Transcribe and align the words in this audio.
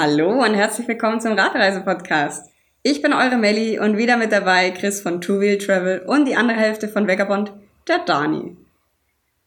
Hallo 0.00 0.44
und 0.44 0.54
herzlich 0.54 0.86
willkommen 0.86 1.20
zum 1.20 1.32
Radreise-Podcast. 1.32 2.52
Ich 2.84 3.02
bin 3.02 3.12
eure 3.12 3.36
Melli 3.36 3.80
und 3.80 3.96
wieder 3.96 4.16
mit 4.16 4.30
dabei 4.30 4.70
Chris 4.70 5.00
von 5.00 5.20
Two 5.20 5.40
Wheel 5.40 5.58
Travel 5.58 6.04
und 6.06 6.24
die 6.28 6.36
andere 6.36 6.56
Hälfte 6.56 6.86
von 6.86 7.08
Vagabond, 7.08 7.52
der 7.88 7.98
Dani. 8.04 8.56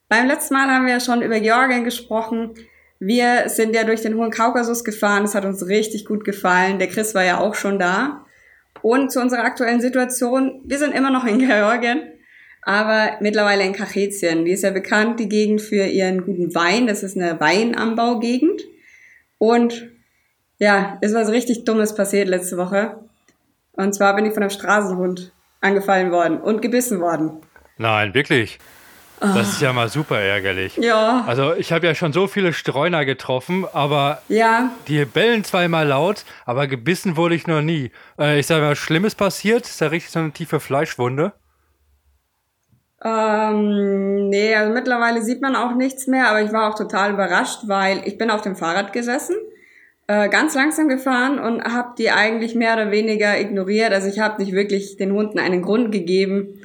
Beim 0.10 0.28
letzten 0.28 0.56
Mal 0.56 0.68
haben 0.68 0.88
wir 0.88 1.00
schon 1.00 1.22
über 1.22 1.40
Georgien 1.40 1.86
gesprochen. 1.86 2.56
Wir 3.00 3.48
sind 3.48 3.74
ja 3.74 3.86
durch 3.86 4.02
den 4.02 4.16
Hohen 4.16 4.30
Kaukasus 4.30 4.84
gefahren. 4.84 5.24
Das 5.24 5.36
hat 5.36 5.46
uns 5.46 5.68
richtig 5.68 6.04
gut 6.04 6.26
gefallen. 6.26 6.80
Der 6.80 6.90
Chris 6.90 7.16
war 7.16 7.24
ja 7.24 7.40
auch 7.40 7.56
schon 7.56 7.80
da. 7.80 8.26
Und 8.82 9.10
zu 9.10 9.22
unserer 9.22 9.46
aktuellen 9.46 9.80
Situation. 9.80 10.64
Wir 10.66 10.80
sind 10.80 10.94
immer 10.94 11.12
noch 11.12 11.24
in 11.24 11.40
Georgien, 11.40 12.02
aber 12.64 13.12
mittlerweile 13.22 13.64
in 13.64 13.72
Kachetien. 13.72 14.44
Die 14.44 14.52
ist 14.52 14.64
ja 14.66 14.72
bekannt, 14.72 15.18
die 15.22 15.30
Gegend 15.30 15.62
für 15.62 15.86
ihren 15.86 16.26
guten 16.26 16.54
Wein. 16.54 16.88
Das 16.88 17.04
ist 17.04 17.16
eine 17.16 17.40
Weinanbaugegend. 17.40 18.64
Und 19.38 19.90
ja, 20.62 21.00
ist 21.02 21.16
was 21.16 21.30
richtig 21.30 21.66
Dummes 21.66 21.96
passiert 21.96 22.28
letzte 22.28 22.56
Woche. 22.56 23.00
Und 23.72 23.96
zwar 23.96 24.16
bin 24.16 24.26
ich 24.28 24.34
von 24.34 24.44
einem 24.44 24.52
Straßenhund 24.52 25.32
angefallen 25.60 26.12
worden 26.12 26.40
und 26.40 26.62
gebissen 26.62 27.02
worden. 27.02 27.42
Nein, 27.78 28.14
wirklich. 28.14 28.60
Das 29.20 29.54
ist 29.54 29.62
ja 29.62 29.74
mal 29.74 29.90
super 29.90 30.20
ärgerlich. 30.20 30.78
Ja. 30.78 31.24
Also 31.28 31.54
ich 31.56 31.72
habe 31.72 31.86
ja 31.88 31.96
schon 31.96 32.14
so 32.14 32.28
viele 32.28 32.54
Streuner 32.54 33.06
getroffen, 33.06 33.66
aber 33.74 34.22
Ja, 34.30 34.72
die 34.88 35.04
bellen 35.06 35.44
zweimal 35.44 35.88
laut, 35.88 36.26
aber 36.46 36.68
gebissen 36.68 37.18
wurde 37.18 37.36
ich 37.36 37.48
noch 37.48 37.62
nie. 37.62 37.92
Äh, 38.20 38.40
ich 38.40 38.48
sage 38.48 38.64
mal, 38.64 38.76
Schlimmes 38.76 39.16
passiert, 39.16 39.66
ist 39.68 39.82
ja 39.82 39.88
richtig 39.88 40.12
so 40.12 40.20
eine 40.20 40.32
tiefe 40.32 40.60
Fleischwunde. 40.60 41.34
ähm, 43.04 44.30
nee, 44.30 44.56
also 44.56 44.74
mittlerweile 44.74 45.22
sieht 45.24 45.42
man 45.42 45.56
auch 45.56 45.76
nichts 45.76 46.06
mehr, 46.08 46.28
aber 46.30 46.42
ich 46.42 46.52
war 46.52 46.70
auch 46.70 46.76
total 46.76 47.14
überrascht, 47.14 47.62
weil 47.68 48.02
ich 48.06 48.18
bin 48.18 48.30
auf 48.32 48.42
dem 48.42 48.56
Fahrrad 48.56 48.92
gesessen, 48.94 49.36
äh, 50.12 50.28
ganz 50.28 50.56
langsam 50.56 50.90
gefahren 50.90 51.40
und 51.40 51.64
habe 51.64 51.94
die 51.98 52.12
eigentlich 52.12 52.54
mehr 52.54 52.74
oder 52.74 52.92
weniger 52.92 53.40
ignoriert. 53.40 53.94
Also 53.94 54.10
ich 54.10 54.20
habe 54.20 54.44
nicht 54.44 54.52
wirklich 54.52 54.98
den 54.98 55.14
Hunden 55.14 55.40
einen 55.40 55.62
Grund 55.62 55.94
gegeben, 55.94 56.60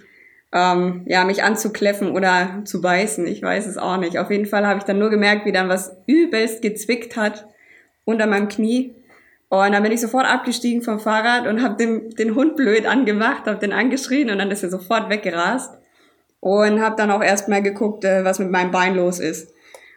ähm, 0.53 1.03
ja, 1.07 1.25
mich 1.25 1.45
anzukläffen 1.45 2.11
oder 2.11 2.63
zu 2.65 2.81
beißen. 2.81 3.25
Ich 3.29 3.41
weiß 3.43 3.69
es 3.69 3.79
auch 3.79 3.99
nicht. 3.99 4.19
Auf 4.19 4.33
jeden 4.33 4.47
Fall 4.47 4.67
habe 4.67 4.79
ich 4.81 4.85
dann 4.85 4.99
nur 4.99 5.11
gemerkt, 5.11 5.47
wie 5.47 5.53
dann 5.53 5.69
was 5.69 5.97
übelst 6.09 6.61
gezwickt 6.61 7.17
hat 7.17 7.47
unter 8.05 8.27
meinem 8.27 8.49
Knie. 8.49 8.97
Und 9.49 9.71
dann 9.71 9.83
bin 9.85 9.93
ich 9.93 10.01
sofort 10.01 10.27
abgestiegen 10.27 10.83
vom 10.83 10.99
Fahrrad 10.99 11.47
und 11.47 11.63
habe 11.63 11.77
den, 11.77 12.11
den 12.17 12.35
Hund 12.35 12.57
blöd 12.57 12.85
angemacht, 12.85 13.47
habe 13.47 13.61
den 13.61 13.73
angeschrien 13.73 14.29
und 14.29 14.39
dann 14.39 14.51
ist 14.51 14.65
er 14.65 14.71
sofort 14.71 15.09
weggerast. 15.09 15.73
Und 16.41 16.81
habe 16.81 16.97
dann 16.97 17.13
auch 17.13 17.23
erstmal 17.23 17.63
geguckt, 17.63 18.05
äh, 18.05 18.25
was 18.25 18.41
mit 18.41 18.51
meinem 18.51 18.73
Bein 18.73 18.97
los 18.97 19.21
ist. 19.21 19.53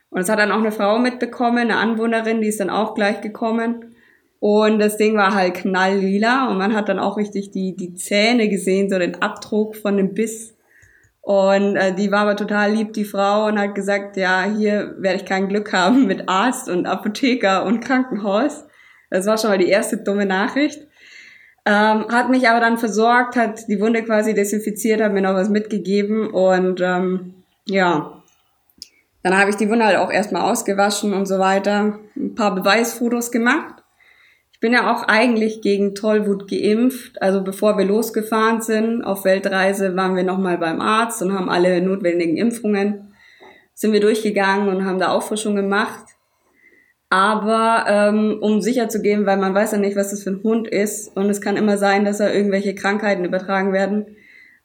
Und 0.10 0.22
es 0.22 0.30
hat 0.30 0.40
dann 0.40 0.52
auch 0.52 0.60
eine 0.60 0.72
Frau 0.72 1.00
mitbekommen, 1.00 1.60
eine 1.60 1.78
Anwohnerin, 1.78 2.42
die 2.42 2.48
ist 2.48 2.60
dann 2.60 2.70
auch 2.70 2.96
gleich 2.96 3.22
gekommen. 3.22 3.96
Und 4.40 4.80
das 4.80 4.98
Ding 4.98 5.16
war 5.16 5.36
halt 5.36 5.56
knalllila 5.56 6.50
und 6.50 6.58
man 6.58 6.74
hat 6.74 6.90
dann 6.90 7.00
auch 7.00 7.18
richtig 7.18 7.52
die, 7.52 7.76
die 7.76 7.94
Zähne 7.94 8.48
gesehen, 8.48 8.90
so 8.90 8.98
den 8.98 9.22
Abdruck 9.22 9.76
von 9.76 9.98
dem 9.98 10.14
Biss. 10.14 10.56
Und 11.22 11.76
äh, 11.76 11.94
die 11.94 12.12
war 12.12 12.22
aber 12.22 12.38
total 12.38 12.72
lieb, 12.72 12.94
die 12.94 13.06
Frau, 13.06 13.48
und 13.48 13.60
hat 13.60 13.76
gesagt, 13.76 14.18
ja, 14.18 14.46
hier 14.46 14.96
werde 14.98 15.18
ich 15.18 15.26
kein 15.26 15.50
Glück 15.50 15.74
haben 15.74 16.08
mit 16.08 16.30
Arzt 16.30 16.70
und 16.70 16.88
Apotheker 16.88 17.66
und 17.66 17.82
Krankenhaus. 17.82 18.64
Das 19.10 19.28
war 19.28 19.38
schon 19.38 19.50
mal 19.50 19.58
die 19.58 19.68
erste 19.68 19.98
dumme 19.98 20.26
Nachricht. 20.26 20.88
Ähm, 21.66 22.08
hat 22.10 22.30
mich 22.30 22.48
aber 22.48 22.62
dann 22.62 22.78
versorgt, 22.78 23.36
hat 23.36 23.68
die 23.68 23.80
Wunde 23.80 24.04
quasi 24.04 24.34
desinfiziert, 24.34 25.02
hat 25.02 25.14
mir 25.14 25.22
noch 25.22 25.34
was 25.34 25.50
mitgegeben 25.50 26.32
und 26.32 26.80
ähm, 26.82 27.34
ja, 27.66 28.19
dann 29.30 29.40
habe 29.40 29.50
ich 29.50 29.58
die 29.58 29.70
Wunde 29.70 29.86
halt 29.86 29.98
auch 29.98 30.12
erstmal 30.12 30.44
ausgewaschen 30.44 31.14
und 31.14 31.26
so 31.26 31.40
weiter, 31.40 32.00
ein 32.16 32.36
paar 32.36 32.56
Beweisfotos 32.56 33.32
gemacht. 33.32 33.84
Ich 34.52 34.60
bin 34.60 34.74
ja 34.74 34.94
auch 34.94 35.04
eigentlich 35.04 35.62
gegen 35.62 35.96
Tollwut 35.96 36.50
geimpft. 36.50 37.22
Also 37.22 37.44
bevor 37.44 37.78
wir 37.78 37.86
losgefahren 37.86 38.62
sind 38.62 39.04
auf 39.04 39.24
Weltreise, 39.24 39.96
waren 39.96 40.18
wir 40.18 40.24
nochmal 40.24 40.58
beim 40.58 40.82
Arzt 40.82 41.22
und 41.22 41.34
haben 41.34 41.50
alle 41.50 41.82
notwendigen 41.82 42.36
Impfungen, 42.36 43.14
sind 43.74 43.94
wir 43.94 44.02
durchgegangen 44.02 44.68
und 44.68 44.84
haben 44.84 45.00
da 45.00 45.14
Auffrischung 45.14 45.56
gemacht. 45.56 46.06
Aber 47.10 47.86
ähm, 47.88 48.40
um 48.42 48.62
sicher 48.62 48.90
zu 48.90 49.02
gehen, 49.02 49.26
weil 49.26 49.38
man 49.38 49.56
weiß 49.56 49.72
ja 49.72 49.78
nicht, 49.78 49.96
was 49.96 50.12
das 50.12 50.24
für 50.24 50.32
ein 50.32 50.44
Hund 50.44 50.68
ist 50.68 51.16
und 51.16 51.30
es 51.30 51.40
kann 51.40 51.56
immer 51.56 51.78
sein, 51.78 52.04
dass 52.04 52.20
er 52.20 52.36
irgendwelche 52.36 52.76
Krankheiten 52.76 53.24
übertragen 53.24 53.72
werden, 53.72 54.18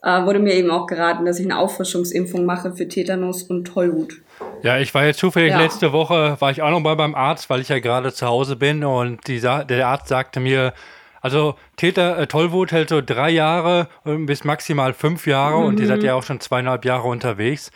äh, 0.03 0.25
wurde 0.25 0.41
mir 0.41 0.55
eben 0.55 0.72
auch 0.72 0.87
geraten, 0.87 1.25
dass 1.25 1.38
ich 1.38 1.47
eine 1.47 1.59
Auffrischungsimpfung 1.59 2.44
mache 2.44 2.75
für 2.75 2.88
Tetanus 2.88 3.44
und 3.44 3.65
Tollwut. 3.65 4.24
Ja, 4.64 4.78
ich 4.78 4.94
war 4.94 5.04
jetzt 5.04 5.19
zufällig 5.19 5.50
Ja. 5.50 5.58
letzte 5.60 5.92
Woche, 5.92 6.36
war 6.41 6.50
ich 6.50 6.62
auch 6.62 6.70
noch 6.70 6.80
mal 6.80 6.97
beim 6.97 7.14
Arzt, 7.14 7.50
weil 7.50 7.60
ich 7.60 7.69
ja 7.69 7.78
gerade 7.80 8.12
zu 8.14 8.26
Hause 8.26 8.56
bin 8.56 8.82
und 8.82 9.26
die, 9.28 9.38
der 9.41 9.86
Arzt 9.86 10.08
sagte 10.08 10.41
mir, 10.41 10.72
also 11.20 11.54
Täter, 11.76 12.19
äh, 12.19 12.26
Tollwut 12.26 12.72
hält 12.72 12.88
so 12.88 13.02
drei 13.02 13.28
Jahre 13.28 13.88
bis 14.04 14.42
maximal 14.44 14.94
fünf 14.94 15.26
Jahre 15.26 15.56
und 15.58 15.78
ihr 15.80 15.86
seid 15.86 15.98
Mhm. 15.98 16.04
ja 16.06 16.14
auch 16.14 16.22
schon 16.22 16.41
zweieinhalb 16.41 16.84
Jahre 16.86 17.08
unterwegs. 17.08 17.70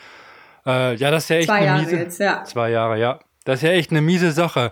Äh, 0.65 0.95
ja, 0.95 1.11
das 1.11 1.23
ist 1.23 1.29
ja 1.29 1.35
echt 1.37 1.47
Zwei 1.47 1.55
eine 1.57 1.65
Jahre 1.67 1.81
miese, 1.83 1.95
jetzt, 1.95 2.19
ja. 2.19 2.43
Zwei 2.43 2.69
Jahre, 2.71 2.99
ja. 2.99 3.19
Das 3.45 3.59
ist 3.59 3.63
ja 3.63 3.71
echt 3.71 3.91
eine 3.91 4.01
miese 4.01 4.31
Sache. 4.31 4.71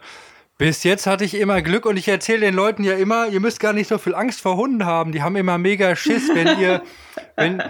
Bis 0.57 0.83
jetzt 0.83 1.05
hatte 1.05 1.23
ich 1.23 1.35
immer 1.39 1.61
Glück 1.61 1.85
und 1.85 1.97
ich 1.97 2.07
erzähle 2.07 2.39
den 2.39 2.55
Leuten 2.55 2.83
ja 2.83 2.93
immer, 2.93 3.27
ihr 3.27 3.39
müsst 3.39 3.59
gar 3.59 3.73
nicht 3.73 3.87
so 3.87 3.99
viel 3.99 4.15
Angst 4.15 4.41
vor 4.41 4.57
Hunden 4.57 4.85
haben. 4.85 5.11
Die 5.11 5.21
haben 5.21 5.35
immer 5.35 5.59
mega 5.59 5.95
Schiss, 5.95 6.29
wenn 6.33 6.59
ihr, 6.59 6.81
wenn, 7.35 7.61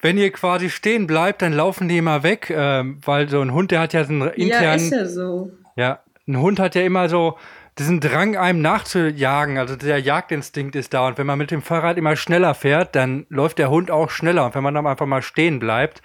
wenn 0.00 0.16
ihr 0.18 0.30
quasi 0.30 0.70
stehen 0.70 1.06
bleibt, 1.06 1.42
dann 1.42 1.52
laufen 1.52 1.88
die 1.88 1.98
immer 1.98 2.22
weg, 2.22 2.50
ähm, 2.54 2.98
weil 3.04 3.28
so 3.28 3.40
ein 3.40 3.52
Hund, 3.52 3.70
der 3.70 3.80
hat 3.80 3.92
ja 3.92 4.04
so 4.04 4.12
einen 4.12 4.20
Ja, 4.22 4.28
internen, 4.34 4.76
ist 4.84 4.90
ja 4.92 5.06
so. 5.06 5.50
ja, 5.76 5.98
ein 6.26 6.38
Hund 6.38 6.60
hat 6.60 6.74
ja 6.74 6.82
immer 6.82 7.08
so 7.08 7.36
diesen 7.78 8.00
Drang, 8.00 8.36
einem 8.36 8.60
nachzujagen. 8.60 9.56
Also 9.58 9.76
der 9.76 9.98
Jagdinstinkt 10.00 10.74
ist 10.76 10.92
da. 10.94 11.06
Und 11.06 11.16
wenn 11.18 11.26
man 11.26 11.38
mit 11.38 11.50
dem 11.50 11.62
Fahrrad 11.62 11.96
immer 11.96 12.16
schneller 12.16 12.54
fährt, 12.54 12.96
dann 12.96 13.24
läuft 13.28 13.58
der 13.58 13.70
Hund 13.70 13.90
auch 13.90 14.10
schneller. 14.10 14.44
Und 14.46 14.54
wenn 14.54 14.62
man 14.64 14.74
dann 14.74 14.86
einfach 14.86 15.06
mal 15.06 15.22
stehen 15.22 15.58
bleibt, 15.60 16.02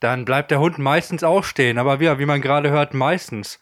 dann 0.00 0.24
bleibt 0.24 0.50
der 0.50 0.60
Hund 0.60 0.78
meistens 0.78 1.24
auch 1.24 1.44
stehen. 1.44 1.78
Aber 1.78 1.98
wie, 1.98 2.18
wie 2.18 2.26
man 2.26 2.40
gerade 2.42 2.70
hört, 2.70 2.92
meistens. 2.94 3.58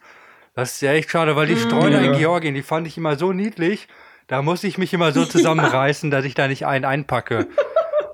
Das 0.54 0.72
ist 0.72 0.80
ja 0.82 0.92
echt 0.92 1.10
schade, 1.10 1.36
weil 1.36 1.46
die 1.46 1.56
Streuner 1.56 2.00
in 2.00 2.12
Ja. 2.14 2.18
Georgien, 2.18 2.54
die 2.54 2.62
fand 2.62 2.86
ich 2.88 2.96
immer 2.98 3.16
so 3.16 3.32
niedlich. 3.32 3.88
Da 4.26 4.42
muss 4.42 4.64
ich 4.64 4.76
mich 4.76 4.92
immer 4.92 5.12
so 5.12 5.24
zusammenreißen, 5.24 6.10
dass 6.10 6.24
ich 6.24 6.34
da 6.34 6.48
nicht 6.48 6.66
einen 6.66 6.84
einpacke. 6.84 7.46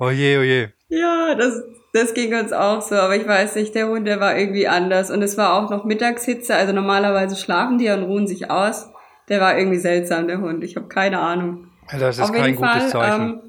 Oh 0.00 0.10
je, 0.10 0.36
oh 0.38 0.42
je. 0.42 0.68
Ja, 0.92 1.34
das, 1.34 1.62
das 1.94 2.12
ging 2.12 2.34
uns 2.34 2.52
auch 2.52 2.82
so, 2.82 2.96
aber 2.96 3.16
ich 3.16 3.26
weiß 3.26 3.54
nicht, 3.54 3.74
der 3.74 3.88
Hund, 3.88 4.06
der 4.06 4.20
war 4.20 4.36
irgendwie 4.36 4.68
anders. 4.68 5.10
Und 5.10 5.22
es 5.22 5.38
war 5.38 5.54
auch 5.54 5.70
noch 5.70 5.84
Mittagshitze, 5.86 6.54
also 6.54 6.74
normalerweise 6.74 7.34
schlafen 7.34 7.78
die 7.78 7.88
und 7.88 8.02
ruhen 8.02 8.26
sich 8.26 8.50
aus. 8.50 8.90
Der 9.30 9.40
war 9.40 9.56
irgendwie 9.56 9.78
seltsam, 9.78 10.28
der 10.28 10.42
Hund. 10.42 10.62
Ich 10.62 10.76
habe 10.76 10.88
keine 10.88 11.18
Ahnung. 11.18 11.68
Das 11.90 12.18
ist 12.18 12.24
Auf 12.24 12.32
kein 12.32 12.44
jeden 12.44 12.56
gutes 12.56 12.72
Fall, 12.72 12.90
Zeichen. 12.90 13.40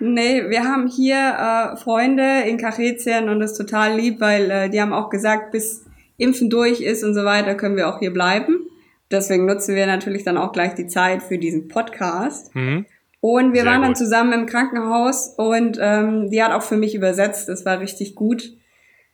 Ähm, 0.00 0.14
nee, 0.14 0.50
wir 0.50 0.64
haben 0.64 0.88
hier 0.88 1.16
äh, 1.16 1.76
Freunde 1.76 2.40
in 2.48 2.56
Kachetien 2.56 3.28
und 3.28 3.38
das 3.38 3.52
ist 3.52 3.58
total 3.58 3.94
lieb, 3.94 4.20
weil 4.20 4.50
äh, 4.50 4.68
die 4.68 4.80
haben 4.80 4.92
auch 4.92 5.10
gesagt, 5.10 5.52
bis 5.52 5.86
Impfen 6.16 6.50
durch 6.50 6.80
ist 6.80 7.04
und 7.04 7.14
so 7.14 7.24
weiter, 7.24 7.54
können 7.54 7.76
wir 7.76 7.88
auch 7.88 8.00
hier 8.00 8.12
bleiben. 8.12 8.66
Deswegen 9.12 9.46
nutzen 9.46 9.76
wir 9.76 9.86
natürlich 9.86 10.24
dann 10.24 10.38
auch 10.38 10.50
gleich 10.50 10.74
die 10.74 10.88
Zeit 10.88 11.22
für 11.22 11.38
diesen 11.38 11.68
Podcast. 11.68 12.52
mhm. 12.56 12.86
Und 13.22 13.52
wir 13.52 13.62
Sehr 13.62 13.70
waren 13.70 13.82
dann 13.82 13.92
gut. 13.92 13.98
zusammen 13.98 14.32
im 14.32 14.46
Krankenhaus 14.46 15.32
und 15.36 15.78
ähm, 15.80 16.28
die 16.28 16.42
hat 16.42 16.50
auch 16.50 16.64
für 16.64 16.76
mich 16.76 16.96
übersetzt. 16.96 17.48
Das 17.48 17.64
war 17.64 17.78
richtig 17.78 18.16
gut. 18.16 18.50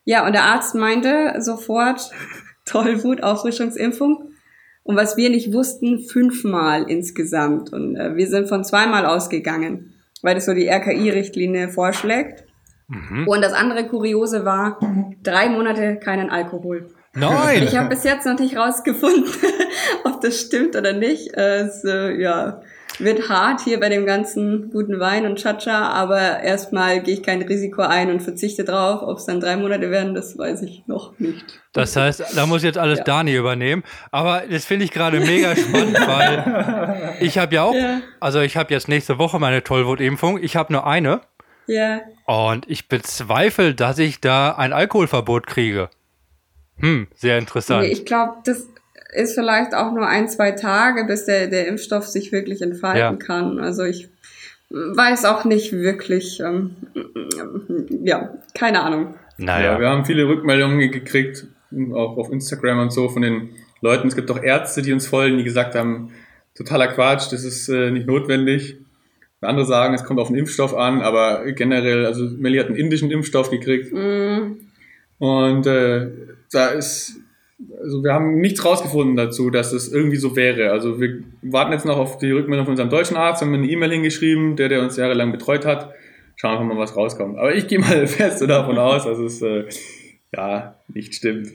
Ja, 0.04 0.26
und 0.26 0.32
der 0.32 0.44
Arzt 0.44 0.74
meinte 0.74 1.34
sofort, 1.40 2.10
Tollwut, 2.64 3.22
Auffrischungsimpfung. 3.22 4.30
Und 4.82 4.96
was 4.96 5.18
wir 5.18 5.28
nicht 5.28 5.52
wussten, 5.52 6.00
fünfmal 6.00 6.84
insgesamt. 6.88 7.70
Und 7.70 7.96
äh, 7.96 8.16
wir 8.16 8.26
sind 8.28 8.48
von 8.48 8.64
zweimal 8.64 9.04
ausgegangen, 9.04 9.92
weil 10.22 10.34
das 10.34 10.46
so 10.46 10.54
die 10.54 10.70
RKI-Richtlinie 10.70 11.68
vorschlägt. 11.68 12.44
Mhm. 12.86 13.28
Und 13.28 13.42
das 13.42 13.52
andere 13.52 13.88
Kuriose 13.88 14.46
war, 14.46 14.80
drei 15.22 15.50
Monate 15.50 15.96
keinen 15.96 16.30
Alkohol. 16.30 16.88
Nein! 17.14 17.62
Ich 17.62 17.76
habe 17.76 17.90
bis 17.90 18.04
jetzt 18.04 18.24
noch 18.24 18.38
nicht 18.38 18.56
rausgefunden, 18.56 19.30
ob 20.04 20.22
das 20.22 20.40
stimmt 20.40 20.76
oder 20.76 20.94
nicht. 20.94 21.34
Es 21.34 21.84
äh, 21.84 22.18
ja, 22.18 22.62
wird 22.98 23.28
hart 23.28 23.60
hier 23.60 23.78
bei 23.80 23.88
dem 23.88 24.06
ganzen 24.06 24.70
guten 24.70 24.98
Wein 25.00 25.26
und 25.26 25.36
Chacha, 25.38 25.88
aber 25.90 26.40
erstmal 26.40 27.00
gehe 27.02 27.14
ich 27.14 27.22
kein 27.22 27.42
Risiko 27.42 27.82
ein 27.82 28.10
und 28.10 28.20
verzichte 28.20 28.64
drauf. 28.64 29.02
Ob 29.02 29.18
es 29.18 29.26
dann 29.26 29.40
drei 29.40 29.56
Monate 29.56 29.90
werden, 29.90 30.14
das 30.14 30.36
weiß 30.36 30.62
ich 30.62 30.84
noch 30.86 31.18
nicht. 31.18 31.44
Das 31.72 31.94
heißt, 31.96 32.36
da 32.36 32.46
muss 32.46 32.62
jetzt 32.62 32.78
alles 32.78 33.02
Dani 33.04 33.34
übernehmen. 33.34 33.84
Aber 34.10 34.42
das 34.50 34.64
finde 34.64 34.84
ich 34.84 34.90
gerade 34.90 35.20
mega 35.20 35.54
spannend, 35.54 35.94
weil 36.06 37.16
ich 37.20 37.38
habe 37.38 37.54
ja 37.54 37.62
auch, 37.64 37.74
Ja. 37.74 38.00
also 38.20 38.40
ich 38.40 38.56
habe 38.56 38.72
jetzt 38.72 38.88
nächste 38.88 39.18
Woche 39.18 39.38
meine 39.38 39.62
Tollwutimpfung. 39.62 40.42
Ich 40.42 40.56
habe 40.56 40.72
nur 40.72 40.86
eine 40.86 41.20
Ja, 41.66 42.00
und 42.26 42.68
ich 42.68 42.88
bezweifle, 42.88 43.74
dass 43.74 43.98
ich 43.98 44.20
da 44.20 44.52
ein 44.52 44.72
Alkoholverbot 44.72 45.46
kriege. 45.46 45.90
Hm, 46.80 47.08
sehr 47.14 47.38
interessant. 47.38 47.82
nee, 47.82 47.88
ich 47.92 48.04
glaube, 48.04 48.34
das 48.44 48.66
ist 49.12 49.34
vielleicht 49.34 49.74
auch 49.74 49.92
nur 49.92 50.06
ein, 50.06 50.28
zwei 50.28 50.52
Tage, 50.52 51.04
bis 51.04 51.24
der, 51.24 51.46
der 51.48 51.66
Impfstoff 51.68 52.06
sich 52.06 52.32
wirklich 52.32 52.62
entfalten 52.62 52.98
Ja. 53.00 53.14
kann. 53.14 53.58
Also 53.58 53.84
ich 53.84 54.08
weiß 54.70 55.24
auch 55.24 55.44
nicht 55.44 55.72
wirklich, 55.72 56.40
ähm, 56.40 56.76
ja, 58.04 58.34
keine 58.54 58.82
Ahnung. 58.82 59.14
Ja, 59.38 59.44
naja. 59.44 59.80
wir 59.80 59.88
haben 59.88 60.04
viele 60.04 60.28
Rückmeldungen 60.28 60.90
gekriegt, 60.90 61.46
auch 61.92 62.16
auf 62.16 62.30
Instagram 62.30 62.80
und 62.80 62.92
so 62.92 63.08
von 63.08 63.22
den 63.22 63.50
Leuten. 63.80 64.08
Es 64.08 64.16
gibt 64.16 64.30
auch 64.30 64.42
Ärzte, 64.42 64.82
die 64.82 64.92
uns 64.92 65.06
folgen, 65.06 65.38
die 65.38 65.44
gesagt 65.44 65.74
haben, 65.74 66.12
totaler 66.54 66.88
Quatsch, 66.88 67.32
das 67.32 67.44
ist 67.44 67.68
äh, 67.68 67.90
nicht 67.90 68.06
notwendig. 68.06 68.76
Andere 69.40 69.66
sagen, 69.66 69.94
es 69.94 70.02
kommt 70.02 70.18
auf 70.18 70.28
den 70.28 70.36
Impfstoff 70.36 70.74
an, 70.74 71.00
aber 71.00 71.44
generell, 71.52 72.04
also 72.06 72.24
Melly 72.24 72.58
hat 72.58 72.66
einen 72.66 72.76
indischen 72.76 73.10
Impfstoff 73.12 73.50
gekriegt. 73.50 73.92
Mm. 73.92 74.56
Und 75.18 75.66
äh, 75.66 76.08
da 76.50 76.68
ist, 76.68 77.20
also 77.80 78.04
wir 78.04 78.12
haben 78.12 78.40
nichts 78.40 78.64
rausgefunden 78.64 79.16
dazu, 79.16 79.50
dass 79.50 79.72
es 79.72 79.92
irgendwie 79.92 80.16
so 80.16 80.36
wäre. 80.36 80.70
Also 80.70 81.00
wir 81.00 81.24
warten 81.42 81.72
jetzt 81.72 81.84
noch 81.84 81.96
auf 81.96 82.18
die 82.18 82.30
Rückmeldung 82.30 82.66
von 82.66 82.72
unserem 82.72 82.90
deutschen 82.90 83.16
Arzt, 83.16 83.42
haben 83.42 83.52
eine 83.52 83.66
E-Mail 83.66 83.92
hingeschrieben, 83.92 84.56
der, 84.56 84.68
der 84.68 84.82
uns 84.82 84.96
jahrelang 84.96 85.32
betreut 85.32 85.66
hat. 85.66 85.92
Schauen 86.36 86.68
wir 86.68 86.74
mal, 86.74 86.80
was 86.80 86.96
rauskommt. 86.96 87.36
Aber 87.36 87.54
ich 87.54 87.66
gehe 87.66 87.80
mal 87.80 88.06
fest 88.06 88.40
davon 88.48 88.78
aus, 88.78 89.04
dass 89.04 89.18
es 89.18 89.42
äh, 89.42 89.64
ja 90.34 90.76
nicht 90.88 91.14
stimmt. 91.14 91.48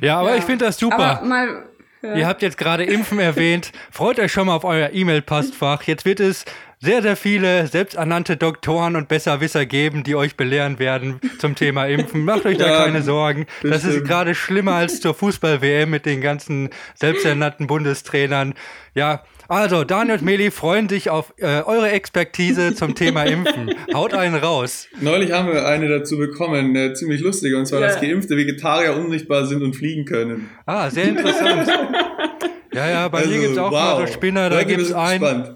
Ja, 0.00 0.20
aber 0.20 0.30
ja. 0.30 0.36
ich 0.36 0.44
finde 0.44 0.64
das 0.64 0.78
super. 0.78 1.18
Aber 1.18 1.26
mal 1.26 1.64
ja. 2.04 2.16
Ihr 2.16 2.26
habt 2.26 2.42
jetzt 2.42 2.58
gerade 2.58 2.84
Impfen 2.84 3.18
erwähnt. 3.18 3.72
Freut 3.90 4.20
euch 4.20 4.30
schon 4.30 4.46
mal 4.46 4.56
auf 4.56 4.64
euer 4.64 4.90
E-Mail-Postfach. 4.92 5.84
Jetzt 5.84 6.04
wird 6.04 6.20
es 6.20 6.44
sehr, 6.84 7.00
sehr 7.00 7.16
viele 7.16 7.66
selbsternannte 7.66 8.36
Doktoren 8.36 8.94
und 8.96 9.08
Besserwisser 9.08 9.64
geben, 9.64 10.04
die 10.04 10.14
euch 10.14 10.36
belehren 10.36 10.78
werden 10.78 11.18
zum 11.38 11.54
Thema 11.54 11.86
Impfen. 11.86 12.24
Macht 12.24 12.44
euch 12.44 12.58
da 12.58 12.66
ja, 12.70 12.84
keine 12.84 13.02
Sorgen. 13.02 13.46
Das, 13.62 13.82
das 13.82 13.84
ist 13.86 14.04
gerade 14.04 14.34
schlimmer 14.34 14.74
als 14.74 15.00
zur 15.00 15.14
Fußball-WM 15.14 15.88
mit 15.88 16.04
den 16.04 16.20
ganzen 16.20 16.68
selbsternannten 16.94 17.66
Bundestrainern. 17.66 18.52
Ja, 18.94 19.24
also 19.48 19.84
Daniel 19.84 20.18
und 20.18 20.22
Meli 20.22 20.50
freuen 20.50 20.88
sich 20.88 21.08
auf 21.08 21.32
äh, 21.38 21.62
eure 21.62 21.90
Expertise 21.90 22.74
zum 22.74 22.94
Thema 22.94 23.24
Impfen. 23.24 23.74
Haut 23.94 24.12
einen 24.12 24.36
raus. 24.36 24.86
Neulich 25.00 25.32
haben 25.32 25.50
wir 25.52 25.66
eine 25.66 25.88
dazu 25.88 26.18
bekommen, 26.18 26.76
äh, 26.76 26.92
ziemlich 26.92 27.22
lustig, 27.22 27.54
und 27.54 27.66
zwar, 27.66 27.80
ja. 27.80 27.86
dass 27.88 28.00
geimpfte 28.00 28.36
Vegetarier 28.36 28.94
unsichtbar 28.94 29.46
sind 29.46 29.62
und 29.62 29.74
fliegen 29.74 30.04
können. 30.04 30.50
Ah, 30.66 30.90
sehr 30.90 31.04
interessant. 31.04 31.66
ja, 32.74 32.90
ja, 32.90 33.08
bei 33.08 33.18
also, 33.18 33.30
mir 33.30 33.40
gibt 33.40 33.52
es 33.52 33.58
auch 33.58 33.70
wow. 33.70 33.98
mal 33.98 34.06
so 34.06 34.12
Spinner, 34.12 34.50
da 34.50 34.62
gibt 34.64 34.82
es 34.82 34.92
einen. 34.92 35.44
Äh, 35.44 35.54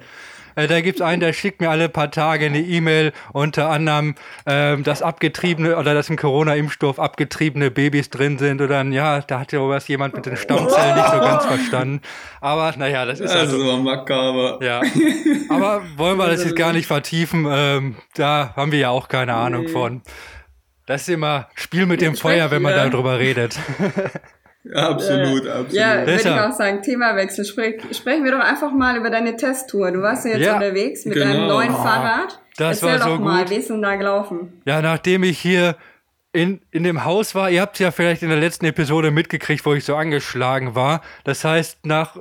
da 0.66 0.80
gibt 0.80 1.00
es 1.00 1.06
einen, 1.06 1.20
der 1.20 1.32
schickt 1.32 1.60
mir 1.60 1.70
alle 1.70 1.88
paar 1.88 2.10
Tage 2.10 2.46
eine 2.46 2.60
E-Mail, 2.60 3.12
unter 3.32 3.68
anderem, 3.68 4.14
ähm, 4.46 4.82
dass 4.82 5.02
abgetriebene 5.02 5.76
oder 5.76 5.94
dass 5.94 6.08
im 6.10 6.16
Corona-Impfstoff 6.16 6.98
abgetriebene 6.98 7.70
Babys 7.70 8.10
drin 8.10 8.38
sind 8.38 8.60
oder 8.60 8.78
dann, 8.78 8.92
ja, 8.92 9.20
da 9.20 9.40
hat 9.40 9.52
ja 9.52 9.60
was 9.60 9.88
jemand 9.88 10.14
mit 10.14 10.26
den 10.26 10.36
Stammzellen 10.36 10.94
nicht 10.94 11.10
so 11.10 11.18
ganz 11.18 11.44
verstanden. 11.44 12.00
Aber 12.40 12.72
naja, 12.76 13.04
das 13.04 13.20
ist 13.20 13.30
also 13.30 13.58
so 13.58 13.76
makaber. 13.78 14.58
Ja. 14.62 14.80
Aber 15.48 15.82
wollen 15.96 16.16
wir 16.16 16.28
das 16.28 16.44
jetzt 16.44 16.56
gar 16.56 16.72
nicht 16.72 16.86
vertiefen. 16.86 17.46
Ähm, 17.50 17.96
da 18.14 18.52
haben 18.56 18.72
wir 18.72 18.78
ja 18.78 18.90
auch 18.90 19.08
keine 19.08 19.34
Ahnung 19.34 19.68
von. 19.68 20.02
Das 20.86 21.02
ist 21.02 21.10
immer 21.10 21.48
Spiel 21.54 21.84
mit 21.84 22.00
dem 22.00 22.16
Feuer, 22.16 22.50
wenn 22.50 22.62
man 22.62 22.72
darüber 22.74 23.18
redet. 23.18 23.58
Ja, 24.64 24.90
absolut, 24.90 25.46
äh, 25.46 25.50
absolut. 25.50 25.72
Ja, 25.72 26.00
würde 26.00 26.14
ich 26.14 26.26
auch 26.28 26.52
sagen, 26.52 26.82
Themawechsel. 26.82 27.44
Sprech, 27.44 27.80
sprechen 27.92 28.24
wir 28.24 28.32
doch 28.32 28.40
einfach 28.40 28.72
mal 28.72 28.96
über 28.96 29.10
deine 29.10 29.36
Testtour. 29.36 29.92
Du 29.92 30.02
warst 30.02 30.24
ja 30.24 30.32
jetzt 30.32 30.42
ja, 30.42 30.54
unterwegs 30.54 31.04
mit 31.04 31.14
genau. 31.14 31.26
deinem 31.26 31.46
neuen 31.46 31.74
oh, 31.74 31.82
Fahrrad. 31.82 32.40
Das 32.56 32.82
Erzähl 32.82 33.00
war 33.00 33.06
so 33.06 33.16
doch 33.16 33.20
mal, 33.20 33.42
gut. 33.42 33.50
wie 33.50 33.54
ist 33.56 33.70
denn 33.70 33.82
da 33.82 33.96
gelaufen? 33.96 34.60
Ja, 34.66 34.82
nachdem 34.82 35.22
ich 35.22 35.38
hier 35.38 35.76
in, 36.32 36.60
in 36.70 36.84
dem 36.84 37.04
Haus 37.04 37.34
war, 37.34 37.50
ihr 37.50 37.62
habt 37.62 37.76
es 37.76 37.80
ja 37.80 37.90
vielleicht 37.90 38.22
in 38.22 38.28
der 38.28 38.38
letzten 38.38 38.66
Episode 38.66 39.10
mitgekriegt, 39.10 39.64
wo 39.64 39.74
ich 39.74 39.84
so 39.84 39.96
angeschlagen 39.96 40.74
war. 40.74 41.02
Das 41.24 41.44
heißt, 41.44 41.86
nach 41.86 42.16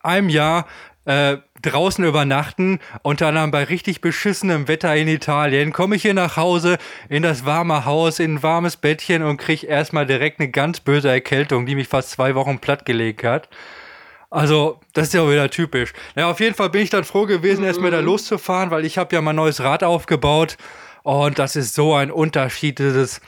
einem 0.00 0.28
Jahr 0.28 0.66
äh, 1.04 1.36
draußen 1.62 2.04
übernachten, 2.04 2.78
unter 3.02 3.28
anderem 3.28 3.50
bei 3.50 3.64
richtig 3.64 4.00
beschissenem 4.00 4.68
Wetter 4.68 4.94
in 4.96 5.08
Italien, 5.08 5.72
komme 5.72 5.96
ich 5.96 6.02
hier 6.02 6.14
nach 6.14 6.36
Hause 6.36 6.78
in 7.08 7.22
das 7.22 7.44
warme 7.44 7.84
Haus, 7.84 8.18
in 8.18 8.34
ein 8.34 8.42
warmes 8.42 8.76
Bettchen 8.76 9.22
und 9.22 9.36
kriege 9.36 9.66
erstmal 9.66 10.06
direkt 10.06 10.40
eine 10.40 10.50
ganz 10.50 10.80
böse 10.80 11.08
Erkältung, 11.08 11.66
die 11.66 11.74
mich 11.74 11.88
fast 11.88 12.10
zwei 12.10 12.34
Wochen 12.34 12.58
plattgelegt 12.58 13.24
hat. 13.24 13.48
Also, 14.30 14.78
das 14.92 15.08
ist 15.08 15.14
ja 15.14 15.28
wieder 15.28 15.50
typisch. 15.50 15.92
Ja, 16.14 16.30
auf 16.30 16.38
jeden 16.38 16.54
Fall 16.54 16.70
bin 16.70 16.82
ich 16.82 16.90
dann 16.90 17.04
froh 17.04 17.26
gewesen, 17.26 17.64
erstmal 17.64 17.90
da 17.90 17.98
loszufahren, 17.98 18.70
weil 18.70 18.84
ich 18.84 18.96
habe 18.96 19.14
ja 19.14 19.20
mein 19.20 19.36
neues 19.36 19.60
Rad 19.60 19.82
aufgebaut 19.82 20.56
und 21.02 21.38
das 21.38 21.56
ist 21.56 21.74
so 21.74 21.94
ein 21.94 22.12
Unterschied, 22.12 22.78
dieses 22.78 23.20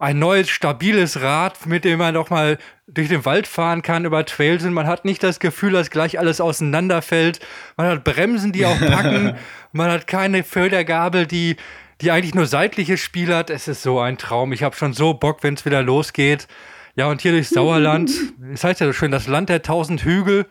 ein 0.00 0.18
neues, 0.18 0.48
stabiles 0.48 1.20
Rad, 1.20 1.66
mit 1.66 1.84
dem 1.84 1.98
man 1.98 2.14
doch 2.14 2.30
mal 2.30 2.58
durch 2.86 3.08
den 3.08 3.26
Wald 3.26 3.46
fahren 3.46 3.82
kann, 3.82 4.06
über 4.06 4.24
Trails 4.24 4.64
und 4.64 4.72
man 4.72 4.86
hat 4.86 5.04
nicht 5.04 5.22
das 5.22 5.40
Gefühl, 5.40 5.72
dass 5.72 5.90
gleich 5.90 6.18
alles 6.18 6.40
auseinanderfällt. 6.40 7.38
Man 7.76 7.86
hat 7.86 8.02
Bremsen, 8.02 8.50
die 8.50 8.64
auch 8.64 8.80
packen. 8.80 9.36
man 9.72 9.90
hat 9.90 10.06
keine 10.06 10.42
Fördergabel, 10.42 11.26
die, 11.26 11.56
die 12.00 12.10
eigentlich 12.10 12.34
nur 12.34 12.46
seitliche 12.46 12.96
Spiel 12.96 13.34
hat. 13.34 13.50
Es 13.50 13.68
ist 13.68 13.82
so 13.82 14.00
ein 14.00 14.16
Traum. 14.16 14.54
Ich 14.54 14.62
habe 14.62 14.74
schon 14.74 14.94
so 14.94 15.12
Bock, 15.12 15.42
wenn 15.42 15.54
es 15.54 15.66
wieder 15.66 15.82
losgeht. 15.82 16.48
Ja, 16.96 17.08
und 17.08 17.20
hier 17.20 17.32
durchs 17.32 17.50
Sauerland. 17.50 18.10
Es 18.54 18.64
heißt 18.64 18.80
ja 18.80 18.86
so 18.86 18.94
schön, 18.94 19.10
das 19.10 19.26
Land 19.26 19.50
der 19.50 19.60
tausend 19.62 20.02
Hügel. 20.02 20.46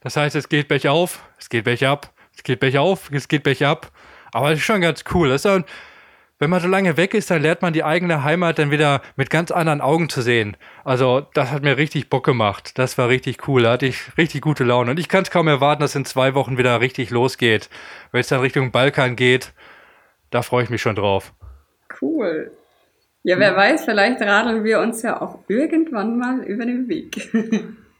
Das 0.00 0.16
heißt, 0.16 0.34
es 0.36 0.48
geht 0.48 0.68
bergauf, 0.68 1.22
es 1.38 1.50
geht 1.50 1.64
bergab, 1.64 2.12
es 2.34 2.42
geht 2.42 2.60
bergauf, 2.60 3.10
es 3.12 3.28
geht 3.28 3.42
bergab. 3.42 3.92
Aber 4.32 4.52
es 4.52 4.58
ist 4.58 4.64
schon 4.64 4.80
ganz 4.80 5.04
cool. 5.12 5.28
Das 5.28 5.44
ist 5.44 5.46
ein, 5.46 5.64
wenn 6.38 6.50
man 6.50 6.60
so 6.60 6.68
lange 6.68 6.96
weg 6.96 7.14
ist, 7.14 7.30
dann 7.30 7.40
lernt 7.40 7.62
man 7.62 7.72
die 7.72 7.82
eigene 7.82 8.22
Heimat 8.22 8.58
dann 8.58 8.70
wieder 8.70 9.00
mit 9.16 9.30
ganz 9.30 9.50
anderen 9.50 9.80
Augen 9.80 10.10
zu 10.10 10.20
sehen. 10.20 10.56
Also, 10.84 11.26
das 11.32 11.50
hat 11.50 11.62
mir 11.62 11.78
richtig 11.78 12.10
Bock 12.10 12.24
gemacht. 12.26 12.78
Das 12.78 12.98
war 12.98 13.08
richtig 13.08 13.48
cool. 13.48 13.62
Da 13.62 13.72
hatte 13.72 13.86
ich 13.86 14.16
richtig 14.18 14.42
gute 14.42 14.64
Laune. 14.64 14.90
Und 14.90 15.00
ich 15.00 15.08
kann 15.08 15.22
es 15.22 15.30
kaum 15.30 15.48
erwarten, 15.48 15.80
dass 15.80 15.94
in 15.94 16.04
zwei 16.04 16.34
Wochen 16.34 16.58
wieder 16.58 16.80
richtig 16.80 17.10
losgeht. 17.10 17.70
Wenn 18.12 18.20
es 18.20 18.28
dann 18.28 18.40
Richtung 18.40 18.70
Balkan 18.70 19.16
geht, 19.16 19.52
da 20.30 20.42
freue 20.42 20.64
ich 20.64 20.70
mich 20.70 20.82
schon 20.82 20.96
drauf. 20.96 21.32
Cool. 22.02 22.50
Ja, 23.22 23.38
wer 23.38 23.56
weiß, 23.56 23.86
vielleicht 23.86 24.20
radeln 24.20 24.62
wir 24.62 24.80
uns 24.80 25.02
ja 25.02 25.20
auch 25.20 25.38
irgendwann 25.48 26.18
mal 26.18 26.42
über 26.44 26.66
den 26.66 26.88
Weg. 26.88 27.32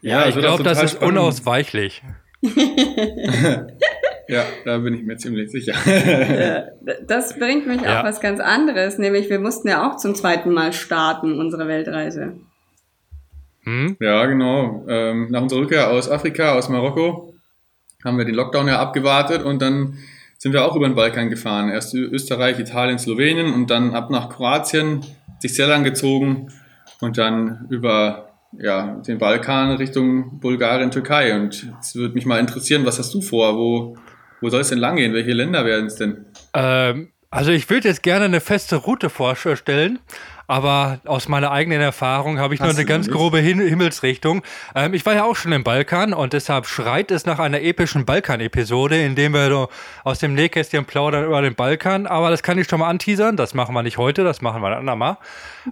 ja, 0.03 0.21
ja 0.21 0.29
ich 0.29 0.37
glaube, 0.37 0.63
das 0.63 0.83
ist 0.83 0.93
spannend. 0.93 1.17
unausweichlich. 1.17 2.03
Ja, 4.29 4.45
da 4.65 4.79
bin 4.79 4.95
ich 4.95 5.03
mir 5.03 5.17
ziemlich 5.17 5.51
sicher. 5.51 5.75
das 7.07 7.39
bringt 7.39 7.67
mich 7.67 7.83
ja. 7.83 7.99
auf 7.99 8.07
was 8.07 8.21
ganz 8.21 8.41
anderes, 8.41 8.99
nämlich 8.99 9.31
wir 9.31 9.39
mussten 9.39 9.69
ja 9.69 9.89
auch 9.89 9.97
zum 9.97 10.15
zweiten 10.15 10.53
Mal 10.53 10.73
starten, 10.73 11.39
unsere 11.39 11.69
Weltreise. 11.69 12.35
Hm? 13.63 13.97
Ja, 14.01 14.27
genau. 14.27 14.85
Ähm, 14.89 15.29
nach 15.31 15.43
unserer 15.43 15.61
Rückkehr 15.61 15.91
aus 15.91 16.11
Afrika, 16.11 16.55
aus 16.55 16.69
Marokko, 16.69 17.35
haben 18.05 18.19
wir 18.19 18.25
den 18.25 18.35
Lockdown 18.35 18.69
ja 18.69 18.81
abgewartet 18.81 19.43
und 19.43 19.63
dann 19.63 19.99
sind 20.39 20.53
wir 20.53 20.65
auch 20.65 20.77
über 20.77 20.89
den 20.89 20.95
Balkan 20.95 21.31
gefahren. 21.31 21.71
Erst 21.71 21.95
Österreich, 21.95 22.59
Italien, 22.59 22.99
Slowenien 22.99 23.53
und 23.53 23.71
dann 23.71 23.95
ab 23.95 24.11
nach 24.11 24.29
Kroatien, 24.29 25.05
sich 25.41 25.55
sehr 25.55 25.67
lang 25.67 25.83
gezogen 25.83 26.53
und 27.01 27.19
dann 27.19 27.67
über 27.71 28.29
ja, 28.59 29.03
den 29.07 29.19
Balkan 29.19 29.73
Richtung 29.73 30.39
Bulgarien, 30.41 30.91
Türkei. 30.91 31.35
Und 31.35 31.73
es 31.81 31.95
würde 31.95 32.15
mich 32.15 32.27
mal 32.27 32.39
interessieren, 32.39 32.87
was 32.87 32.99
hast 32.99 33.13
du 33.15 33.21
vor? 33.21 33.57
Wo, 33.57 33.97
wo 34.41 34.51
soll 34.51 34.61
es 34.61 34.69
denn 34.69 34.79
lang 34.79 34.97
gehen? 34.97 35.15
Welche 35.15 35.33
Länder 35.33 35.65
werden 35.65 35.87
es 35.87 35.97
denn? 35.97 36.27
Ähm, 36.55 37.13
also 37.31 37.51
ich 37.51 37.69
würde 37.69 37.89
jetzt 37.89 38.03
gerne 38.03 38.25
eine 38.25 38.41
feste 38.41 38.77
Route 38.77 39.11
vorstellen, 39.11 39.99
aber 40.47 41.01
aus 41.05 41.29
meiner 41.29 41.51
eigenen 41.51 41.81
Erfahrung 41.81 42.39
habe 42.39 42.55
ich 42.55 42.61
Hast 42.61 42.69
nur 42.69 42.77
eine 42.77 42.87
ganz 42.87 43.11
grobe 43.11 43.39
Him 43.39 43.61
Himmelsrichtung. 43.61 44.43
Ähm, 44.75 44.95
ich 44.95 45.05
war 45.05 45.15
ja 45.15 45.25
auch 45.25 45.37
schon 45.37 45.53
im 45.53 45.65
Balkan 45.65 46.15
und 46.15 46.33
deshalb 46.33 46.67
schreit 46.67 47.11
es 47.11 47.27
nach 47.27 47.39
einer 47.39 47.61
epischen 47.61 48.07
Balkan-Episode, 48.07 49.03
in 49.03 49.17
dem 49.17 49.35
wir 49.35 49.49
so 49.49 49.69
aus 50.05 50.21
dem 50.21 50.35
Nähkästchen 50.35 50.85
plaudern 50.85 51.25
über 51.25 51.43
den 51.43 51.55
Balkan. 51.55 52.07
Aber 52.07 52.31
das 52.31 52.43
kann 52.43 52.59
ich 52.59 52.69
schon 52.69 52.81
mal 52.81 52.89
anteasern. 52.89 53.37
Das 53.37 53.55
machen 53.55 53.75
wir 53.75 53.83
nicht 53.83 53.99
heute, 53.99 54.23
das 54.23 54.41
machen 54.41 54.63
wir 54.63 54.69
ein 54.69 54.75
andermal. 54.75 55.19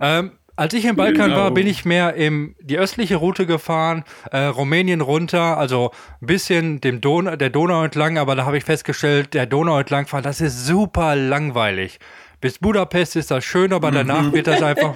Ähm, 0.00 0.32
als 0.56 0.74
ich 0.74 0.84
im 0.84 0.96
Balkan 0.96 1.30
genau. 1.30 1.42
war, 1.42 1.50
bin 1.50 1.66
ich 1.66 1.84
mehr 1.84 2.14
im 2.14 2.54
die 2.60 2.78
östliche 2.78 3.16
Route 3.16 3.46
gefahren, 3.46 4.04
äh, 4.30 4.44
Rumänien 4.44 5.00
runter, 5.00 5.58
also 5.58 5.90
ein 6.20 6.26
bisschen 6.26 6.80
dem 6.80 7.00
Don 7.00 7.38
der 7.38 7.50
Donau 7.50 7.84
entlang, 7.84 8.18
aber 8.18 8.36
da 8.36 8.46
habe 8.46 8.56
ich 8.56 8.64
festgestellt, 8.64 9.34
der 9.34 9.46
Donau 9.46 9.78
entlang 9.78 10.06
fahren, 10.06 10.22
das 10.22 10.40
ist 10.40 10.66
super 10.66 11.16
langweilig. 11.16 11.98
Bis 12.40 12.58
Budapest 12.58 13.16
ist 13.16 13.30
das 13.30 13.44
schön, 13.44 13.72
aber 13.72 13.90
danach 13.90 14.22
mhm. 14.22 14.32
wird 14.32 14.46
das 14.46 14.62
einfach 14.62 14.94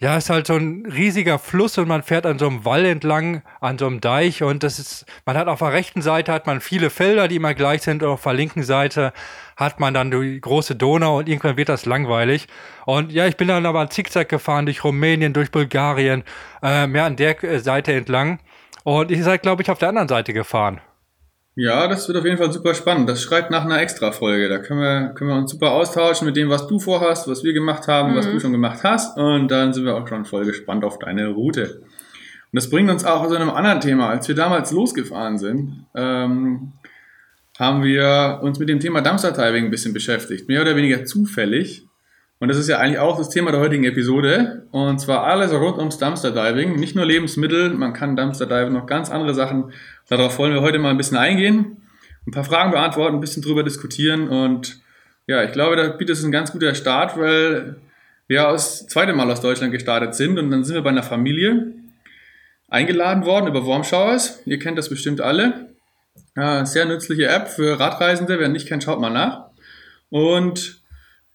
ja, 0.00 0.16
ist 0.16 0.30
halt 0.30 0.46
so 0.46 0.54
ein 0.54 0.86
riesiger 0.86 1.40
Fluss 1.40 1.76
und 1.76 1.88
man 1.88 2.04
fährt 2.04 2.24
an 2.24 2.38
so 2.38 2.46
einem 2.46 2.64
Wall 2.64 2.84
entlang, 2.84 3.42
an 3.60 3.78
so 3.78 3.86
einem 3.86 4.00
Deich 4.00 4.44
und 4.44 4.62
das 4.62 4.78
ist, 4.78 5.06
man 5.26 5.36
hat 5.36 5.48
auf 5.48 5.58
der 5.58 5.72
rechten 5.72 6.02
Seite 6.02 6.32
hat 6.32 6.46
man 6.46 6.60
viele 6.60 6.88
Felder, 6.88 7.26
die 7.26 7.36
immer 7.36 7.54
gleich 7.54 7.82
sind 7.82 8.02
und 8.04 8.10
auf 8.10 8.22
der 8.22 8.34
linken 8.34 8.62
Seite 8.62 9.12
hat 9.56 9.80
man 9.80 9.94
dann 9.94 10.12
die 10.12 10.40
große 10.40 10.76
Donau 10.76 11.18
und 11.18 11.28
irgendwann 11.28 11.56
wird 11.56 11.68
das 11.68 11.84
langweilig. 11.84 12.46
Und 12.86 13.10
ja, 13.10 13.26
ich 13.26 13.36
bin 13.36 13.48
dann 13.48 13.66
aber 13.66 13.90
zickzack 13.90 14.28
gefahren 14.28 14.66
durch 14.66 14.84
Rumänien, 14.84 15.32
durch 15.32 15.50
Bulgarien, 15.50 16.22
äh, 16.62 16.86
mehr 16.86 17.04
an 17.04 17.16
der 17.16 17.42
äh, 17.42 17.58
Seite 17.58 17.92
entlang. 17.92 18.38
Und 18.84 19.10
ihr 19.10 19.24
seid, 19.24 19.42
glaube 19.42 19.62
ich, 19.62 19.70
auf 19.70 19.78
der 19.78 19.88
anderen 19.88 20.08
Seite 20.08 20.32
gefahren. 20.32 20.80
Ja, 21.60 21.88
das 21.88 22.06
wird 22.06 22.16
auf 22.16 22.24
jeden 22.24 22.38
Fall 22.38 22.52
super 22.52 22.72
spannend. 22.72 23.08
Das 23.08 23.20
schreibt 23.20 23.50
nach 23.50 23.64
einer 23.64 23.80
Extra-Folge. 23.80 24.48
Da 24.48 24.58
können 24.58 24.80
wir, 24.80 25.08
können 25.08 25.30
wir 25.30 25.36
uns 25.36 25.50
super 25.50 25.72
austauschen 25.72 26.24
mit 26.24 26.36
dem, 26.36 26.50
was 26.50 26.68
du 26.68 26.78
vorhast, 26.78 27.26
was 27.26 27.42
wir 27.42 27.52
gemacht 27.52 27.88
haben, 27.88 28.12
mhm. 28.12 28.16
was 28.16 28.26
du 28.30 28.38
schon 28.38 28.52
gemacht 28.52 28.84
hast. 28.84 29.18
Und 29.18 29.50
dann 29.50 29.72
sind 29.72 29.84
wir 29.84 29.96
auch 29.96 30.06
schon 30.06 30.24
voll 30.24 30.44
gespannt 30.44 30.84
auf 30.84 31.00
deine 31.00 31.30
Route. 31.30 31.80
Und 31.80 32.52
das 32.52 32.70
bringt 32.70 32.88
uns 32.88 33.04
auch 33.04 33.26
zu 33.26 33.34
einem 33.34 33.50
anderen 33.50 33.80
Thema. 33.80 34.08
Als 34.08 34.28
wir 34.28 34.36
damals 34.36 34.70
losgefahren 34.70 35.36
sind, 35.36 35.84
ähm, 35.96 36.74
haben 37.58 37.82
wir 37.82 38.38
uns 38.40 38.60
mit 38.60 38.68
dem 38.68 38.78
Thema 38.78 39.00
Dumpster 39.00 39.32
Diving 39.32 39.64
ein 39.64 39.70
bisschen 39.72 39.92
beschäftigt. 39.92 40.46
Mehr 40.46 40.62
oder 40.62 40.76
weniger 40.76 41.04
zufällig. 41.06 41.87
Und 42.40 42.48
das 42.48 42.56
ist 42.56 42.68
ja 42.68 42.78
eigentlich 42.78 43.00
auch 43.00 43.18
das 43.18 43.30
Thema 43.30 43.50
der 43.50 43.60
heutigen 43.60 43.84
Episode. 43.84 44.66
Und 44.70 45.00
zwar 45.00 45.24
alles 45.24 45.52
rund 45.52 45.78
ums 45.78 45.98
Dumpster 45.98 46.30
Diving. 46.30 46.76
Nicht 46.76 46.94
nur 46.94 47.04
Lebensmittel, 47.04 47.70
man 47.70 47.92
kann 47.92 48.14
Dumpster 48.14 48.46
Diving, 48.46 48.72
noch 48.72 48.86
ganz 48.86 49.10
andere 49.10 49.34
Sachen. 49.34 49.72
Darauf 50.08 50.38
wollen 50.38 50.54
wir 50.54 50.60
heute 50.60 50.78
mal 50.78 50.90
ein 50.90 50.96
bisschen 50.96 51.16
eingehen, 51.16 51.78
ein 52.26 52.30
paar 52.30 52.44
Fragen 52.44 52.70
beantworten, 52.70 53.16
ein 53.16 53.20
bisschen 53.20 53.42
drüber 53.42 53.64
diskutieren. 53.64 54.28
Und 54.28 54.80
ja, 55.26 55.42
ich 55.42 55.52
glaube, 55.52 55.74
da 55.76 55.88
bietet 55.88 56.16
es 56.16 56.24
ein 56.24 56.30
ganz 56.30 56.52
guter 56.52 56.74
Start, 56.74 57.18
weil 57.18 57.76
wir 58.28 58.42
das 58.42 58.86
zweite 58.86 59.14
Mal 59.14 59.30
aus 59.30 59.40
Deutschland 59.40 59.72
gestartet 59.72 60.14
sind. 60.14 60.38
Und 60.38 60.50
dann 60.50 60.62
sind 60.62 60.76
wir 60.76 60.82
bei 60.82 60.90
einer 60.90 61.02
Familie 61.02 61.72
eingeladen 62.68 63.24
worden 63.24 63.48
über 63.48 63.64
Wormshowers. 63.64 64.42
Ihr 64.46 64.60
kennt 64.60 64.78
das 64.78 64.88
bestimmt 64.88 65.20
alle. 65.20 65.74
Sehr 66.64 66.84
nützliche 66.86 67.26
App 67.26 67.48
für 67.48 67.80
Radreisende. 67.80 68.38
Wer 68.38 68.48
nicht 68.48 68.68
kennt, 68.68 68.84
schaut 68.84 69.00
mal 69.00 69.10
nach. 69.10 69.46
Und 70.08 70.77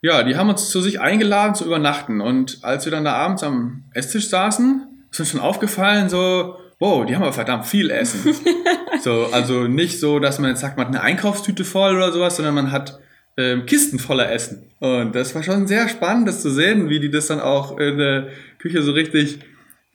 ja, 0.03 0.22
die 0.24 0.36
haben 0.36 0.50
uns 0.50 0.69
zu 0.69 0.81
sich 0.81 1.00
eingeladen 1.00 1.55
zu 1.55 1.65
übernachten. 1.65 2.19
Und 2.19 2.60
als 2.62 2.83
wir 2.83 2.91
dann 2.91 3.05
da 3.05 3.13
abends 3.13 3.41
am 3.41 3.86
Esstisch 3.93 4.27
saßen, 4.27 5.07
ist 5.10 5.19
uns 5.22 5.31
schon 5.31 5.39
aufgefallen, 5.39 6.10
so, 6.10 6.57
wow, 6.77 7.05
die 7.05 7.15
haben 7.15 7.24
aber 7.24 7.31
verdammt 7.31 7.65
viel 7.65 7.89
Essen. 7.89 8.36
so, 9.01 9.29
also 9.31 9.63
nicht 9.63 10.01
so, 10.01 10.19
dass 10.19 10.39
man 10.39 10.50
jetzt 10.50 10.60
sagt, 10.60 10.75
man 10.75 10.88
hat 10.88 10.93
eine 10.93 11.03
Einkaufstüte 11.03 11.63
voll 11.63 11.95
oder 11.95 12.12
sowas, 12.12 12.36
sondern 12.36 12.53
man 12.53 12.74
hat 12.74 13.00
ähm, 13.38 13.65
Kisten 13.65 13.98
voller 13.98 14.29
Essen. 14.29 14.69
Und 14.79 15.15
das 15.15 15.33
war 15.36 15.41
schon 15.41 15.67
sehr 15.67 15.88
spannend, 15.88 16.27
das 16.27 16.41
zu 16.41 16.51
sehen, 16.51 16.89
wie 16.89 17.00
die 17.00 17.10
das 17.10 17.27
dann 17.27 17.39
auch 17.39 17.77
in 17.77 17.98
der 17.98 18.27
Küche 18.60 18.83
so 18.83 18.91
richtig 18.91 19.39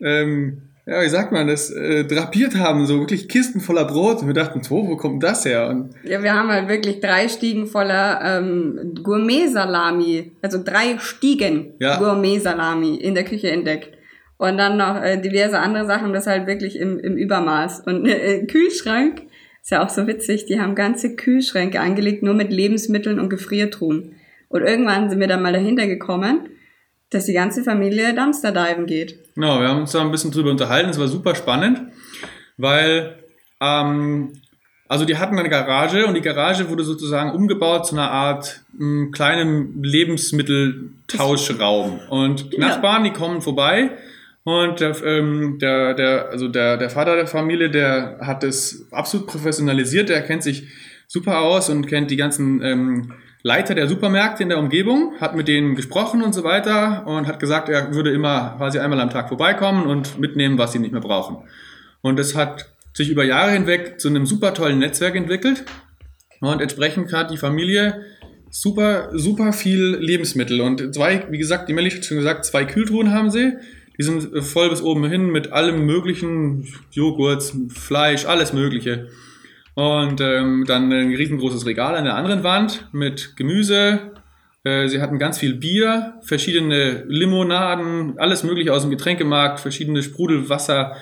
ähm, 0.00 0.67
ja, 0.88 1.02
wie 1.02 1.08
sagt 1.08 1.32
man 1.32 1.46
das, 1.46 1.70
äh, 1.70 2.04
drapiert 2.04 2.56
haben, 2.56 2.86
so 2.86 2.98
wirklich 2.98 3.28
Kisten 3.28 3.60
voller 3.60 3.84
Brot. 3.84 4.22
Und 4.22 4.26
wir 4.26 4.34
dachten, 4.34 4.62
wo, 4.70 4.88
wo 4.88 4.96
kommt 4.96 5.22
das 5.22 5.44
her? 5.44 5.68
Und 5.68 5.90
ja, 6.02 6.22
wir 6.22 6.32
haben 6.32 6.48
halt 6.48 6.68
wirklich 6.68 7.00
drei 7.00 7.28
Stiegen 7.28 7.66
voller 7.66 8.20
ähm, 8.24 8.94
Gourmet-Salami, 9.02 10.32
also 10.40 10.62
drei 10.64 10.98
Stiegen 10.98 11.74
ja. 11.78 11.98
Gourmet-Salami 11.98 12.96
in 12.96 13.14
der 13.14 13.24
Küche 13.24 13.50
entdeckt. 13.50 13.98
Und 14.38 14.56
dann 14.56 14.78
noch 14.78 15.02
äh, 15.02 15.20
diverse 15.20 15.58
andere 15.58 15.86
Sachen, 15.86 16.14
das 16.14 16.26
halt 16.26 16.46
wirklich 16.46 16.76
im, 16.76 16.98
im 16.98 17.18
Übermaß. 17.18 17.80
Und 17.80 18.06
äh, 18.06 18.46
Kühlschrank, 18.46 19.22
ist 19.60 19.72
ja 19.72 19.84
auch 19.84 19.90
so 19.90 20.06
witzig, 20.06 20.46
die 20.46 20.58
haben 20.58 20.74
ganze 20.74 21.16
Kühlschränke 21.16 21.80
angelegt, 21.80 22.22
nur 22.22 22.32
mit 22.32 22.50
Lebensmitteln 22.50 23.20
und 23.20 23.28
Gefriertruhen. 23.28 24.14
Und 24.48 24.62
irgendwann 24.62 25.10
sind 25.10 25.20
wir 25.20 25.26
dann 25.26 25.42
mal 25.42 25.52
dahinter 25.52 25.86
gekommen, 25.86 26.48
dass 27.10 27.26
die 27.26 27.32
ganze 27.32 27.64
Familie 27.64 28.14
Dumpster 28.14 28.52
diven 28.52 28.86
geht. 28.86 29.18
Genau, 29.34 29.60
wir 29.60 29.68
haben 29.68 29.80
uns 29.80 29.92
da 29.92 30.00
ein 30.00 30.10
bisschen 30.10 30.30
drüber 30.30 30.50
unterhalten. 30.50 30.90
Es 30.90 30.98
war 30.98 31.08
super 31.08 31.34
spannend, 31.34 31.80
weil 32.56 33.16
ähm, 33.60 34.32
also 34.88 35.04
die 35.04 35.18
hatten 35.18 35.38
eine 35.38 35.50
Garage 35.50 36.06
und 36.06 36.14
die 36.14 36.22
Garage 36.22 36.70
wurde 36.70 36.82
sozusagen 36.82 37.32
umgebaut 37.32 37.86
zu 37.86 37.94
einer 37.94 38.10
Art 38.10 38.62
m, 38.72 38.80
hm, 38.80 39.12
kleinen 39.12 39.82
Lebensmitteltauschraum. 39.82 42.00
Und 42.08 42.52
die 42.52 42.58
ja. 42.58 42.68
Nachbarn, 42.68 43.04
die 43.04 43.12
kommen 43.12 43.42
vorbei 43.42 43.90
und 44.44 44.80
der, 44.80 44.96
ähm, 45.04 45.58
der, 45.60 45.92
der, 45.92 46.30
also 46.30 46.48
der, 46.48 46.78
der 46.78 46.88
Vater 46.88 47.16
der 47.16 47.26
Familie, 47.26 47.68
der 47.68 48.20
hat 48.22 48.42
es 48.44 48.86
absolut 48.90 49.26
professionalisiert, 49.26 50.08
der 50.08 50.22
kennt 50.22 50.42
sich 50.42 50.68
super 51.06 51.40
aus 51.40 51.68
und 51.68 51.86
kennt 51.86 52.10
die 52.10 52.16
ganzen 52.16 52.62
ähm, 52.62 53.12
Leiter 53.42 53.74
der 53.74 53.88
Supermärkte 53.88 54.42
in 54.42 54.48
der 54.48 54.58
Umgebung, 54.58 55.14
hat 55.20 55.36
mit 55.36 55.48
denen 55.48 55.76
gesprochen 55.76 56.22
und 56.22 56.34
so 56.34 56.42
weiter 56.44 57.06
und 57.06 57.26
hat 57.26 57.38
gesagt, 57.38 57.68
er 57.68 57.94
würde 57.94 58.10
immer 58.10 58.54
quasi 58.56 58.78
einmal 58.78 59.00
am 59.00 59.10
Tag 59.10 59.28
vorbeikommen 59.28 59.86
und 59.86 60.18
mitnehmen, 60.18 60.58
was 60.58 60.72
sie 60.72 60.80
nicht 60.80 60.92
mehr 60.92 61.00
brauchen. 61.00 61.38
Und 62.00 62.18
das 62.18 62.34
hat 62.34 62.72
sich 62.92 63.10
über 63.10 63.24
Jahre 63.24 63.52
hinweg 63.52 64.00
zu 64.00 64.08
einem 64.08 64.26
super 64.26 64.54
tollen 64.54 64.78
Netzwerk 64.78 65.14
entwickelt 65.14 65.64
und 66.40 66.60
entsprechend 66.60 67.12
hat 67.12 67.30
die 67.30 67.36
Familie 67.36 68.04
super, 68.50 69.10
super 69.12 69.52
viel 69.52 69.96
Lebensmittel 70.00 70.60
und 70.60 70.94
zwei, 70.94 71.26
wie 71.30 71.38
gesagt, 71.38 71.68
die 71.68 71.74
Melli 71.74 71.90
hat 71.90 72.04
schon 72.04 72.16
gesagt, 72.16 72.44
zwei 72.44 72.64
Kühltruhen 72.64 73.12
haben 73.12 73.30
sie. 73.30 73.52
Die 73.98 74.04
sind 74.04 74.44
voll 74.44 74.70
bis 74.70 74.80
oben 74.80 75.04
hin 75.08 75.30
mit 75.30 75.52
allem 75.52 75.84
möglichen, 75.84 76.66
Joghurt, 76.92 77.52
Fleisch, 77.68 78.26
alles 78.26 78.52
mögliche. 78.52 79.08
Und 79.78 80.20
ähm, 80.20 80.64
dann 80.66 80.90
ein 80.92 81.14
riesengroßes 81.14 81.64
Regal 81.64 81.94
an 81.94 82.02
der 82.02 82.16
anderen 82.16 82.42
Wand 82.42 82.88
mit 82.90 83.36
Gemüse. 83.36 84.10
Äh, 84.64 84.88
sie 84.88 85.00
hatten 85.00 85.20
ganz 85.20 85.38
viel 85.38 85.54
Bier, 85.54 86.14
verschiedene 86.20 87.04
Limonaden, 87.06 88.18
alles 88.18 88.42
mögliche 88.42 88.72
aus 88.72 88.82
dem 88.82 88.90
Getränkemarkt, 88.90 89.60
verschiedene 89.60 90.02
Sprudelwasser, 90.02 90.96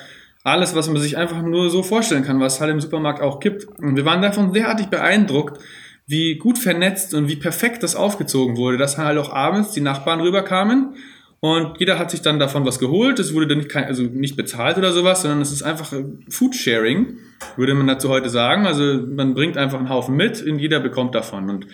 alles, 0.45 0.75
was 0.75 0.90
man 0.90 1.00
sich 1.00 1.16
einfach 1.16 1.40
nur 1.40 1.71
so 1.71 1.83
vorstellen 1.83 2.23
kann, 2.23 2.38
was 2.38 2.61
halt 2.61 2.71
im 2.71 2.83
Supermarkt 2.83 3.23
auch 3.23 3.40
gibt. 3.40 3.64
Und 3.78 3.97
wir 3.97 4.04
waren 4.04 4.21
davon 4.21 4.52
derartig 4.52 4.88
beeindruckt, 4.88 5.59
wie 6.06 6.35
gut 6.35 6.59
vernetzt 6.59 7.14
und 7.14 7.30
wie 7.30 7.37
perfekt 7.37 7.83
das 7.83 7.97
aufgezogen 7.97 8.59
wurde, 8.59 8.76
dass 8.76 8.99
halt 8.99 9.16
auch 9.16 9.33
abends 9.33 9.73
die 9.73 9.80
Nachbarn 9.80 10.21
rüberkamen 10.21 10.97
und 11.40 11.78
jeder 11.78 11.99
hat 11.99 12.11
sich 12.11 12.23
dann 12.23 12.38
davon 12.38 12.64
was 12.64 12.78
geholt. 12.78 13.19
Es 13.19 13.35
wurde 13.35 13.47
dann 13.47 13.59
nicht, 13.59 13.76
also 13.76 14.02
nicht 14.02 14.37
bezahlt 14.37 14.78
oder 14.78 14.93
sowas, 14.93 15.23
sondern 15.23 15.40
es 15.43 15.52
ist 15.52 15.62
einfach 15.62 15.93
Foodsharing, 16.28 17.19
würde 17.57 17.75
man 17.75 17.87
dazu 17.87 18.09
heute 18.09 18.31
sagen. 18.31 18.66
Also 18.66 19.02
man 19.07 19.35
bringt 19.35 19.57
einfach 19.57 19.78
einen 19.78 19.90
Haufen 19.90 20.16
mit 20.16 20.43
und 20.43 20.59
jeder 20.59 20.81
bekommt 20.81 21.14
davon. 21.14 21.50
Und 21.50 21.66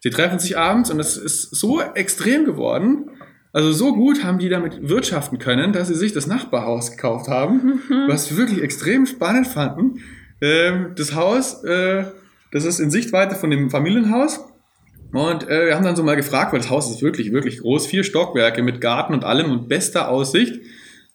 sie 0.00 0.10
treffen 0.10 0.38
sich 0.38 0.56
abends 0.56 0.90
und 0.90 1.00
es 1.00 1.16
ist 1.16 1.54
so 1.54 1.80
extrem 1.80 2.44
geworden. 2.44 3.10
Also 3.52 3.72
so 3.72 3.94
gut 3.94 4.22
haben 4.22 4.38
die 4.38 4.48
damit 4.48 4.88
wirtschaften 4.88 5.38
können, 5.38 5.72
dass 5.72 5.88
sie 5.88 5.96
sich 5.96 6.12
das 6.12 6.28
Nachbarhaus 6.28 6.92
gekauft 6.92 7.28
haben, 7.28 7.82
mhm. 7.88 8.04
was 8.06 8.30
wir 8.30 8.36
wirklich 8.36 8.62
extrem 8.62 9.06
spannend 9.06 9.48
fanden. 9.48 10.00
Ähm, 10.40 10.92
das 10.96 11.16
Haus, 11.16 11.64
äh, 11.64 12.04
das 12.52 12.64
ist 12.64 12.78
in 12.78 12.92
Sichtweite 12.92 13.34
von 13.34 13.50
dem 13.50 13.68
Familienhaus 13.68 14.40
und 15.12 15.48
äh, 15.48 15.66
wir 15.66 15.74
haben 15.74 15.84
dann 15.84 15.96
so 15.96 16.02
mal 16.02 16.16
gefragt, 16.16 16.52
weil 16.52 16.60
das 16.60 16.70
Haus 16.70 16.90
ist 16.90 17.02
wirklich, 17.02 17.32
wirklich 17.32 17.58
groß, 17.58 17.86
vier 17.86 18.04
Stockwerke 18.04 18.62
mit 18.62 18.80
Garten 18.80 19.12
und 19.12 19.24
allem 19.24 19.50
und 19.50 19.68
bester 19.68 20.08
Aussicht. 20.08 20.60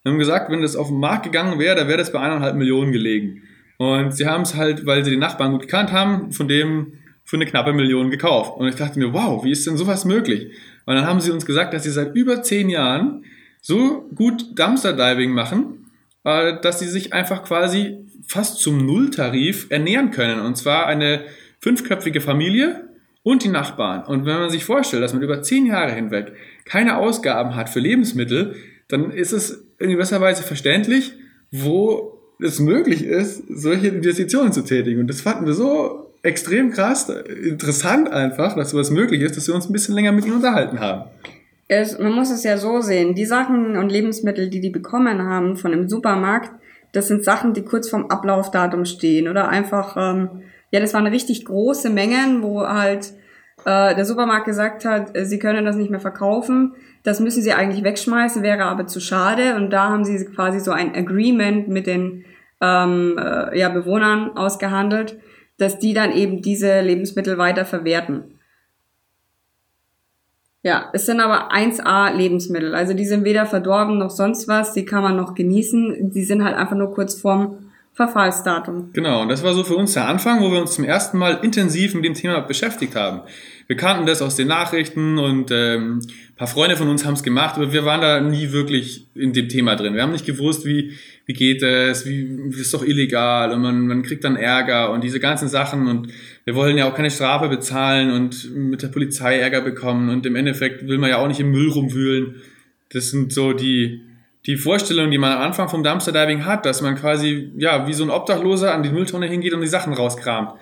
Wir 0.02 0.12
haben 0.12 0.18
gesagt, 0.18 0.50
wenn 0.50 0.62
das 0.62 0.76
auf 0.76 0.88
den 0.88 1.00
Markt 1.00 1.24
gegangen 1.24 1.58
wäre, 1.58 1.76
da 1.76 1.88
wäre 1.88 1.98
das 1.98 2.12
bei 2.12 2.20
eineinhalb 2.20 2.56
Millionen 2.56 2.92
gelegen. 2.92 3.42
Und 3.78 4.14
sie 4.14 4.26
haben 4.26 4.42
es 4.42 4.54
halt, 4.54 4.86
weil 4.86 5.04
sie 5.04 5.10
den 5.10 5.20
Nachbarn 5.20 5.52
gut 5.52 5.62
gekannt 5.62 5.92
haben, 5.92 6.32
von 6.32 6.48
dem 6.48 6.92
für 7.24 7.36
eine 7.36 7.46
knappe 7.46 7.72
Million 7.72 8.10
gekauft. 8.10 8.56
Und 8.56 8.68
ich 8.68 8.76
dachte 8.76 8.98
mir, 8.98 9.12
wow, 9.12 9.42
wie 9.44 9.50
ist 9.50 9.66
denn 9.66 9.76
sowas 9.76 10.04
möglich? 10.04 10.52
Und 10.84 10.94
dann 10.94 11.06
haben 11.06 11.20
sie 11.20 11.32
uns 11.32 11.44
gesagt, 11.44 11.74
dass 11.74 11.82
sie 11.82 11.90
seit 11.90 12.14
über 12.14 12.42
zehn 12.42 12.70
Jahren 12.70 13.24
so 13.60 14.08
gut 14.14 14.58
Dumpster 14.58 14.92
Diving 14.92 15.32
machen, 15.32 15.90
äh, 16.24 16.60
dass 16.60 16.78
sie 16.78 16.86
sich 16.86 17.12
einfach 17.12 17.44
quasi 17.44 17.98
fast 18.28 18.60
zum 18.60 18.86
Nulltarif 18.86 19.66
ernähren 19.70 20.12
können. 20.12 20.40
Und 20.40 20.56
zwar 20.56 20.86
eine 20.86 21.24
fünfköpfige 21.60 22.20
Familie 22.20 22.85
und 23.26 23.42
die 23.42 23.48
Nachbarn. 23.48 24.04
Und 24.04 24.24
wenn 24.24 24.38
man 24.38 24.50
sich 24.50 24.64
vorstellt, 24.64 25.02
dass 25.02 25.12
man 25.12 25.20
über 25.20 25.42
zehn 25.42 25.66
Jahre 25.66 25.90
hinweg 25.90 26.34
keine 26.64 26.96
Ausgaben 26.96 27.56
hat 27.56 27.68
für 27.68 27.80
Lebensmittel, 27.80 28.54
dann 28.86 29.10
ist 29.10 29.32
es 29.32 29.64
in 29.80 29.90
gewisser 29.90 30.20
Weise 30.20 30.44
verständlich, 30.44 31.12
wo 31.50 32.20
es 32.40 32.60
möglich 32.60 33.04
ist, 33.04 33.42
solche 33.48 33.88
Investitionen 33.88 34.52
zu 34.52 34.62
tätigen. 34.62 35.00
Und 35.00 35.08
das 35.08 35.22
fanden 35.22 35.44
wir 35.44 35.54
so 35.54 36.12
extrem 36.22 36.70
krass, 36.70 37.08
interessant 37.08 38.08
einfach, 38.12 38.54
dass 38.54 38.70
sowas 38.70 38.92
möglich 38.92 39.22
ist, 39.22 39.36
dass 39.36 39.48
wir 39.48 39.56
uns 39.56 39.68
ein 39.68 39.72
bisschen 39.72 39.96
länger 39.96 40.12
mit 40.12 40.24
ihnen 40.24 40.36
unterhalten 40.36 40.78
haben. 40.78 41.10
Es, 41.66 41.98
man 41.98 42.12
muss 42.12 42.30
es 42.30 42.44
ja 42.44 42.56
so 42.58 42.80
sehen, 42.80 43.16
die 43.16 43.26
Sachen 43.26 43.76
und 43.76 43.90
Lebensmittel, 43.90 44.50
die 44.50 44.60
die 44.60 44.70
bekommen 44.70 45.20
haben 45.20 45.56
von 45.56 45.72
dem 45.72 45.88
Supermarkt, 45.88 46.52
das 46.92 47.08
sind 47.08 47.24
Sachen, 47.24 47.54
die 47.54 47.62
kurz 47.62 47.88
vorm 47.88 48.06
Ablaufdatum 48.06 48.84
stehen 48.84 49.26
oder 49.26 49.48
einfach 49.48 49.96
ähm, 49.98 50.42
ja, 50.70 50.80
das 50.80 50.94
waren 50.94 51.06
richtig 51.06 51.44
große 51.44 51.90
Mengen, 51.90 52.42
wo 52.42 52.60
halt 52.60 53.12
äh, 53.66 53.96
der 53.96 54.04
Supermarkt 54.04 54.46
gesagt 54.46 54.84
hat, 54.84 55.16
äh, 55.16 55.26
sie 55.26 55.40
können 55.40 55.64
das 55.64 55.74
nicht 55.74 55.90
mehr 55.90 56.00
verkaufen. 56.00 56.74
Das 57.02 57.18
müssen 57.18 57.42
sie 57.42 57.52
eigentlich 57.52 57.82
wegschmeißen, 57.82 58.44
wäre 58.44 58.64
aber 58.64 58.86
zu 58.86 59.00
schade. 59.00 59.56
Und 59.56 59.70
da 59.70 59.88
haben 59.88 60.04
sie 60.04 60.24
quasi 60.24 60.60
so 60.60 60.70
ein 60.70 60.94
Agreement 60.94 61.68
mit 61.68 61.88
den 61.88 62.24
ähm, 62.60 63.18
äh, 63.18 63.58
ja, 63.58 63.68
Bewohnern 63.68 64.36
ausgehandelt, 64.36 65.18
dass 65.58 65.80
die 65.80 65.94
dann 65.94 66.12
eben 66.12 66.42
diese 66.42 66.80
Lebensmittel 66.80 67.38
weiter 67.38 67.64
verwerten. 67.64 68.38
Ja, 70.62 70.90
es 70.92 71.06
sind 71.06 71.20
aber 71.20 71.52
1A 71.52 72.14
Lebensmittel. 72.14 72.72
Also 72.72 72.94
die 72.94 73.04
sind 73.04 73.24
weder 73.24 73.46
verdorben 73.46 73.98
noch 73.98 74.10
sonst 74.10 74.46
was, 74.46 74.74
die 74.74 74.84
kann 74.84 75.02
man 75.02 75.16
noch 75.16 75.34
genießen. 75.34 76.12
Die 76.12 76.24
sind 76.24 76.44
halt 76.44 76.56
einfach 76.56 76.76
nur 76.76 76.94
kurz 76.94 77.20
vorm 77.20 77.66
Verfallsdatum. 77.96 78.90
Genau, 78.92 79.22
und 79.22 79.28
das 79.28 79.42
war 79.42 79.54
so 79.54 79.64
für 79.64 79.74
uns 79.74 79.94
der 79.94 80.06
Anfang, 80.06 80.42
wo 80.42 80.52
wir 80.52 80.60
uns 80.60 80.72
zum 80.72 80.84
ersten 80.84 81.16
Mal 81.16 81.38
intensiv 81.42 81.94
mit 81.94 82.04
dem 82.04 82.12
Thema 82.12 82.40
beschäftigt 82.40 82.94
haben. 82.94 83.22
Wir 83.68 83.76
kannten 83.76 84.06
das 84.06 84.22
aus 84.22 84.36
den 84.36 84.46
Nachrichten 84.46 85.18
und 85.18 85.50
ähm, 85.50 86.00
paar 86.36 86.46
Freunde 86.46 86.76
von 86.76 86.88
uns 86.88 87.04
haben 87.04 87.14
es 87.14 87.22
gemacht, 87.22 87.56
aber 87.56 87.72
wir 87.72 87.84
waren 87.84 88.00
da 88.00 88.20
nie 88.20 88.52
wirklich 88.52 89.06
in 89.14 89.32
dem 89.32 89.48
Thema 89.48 89.74
drin. 89.74 89.94
Wir 89.94 90.02
haben 90.02 90.12
nicht 90.12 90.26
gewusst, 90.26 90.64
wie, 90.64 90.92
wie 91.24 91.32
geht 91.32 91.62
es, 91.62 92.06
wie, 92.06 92.54
wie 92.54 92.60
ist 92.60 92.72
doch 92.72 92.84
illegal 92.84 93.52
und 93.52 93.62
man, 93.62 93.86
man 93.86 94.02
kriegt 94.02 94.22
dann 94.22 94.36
Ärger 94.36 94.92
und 94.92 95.02
diese 95.02 95.18
ganzen 95.18 95.48
Sachen 95.48 95.88
und 95.88 96.12
wir 96.44 96.54
wollen 96.54 96.78
ja 96.78 96.88
auch 96.88 96.94
keine 96.94 97.10
Strafe 97.10 97.48
bezahlen 97.48 98.12
und 98.12 98.54
mit 98.54 98.82
der 98.82 98.88
Polizei 98.88 99.38
Ärger 99.38 99.62
bekommen 99.62 100.10
und 100.10 100.26
im 100.26 100.36
Endeffekt 100.36 100.86
will 100.86 100.98
man 100.98 101.10
ja 101.10 101.16
auch 101.16 101.28
nicht 101.28 101.40
im 101.40 101.50
Müll 101.50 101.70
rumwühlen. 101.70 102.36
Das 102.90 103.10
sind 103.10 103.32
so 103.32 103.52
die, 103.52 104.02
die 104.46 104.56
Vorstellung, 104.56 105.10
die 105.10 105.18
man 105.18 105.32
am 105.32 105.40
Anfang 105.40 105.68
vom 105.68 105.82
Dumpster 105.82 106.12
Diving 106.12 106.44
hat, 106.44 106.66
dass 106.66 106.82
man 106.82 106.94
quasi, 106.94 107.50
ja, 107.56 107.88
wie 107.88 107.94
so 107.94 108.04
ein 108.04 108.10
Obdachloser 108.10 108.72
an 108.72 108.84
die 108.84 108.90
Mülltonne 108.90 109.26
hingeht 109.26 109.54
und 109.54 109.60
die 109.60 109.66
Sachen 109.66 109.92
rauskramt. 109.92 110.52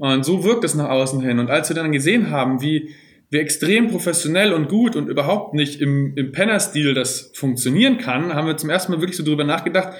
Und 0.00 0.24
so 0.24 0.44
wirkt 0.44 0.64
es 0.64 0.74
nach 0.74 0.88
außen 0.88 1.20
hin. 1.20 1.38
Und 1.38 1.50
als 1.50 1.68
wir 1.68 1.76
dann 1.76 1.92
gesehen 1.92 2.30
haben, 2.30 2.62
wie, 2.62 2.88
wie 3.28 3.36
extrem 3.36 3.88
professionell 3.88 4.54
und 4.54 4.70
gut 4.70 4.96
und 4.96 5.10
überhaupt 5.10 5.52
nicht 5.52 5.82
im, 5.82 6.14
im 6.16 6.32
Penner-Stil 6.32 6.94
das 6.94 7.32
funktionieren 7.34 7.98
kann, 7.98 8.34
haben 8.34 8.46
wir 8.46 8.56
zum 8.56 8.70
ersten 8.70 8.92
Mal 8.92 9.02
wirklich 9.02 9.18
so 9.18 9.24
drüber 9.24 9.44
nachgedacht, 9.44 9.92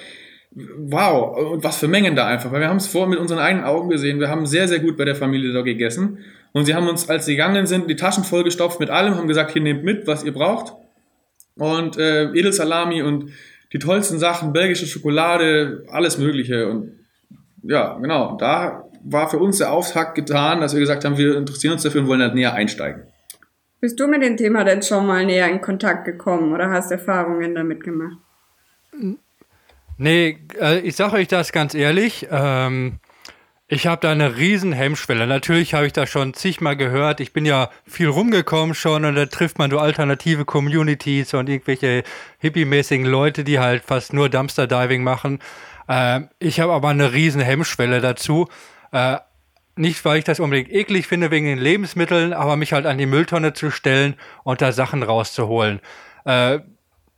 wow, 0.52 1.52
und 1.52 1.64
was 1.64 1.76
für 1.76 1.86
Mengen 1.86 2.16
da 2.16 2.26
einfach. 2.26 2.50
Weil 2.50 2.62
wir 2.62 2.70
haben 2.70 2.78
es 2.78 2.86
vor 2.86 3.08
mit 3.08 3.18
unseren 3.18 3.40
eigenen 3.40 3.66
Augen 3.66 3.90
gesehen. 3.90 4.20
Wir 4.20 4.30
haben 4.30 4.46
sehr, 4.46 4.68
sehr 4.68 4.78
gut 4.78 4.96
bei 4.96 5.04
der 5.04 5.16
Familie 5.16 5.52
da 5.52 5.60
gegessen. 5.60 6.20
Und 6.52 6.64
sie 6.64 6.74
haben 6.74 6.88
uns, 6.88 7.10
als 7.10 7.26
sie 7.26 7.32
gegangen 7.32 7.66
sind, 7.66 7.90
die 7.90 7.96
Taschen 7.96 8.24
vollgestopft 8.24 8.80
mit 8.80 8.88
allem, 8.88 9.16
haben 9.16 9.28
gesagt, 9.28 9.52
hier 9.52 9.60
nehmt 9.60 9.84
mit, 9.84 10.06
was 10.06 10.24
ihr 10.24 10.32
braucht. 10.32 10.72
Und 11.56 11.98
äh, 11.98 12.30
Edelsalami 12.32 13.02
und 13.02 13.32
die 13.74 13.78
tollsten 13.78 14.18
Sachen, 14.18 14.54
belgische 14.54 14.86
Schokolade, 14.86 15.84
alles 15.90 16.16
Mögliche. 16.16 16.70
Und 16.70 16.92
ja, 17.62 17.98
genau, 17.98 18.38
da 18.38 18.89
war 19.02 19.30
für 19.30 19.38
uns 19.38 19.58
der 19.58 19.72
Auftakt 19.72 20.14
getan, 20.14 20.60
dass 20.60 20.74
wir 20.74 20.80
gesagt 20.80 21.04
haben, 21.04 21.16
wir 21.16 21.36
interessieren 21.36 21.74
uns 21.74 21.82
dafür 21.82 22.02
und 22.02 22.08
wollen 22.08 22.20
da 22.20 22.32
näher 22.32 22.54
einsteigen. 22.54 23.02
Bist 23.80 23.98
du 23.98 24.06
mit 24.06 24.22
dem 24.22 24.36
Thema 24.36 24.64
denn 24.64 24.82
schon 24.82 25.06
mal 25.06 25.24
näher 25.24 25.48
in 25.48 25.60
Kontakt 25.60 26.04
gekommen 26.04 26.52
oder 26.52 26.70
hast 26.70 26.90
Erfahrungen 26.90 27.54
damit 27.54 27.82
gemacht? 27.82 28.18
Nee, 29.96 30.38
äh, 30.60 30.80
ich 30.80 30.96
sage 30.96 31.16
euch 31.16 31.28
das 31.28 31.52
ganz 31.52 31.74
ehrlich. 31.74 32.26
Ähm, 32.30 32.98
ich 33.68 33.86
habe 33.86 34.00
da 34.00 34.10
eine 34.10 34.36
riesen 34.36 34.72
Hemmschwelle. 34.72 35.26
Natürlich 35.26 35.74
habe 35.74 35.86
ich 35.86 35.92
das 35.92 36.10
schon 36.10 36.34
zigmal 36.34 36.76
gehört. 36.76 37.20
Ich 37.20 37.32
bin 37.32 37.46
ja 37.46 37.70
viel 37.86 38.08
rumgekommen 38.08 38.74
schon 38.74 39.04
und 39.04 39.14
da 39.14 39.26
trifft 39.26 39.58
man 39.58 39.70
so 39.70 39.78
alternative 39.78 40.44
Communities 40.44 41.34
und 41.34 41.48
irgendwelche 41.48 42.02
hippie-mäßigen 42.38 43.06
Leute, 43.06 43.44
die 43.44 43.60
halt 43.60 43.84
fast 43.84 44.12
nur 44.12 44.28
Dumpster-Diving 44.28 45.02
machen. 45.02 45.38
Äh, 45.86 46.22
ich 46.38 46.60
habe 46.60 46.72
aber 46.72 46.88
eine 46.88 47.12
riesen 47.12 47.40
Hemmschwelle 47.40 48.00
dazu. 48.00 48.48
Äh, 48.92 49.18
nicht, 49.76 50.04
weil 50.04 50.18
ich 50.18 50.24
das 50.24 50.40
unbedingt 50.40 50.70
eklig 50.70 51.06
finde 51.06 51.30
wegen 51.30 51.46
den 51.46 51.58
Lebensmitteln, 51.58 52.32
aber 52.32 52.56
mich 52.56 52.72
halt 52.72 52.86
an 52.86 52.98
die 52.98 53.06
Mülltonne 53.06 53.52
zu 53.52 53.70
stellen 53.70 54.14
und 54.44 54.60
da 54.60 54.72
Sachen 54.72 55.02
rauszuholen. 55.02 55.80
Äh, 56.24 56.60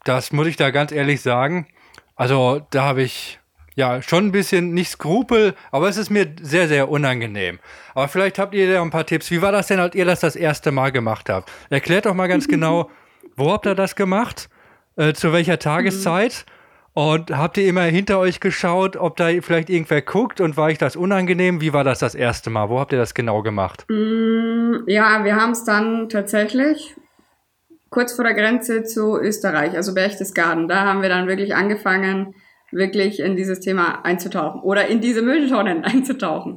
das 0.05 0.33
muss 0.33 0.47
ich 0.47 0.57
da 0.57 0.71
ganz 0.71 0.93
ehrlich 0.93 1.21
sagen. 1.21 1.67
Also 2.15 2.67
da 2.71 2.85
habe 2.85 3.03
ich 3.03 3.41
ja 3.75 4.03
schon 4.03 4.27
ein 4.27 4.33
bisschen 4.33 4.75
nicht 4.75 4.91
Skrupel, 4.91 5.55
aber 5.71 5.89
es 5.89 5.97
ist 5.97 6.11
mir 6.11 6.35
sehr, 6.41 6.69
sehr 6.69 6.89
unangenehm. 6.89 7.59
Aber 7.95 8.09
vielleicht 8.09 8.39
habt 8.39 8.55
ihr 8.55 8.73
da 8.73 8.83
ein 8.83 8.91
paar 8.91 9.07
Tipps. 9.07 9.31
Wie 9.31 9.43
war 9.43 9.53
das 9.53 9.69
denn, 9.69 9.81
als 9.81 9.95
ihr 9.95 10.05
das 10.05 10.21
das 10.21 10.37
erste 10.37 10.73
Mal 10.73 10.93
gemacht 10.93 11.29
habt? 11.29 11.51
Erklärt 11.71 12.07
doch 12.07 12.15
mal 12.15 12.29
ganz 12.29 12.49
genau, 12.49 12.91
wo 13.37 13.51
habt 13.51 13.67
ihr 13.67 13.75
das 13.75 13.97
gemacht? 13.97 14.49
Äh, 14.97 15.15
zu 15.15 15.33
welcher 15.33 15.59
Tageszeit? 15.59 16.45
Und 16.95 17.31
habt 17.31 17.57
ihr 17.57 17.67
immer 17.67 17.83
hinter 17.83 18.19
euch 18.19 18.41
geschaut, 18.41 18.97
ob 18.97 19.17
da 19.17 19.29
vielleicht 19.41 19.71
irgendwer 19.71 20.03
guckt 20.03 20.43
und 20.43 20.59
war 20.59 20.71
ich 20.71 20.77
das 20.77 20.95
unangenehm? 20.95 21.63
Wie 21.63 21.73
war 21.73 21.85
das 21.85 22.01
das 22.01 22.15
erste 22.15 22.51
Mal? 22.51 22.69
Wo 22.69 22.79
habt 22.79 22.93
ihr 22.93 22.99
das 22.99 23.15
genau 23.15 23.43
gemacht? 23.43 23.87
Mm, 23.89 24.85
ja, 24.87 25.25
wir 25.25 25.37
haben 25.37 25.53
es 25.53 25.65
dann 25.65 26.11
tatsächlich 26.11 26.95
kurz 27.89 28.15
vor 28.15 28.25
der 28.25 28.35
Grenze 28.35 28.85
zu 28.85 29.19
Österreich, 29.19 29.75
also 29.75 29.95
Berchtesgaden. 29.95 30.69
Da 30.69 30.85
haben 30.85 31.01
wir 31.01 31.09
dann 31.09 31.29
wirklich 31.29 31.55
angefangen, 31.55 32.35
wirklich 32.73 33.21
in 33.21 33.37
dieses 33.37 33.61
Thema 33.61 34.05
einzutauchen 34.05 34.61
oder 34.63 34.89
in 34.89 35.01
diese 35.01 35.23
Mülltonnen 35.23 35.85
einzutauchen. 35.85 36.57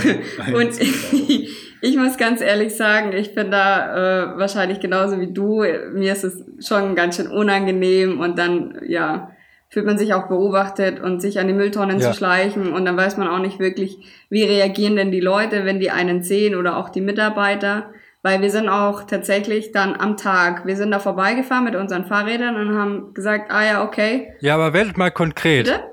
und 0.54 0.80
ich, 0.80 1.56
ich, 1.80 1.96
muss 1.96 2.18
ganz 2.18 2.42
ehrlich 2.42 2.74
sagen, 2.74 3.12
ich 3.12 3.34
bin 3.34 3.50
da 3.50 4.34
äh, 4.34 4.38
wahrscheinlich 4.38 4.80
genauso 4.80 5.20
wie 5.20 5.32
du. 5.32 5.64
Mir 5.94 6.12
ist 6.12 6.24
es 6.24 6.44
schon 6.66 6.94
ganz 6.94 7.16
schön 7.16 7.28
unangenehm 7.28 8.20
und 8.20 8.38
dann, 8.38 8.78
ja, 8.86 9.30
fühlt 9.70 9.86
man 9.86 9.98
sich 9.98 10.12
auch 10.14 10.26
beobachtet 10.26 11.00
und 11.00 11.20
sich 11.20 11.38
an 11.38 11.46
die 11.46 11.52
Mülltonnen 11.54 12.00
ja. 12.00 12.10
zu 12.10 12.16
schleichen 12.16 12.72
und 12.72 12.84
dann 12.84 12.96
weiß 12.96 13.16
man 13.16 13.28
auch 13.28 13.38
nicht 13.38 13.60
wirklich, 13.60 13.98
wie 14.28 14.42
reagieren 14.42 14.96
denn 14.96 15.12
die 15.12 15.20
Leute, 15.20 15.64
wenn 15.64 15.78
die 15.78 15.92
einen 15.92 16.24
sehen 16.24 16.56
oder 16.56 16.76
auch 16.76 16.88
die 16.88 17.00
Mitarbeiter, 17.00 17.90
weil 18.22 18.42
wir 18.42 18.50
sind 18.50 18.68
auch 18.68 19.04
tatsächlich 19.04 19.70
dann 19.70 19.94
am 19.94 20.16
Tag, 20.16 20.66
wir 20.66 20.76
sind 20.76 20.90
da 20.90 20.98
vorbeigefahren 20.98 21.64
mit 21.64 21.76
unseren 21.76 22.04
Fahrrädern 22.04 22.56
und 22.56 22.76
haben 22.76 23.14
gesagt, 23.14 23.52
ah 23.52 23.64
ja, 23.64 23.84
okay. 23.84 24.34
Ja, 24.40 24.56
aber 24.56 24.72
werdet 24.72 24.98
mal 24.98 25.12
konkret. 25.12 25.66
Bitte? 25.66 25.84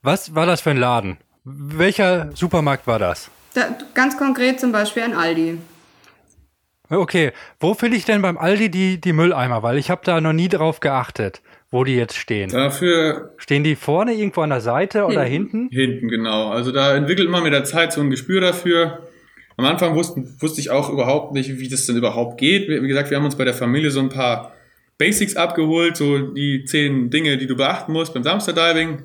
Was 0.00 0.34
war 0.34 0.46
das 0.46 0.62
für 0.62 0.70
ein 0.70 0.78
Laden? 0.78 1.18
Welcher 1.44 2.30
Supermarkt 2.34 2.86
war 2.86 2.98
das? 2.98 3.30
Da, 3.54 3.68
ganz 3.94 4.16
konkret 4.16 4.58
zum 4.58 4.72
Beispiel 4.72 5.02
ein 5.02 5.14
Aldi. 5.14 5.58
Okay, 6.88 7.32
wo 7.60 7.74
finde 7.74 7.98
ich 7.98 8.04
denn 8.04 8.22
beim 8.22 8.38
Aldi 8.38 8.70
die, 8.70 9.00
die 9.00 9.12
Mülleimer? 9.12 9.62
Weil 9.62 9.76
ich 9.76 9.90
habe 9.90 10.00
da 10.04 10.20
noch 10.20 10.32
nie 10.32 10.48
drauf 10.48 10.80
geachtet 10.80 11.42
wo 11.72 11.84
die 11.84 11.96
jetzt 11.96 12.16
stehen. 12.16 12.50
Dafür 12.50 13.34
stehen 13.38 13.64
die 13.64 13.74
vorne 13.74 14.12
irgendwo 14.12 14.42
an 14.42 14.50
der 14.50 14.60
Seite 14.60 14.98
hinten. 14.98 15.12
oder 15.12 15.24
hinten? 15.24 15.68
Hinten, 15.72 16.08
genau. 16.08 16.50
Also 16.50 16.70
da 16.70 16.94
entwickelt 16.94 17.30
man 17.30 17.42
mit 17.42 17.52
der 17.52 17.64
Zeit 17.64 17.92
so 17.92 18.02
ein 18.02 18.10
Gespür 18.10 18.40
dafür. 18.40 19.08
Am 19.56 19.64
Anfang 19.64 19.94
wussten, 19.96 20.36
wusste 20.38 20.60
ich 20.60 20.70
auch 20.70 20.90
überhaupt 20.90 21.32
nicht, 21.32 21.58
wie 21.58 21.68
das 21.68 21.86
denn 21.86 21.96
überhaupt 21.96 22.38
geht. 22.38 22.68
Wie 22.68 22.86
gesagt, 22.86 23.10
wir 23.10 23.16
haben 23.16 23.24
uns 23.24 23.36
bei 23.36 23.44
der 23.44 23.54
Familie 23.54 23.90
so 23.90 24.00
ein 24.00 24.10
paar 24.10 24.52
Basics 24.98 25.34
abgeholt, 25.34 25.96
so 25.96 26.18
die 26.18 26.64
zehn 26.66 27.10
Dinge, 27.10 27.38
die 27.38 27.46
du 27.46 27.56
beachten 27.56 27.92
musst 27.92 28.12
beim 28.12 28.22
Samsterdiving. 28.22 29.02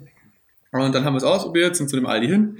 Und 0.72 0.94
dann 0.94 1.06
haben 1.06 1.14
wir 1.14 1.18
es 1.20 1.24
ausprobiert, 1.24 1.76
sind 1.78 1.90
zu 1.90 1.96
dem 1.96 2.06
Aldi 2.06 2.28
hin. 2.28 2.58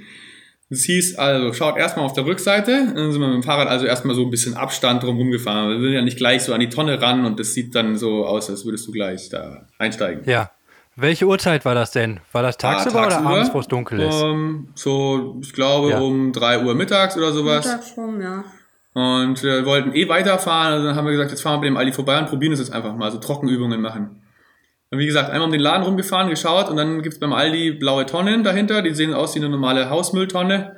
Das 0.70 0.80
hieß 0.80 1.16
also, 1.16 1.52
schaut 1.54 1.78
erstmal 1.78 2.04
auf 2.04 2.12
der 2.12 2.26
Rückseite, 2.26 2.92
dann 2.94 3.10
sind 3.10 3.20
wir 3.20 3.28
mit 3.28 3.36
dem 3.36 3.42
Fahrrad 3.42 3.68
also 3.68 3.86
erstmal 3.86 4.14
so 4.14 4.22
ein 4.22 4.30
bisschen 4.30 4.54
Abstand 4.54 5.02
drumherum 5.02 5.30
gefahren. 5.30 5.70
Wir 5.70 5.80
sind 5.80 5.92
ja 5.92 6.02
nicht 6.02 6.18
gleich 6.18 6.42
so 6.42 6.52
an 6.52 6.60
die 6.60 6.68
Tonne 6.68 7.00
ran 7.00 7.24
und 7.24 7.40
das 7.40 7.54
sieht 7.54 7.74
dann 7.74 7.96
so 7.96 8.26
aus, 8.26 8.50
als 8.50 8.66
würdest 8.66 8.86
du 8.86 8.92
gleich 8.92 9.30
da 9.30 9.66
einsteigen. 9.78 10.24
Ja. 10.26 10.50
Welche 10.94 11.26
Uhrzeit 11.26 11.64
war 11.64 11.76
das 11.76 11.92
denn? 11.92 12.20
War 12.32 12.42
das 12.42 12.58
tagsüber, 12.58 12.98
ah, 12.98 13.02
tagsüber 13.04 13.22
oder 13.24 13.34
abends, 13.36 13.54
wo 13.54 13.60
es 13.60 13.68
dunkel 13.68 14.00
ist? 14.00 14.14
Um, 14.20 14.30
ähm, 14.30 14.68
so, 14.74 15.38
ich 15.40 15.52
glaube, 15.52 15.90
ja. 15.90 16.00
um 16.00 16.32
3 16.32 16.64
Uhr 16.64 16.74
mittags 16.74 17.16
oder 17.16 17.32
sowas. 17.32 17.64
Mittags 17.64 17.94
schon, 17.94 18.20
ja. 18.20 18.44
Und 18.94 19.40
wir 19.44 19.64
wollten 19.64 19.94
eh 19.94 20.08
weiterfahren, 20.08 20.72
also 20.72 20.86
dann 20.86 20.96
haben 20.96 21.04
wir 21.04 21.12
gesagt, 21.12 21.30
jetzt 21.30 21.40
fahren 21.40 21.54
wir 21.54 21.60
bei 21.60 21.66
dem 21.66 21.76
Aldi 21.76 21.92
vorbei 21.92 22.18
und 22.18 22.26
probieren 22.26 22.52
es 22.52 22.58
jetzt 22.58 22.72
einfach 22.72 22.96
mal, 22.96 23.12
so 23.12 23.18
Trockenübungen 23.18 23.80
machen. 23.80 24.22
Und 24.90 24.98
wie 24.98 25.06
gesagt, 25.06 25.30
einmal 25.30 25.46
um 25.46 25.52
den 25.52 25.60
Laden 25.60 25.82
rumgefahren, 25.84 26.30
geschaut 26.30 26.68
und 26.70 26.76
dann 26.76 27.02
gibt's 27.02 27.18
beim 27.18 27.32
Aldi 27.32 27.72
blaue 27.72 28.06
Tonnen 28.06 28.42
dahinter, 28.42 28.82
die 28.82 28.94
sehen 28.94 29.12
aus 29.12 29.34
wie 29.34 29.40
eine 29.40 29.50
normale 29.50 29.90
Hausmülltonne. 29.90 30.76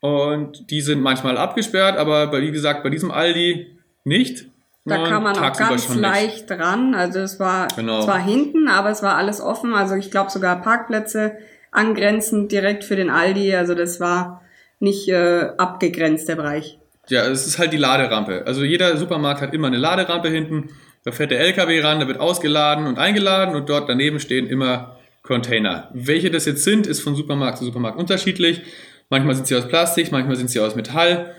Und 0.00 0.70
die 0.70 0.80
sind 0.80 1.02
manchmal 1.02 1.36
abgesperrt, 1.36 1.98
aber 1.98 2.28
bei, 2.28 2.40
wie 2.40 2.52
gesagt, 2.52 2.82
bei 2.82 2.90
diesem 2.90 3.10
Aldi 3.10 3.76
nicht. 4.04 4.46
Da 4.86 5.04
kann 5.04 5.22
man 5.22 5.36
auch 5.36 5.52
ganz 5.52 5.94
leicht 5.94 6.48
nicht. 6.48 6.60
ran. 6.60 6.94
Also 6.94 7.20
es 7.20 7.38
war 7.38 7.68
genau. 7.76 8.02
zwar 8.02 8.18
hinten, 8.18 8.68
aber 8.68 8.90
es 8.90 9.02
war 9.02 9.16
alles 9.16 9.40
offen. 9.40 9.74
Also 9.74 9.94
ich 9.94 10.10
glaube 10.10 10.30
sogar 10.30 10.62
Parkplätze 10.62 11.36
angrenzend 11.70 12.50
direkt 12.50 12.84
für 12.84 12.96
den 12.96 13.10
Aldi. 13.10 13.54
Also 13.54 13.74
das 13.74 14.00
war 14.00 14.42
nicht 14.78 15.08
äh, 15.08 15.50
abgegrenzt, 15.58 16.28
der 16.28 16.36
Bereich. 16.36 16.78
Ja, 17.08 17.26
es 17.26 17.46
ist 17.46 17.58
halt 17.58 17.72
die 17.72 17.78
Laderampe. 17.78 18.44
Also 18.46 18.62
jeder 18.62 18.96
Supermarkt 18.96 19.42
hat 19.42 19.52
immer 19.52 19.66
eine 19.66 19.76
Laderampe 19.76 20.28
hinten. 20.28 20.70
Da 21.04 21.12
fährt 21.12 21.30
der 21.30 21.40
LKW 21.40 21.80
ran, 21.80 22.00
da 22.00 22.08
wird 22.08 22.20
ausgeladen 22.20 22.86
und 22.86 22.98
eingeladen 22.98 23.54
und 23.54 23.68
dort 23.68 23.88
daneben 23.88 24.20
stehen 24.20 24.46
immer 24.46 24.98
Container. 25.22 25.88
Welche 25.94 26.30
das 26.30 26.44
jetzt 26.44 26.64
sind, 26.64 26.86
ist 26.86 27.00
von 27.00 27.14
Supermarkt 27.14 27.58
zu 27.58 27.64
Supermarkt 27.64 27.98
unterschiedlich. 27.98 28.62
Manchmal 29.08 29.34
sind 29.34 29.46
sie 29.46 29.56
aus 29.56 29.66
Plastik, 29.66 30.12
manchmal 30.12 30.36
sind 30.36 30.50
sie 30.50 30.60
aus 30.60 30.76
Metall. 30.76 31.34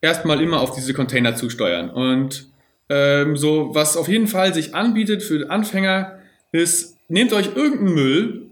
Erstmal 0.00 0.40
immer 0.40 0.60
auf 0.60 0.74
diese 0.74 0.94
Container 0.94 1.36
zusteuern. 1.36 1.90
Und 1.90 2.48
ähm, 2.88 3.36
so, 3.36 3.70
was 3.72 3.96
auf 3.96 4.08
jeden 4.08 4.26
Fall 4.26 4.52
sich 4.52 4.74
anbietet 4.74 5.22
für 5.22 5.48
Anfänger, 5.48 6.18
ist, 6.52 6.96
nehmt 7.08 7.32
euch 7.32 7.54
irgendeinen 7.54 7.94
Müll, 7.94 8.42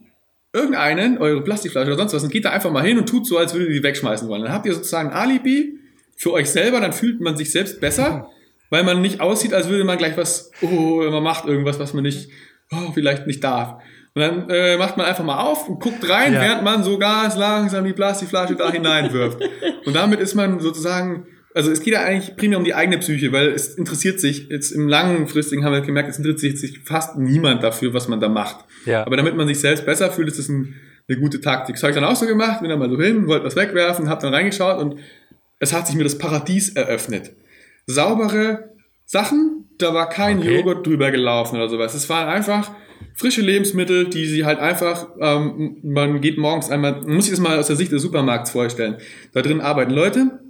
irgendeinen, 0.53 1.19
eure 1.19 1.43
Plastikflasche 1.43 1.89
oder 1.89 1.99
sonst 1.99 2.15
was, 2.15 2.23
und 2.23 2.33
geht 2.33 2.45
da 2.45 2.51
einfach 2.51 2.71
mal 2.71 2.85
hin 2.85 2.99
und 2.99 3.09
tut 3.09 3.27
so, 3.27 3.37
als 3.37 3.53
würdet 3.53 3.69
ihr 3.69 3.75
die 3.75 3.83
wegschmeißen 3.83 4.29
wollen. 4.29 4.43
Dann 4.43 4.53
habt 4.53 4.67
ihr 4.67 4.75
sozusagen 4.75 5.11
ein 5.11 5.15
Alibi 5.17 5.79
für 6.17 6.33
euch 6.33 6.51
selber, 6.51 6.81
dann 6.81 6.93
fühlt 6.93 7.21
man 7.21 7.37
sich 7.37 7.51
selbst 7.51 7.81
besser 7.81 8.31
weil 8.73 8.85
man 8.85 9.03
nicht 9.03 9.21
aussieht, 9.21 9.53
als 9.53 9.69
würde 9.69 9.85
man 9.85 9.99
gleich 9.99 10.17
was, 10.17 10.51
oh, 10.63 11.03
man 11.11 11.23
macht 11.23 11.45
irgendwas, 11.45 11.79
was 11.79 11.93
man 11.93 12.05
nicht, 12.05 12.31
oh, 12.71 12.91
vielleicht 12.95 13.27
nicht 13.27 13.45
darf. 13.45 13.83
Und 14.15 14.23
dann 14.23 14.49
äh, 14.49 14.79
macht 14.79 14.97
man 14.97 15.05
einfach 15.05 15.25
mal 15.25 15.41
auf 15.41 15.69
und 15.69 15.79
guckt 15.79 16.09
rein, 16.09 16.33
ja. 16.33 16.41
während 16.41 16.65
man 16.65 16.83
so 16.83 16.97
ganz 16.97 17.37
langsam 17.37 17.85
die 17.85 17.93
Plastikflasche 17.93 18.57
da 18.57 18.73
hineinwirft. 18.73 19.39
Und 19.85 19.95
damit 19.95 20.21
ist 20.21 20.35
man 20.35 20.59
sozusagen, 20.59 21.27
also 21.55 21.71
es 21.71 21.83
geht 21.83 21.93
ja 21.93 22.03
eigentlich 22.03 22.35
primär 22.37 22.57
um 22.57 22.65
die 22.65 22.75
eigene 22.75 22.97
Psyche, 22.97 23.31
weil 23.31 23.49
es 23.49 23.75
interessiert 23.75 24.21
sich, 24.21 24.49
jetzt 24.49 24.71
im 24.71 24.89
langfristigen 24.89 25.67
haben 25.67 25.75
wir 25.75 25.83
gemerkt, 25.83 26.09
es 26.09 26.17
interessiert 26.17 26.57
sich 26.57 26.81
fast 26.83 27.19
niemand 27.19 27.63
dafür, 27.63 27.93
was 27.93 28.09
man 28.09 28.21
da 28.21 28.31
macht. 28.31 28.65
Ja. 28.87 29.05
Aber 29.05 29.19
damit 29.19 29.37
man 29.37 29.49
sich 29.49 29.61
selbst 29.61 29.85
besser 29.85 30.11
fühlt, 30.11 30.29
ist 30.29 30.39
es 30.39 30.49
ein, 30.49 30.77
eine 31.11 31.19
gute 31.19 31.43
Taktik. 31.43 31.75
Das 31.75 31.83
habe 31.83 31.91
ich 31.91 31.97
dann 31.97 32.07
auch 32.07 32.17
so 32.17 32.25
gemacht, 32.25 32.63
bin 32.63 32.71
dann 32.71 32.79
mal 32.79 32.89
so 32.89 32.99
hin, 32.99 33.29
wollte 33.29 33.45
was 33.45 33.55
wegwerfen, 33.55 34.09
habe 34.09 34.23
dann 34.23 34.33
reingeschaut 34.33 34.81
und 34.81 34.99
es 35.59 35.75
hat 35.75 35.87
sich 35.87 35.95
mir 35.95 36.05
das 36.05 36.17
Paradies 36.17 36.71
eröffnet 36.71 37.33
saubere 37.87 38.71
Sachen. 39.05 39.69
Da 39.79 39.95
war 39.95 40.09
kein 40.09 40.39
okay. 40.39 40.57
Joghurt 40.57 40.87
drüber 40.87 41.11
gelaufen 41.11 41.57
oder 41.57 41.69
sowas. 41.69 41.95
Es 41.95 42.09
waren 42.09 42.29
einfach 42.29 42.71
frische 43.15 43.43
Lebensmittel, 43.43 44.09
die 44.09 44.27
sie 44.27 44.45
halt 44.45 44.59
einfach, 44.59 45.09
ähm, 45.21 45.79
man 45.83 46.21
geht 46.21 46.39
morgens 46.39 46.71
einmal, 46.71 47.01
man 47.03 47.15
muss 47.17 47.25
sich 47.25 47.35
das 47.35 47.41
mal 47.41 47.59
aus 47.59 47.67
der 47.67 47.77
Sicht 47.77 47.93
des 47.93 48.03
Supermarkts 48.03 48.51
vorstellen. 48.51 48.97
Da 49.33 49.43
drin 49.43 49.61
arbeiten 49.61 49.93
Leute, 49.93 50.41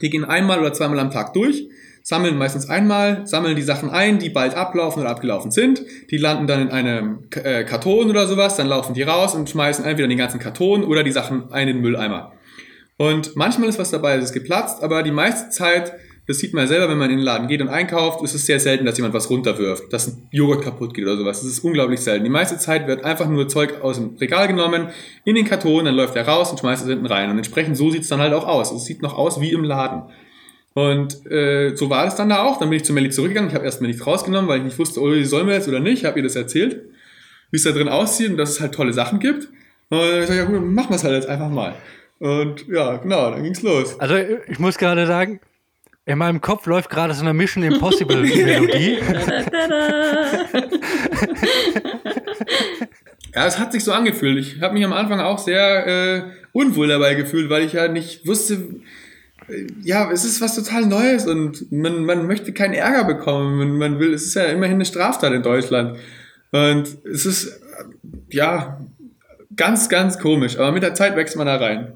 die 0.00 0.10
gehen 0.10 0.24
einmal 0.24 0.60
oder 0.60 0.72
zweimal 0.72 0.98
am 0.98 1.10
Tag 1.10 1.32
durch, 1.34 1.68
sammeln 2.02 2.36
meistens 2.36 2.68
einmal, 2.68 3.26
sammeln 3.26 3.56
die 3.56 3.62
Sachen 3.62 3.90
ein, 3.90 4.18
die 4.18 4.28
bald 4.28 4.54
ablaufen 4.54 5.00
oder 5.00 5.10
abgelaufen 5.10 5.50
sind. 5.50 5.82
Die 6.10 6.18
landen 6.18 6.46
dann 6.46 6.62
in 6.62 6.68
einem 6.68 7.24
äh, 7.30 7.64
Karton 7.64 8.10
oder 8.10 8.26
sowas, 8.26 8.56
dann 8.56 8.68
laufen 8.68 8.94
die 8.94 9.02
raus 9.02 9.34
und 9.34 9.48
schmeißen 9.48 9.84
entweder 9.84 10.08
den 10.08 10.18
ganzen 10.18 10.40
Karton 10.40 10.84
oder 10.84 11.02
die 11.02 11.12
Sachen 11.12 11.50
ein 11.52 11.68
in 11.68 11.76
den 11.76 11.82
Mülleimer. 11.82 12.32
Und 12.96 13.34
manchmal 13.34 13.68
ist 13.68 13.78
was 13.78 13.90
dabei, 13.90 14.16
es 14.16 14.24
ist 14.24 14.32
geplatzt, 14.32 14.82
aber 14.82 15.02
die 15.02 15.10
meiste 15.10 15.50
Zeit 15.50 15.94
das 16.26 16.38
sieht 16.38 16.54
man 16.54 16.66
selber, 16.66 16.88
wenn 16.88 16.96
man 16.96 17.10
in 17.10 17.18
den 17.18 17.24
Laden 17.24 17.48
geht 17.48 17.60
und 17.60 17.68
einkauft, 17.68 18.22
ist 18.22 18.34
es 18.34 18.46
sehr 18.46 18.58
selten, 18.58 18.86
dass 18.86 18.96
jemand 18.96 19.12
was 19.12 19.28
runterwirft, 19.28 19.92
dass 19.92 20.08
ein 20.08 20.28
Joghurt 20.30 20.62
kaputt 20.64 20.94
geht 20.94 21.04
oder 21.04 21.18
sowas. 21.18 21.40
Das 21.40 21.50
ist 21.50 21.60
unglaublich 21.60 22.00
selten. 22.00 22.24
Die 22.24 22.30
meiste 22.30 22.56
Zeit 22.56 22.86
wird 22.86 23.04
einfach 23.04 23.28
nur 23.28 23.46
Zeug 23.48 23.82
aus 23.82 23.96
dem 23.96 24.16
Regal 24.16 24.48
genommen, 24.48 24.88
in 25.24 25.34
den 25.34 25.44
Karton, 25.44 25.84
dann 25.84 25.94
läuft 25.94 26.16
er 26.16 26.26
raus 26.26 26.50
und 26.50 26.60
schmeißt 26.60 26.82
es 26.82 26.88
hinten 26.88 27.06
rein. 27.06 27.30
Und 27.30 27.36
entsprechend 27.36 27.76
so 27.76 27.90
sieht 27.90 28.02
es 28.02 28.08
dann 28.08 28.20
halt 28.20 28.32
auch 28.32 28.46
aus. 28.46 28.72
Es 28.72 28.86
sieht 28.86 29.02
noch 29.02 29.18
aus 29.18 29.40
wie 29.40 29.50
im 29.50 29.64
Laden. 29.64 30.04
Und 30.72 31.30
äh, 31.30 31.76
so 31.76 31.90
war 31.90 32.06
es 32.06 32.14
dann 32.14 32.30
da 32.30 32.42
auch. 32.42 32.58
Dann 32.58 32.70
bin 32.70 32.78
ich 32.78 32.84
zu 32.84 32.94
Melly 32.94 33.10
zurückgegangen. 33.10 33.50
Ich 33.50 33.54
habe 33.54 33.66
erstmal 33.66 33.88
nichts 33.88 34.06
rausgenommen, 34.06 34.48
weil 34.48 34.58
ich 34.58 34.64
nicht 34.64 34.78
wusste, 34.78 35.00
oh, 35.00 35.22
sollen 35.24 35.46
wir 35.46 35.54
jetzt 35.54 35.68
oder 35.68 35.80
nicht. 35.80 36.00
Ich 36.00 36.04
habe 36.06 36.18
ihr 36.18 36.24
das 36.24 36.36
erzählt, 36.36 36.80
wie 37.50 37.58
es 37.58 37.64
da 37.64 37.70
drin 37.70 37.88
aussieht 37.88 38.30
und 38.30 38.38
dass 38.38 38.50
es 38.50 38.60
halt 38.60 38.72
tolle 38.72 38.94
Sachen 38.94 39.20
gibt. 39.20 39.48
Und 39.90 40.20
ich 40.20 40.26
sage, 40.26 40.40
ja 40.40 40.44
gut, 40.46 40.64
machen 40.64 40.88
wir 40.88 40.96
es 40.96 41.04
halt 41.04 41.14
jetzt 41.14 41.28
einfach 41.28 41.50
mal. 41.50 41.74
Und 42.18 42.66
ja, 42.68 42.96
genau, 42.96 43.30
dann 43.30 43.42
ging's 43.42 43.62
los. 43.62 44.00
Also 44.00 44.16
ich 44.16 44.58
muss 44.58 44.78
gerade 44.78 45.06
sagen, 45.06 45.40
in 46.06 46.18
meinem 46.18 46.40
Kopf 46.40 46.66
läuft 46.66 46.90
gerade 46.90 47.14
so 47.14 47.22
eine 47.22 47.32
Mission 47.32 47.64
Impossible 47.64 48.20
Melodie. 48.20 48.98
ja, 53.34 53.46
es 53.46 53.58
hat 53.58 53.72
sich 53.72 53.82
so 53.84 53.92
angefühlt. 53.92 54.38
Ich 54.38 54.60
habe 54.60 54.74
mich 54.74 54.84
am 54.84 54.92
Anfang 54.92 55.20
auch 55.20 55.38
sehr 55.38 55.86
äh, 55.86 56.24
unwohl 56.52 56.88
dabei 56.88 57.14
gefühlt, 57.14 57.48
weil 57.48 57.62
ich 57.64 57.72
ja 57.72 57.88
nicht 57.88 58.26
wusste, 58.26 58.82
äh, 59.48 59.66
ja, 59.82 60.10
es 60.10 60.26
ist 60.26 60.42
was 60.42 60.54
total 60.54 60.84
Neues 60.84 61.26
und 61.26 61.72
man, 61.72 62.04
man 62.04 62.26
möchte 62.26 62.52
keinen 62.52 62.74
Ärger 62.74 63.04
bekommen. 63.04 63.56
Man, 63.56 63.78
man 63.78 63.98
will, 63.98 64.12
es 64.12 64.26
ist 64.26 64.34
ja 64.34 64.44
immerhin 64.44 64.74
eine 64.74 64.84
Straftat 64.84 65.32
in 65.32 65.42
Deutschland. 65.42 65.98
Und 66.52 66.98
es 67.10 67.24
ist, 67.24 67.46
äh, 67.46 67.84
ja, 68.28 68.78
ganz, 69.56 69.88
ganz 69.88 70.18
komisch. 70.18 70.58
Aber 70.58 70.72
mit 70.72 70.82
der 70.82 70.94
Zeit 70.94 71.16
wächst 71.16 71.36
man 71.36 71.46
da 71.46 71.56
rein. 71.56 71.94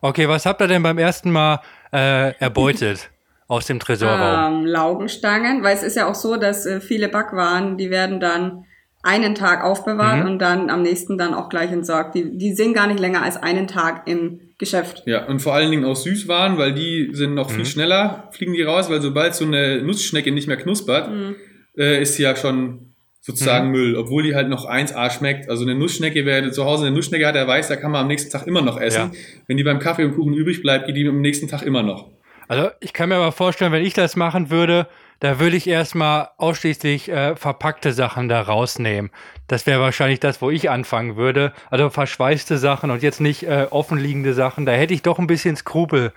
Okay, 0.00 0.28
was 0.28 0.46
habt 0.46 0.60
ihr 0.60 0.68
denn 0.68 0.82
beim 0.82 0.98
ersten 0.98 1.30
Mal 1.32 1.60
äh, 1.92 2.34
erbeutet 2.38 3.10
aus 3.46 3.66
dem 3.66 3.80
Tresorraum? 3.80 4.60
Ähm, 4.60 4.66
Laugenstangen, 4.66 5.62
weil 5.62 5.74
es 5.74 5.82
ist 5.82 5.96
ja 5.96 6.08
auch 6.08 6.14
so, 6.14 6.36
dass 6.36 6.66
äh, 6.66 6.80
viele 6.80 7.08
Backwaren, 7.08 7.76
die 7.76 7.90
werden 7.90 8.20
dann 8.20 8.64
einen 9.02 9.34
Tag 9.34 9.64
aufbewahrt 9.64 10.24
mhm. 10.24 10.30
und 10.30 10.38
dann 10.40 10.70
am 10.70 10.82
nächsten 10.82 11.18
dann 11.18 11.32
auch 11.32 11.48
gleich 11.48 11.70
entsorgt. 11.70 12.14
Die, 12.14 12.36
die 12.36 12.54
sind 12.54 12.74
gar 12.74 12.88
nicht 12.88 13.00
länger 13.00 13.22
als 13.22 13.36
einen 13.36 13.66
Tag 13.66 14.06
im 14.06 14.40
Geschäft. 14.58 15.04
Ja, 15.06 15.26
und 15.26 15.40
vor 15.40 15.54
allen 15.54 15.70
Dingen 15.70 15.84
auch 15.84 15.94
Süßwaren, 15.94 16.58
weil 16.58 16.74
die 16.74 17.10
sind 17.12 17.34
noch 17.34 17.48
mhm. 17.50 17.54
viel 17.54 17.66
schneller, 17.66 18.28
fliegen 18.32 18.54
die 18.54 18.62
raus, 18.62 18.90
weil 18.90 19.00
sobald 19.00 19.34
so 19.34 19.44
eine 19.44 19.82
Nussschnecke 19.82 20.32
nicht 20.32 20.48
mehr 20.48 20.56
knuspert, 20.56 21.10
mhm. 21.10 21.36
äh, 21.76 22.02
ist 22.02 22.14
sie 22.14 22.24
ja 22.24 22.34
schon 22.34 22.87
sozusagen 23.28 23.66
mhm. 23.66 23.72
Müll, 23.72 23.96
obwohl 23.96 24.22
die 24.22 24.34
halt 24.34 24.48
noch 24.48 24.66
1A 24.66 25.10
schmeckt. 25.10 25.50
Also 25.50 25.62
eine 25.62 25.74
Nussschnecke, 25.74 26.24
wer 26.24 26.50
zu 26.50 26.64
Hause 26.64 26.86
eine 26.86 26.96
Nussschnecke 26.96 27.26
hat, 27.26 27.34
der 27.34 27.46
weiß, 27.46 27.68
da 27.68 27.76
kann 27.76 27.90
man 27.90 28.00
am 28.00 28.08
nächsten 28.08 28.30
Tag 28.30 28.46
immer 28.46 28.62
noch 28.62 28.80
essen. 28.80 29.10
Ja. 29.12 29.18
Wenn 29.46 29.58
die 29.58 29.64
beim 29.64 29.80
Kaffee 29.80 30.04
und 30.04 30.14
Kuchen 30.14 30.32
übrig 30.32 30.62
bleibt, 30.62 30.86
geht 30.86 30.96
die 30.96 31.06
am 31.06 31.20
nächsten 31.20 31.46
Tag 31.46 31.60
immer 31.60 31.82
noch. 31.82 32.08
Also 32.48 32.70
ich 32.80 32.94
kann 32.94 33.10
mir 33.10 33.16
aber 33.16 33.32
vorstellen, 33.32 33.70
wenn 33.70 33.84
ich 33.84 33.92
das 33.92 34.16
machen 34.16 34.48
würde, 34.48 34.88
da 35.20 35.38
würde 35.40 35.56
ich 35.58 35.66
erstmal 35.66 36.30
ausschließlich 36.38 37.10
äh, 37.10 37.36
verpackte 37.36 37.92
Sachen 37.92 38.30
da 38.30 38.40
rausnehmen. 38.40 39.10
Das 39.46 39.66
wäre 39.66 39.80
wahrscheinlich 39.80 40.20
das, 40.20 40.40
wo 40.40 40.48
ich 40.48 40.70
anfangen 40.70 41.16
würde. 41.16 41.52
Also 41.68 41.90
verschweißte 41.90 42.56
Sachen 42.56 42.90
und 42.90 43.02
jetzt 43.02 43.20
nicht 43.20 43.42
äh, 43.42 43.66
offenliegende 43.68 44.32
Sachen. 44.32 44.64
Da 44.64 44.72
hätte 44.72 44.94
ich 44.94 45.02
doch 45.02 45.18
ein 45.18 45.26
bisschen 45.26 45.54
Skrupel. 45.54 46.14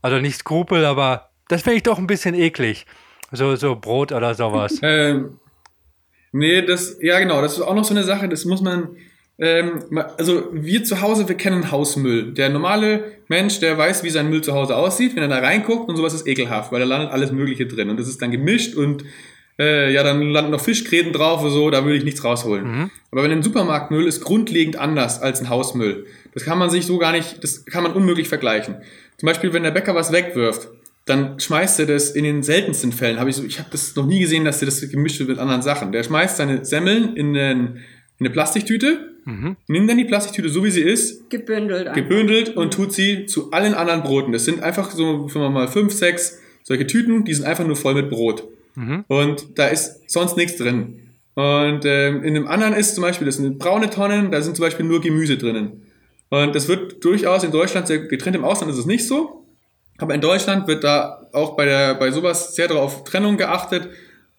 Also 0.00 0.16
nicht 0.20 0.38
Skrupel, 0.38 0.86
aber 0.86 1.28
das 1.48 1.66
wäre 1.66 1.76
ich 1.76 1.82
doch 1.82 1.98
ein 1.98 2.06
bisschen 2.06 2.34
eklig. 2.34 2.86
So, 3.30 3.56
so 3.56 3.76
Brot 3.76 4.12
oder 4.12 4.34
sowas. 4.34 4.80
Ähm, 4.82 5.38
Nee, 6.32 6.62
das, 6.62 6.98
ja 7.00 7.18
genau, 7.18 7.42
das 7.42 7.54
ist 7.54 7.60
auch 7.60 7.74
noch 7.74 7.84
so 7.84 7.94
eine 7.94 8.04
Sache, 8.04 8.28
das 8.28 8.44
muss 8.44 8.60
man, 8.60 8.90
ähm, 9.38 9.82
also 10.16 10.48
wir 10.52 10.84
zu 10.84 11.00
Hause, 11.00 11.28
wir 11.28 11.36
kennen 11.36 11.70
Hausmüll. 11.70 12.32
Der 12.32 12.48
normale 12.50 13.04
Mensch, 13.28 13.58
der 13.58 13.76
weiß, 13.76 14.04
wie 14.04 14.10
sein 14.10 14.30
Müll 14.30 14.42
zu 14.42 14.54
Hause 14.54 14.76
aussieht, 14.76 15.16
wenn 15.16 15.22
er 15.22 15.28
da 15.28 15.38
reinguckt 15.38 15.88
und 15.88 15.96
sowas 15.96 16.14
ist 16.14 16.26
ekelhaft, 16.26 16.72
weil 16.72 16.80
da 16.80 16.86
landet 16.86 17.10
alles 17.10 17.32
Mögliche 17.32 17.66
drin 17.66 17.90
und 17.90 17.98
das 17.98 18.08
ist 18.08 18.22
dann 18.22 18.30
gemischt 18.30 18.76
und 18.76 19.04
äh, 19.58 19.92
ja, 19.92 20.02
dann 20.02 20.22
landen 20.30 20.52
noch 20.52 20.60
Fischgräten 20.60 21.12
drauf 21.12 21.42
oder 21.42 21.50
so, 21.50 21.70
da 21.70 21.84
würde 21.84 21.98
ich 21.98 22.04
nichts 22.04 22.24
rausholen. 22.24 22.64
Mhm. 22.64 22.90
Aber 23.10 23.22
wenn 23.22 23.30
ein 23.30 23.42
Supermarktmüll 23.42 24.06
ist 24.06 24.22
grundlegend 24.22 24.76
anders 24.76 25.20
als 25.20 25.40
ein 25.40 25.50
Hausmüll. 25.50 26.06
Das 26.32 26.44
kann 26.44 26.58
man 26.58 26.70
sich 26.70 26.86
so 26.86 26.98
gar 26.98 27.12
nicht, 27.12 27.44
das 27.44 27.66
kann 27.66 27.82
man 27.82 27.92
unmöglich 27.92 28.28
vergleichen. 28.28 28.76
Zum 29.18 29.26
Beispiel, 29.26 29.52
wenn 29.52 29.62
der 29.62 29.72
Bäcker 29.72 29.94
was 29.94 30.12
wegwirft, 30.12 30.68
dann 31.06 31.40
schmeißt 31.40 31.80
er 31.80 31.86
das 31.86 32.10
in 32.10 32.24
den 32.24 32.42
seltensten 32.42 32.92
Fällen. 32.92 33.18
Habe 33.18 33.30
ich 33.30 33.36
so, 33.36 33.44
ich 33.44 33.58
habe 33.58 33.68
das 33.70 33.96
noch 33.96 34.06
nie 34.06 34.20
gesehen, 34.20 34.44
dass 34.44 34.62
er 34.62 34.66
das 34.66 34.80
gemischt 34.88 35.18
wird 35.18 35.28
mit 35.28 35.38
anderen 35.38 35.62
Sachen. 35.62 35.92
Der 35.92 36.02
schmeißt 36.02 36.36
seine 36.36 36.64
Semmeln 36.64 37.16
in, 37.16 37.36
einen, 37.36 37.76
in 38.18 38.26
eine 38.26 38.30
Plastiktüte, 38.30 39.14
mhm. 39.24 39.56
nimmt 39.66 39.90
dann 39.90 39.98
die 39.98 40.04
Plastiktüte 40.04 40.48
so 40.48 40.62
wie 40.62 40.70
sie 40.70 40.82
ist, 40.82 41.28
gebündelt, 41.30 41.94
gebündelt 41.94 42.56
und 42.56 42.74
tut 42.74 42.92
sie 42.92 43.26
zu 43.26 43.50
allen 43.50 43.74
anderen 43.74 44.02
Broten. 44.02 44.32
Das 44.32 44.44
sind 44.44 44.62
einfach 44.62 44.90
so, 44.90 45.28
sagen 45.28 45.40
wir 45.40 45.50
mal, 45.50 45.68
fünf, 45.68 45.92
sechs 45.92 46.38
solche 46.62 46.86
Tüten, 46.86 47.24
die 47.24 47.34
sind 47.34 47.46
einfach 47.46 47.66
nur 47.66 47.76
voll 47.76 47.94
mit 47.94 48.10
Brot. 48.10 48.44
Mhm. 48.76 49.04
Und 49.08 49.58
da 49.58 49.66
ist 49.66 50.08
sonst 50.10 50.36
nichts 50.36 50.56
drin. 50.56 51.10
Und 51.34 51.84
ähm, 51.84 52.22
in 52.22 52.34
dem 52.34 52.46
anderen 52.46 52.74
ist 52.74 52.94
zum 52.94 53.02
Beispiel, 53.02 53.24
das 53.24 53.36
sind 53.36 53.58
braune 53.58 53.90
Tonnen, 53.90 54.30
da 54.30 54.42
sind 54.42 54.56
zum 54.56 54.64
Beispiel 54.64 54.86
nur 54.86 55.00
Gemüse 55.00 55.36
drinnen. 55.36 55.82
Und 56.28 56.54
das 56.54 56.68
wird 56.68 57.04
durchaus 57.04 57.42
in 57.42 57.50
Deutschland 57.50 57.86
sehr 57.86 57.98
getrennt, 57.98 58.36
im 58.36 58.44
Ausland 58.44 58.70
ist 58.72 58.78
es 58.78 58.86
nicht 58.86 59.06
so. 59.06 59.39
Aber 60.00 60.14
in 60.14 60.20
Deutschland 60.20 60.66
wird 60.66 60.84
da 60.84 61.28
auch 61.32 61.56
bei, 61.56 61.64
der, 61.64 61.94
bei 61.94 62.10
sowas 62.10 62.54
sehr 62.54 62.68
darauf 62.68 63.04
Trennung 63.04 63.36
geachtet. 63.36 63.90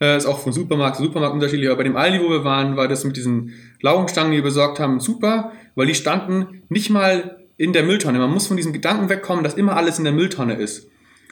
Äh, 0.01 0.17
ist 0.17 0.25
auch 0.25 0.39
von 0.39 0.51
Supermarkt 0.51 0.97
zu 0.97 1.03
Supermarkt 1.03 1.35
unterschiedlich. 1.35 1.69
Aber 1.69 1.77
bei 1.77 1.83
dem 1.83 1.95
Aldi, 1.95 2.19
wo 2.23 2.29
wir 2.29 2.43
waren, 2.43 2.75
war 2.75 2.87
das 2.87 3.03
mit 3.03 3.15
diesen 3.15 3.53
Laugenstangen, 3.81 4.31
die 4.31 4.37
wir 4.37 4.43
besorgt 4.43 4.79
haben, 4.79 4.99
super, 4.99 5.51
weil 5.75 5.87
die 5.87 5.95
standen 5.95 6.63
nicht 6.69 6.89
mal 6.89 7.37
in 7.57 7.73
der 7.73 7.83
Mülltonne. 7.83 8.17
Man 8.17 8.31
muss 8.31 8.47
von 8.47 8.57
diesem 8.57 8.73
Gedanken 8.73 9.09
wegkommen, 9.09 9.43
dass 9.43 9.53
immer 9.53 9.77
alles 9.77 9.99
in 9.99 10.03
der 10.03 10.13
Mülltonne 10.13 10.55
ist. 10.55 10.89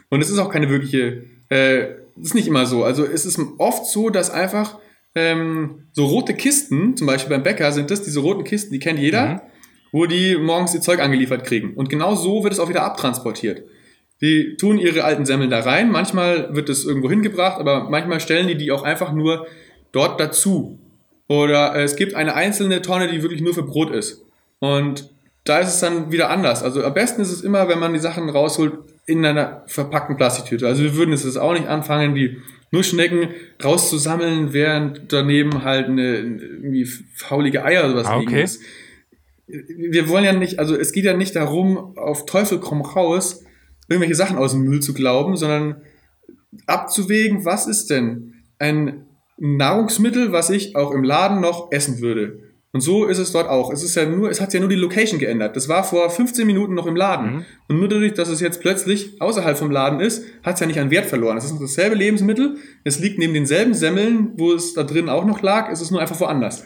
Und 0.09 0.21
es 0.21 0.29
ist 0.29 0.37
auch 0.37 0.51
keine 0.51 0.69
wirkliche, 0.69 1.23
äh, 1.49 1.87
ist 2.21 2.35
nicht 2.35 2.47
immer 2.47 2.65
so. 2.67 2.83
Also 2.83 3.03
es 3.05 3.25
ist 3.25 3.39
oft 3.57 3.87
so, 3.87 4.09
dass 4.09 4.29
einfach 4.29 4.77
ähm, 5.15 5.87
so 5.91 6.05
rote 6.05 6.35
Kisten, 6.35 6.95
zum 6.95 7.07
Beispiel 7.07 7.35
beim 7.35 7.43
Bäcker 7.43 7.71
sind 7.71 7.89
das, 7.89 8.03
diese 8.03 8.19
roten 8.19 8.43
Kisten, 8.43 8.71
die 8.71 8.79
kennt 8.79 8.99
jeder, 8.99 9.27
mhm. 9.27 9.41
wo 9.91 10.05
die 10.05 10.37
morgens 10.37 10.75
ihr 10.75 10.81
Zeug 10.81 10.99
angeliefert 10.99 11.45
kriegen. 11.45 11.73
Und 11.73 11.89
genau 11.89 12.15
so 12.15 12.43
wird 12.43 12.53
es 12.53 12.59
auch 12.59 12.69
wieder 12.69 12.83
abtransportiert. 12.83 13.63
Die 14.21 14.57
tun 14.57 14.77
ihre 14.77 15.03
alten 15.03 15.25
Semmeln 15.25 15.49
da 15.49 15.61
rein. 15.61 15.91
Manchmal 15.91 16.53
wird 16.53 16.69
es 16.69 16.85
irgendwo 16.85 17.09
hingebracht, 17.09 17.59
aber 17.59 17.89
manchmal 17.89 18.19
stellen 18.19 18.47
die 18.47 18.57
die 18.57 18.71
auch 18.71 18.83
einfach 18.83 19.13
nur 19.13 19.47
dort 19.91 20.19
dazu. 20.19 20.77
Oder 21.27 21.75
es 21.75 21.95
gibt 21.95 22.15
eine 22.15 22.35
einzelne 22.35 22.81
Tonne, 22.81 23.07
die 23.07 23.21
wirklich 23.21 23.41
nur 23.41 23.53
für 23.53 23.63
Brot 23.63 23.91
ist. 23.91 24.25
Und 24.59 25.09
da 25.45 25.59
ist 25.59 25.69
es 25.69 25.79
dann 25.79 26.11
wieder 26.11 26.29
anders. 26.29 26.63
Also 26.63 26.83
am 26.83 26.93
besten 26.93 27.21
ist 27.21 27.31
es 27.31 27.41
immer, 27.41 27.69
wenn 27.69 27.79
man 27.79 27.93
die 27.93 27.99
Sachen 27.99 28.29
rausholt 28.29 28.73
in 29.05 29.25
einer 29.25 29.63
verpackten 29.67 30.17
Plastiktüte. 30.17 30.67
Also 30.67 30.83
wir 30.83 30.95
würden 30.95 31.13
es 31.13 31.37
auch 31.37 31.53
nicht 31.53 31.67
anfangen, 31.67 32.13
die 32.13 32.37
Nussschnecken 32.71 33.29
rauszusammeln, 33.63 34.53
während 34.53 35.11
daneben 35.11 35.63
halt 35.63 35.87
eine 35.87 36.17
irgendwie 36.17 36.85
faulige 37.15 37.63
Eier 37.63 37.85
oder 37.85 37.91
sowas 37.91 38.07
ah, 38.07 38.17
okay. 38.17 38.25
liegen 38.25 38.37
ist. 38.37 38.61
Wir 39.47 40.07
wollen 40.07 40.23
ja 40.23 40.33
nicht, 40.33 40.59
also 40.59 40.75
es 40.75 40.91
geht 40.91 41.05
ja 41.05 41.15
nicht 41.15 41.35
darum, 41.35 41.97
auf 41.97 42.27
Teufel 42.27 42.59
komm 42.59 42.81
raus, 42.81 43.43
irgendwelche 43.89 44.15
Sachen 44.15 44.37
aus 44.37 44.51
dem 44.51 44.61
Müll 44.61 44.81
zu 44.81 44.93
glauben, 44.93 45.35
sondern 45.35 45.81
abzuwägen, 46.65 47.45
was 47.45 47.67
ist 47.67 47.89
denn 47.89 48.33
ein 48.59 49.05
Nahrungsmittel, 49.37 50.31
was 50.31 50.49
ich 50.49 50.75
auch 50.75 50.91
im 50.91 51.03
Laden 51.03 51.41
noch 51.41 51.71
essen 51.71 51.99
würde. 52.01 52.39
Und 52.71 52.81
so 52.81 53.05
ist 53.05 53.17
es 53.17 53.31
dort 53.31 53.49
auch. 53.49 53.73
Es 53.73 53.81
ist 53.81 53.95
ja 53.95 54.05
nur, 54.05 54.29
es 54.29 54.39
hat 54.39 54.53
ja 54.53 54.59
nur 54.59 54.69
die 54.69 54.75
Location 54.75 55.17
geändert. 55.17 55.55
Das 55.55 55.67
war 55.67 55.83
vor 55.83 56.07
15 56.07 56.45
Minuten 56.45 56.75
noch 56.75 56.85
im 56.85 56.95
Laden. 56.95 57.37
Mhm. 57.37 57.45
Und 57.67 57.79
nur 57.79 57.87
dadurch, 57.87 58.13
dass 58.13 58.29
es 58.29 58.41
jetzt 58.41 58.61
plötzlich 58.61 59.19
außerhalb 59.19 59.57
vom 59.57 59.71
Laden 59.71 59.99
ist, 59.99 60.23
hat 60.43 60.55
es 60.55 60.59
ja 60.59 60.67
nicht 60.67 60.79
an 60.79 60.91
Wert 60.91 61.07
verloren. 61.07 61.35
Es 61.35 61.45
ist 61.45 61.59
dasselbe 61.59 61.95
Lebensmittel. 61.95 62.57
Es 62.83 62.99
liegt 62.99 63.17
neben 63.17 63.33
denselben 63.33 63.73
Semmeln, 63.73 64.33
wo 64.37 64.53
es 64.53 64.75
da 64.75 64.83
drin 64.83 65.09
auch 65.09 65.25
noch 65.25 65.41
lag. 65.41 65.71
Es 65.71 65.81
ist 65.81 65.89
nur 65.89 65.99
einfach 65.99 66.19
woanders. 66.19 66.63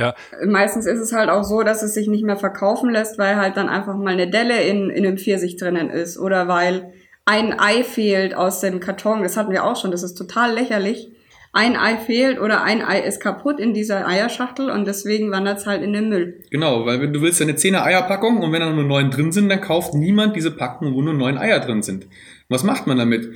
Ja. 0.00 0.14
Meistens 0.46 0.86
ist 0.86 0.98
es 0.98 1.12
halt 1.12 1.28
auch 1.28 1.44
so, 1.44 1.62
dass 1.62 1.82
es 1.82 1.94
sich 1.94 2.08
nicht 2.08 2.24
mehr 2.24 2.36
verkaufen 2.36 2.90
lässt, 2.90 3.18
weil 3.18 3.36
halt 3.36 3.56
dann 3.56 3.68
einfach 3.68 3.96
mal 3.96 4.12
eine 4.12 4.30
Delle 4.30 4.62
in, 4.62 4.90
in 4.90 5.06
einem 5.06 5.18
Pfirsich 5.18 5.56
drinnen 5.56 5.90
ist 5.90 6.18
oder 6.18 6.48
weil 6.48 6.92
ein 7.26 7.58
Ei 7.58 7.84
fehlt 7.84 8.34
aus 8.34 8.60
dem 8.60 8.80
Karton. 8.80 9.22
Das 9.22 9.36
hatten 9.36 9.52
wir 9.52 9.64
auch 9.64 9.76
schon. 9.76 9.90
Das 9.90 10.02
ist 10.02 10.14
total 10.14 10.54
lächerlich. 10.54 11.12
Ein 11.52 11.76
Ei 11.76 11.96
fehlt 11.96 12.40
oder 12.40 12.62
ein 12.62 12.80
Ei 12.80 13.00
ist 13.00 13.20
kaputt 13.20 13.58
in 13.58 13.74
dieser 13.74 14.06
Eierschachtel 14.06 14.70
und 14.70 14.86
deswegen 14.86 15.32
wandert 15.32 15.58
es 15.58 15.66
halt 15.66 15.82
in 15.82 15.92
den 15.92 16.08
Müll. 16.08 16.44
Genau, 16.50 16.86
weil 16.86 17.10
du 17.10 17.22
willst 17.22 17.40
ja 17.40 17.46
eine 17.46 17.56
10er 17.56 17.82
Eierpackung 17.82 18.38
und 18.38 18.52
wenn 18.52 18.60
da 18.60 18.70
nur 18.70 18.84
neun 18.84 19.10
drin 19.10 19.32
sind, 19.32 19.48
dann 19.48 19.60
kauft 19.60 19.94
niemand 19.94 20.36
diese 20.36 20.52
Packung, 20.52 20.94
wo 20.94 21.02
nur 21.02 21.14
neun 21.14 21.38
Eier 21.38 21.58
drin 21.58 21.82
sind. 21.82 22.06
Was 22.48 22.62
macht 22.62 22.86
man 22.86 22.98
damit? 22.98 23.30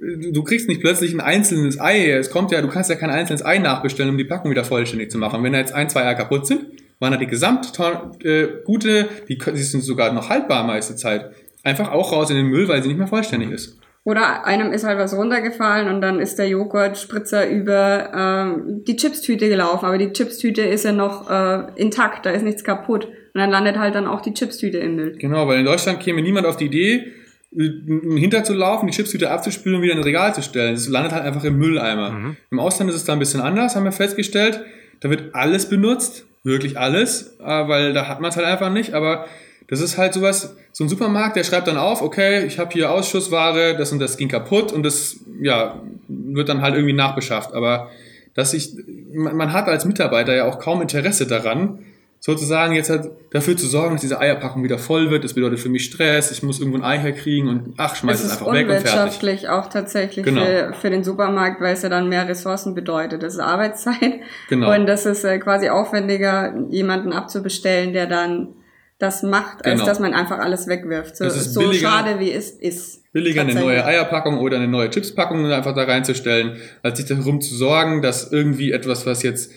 Du 0.00 0.42
kriegst 0.42 0.68
nicht 0.68 0.80
plötzlich 0.80 1.12
ein 1.12 1.20
einzelnes 1.20 1.80
Ei. 1.80 2.10
Es 2.10 2.30
kommt 2.30 2.50
ja, 2.52 2.62
du 2.62 2.68
kannst 2.68 2.90
ja 2.90 2.96
kein 2.96 3.10
einzelnes 3.10 3.44
Ei 3.44 3.58
nachbestellen, 3.58 4.10
um 4.10 4.18
die 4.18 4.24
Packung 4.24 4.50
wieder 4.50 4.64
vollständig 4.64 5.10
zu 5.10 5.18
machen. 5.18 5.42
Wenn 5.42 5.52
da 5.52 5.58
jetzt 5.58 5.72
ein, 5.72 5.88
zwei 5.88 6.02
Eier 6.02 6.14
kaputt 6.14 6.46
sind, 6.46 6.66
waren 6.98 7.12
da 7.12 7.18
die 7.18 7.26
gesamt 7.26 7.72
äh, 8.24 8.46
gute, 8.64 9.08
die, 9.28 9.38
die 9.38 9.62
sind 9.62 9.82
sogar 9.82 10.12
noch 10.12 10.28
haltbar 10.28 10.64
meiste 10.66 10.96
Zeit, 10.96 11.30
einfach 11.64 11.90
auch 11.92 12.12
raus 12.12 12.30
in 12.30 12.36
den 12.36 12.46
Müll, 12.46 12.68
weil 12.68 12.82
sie 12.82 12.88
nicht 12.88 12.98
mehr 12.98 13.06
vollständig 13.06 13.50
ist. 13.50 13.78
Oder 14.04 14.46
einem 14.46 14.72
ist 14.72 14.84
halt 14.84 14.98
was 14.98 15.14
runtergefallen 15.14 15.88
und 15.88 16.00
dann 16.00 16.20
ist 16.20 16.38
der 16.38 16.48
Joghurtspritzer 16.48 17.48
über 17.48 18.10
ähm, 18.14 18.82
die 18.86 18.96
Chipstüte 18.96 19.48
gelaufen, 19.48 19.84
aber 19.84 19.98
die 19.98 20.12
Chipstüte 20.12 20.62
ist 20.62 20.86
ja 20.86 20.92
noch 20.92 21.30
äh, 21.30 21.66
intakt, 21.76 22.24
da 22.24 22.30
ist 22.30 22.42
nichts 22.42 22.64
kaputt. 22.64 23.04
Und 23.04 23.40
dann 23.40 23.50
landet 23.50 23.78
halt 23.78 23.94
dann 23.94 24.06
auch 24.06 24.22
die 24.22 24.32
Chipstüte 24.32 24.78
im 24.78 24.96
Müll. 24.96 25.16
Genau, 25.18 25.46
weil 25.46 25.60
in 25.60 25.66
Deutschland 25.66 26.00
käme 26.00 26.22
niemand 26.22 26.46
auf 26.46 26.56
die 26.56 26.64
Idee, 26.64 27.12
hinterzulaufen, 27.52 28.86
die 28.88 28.94
Chipstüte 28.94 29.30
abzuspülen 29.30 29.76
und 29.76 29.82
wieder 29.82 29.94
in 29.94 29.98
ein 29.98 30.04
Regal 30.04 30.34
zu 30.34 30.42
stellen. 30.42 30.74
Das 30.74 30.88
landet 30.88 31.12
halt 31.12 31.24
einfach 31.24 31.42
im 31.42 31.58
Mülleimer. 31.58 32.10
Mhm. 32.10 32.36
Im 32.50 32.60
Ausland 32.60 32.90
ist 32.90 32.96
es 32.96 33.04
da 33.04 33.14
ein 33.14 33.18
bisschen 33.18 33.40
anders, 33.40 33.74
haben 33.74 33.84
wir 33.84 33.92
festgestellt. 33.92 34.60
Da 35.00 35.10
wird 35.10 35.34
alles 35.34 35.68
benutzt, 35.68 36.26
wirklich 36.44 36.78
alles, 36.78 37.36
äh, 37.40 37.68
weil 37.68 37.92
da 37.92 38.06
hat 38.06 38.20
man 38.20 38.30
es 38.30 38.36
halt 38.36 38.46
einfach 38.46 38.70
nicht. 38.70 38.94
Aber 38.94 39.26
das 39.66 39.80
ist 39.80 39.98
halt 39.98 40.14
sowas, 40.14 40.54
so 40.72 40.84
ein 40.84 40.88
Supermarkt, 40.88 41.36
der 41.36 41.44
schreibt 41.44 41.66
dann 41.66 41.76
auf, 41.76 42.02
okay, 42.02 42.44
ich 42.44 42.58
habe 42.58 42.72
hier 42.72 42.90
Ausschussware, 42.92 43.76
das 43.76 43.90
und 43.92 43.98
das 43.98 44.16
ging 44.16 44.28
kaputt 44.28 44.72
und 44.72 44.84
das 44.84 45.16
ja, 45.40 45.80
wird 46.08 46.48
dann 46.48 46.62
halt 46.62 46.74
irgendwie 46.74 46.92
nachbeschafft. 46.92 47.52
Aber 47.52 47.90
dass 48.34 48.54
ich, 48.54 48.74
man 49.12 49.52
hat 49.52 49.66
als 49.66 49.84
Mitarbeiter 49.84 50.34
ja 50.34 50.44
auch 50.44 50.60
kaum 50.60 50.82
Interesse 50.82 51.26
daran, 51.26 51.80
sozusagen 52.20 52.74
jetzt 52.74 52.90
halt 52.90 53.10
dafür 53.30 53.56
zu 53.56 53.66
sorgen, 53.66 53.94
dass 53.94 54.02
diese 54.02 54.20
Eierpackung 54.20 54.62
wieder 54.62 54.78
voll 54.78 55.10
wird. 55.10 55.24
Das 55.24 55.32
bedeutet 55.32 55.58
für 55.58 55.70
mich 55.70 55.86
Stress, 55.86 56.30
ich 56.30 56.42
muss 56.42 56.60
irgendwo 56.60 56.78
ein 56.78 56.84
Ei 56.84 56.98
herkriegen 56.98 57.48
und 57.48 57.74
ach, 57.78 57.96
schmeiß 57.96 58.20
es, 58.20 58.26
es 58.26 58.32
einfach 58.32 58.52
weg 58.52 58.68
und 58.68 58.72
fertig. 58.72 58.92
Unwirtschaftlich 58.92 59.48
auch 59.48 59.68
tatsächlich 59.70 60.26
genau. 60.26 60.44
für, 60.44 60.74
für 60.74 60.90
den 60.90 61.02
Supermarkt, 61.02 61.62
weil 61.62 61.72
es 61.72 61.82
ja 61.82 61.88
dann 61.88 62.10
mehr 62.10 62.28
Ressourcen 62.28 62.74
bedeutet. 62.74 63.22
Das 63.22 63.34
ist 63.34 63.40
Arbeitszeit 63.40 64.20
genau. 64.50 64.72
und 64.74 64.86
das 64.86 65.06
ist 65.06 65.24
äh, 65.24 65.38
quasi 65.38 65.70
aufwendiger, 65.70 66.54
jemanden 66.68 67.14
abzubestellen, 67.14 67.94
der 67.94 68.06
dann 68.06 68.54
das 68.98 69.22
macht, 69.22 69.64
als 69.64 69.76
genau. 69.76 69.86
dass 69.86 69.98
man 69.98 70.12
einfach 70.12 70.38
alles 70.38 70.68
wegwirft. 70.68 71.16
So, 71.16 71.28
so 71.30 71.60
billiger, 71.60 71.88
schade 71.88 72.20
wie 72.20 72.32
es 72.32 72.50
ist. 72.50 73.10
Billiger 73.12 73.40
eine 73.40 73.54
neue 73.54 73.82
Eierpackung 73.82 74.38
oder 74.38 74.58
eine 74.58 74.68
neue 74.68 74.90
Chipspackung 74.90 75.46
einfach 75.46 75.74
da 75.74 75.84
reinzustellen, 75.84 76.58
als 76.82 76.98
sich 76.98 77.08
darum 77.08 77.40
zu 77.40 77.54
sorgen, 77.54 78.02
dass 78.02 78.30
irgendwie 78.30 78.72
etwas, 78.72 79.06
was 79.06 79.22
jetzt 79.22 79.52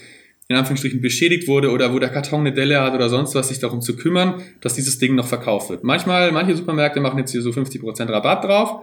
in 0.48 0.56
Anführungsstrichen 0.56 1.02
beschädigt 1.02 1.48
wurde 1.48 1.72
oder 1.72 1.94
wo 1.94 2.00
der 2.00 2.10
Karton 2.10 2.42
eine 2.42 2.54
Delle 2.54 2.82
hat 2.82 2.94
oder 2.94 3.10
sonst 3.10 3.34
was, 3.36 3.48
sich 3.48 3.60
darum 3.60 3.82
zu 3.82 3.96
kümmern, 3.96 4.42
dass 4.62 4.74
dieses 4.74 5.00
Ding 5.00 5.16
noch 5.16 5.28
verkauft 5.28 5.70
wird. 5.70 5.84
Manchmal, 5.84 6.32
manche 6.32 6.56
Supermärkte 6.56 7.00
machen 7.00 7.18
jetzt 7.20 7.32
hier 7.32 7.42
so 7.42 7.52
50% 7.52 8.10
Rabatt 8.12 8.44
drauf. 8.44 8.82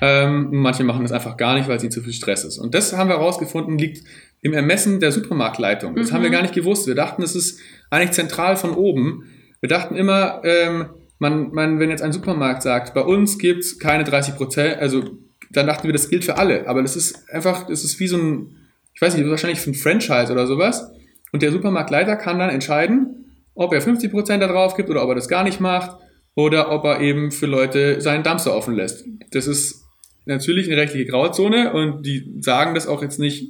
Ähm, 0.00 0.48
manche 0.52 0.84
machen 0.84 1.02
das 1.02 1.12
einfach 1.12 1.36
gar 1.36 1.54
nicht, 1.54 1.68
weil 1.68 1.76
es 1.76 1.82
ihnen 1.82 1.92
zu 1.92 2.02
viel 2.02 2.12
Stress 2.12 2.44
ist. 2.44 2.58
Und 2.58 2.74
das 2.74 2.96
haben 2.96 3.08
wir 3.08 3.16
herausgefunden, 3.16 3.78
liegt 3.78 4.04
im 4.40 4.52
Ermessen 4.52 5.00
der 5.00 5.12
Supermarktleitung. 5.12 5.94
Das 5.94 6.10
mhm. 6.10 6.14
haben 6.14 6.22
wir 6.22 6.30
gar 6.30 6.42
nicht 6.42 6.54
gewusst. 6.54 6.86
Wir 6.86 6.94
dachten, 6.94 7.22
es 7.22 7.34
ist 7.34 7.60
eigentlich 7.90 8.12
zentral 8.12 8.56
von 8.56 8.70
oben. 8.70 9.24
Wir 9.60 9.68
dachten 9.68 9.94
immer, 9.94 10.42
ähm, 10.44 10.86
man, 11.18 11.52
man, 11.52 11.78
wenn 11.78 11.90
jetzt 11.90 12.02
ein 12.02 12.12
Supermarkt 12.12 12.62
sagt, 12.62 12.94
bei 12.94 13.02
uns 13.02 13.38
gibt's 13.38 13.78
keine 13.78 14.04
30% 14.04 14.76
also 14.76 15.04
dann 15.52 15.66
dachten 15.66 15.86
wir, 15.86 15.92
das 15.92 16.08
gilt 16.08 16.24
für 16.24 16.38
alle. 16.38 16.66
Aber 16.66 16.82
das 16.82 16.96
ist 16.96 17.28
einfach, 17.30 17.66
das 17.66 17.84
ist 17.84 18.00
wie 18.00 18.08
so 18.08 18.16
ein 18.16 18.56
ich 18.94 19.00
weiß 19.00 19.16
nicht, 19.16 19.28
wahrscheinlich 19.28 19.60
für 19.60 19.70
ein 19.70 19.74
Franchise 19.74 20.32
oder 20.32 20.46
sowas. 20.46 20.90
Und 21.32 21.42
der 21.42 21.52
Supermarktleiter 21.52 22.16
kann 22.16 22.38
dann 22.38 22.50
entscheiden, 22.50 23.22
ob 23.54 23.72
er 23.72 23.82
50% 23.82 24.38
da 24.38 24.46
drauf 24.46 24.76
gibt 24.76 24.90
oder 24.90 25.02
ob 25.02 25.10
er 25.10 25.14
das 25.14 25.28
gar 25.28 25.44
nicht 25.44 25.60
macht 25.60 25.98
oder 26.34 26.70
ob 26.70 26.84
er 26.84 27.00
eben 27.00 27.30
für 27.30 27.46
Leute 27.46 28.00
seinen 28.00 28.22
Dumpster 28.22 28.54
offen 28.54 28.74
lässt. 28.74 29.04
Das 29.30 29.46
ist 29.46 29.82
natürlich 30.24 30.68
eine 30.68 30.76
rechtliche 30.76 31.06
Grauzone 31.06 31.72
und 31.72 32.06
die 32.06 32.32
sagen 32.40 32.74
das 32.74 32.86
auch 32.86 33.02
jetzt 33.02 33.18
nicht 33.18 33.48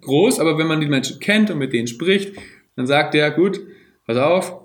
groß, 0.00 0.38
aber 0.38 0.58
wenn 0.58 0.66
man 0.66 0.80
die 0.80 0.88
Menschen 0.88 1.18
kennt 1.18 1.50
und 1.50 1.58
mit 1.58 1.72
denen 1.72 1.86
spricht, 1.86 2.36
dann 2.76 2.86
sagt 2.86 3.14
der, 3.14 3.30
gut, 3.30 3.60
pass 4.06 4.16
auf, 4.16 4.60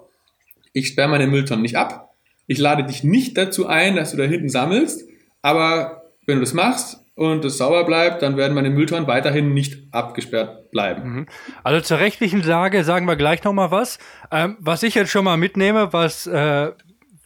ich 0.74 0.88
sperre 0.88 1.10
meine 1.10 1.28
Mülltonnen 1.28 1.62
nicht 1.62 1.78
ab, 1.78 2.10
ich 2.48 2.58
lade 2.58 2.84
dich 2.84 3.04
nicht 3.04 3.38
dazu 3.38 3.68
ein, 3.68 3.96
dass 3.96 4.12
du 4.12 4.18
da 4.18 4.24
hinten 4.24 4.50
sammelst, 4.50 5.08
aber 5.42 6.04
wenn 6.26 6.36
du 6.36 6.42
das 6.42 6.54
machst, 6.54 7.00
und 7.20 7.44
es 7.44 7.58
sauber 7.58 7.84
bleibt, 7.84 8.22
dann 8.22 8.38
werden 8.38 8.54
meine 8.54 8.70
Mülltonnen 8.70 9.06
weiterhin 9.06 9.54
nicht 9.54 9.94
abgesperrt 9.94 10.72
bleiben. 10.72 11.04
Mhm. 11.04 11.26
Also 11.66 11.82
zur 11.82 12.00
rechtlichen 12.00 12.42
Lage 12.42 12.86
sagen 12.86 13.08
wir 13.08 13.18
gleich 13.18 13.44
nochmal 13.44 13.72
was. 13.72 14.00
Ähm, 14.32 14.56
was 14.62 14.84
ich 14.84 14.96
jetzt 14.96 15.12
schon 15.12 15.26
mal 15.26 15.36
mitnehme, 15.36 15.92
was 15.92 16.28
äh, 16.28 16.72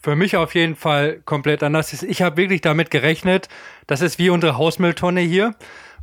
für 0.01 0.15
mich 0.15 0.35
auf 0.35 0.55
jeden 0.55 0.75
Fall 0.75 1.21
komplett 1.25 1.61
anders 1.61 1.93
ist, 1.93 2.01
ich 2.01 2.23
habe 2.23 2.37
wirklich 2.37 2.61
damit 2.61 2.89
gerechnet, 2.89 3.49
das 3.85 4.01
ist 4.01 4.17
wie 4.17 4.31
unsere 4.31 4.57
Hausmülltonne 4.57 5.21
hier, 5.21 5.53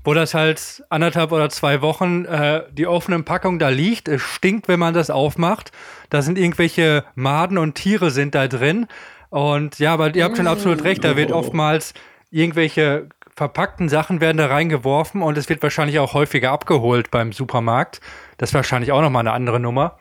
wo 0.05 0.15
das 0.15 0.35
halt 0.35 0.85
anderthalb 0.89 1.33
oder 1.33 1.51
zwei 1.51 1.83
Wochen 1.83 2.27
äh, 2.27 2.63
die 2.71 2.87
offene 2.87 3.21
Packung 3.25 3.59
da 3.59 3.71
liegt. 3.71 4.07
Es 4.07 4.23
stinkt, 4.23 4.69
wenn 4.69 4.79
man 4.79 4.95
das 4.95 5.11
aufmacht. 5.11 5.73
Da 6.11 6.23
sind 6.23 6.39
irgendwelche 6.39 7.05
Maden 7.17 7.59
und 7.59 7.75
Tiere 7.75 8.13
sind 8.13 8.37
da 8.37 8.47
drin. 8.47 8.87
Und 9.31 9.81
ja, 9.81 9.93
aber 9.95 10.15
ihr 10.15 10.23
habt 10.23 10.37
schon 10.37 10.47
absolut 10.47 10.85
recht, 10.85 11.03
da 11.03 11.17
wird 11.17 11.33
oftmals 11.33 11.93
irgendwelche 12.31 13.09
verpackten 13.41 13.89
Sachen 13.89 14.21
werden 14.21 14.37
da 14.37 14.49
reingeworfen 14.49 15.23
und 15.23 15.39
es 15.39 15.49
wird 15.49 15.63
wahrscheinlich 15.63 15.99
auch 15.99 16.13
häufiger 16.13 16.51
abgeholt 16.51 17.11
beim 17.11 17.33
Supermarkt. 17.33 18.03
Das 18.37 18.51
ist 18.51 18.55
wahrscheinlich 18.55 18.93
auch 18.93 19.01
nochmal 19.01 19.21
eine 19.21 19.33
andere 19.33 19.59
Nummer. 19.59 19.97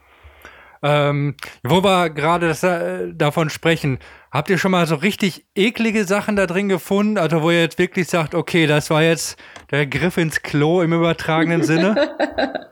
Ähm, 0.83 1.35
wo 1.63 1.81
wir 1.81 2.09
gerade 2.09 2.49
äh, 2.49 3.13
davon 3.15 3.49
sprechen, 3.49 3.99
habt 4.29 4.49
ihr 4.49 4.57
schon 4.57 4.71
mal 4.71 4.85
so 4.87 4.95
richtig 4.95 5.45
eklige 5.55 6.03
Sachen 6.03 6.35
da 6.35 6.47
drin 6.47 6.67
gefunden? 6.67 7.17
Also 7.17 7.41
wo 7.41 7.49
ihr 7.49 7.61
jetzt 7.61 7.79
wirklich 7.79 8.09
sagt, 8.09 8.35
okay, 8.35 8.67
das 8.67 8.89
war 8.89 9.03
jetzt 9.03 9.41
der 9.71 9.87
Griff 9.87 10.17
ins 10.17 10.41
Klo 10.41 10.81
im 10.81 10.91
übertragenen 10.91 11.63
Sinne? 11.63 11.95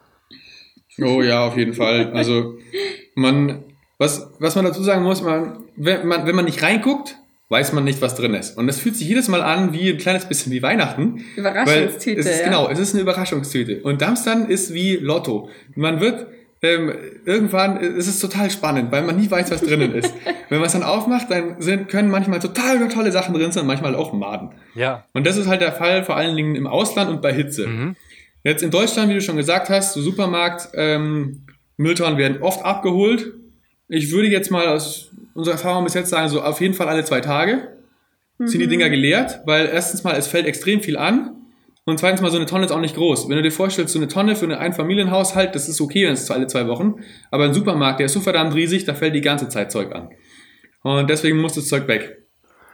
Oh 0.99 1.21
ja, 1.21 1.45
auf 1.45 1.55
jeden 1.55 1.75
Fall. 1.75 2.11
Also 2.13 2.57
man, 3.13 3.65
was, 3.99 4.31
was 4.39 4.55
man 4.55 4.65
dazu 4.65 4.81
sagen 4.81 5.03
muss, 5.03 5.21
man, 5.21 5.65
wenn, 5.75 6.07
man, 6.07 6.25
wenn 6.25 6.35
man 6.35 6.45
nicht 6.45 6.63
reinguckt, 6.63 7.15
weiß 7.49 7.73
man 7.73 7.83
nicht, 7.83 8.01
was 8.01 8.15
drin 8.15 8.33
ist. 8.33 8.57
Und 8.57 8.67
das 8.67 8.79
fühlt 8.79 8.95
sich 8.95 9.07
jedes 9.07 9.27
Mal 9.27 9.41
an 9.41 9.73
wie 9.73 9.91
ein 9.91 9.97
kleines 9.97 10.25
bisschen 10.25 10.51
wie 10.51 10.61
Weihnachten. 10.61 11.23
Überraschungstüte. 11.35 12.19
Es 12.19 12.25
ist, 12.25 12.39
ja. 12.39 12.45
Genau, 12.45 12.69
es 12.69 12.79
ist 12.79 12.93
eine 12.93 13.01
Überraschungstüte. 13.01 13.81
Und 13.83 14.01
Dumpstern 14.01 14.47
ist 14.49 14.73
wie 14.73 14.97
Lotto. 14.97 15.49
Man 15.75 16.01
wird 16.01 16.27
ähm, 16.61 16.91
irgendwann 17.25 17.77
ist 17.77 18.07
es 18.07 18.19
total 18.19 18.49
spannend, 18.49 18.91
weil 18.91 19.03
man 19.03 19.17
nie 19.17 19.29
weiß, 19.29 19.51
was 19.51 19.61
drinnen 19.61 19.93
ist. 19.93 20.11
Wenn 20.49 20.57
man 20.59 20.65
es 20.65 20.73
dann 20.73 20.83
aufmacht, 20.83 21.29
dann 21.29 21.61
sind, 21.61 21.87
können 21.87 22.09
manchmal 22.09 22.39
total 22.39 22.87
tolle 22.89 23.11
Sachen 23.11 23.35
drin 23.35 23.51
sein, 23.51 23.67
manchmal 23.67 23.95
auch 23.95 24.11
Maden. 24.11 24.49
Ja. 24.73 25.05
Und 25.13 25.27
das 25.27 25.37
ist 25.37 25.47
halt 25.47 25.61
der 25.61 25.71
Fall 25.71 26.03
vor 26.03 26.17
allen 26.17 26.35
Dingen 26.35 26.55
im 26.55 26.65
Ausland 26.65 27.11
und 27.11 27.21
bei 27.21 27.31
Hitze. 27.31 27.67
Mhm. 27.67 27.95
Jetzt 28.43 28.63
in 28.63 28.71
Deutschland, 28.71 29.09
wie 29.09 29.13
du 29.13 29.21
schon 29.21 29.37
gesagt 29.37 29.69
hast, 29.69 29.93
so 29.93 30.01
Supermarkt, 30.01 30.69
ähm, 30.73 31.45
Mülltonnen 31.75 32.17
werden 32.17 32.41
oft 32.41 32.65
abgeholt. 32.65 33.33
Ich 33.87 34.11
würde 34.11 34.27
jetzt 34.27 34.49
mal 34.49 34.67
aus 34.67 35.11
unsere 35.37 35.55
Erfahrung 35.55 35.83
bis 35.83 35.93
jetzt 35.93 36.09
sagen, 36.09 36.29
so 36.29 36.41
auf 36.41 36.59
jeden 36.61 36.73
Fall 36.73 36.89
alle 36.89 37.05
zwei 37.05 37.21
Tage 37.21 37.77
mhm. 38.39 38.47
sind 38.47 38.59
die 38.59 38.65
mhm. 38.65 38.71
Dinger 38.71 38.89
geleert, 38.89 39.41
weil 39.45 39.67
erstens 39.71 40.03
mal, 40.03 40.15
es 40.17 40.27
fällt 40.27 40.47
extrem 40.47 40.81
viel 40.81 40.97
an 40.97 41.35
und 41.85 41.99
zweitens 41.99 42.21
mal, 42.21 42.31
so 42.31 42.37
eine 42.37 42.47
Tonne 42.47 42.65
ist 42.65 42.71
auch 42.71 42.81
nicht 42.81 42.95
groß. 42.95 43.29
Wenn 43.29 43.37
du 43.37 43.43
dir 43.43 43.51
vorstellst, 43.51 43.93
so 43.93 43.99
eine 43.99 44.07
Tonne 44.07 44.35
für 44.35 44.45
einen 44.45 44.57
Einfamilienhaushalt, 44.57 45.53
das 45.53 45.69
ist 45.69 45.79
okay, 45.79 46.07
wenn 46.07 46.13
es 46.13 46.29
alle 46.31 46.47
zwei 46.47 46.67
Wochen, 46.67 46.95
aber 47.29 47.45
ein 47.45 47.53
Supermarkt, 47.53 47.99
der 47.99 48.07
ist 48.07 48.13
so 48.13 48.19
verdammt 48.19 48.55
riesig, 48.55 48.85
da 48.85 48.95
fällt 48.95 49.13
die 49.13 49.21
ganze 49.21 49.47
Zeit 49.47 49.71
Zeug 49.71 49.93
an. 49.93 50.09
Und 50.81 51.07
deswegen 51.07 51.37
muss 51.37 51.53
das 51.53 51.67
Zeug 51.67 51.87
weg. 51.87 52.23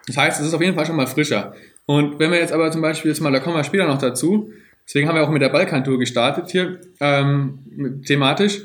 Das 0.08 0.16
heißt, 0.16 0.40
es 0.40 0.48
ist 0.48 0.54
auf 0.54 0.62
jeden 0.62 0.76
Fall 0.76 0.86
schon 0.86 0.96
mal 0.96 1.08
frischer. 1.08 1.54
Und 1.86 2.18
wenn 2.20 2.32
wir 2.32 2.40
jetzt 2.40 2.54
aber 2.54 2.72
zum 2.72 2.82
Beispiel 2.82 3.12
jetzt 3.12 3.20
mal, 3.20 3.32
da 3.32 3.40
kommen 3.40 3.58
wir 3.58 3.64
später 3.66 3.88
noch 3.88 3.98
dazu, 3.98 4.52
deswegen 4.88 5.10
haben 5.10 5.16
wir 5.16 5.24
auch 5.24 5.30
mit 5.30 5.42
der 5.42 5.50
Balkantour 5.50 6.00
gestartet 6.00 6.50
hier, 6.50 6.80
ähm, 7.02 8.02
thematisch, 8.06 8.62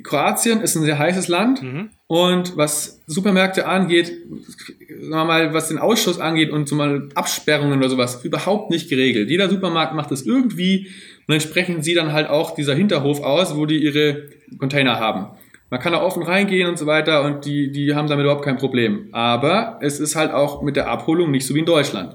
Kroatien 0.00 0.62
ist 0.62 0.74
ein 0.74 0.84
sehr 0.84 0.98
heißes 0.98 1.28
Land 1.28 1.62
mhm. 1.62 1.90
und 2.06 2.56
was 2.56 3.02
Supermärkte 3.06 3.66
angeht, 3.66 4.06
sagen 4.08 5.10
wir 5.10 5.24
mal, 5.24 5.54
was 5.54 5.68
den 5.68 5.78
Ausschuss 5.78 6.18
angeht 6.18 6.50
und 6.50 6.68
so 6.68 6.74
mal 6.74 7.10
Absperrungen 7.14 7.78
oder 7.78 7.90
sowas, 7.90 8.24
überhaupt 8.24 8.70
nicht 8.70 8.88
geregelt. 8.88 9.28
Jeder 9.28 9.50
Supermarkt 9.50 9.94
macht 9.94 10.10
das 10.10 10.22
irgendwie 10.22 10.88
und 11.28 11.34
entsprechend 11.34 11.84
sieht 11.84 11.98
dann 11.98 12.12
halt 12.12 12.30
auch 12.30 12.54
dieser 12.54 12.74
Hinterhof 12.74 13.22
aus, 13.22 13.56
wo 13.56 13.66
die 13.66 13.82
ihre 13.82 14.28
Container 14.58 14.98
haben. 14.98 15.36
Man 15.68 15.80
kann 15.80 15.92
da 15.92 16.02
offen 16.02 16.22
reingehen 16.22 16.68
und 16.68 16.78
so 16.78 16.86
weiter 16.86 17.24
und 17.24 17.44
die, 17.44 17.70
die 17.70 17.94
haben 17.94 18.08
damit 18.08 18.24
überhaupt 18.24 18.44
kein 18.44 18.58
Problem. 18.58 19.08
Aber 19.12 19.78
es 19.80 20.00
ist 20.00 20.16
halt 20.16 20.30
auch 20.30 20.62
mit 20.62 20.76
der 20.76 20.88
Abholung 20.88 21.30
nicht 21.30 21.46
so 21.46 21.54
wie 21.54 21.60
in 21.60 21.66
Deutschland. 21.66 22.14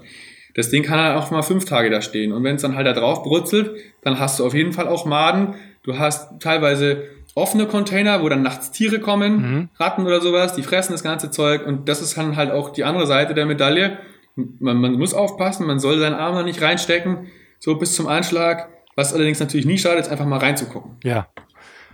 Das 0.54 0.70
Ding 0.70 0.82
kann 0.82 1.00
halt 1.00 1.16
auch 1.16 1.30
mal 1.30 1.42
fünf 1.42 1.64
Tage 1.64 1.90
da 1.90 2.00
stehen. 2.00 2.32
Und 2.32 2.44
wenn 2.44 2.56
es 2.56 2.62
dann 2.62 2.76
halt 2.76 2.86
da 2.86 2.92
drauf 2.92 3.22
brutzelt, 3.22 3.72
dann 4.02 4.18
hast 4.18 4.38
du 4.38 4.46
auf 4.46 4.54
jeden 4.54 4.72
Fall 4.72 4.86
auch 4.86 5.06
Maden. 5.06 5.54
Du 5.82 5.98
hast 5.98 6.40
teilweise 6.40 7.04
offene 7.34 7.66
Container, 7.66 8.22
wo 8.22 8.28
dann 8.28 8.42
nachts 8.42 8.70
Tiere 8.70 9.00
kommen, 9.00 9.32
mhm. 9.36 9.68
Ratten 9.76 10.06
oder 10.06 10.20
sowas, 10.20 10.54
die 10.54 10.62
fressen 10.62 10.92
das 10.92 11.02
ganze 11.02 11.30
Zeug 11.30 11.66
und 11.66 11.88
das 11.88 12.02
ist 12.02 12.16
dann 12.16 12.36
halt 12.36 12.50
auch 12.50 12.70
die 12.70 12.84
andere 12.84 13.06
Seite 13.06 13.34
der 13.34 13.46
Medaille. 13.46 13.98
Man, 14.36 14.76
man 14.78 14.92
muss 14.92 15.14
aufpassen, 15.14 15.66
man 15.66 15.78
soll 15.78 15.98
seinen 15.98 16.14
Arm 16.14 16.34
da 16.34 16.42
nicht 16.42 16.62
reinstecken, 16.62 17.28
so 17.58 17.76
bis 17.76 17.94
zum 17.94 18.06
Anschlag, 18.06 18.68
was 18.96 19.12
allerdings 19.12 19.40
natürlich 19.40 19.66
nie 19.66 19.78
schadet, 19.78 20.00
ist 20.00 20.10
einfach 20.10 20.26
mal 20.26 20.38
reinzugucken. 20.38 20.92
Ja. 21.02 21.28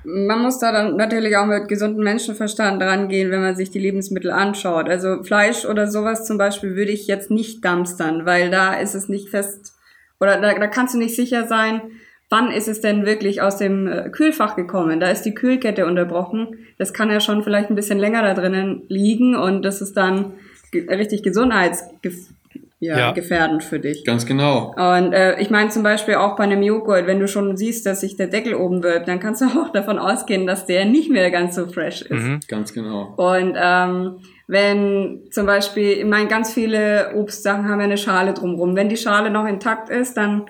Man 0.07 0.42
muss 0.42 0.59
da 0.59 0.70
dann 0.70 0.97
natürlich 0.97 1.35
auch 1.37 1.47
mit 1.47 1.66
gesundem 1.66 2.05
Menschenverstand 2.05 2.83
rangehen, 2.83 3.31
wenn 3.31 3.40
man 3.40 3.57
sich 3.57 3.70
die 3.70 3.79
Lebensmittel 3.79 4.31
anschaut. 4.31 4.88
Also 4.90 5.23
Fleisch 5.23 5.64
oder 5.64 5.90
sowas 5.90 6.27
zum 6.27 6.37
Beispiel 6.37 6.77
würde 6.77 6.92
ich 6.92 7.07
jetzt 7.07 7.31
nicht 7.31 7.64
dumpstern, 7.64 8.27
weil 8.27 8.51
da 8.51 8.75
ist 8.75 8.94
es 8.94 9.09
nicht 9.09 9.31
fest 9.31 9.73
oder 10.20 10.40
da, 10.40 10.55
da 10.55 10.66
kannst 10.66 10.94
du 10.94 10.99
nicht 10.99 11.16
sicher 11.16 11.47
sein, 11.47 11.81
wann 12.35 12.51
ist 12.51 12.66
es 12.66 12.81
denn 12.81 13.07
wirklich 13.07 13.42
aus 13.42 13.59
dem 13.59 13.87
äh, 13.87 14.11
Kühlfach 14.11 14.57
gekommen? 14.57 14.99
Da 14.99 15.09
ist 15.09 15.23
die 15.23 15.35
Kühlkette 15.35 15.87
unterbrochen. 15.87 16.59
Das 16.79 16.92
kann 16.92 17.09
ja 17.09 17.20
schon 17.20 17.44
vielleicht 17.44 17.70
ein 17.70 17.77
bisschen 17.77 18.01
länger 18.01 18.23
da 18.23 18.35
drinnen 18.35 18.83
liegen 18.88 19.37
und 19.37 19.62
das 19.64 19.81
ist 19.81 19.97
dann 19.97 20.33
richtig 20.75 21.23
gesundheitsgefährdend 21.23 22.35
ja, 22.81 22.99
Ja. 22.99 23.12
gefährdend 23.12 23.62
für 23.62 23.79
dich. 23.79 24.05
Ganz 24.05 24.27
genau. 24.27 24.75
Und 24.77 25.12
äh, 25.12 25.40
ich 25.40 25.49
meine 25.49 25.70
zum 25.70 25.85
Beispiel 25.85 26.16
auch 26.16 26.35
bei 26.37 26.42
einem 26.42 26.62
Joghurt, 26.62 27.07
wenn 27.07 27.20
du 27.20 27.29
schon 27.29 27.57
siehst, 27.57 27.87
dass 27.87 28.01
sich 28.01 28.16
der 28.16 28.27
Deckel 28.27 28.55
oben 28.57 28.83
wölbt, 28.83 29.07
dann 29.07 29.20
kannst 29.20 29.40
du 29.40 29.47
auch 29.61 29.70
davon 29.70 30.01
ausgehen, 30.01 30.44
dass 30.44 30.66
der 30.66 30.85
nicht 30.87 31.11
mehr 31.11 31.31
ganz 31.31 31.55
so 31.55 31.66
fresh 31.68 32.03
ist. 32.03 32.11
Mhm. 32.11 32.40
Ganz 32.49 32.73
genau. 32.73 33.14
Und 33.16 33.55
ähm, 33.57 34.16
wenn 34.49 35.20
zum 35.31 35.47
Beispiel, 35.47 35.92
ich 35.92 36.05
meine, 36.05 36.27
ganz 36.27 36.53
viele 36.53 37.12
Obstsachen 37.14 37.68
haben 37.68 37.79
ja 37.79 37.85
eine 37.85 37.97
Schale 37.97 38.35
drumrum. 38.35 38.75
Wenn 38.75 38.88
die 38.88 38.97
Schale 38.97 39.31
noch 39.31 39.47
intakt 39.47 39.88
ist, 39.88 40.16
dann 40.16 40.42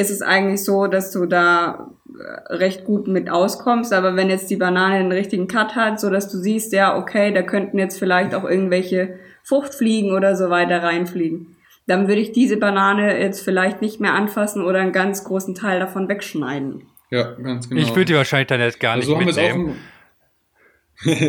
ist 0.00 0.10
es 0.10 0.22
eigentlich 0.22 0.64
so, 0.64 0.86
dass 0.86 1.12
du 1.12 1.26
da 1.26 1.90
äh, 2.08 2.54
recht 2.54 2.84
gut 2.84 3.06
mit 3.06 3.30
auskommst. 3.30 3.92
Aber 3.92 4.16
wenn 4.16 4.30
jetzt 4.30 4.50
die 4.50 4.56
Banane 4.56 4.98
den 4.98 5.12
richtigen 5.12 5.46
Cut 5.46 5.76
hat, 5.76 6.00
so 6.00 6.10
dass 6.10 6.30
du 6.30 6.38
siehst, 6.38 6.72
ja, 6.72 6.96
okay, 6.96 7.32
da 7.32 7.42
könnten 7.42 7.78
jetzt 7.78 7.98
vielleicht 7.98 8.34
auch 8.34 8.44
irgendwelche 8.44 9.18
Fruchtfliegen 9.44 10.12
oder 10.12 10.36
so 10.36 10.50
weiter 10.50 10.82
reinfliegen, 10.82 11.56
dann 11.86 12.08
würde 12.08 12.20
ich 12.20 12.32
diese 12.32 12.56
Banane 12.56 13.20
jetzt 13.20 13.44
vielleicht 13.44 13.82
nicht 13.82 14.00
mehr 14.00 14.14
anfassen 14.14 14.64
oder 14.64 14.80
einen 14.80 14.92
ganz 14.92 15.24
großen 15.24 15.54
Teil 15.54 15.80
davon 15.80 16.08
wegschneiden. 16.08 16.86
Ja, 17.10 17.32
ganz 17.32 17.68
genau. 17.68 17.80
Ich 17.80 17.90
würde 17.90 18.06
die 18.06 18.14
wahrscheinlich 18.14 18.48
dann 18.48 18.60
jetzt 18.60 18.80
gar 18.80 18.96
nicht 18.96 19.08
also 19.08 19.12
so 19.12 19.18
haben 19.18 19.26
wir 19.26 19.30
es 19.30 19.38
auch 19.38 19.56
mitnehmen. 19.56 19.76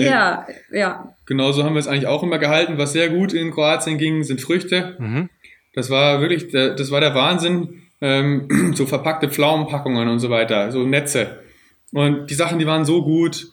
Ja, 0.04 0.48
ja. 0.72 1.14
Genau 1.26 1.52
so 1.52 1.64
haben 1.64 1.74
wir 1.74 1.80
es 1.80 1.88
eigentlich 1.88 2.08
auch 2.08 2.24
immer 2.24 2.38
gehalten. 2.38 2.78
Was 2.78 2.94
sehr 2.94 3.10
gut 3.10 3.34
in 3.34 3.52
Kroatien 3.52 3.98
ging, 3.98 4.24
sind 4.24 4.42
Früchte. 4.42 4.96
Mhm. 5.00 5.30
Das 5.74 5.90
war 5.90 6.22
wirklich, 6.22 6.50
das 6.52 6.92
war 6.92 7.00
der 7.00 7.16
Wahnsinn. 7.16 7.81
Ähm, 8.02 8.74
so 8.76 8.86
verpackte 8.86 9.30
Pflaumenpackungen 9.30 10.08
und 10.10 10.20
so 10.20 10.30
weiter, 10.30 10.72
so 10.72 10.84
Netze. 10.84 11.40
Und 11.94 12.30
die 12.30 12.34
Sachen, 12.36 12.60
die 12.60 12.66
waren 12.68 12.86
so 12.86 13.04
gut. 13.04 13.48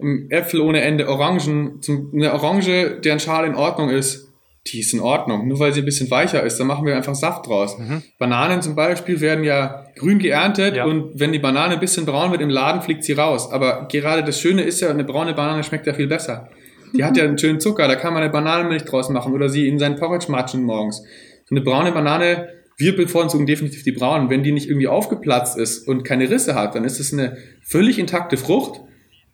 Ähm, 0.00 0.26
Äpfel 0.30 0.60
ohne 0.60 0.80
Ende, 0.82 1.08
Orangen. 1.08 1.80
Zum, 1.80 2.10
eine 2.14 2.32
Orange, 2.32 3.00
deren 3.04 3.20
Schale 3.20 3.46
in 3.46 3.54
Ordnung 3.54 3.88
ist, 3.90 4.32
die 4.66 4.80
ist 4.80 4.92
in 4.94 5.00
Ordnung. 5.00 5.46
Nur 5.46 5.58
weil 5.60 5.72
sie 5.72 5.82
ein 5.82 5.84
bisschen 5.84 6.10
weicher 6.10 6.42
ist, 6.42 6.58
dann 6.58 6.66
machen 6.66 6.86
wir 6.86 6.96
einfach 6.96 7.14
Saft 7.14 7.46
draus. 7.46 7.76
Bananen 8.18 8.62
zum 8.62 8.74
Beispiel 8.74 9.20
werden 9.20 9.44
ja 9.44 9.84
grün 9.96 10.18
geerntet 10.18 10.76
Ja. 10.76 10.86
und 10.86 11.20
wenn 11.20 11.32
die 11.32 11.38
Banane 11.38 11.74
ein 11.74 11.80
bisschen 11.80 12.06
braun 12.06 12.30
wird 12.30 12.40
im 12.40 12.48
Laden, 12.48 12.80
fliegt 12.80 13.04
sie 13.04 13.12
raus. 13.12 13.52
Aber 13.52 13.86
gerade 13.90 14.24
das 14.24 14.40
Schöne 14.40 14.62
ist 14.62 14.80
ja, 14.80 14.88
eine 14.88 15.04
braune 15.04 15.34
Banane 15.34 15.62
schmeckt 15.64 15.86
ja 15.86 15.92
viel 15.92 16.06
besser. 16.06 16.48
Die 16.94 17.04
hat 17.04 17.16
ja 17.16 17.24
einen 17.24 17.36
schönen 17.36 17.60
Zucker, 17.60 17.88
da 17.88 17.96
kann 17.96 18.14
man 18.14 18.22
eine 18.22 18.32
Bananenmilch 18.32 18.84
draus 18.84 19.08
machen 19.10 19.34
oder 19.34 19.48
sie 19.48 19.68
in 19.68 19.78
seinen 19.78 19.96
Porridge 19.96 20.30
matschen 20.30 20.62
morgens. 20.62 21.02
So 21.44 21.54
eine 21.54 21.60
braune 21.62 21.92
Banane, 21.92 22.48
wir 22.76 22.96
bevorzugen 22.96 23.46
definitiv 23.46 23.82
die 23.82 23.92
braunen. 23.92 24.30
Wenn 24.30 24.42
die 24.42 24.52
nicht 24.52 24.68
irgendwie 24.68 24.88
aufgeplatzt 24.88 25.56
ist 25.56 25.86
und 25.86 26.04
keine 26.04 26.28
Risse 26.30 26.54
hat, 26.54 26.74
dann 26.74 26.84
ist 26.84 27.00
es 27.00 27.12
eine 27.12 27.36
völlig 27.62 27.98
intakte 27.98 28.36
Frucht, 28.36 28.80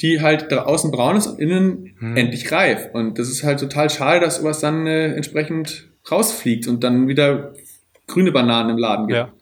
die 0.01 0.21
halt 0.21 0.51
da 0.51 0.65
außen 0.65 0.91
braun 0.91 1.17
ist 1.17 1.27
und 1.27 1.39
innen 1.39 1.95
endlich 2.17 2.51
reif. 2.53 2.89
Und 2.93 3.19
das 3.19 3.29
ist 3.29 3.43
halt 3.43 3.61
total 3.61 3.91
schade, 3.91 4.21
dass 4.21 4.37
sowas 4.37 4.61
dann 4.61 4.87
äh, 4.87 5.15
entsprechend 5.15 5.89
rausfliegt 6.11 6.67
und 6.67 6.83
dann 6.83 7.09
wieder 7.09 7.55
grüne 8.07 8.33
Bananen 8.33 8.71
im 8.71 8.79
Laden 8.79 9.07
gibt. 9.07 9.19
Ja. 9.19 9.33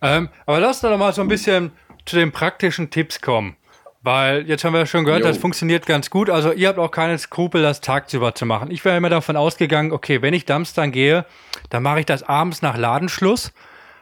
Ähm, 0.00 0.28
aber 0.46 0.60
lass 0.60 0.82
uns 0.82 0.90
doch 0.90 0.98
mal 0.98 1.12
so 1.12 1.22
ein 1.22 1.28
bisschen 1.28 1.72
zu 2.06 2.16
den 2.16 2.32
praktischen 2.32 2.90
Tipps 2.90 3.20
kommen. 3.20 3.56
Weil 4.00 4.46
jetzt 4.48 4.64
haben 4.64 4.72
wir 4.74 4.80
ja 4.80 4.86
schon 4.86 5.04
gehört, 5.04 5.22
Jo. 5.22 5.28
das 5.28 5.38
funktioniert 5.38 5.84
ganz 5.86 6.08
gut. 6.08 6.30
Also 6.30 6.52
ihr 6.52 6.68
habt 6.68 6.78
auch 6.78 6.90
keine 6.90 7.18
Skrupel, 7.18 7.62
das 7.62 7.80
tagsüber 7.80 8.34
zu 8.34 8.46
machen. 8.46 8.70
Ich 8.70 8.84
wäre 8.84 8.96
immer 8.96 9.10
davon 9.10 9.36
ausgegangen, 9.36 9.90
okay, 9.92 10.22
wenn 10.22 10.34
ich 10.34 10.44
Dumpstern 10.44 10.92
gehe, 10.92 11.24
dann 11.70 11.82
mache 11.82 12.00
ich 12.00 12.06
das 12.06 12.22
abends 12.22 12.62
nach 12.62 12.76
Ladenschluss. 12.76 13.52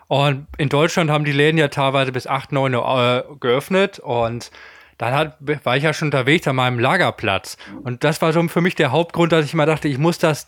Und 0.08 0.46
in 0.58 0.68
Deutschland 0.68 1.10
haben 1.10 1.24
die 1.24 1.32
Läden 1.32 1.58
ja 1.58 1.68
teilweise 1.68 2.12
bis 2.12 2.26
8, 2.26 2.52
9 2.52 2.74
Uhr 2.74 3.24
äh, 3.30 3.34
geöffnet. 3.40 3.98
Und 3.98 4.50
dann 4.98 5.14
hat, 5.14 5.36
war 5.64 5.76
ich 5.76 5.82
ja 5.82 5.92
schon 5.94 6.08
unterwegs 6.08 6.46
an 6.46 6.56
meinem 6.56 6.78
Lagerplatz. 6.78 7.56
Und 7.82 8.04
das 8.04 8.20
war 8.22 8.32
so 8.32 8.46
für 8.48 8.60
mich 8.60 8.74
der 8.74 8.92
Hauptgrund, 8.92 9.32
dass 9.32 9.46
ich 9.46 9.54
immer 9.54 9.66
dachte, 9.66 9.88
ich 9.88 9.98
muss 9.98 10.18
das, 10.18 10.46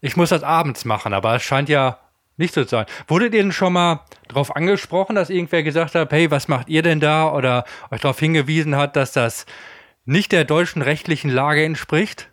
ich 0.00 0.16
muss 0.16 0.30
das 0.30 0.42
abends 0.42 0.84
machen. 0.86 1.12
Aber 1.12 1.36
es 1.36 1.42
scheint 1.42 1.68
ja 1.68 1.98
nicht 2.38 2.54
so 2.54 2.62
zu 2.64 2.70
sein. 2.70 2.86
Wurdet 3.06 3.34
ihr 3.34 3.42
denn 3.42 3.52
schon 3.52 3.72
mal 3.72 4.04
darauf 4.28 4.54
angesprochen, 4.54 5.16
dass 5.16 5.30
irgendwer 5.30 5.62
gesagt 5.62 5.94
hat, 5.94 6.12
hey, 6.12 6.30
was 6.30 6.48
macht 6.48 6.68
ihr 6.68 6.82
denn 6.82 7.00
da? 7.00 7.32
Oder 7.32 7.64
euch 7.90 8.00
darauf 8.00 8.18
hingewiesen 8.18 8.76
hat, 8.76 8.96
dass 8.96 9.12
das 9.12 9.44
nicht 10.04 10.32
der 10.32 10.44
deutschen 10.44 10.82
rechtlichen 10.82 11.30
Lage 11.30 11.64
entspricht? 11.64 12.30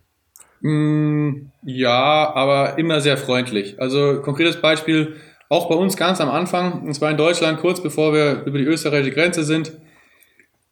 Mm, 0.61 1.47
ja, 1.63 2.33
aber 2.33 2.77
immer 2.77 3.01
sehr 3.01 3.17
freundlich. 3.17 3.79
Also 3.79 4.21
konkretes 4.21 4.61
Beispiel, 4.61 5.15
auch 5.49 5.69
bei 5.69 5.75
uns 5.75 5.97
ganz 5.97 6.21
am 6.21 6.29
Anfang, 6.29 6.83
und 6.83 6.93
zwar 6.93 7.11
in 7.11 7.17
Deutschland, 7.17 7.59
kurz 7.59 7.81
bevor 7.81 8.13
wir 8.13 8.43
über 8.45 8.57
die 8.57 8.63
österreichische 8.63 9.13
Grenze 9.13 9.43
sind, 9.43 9.73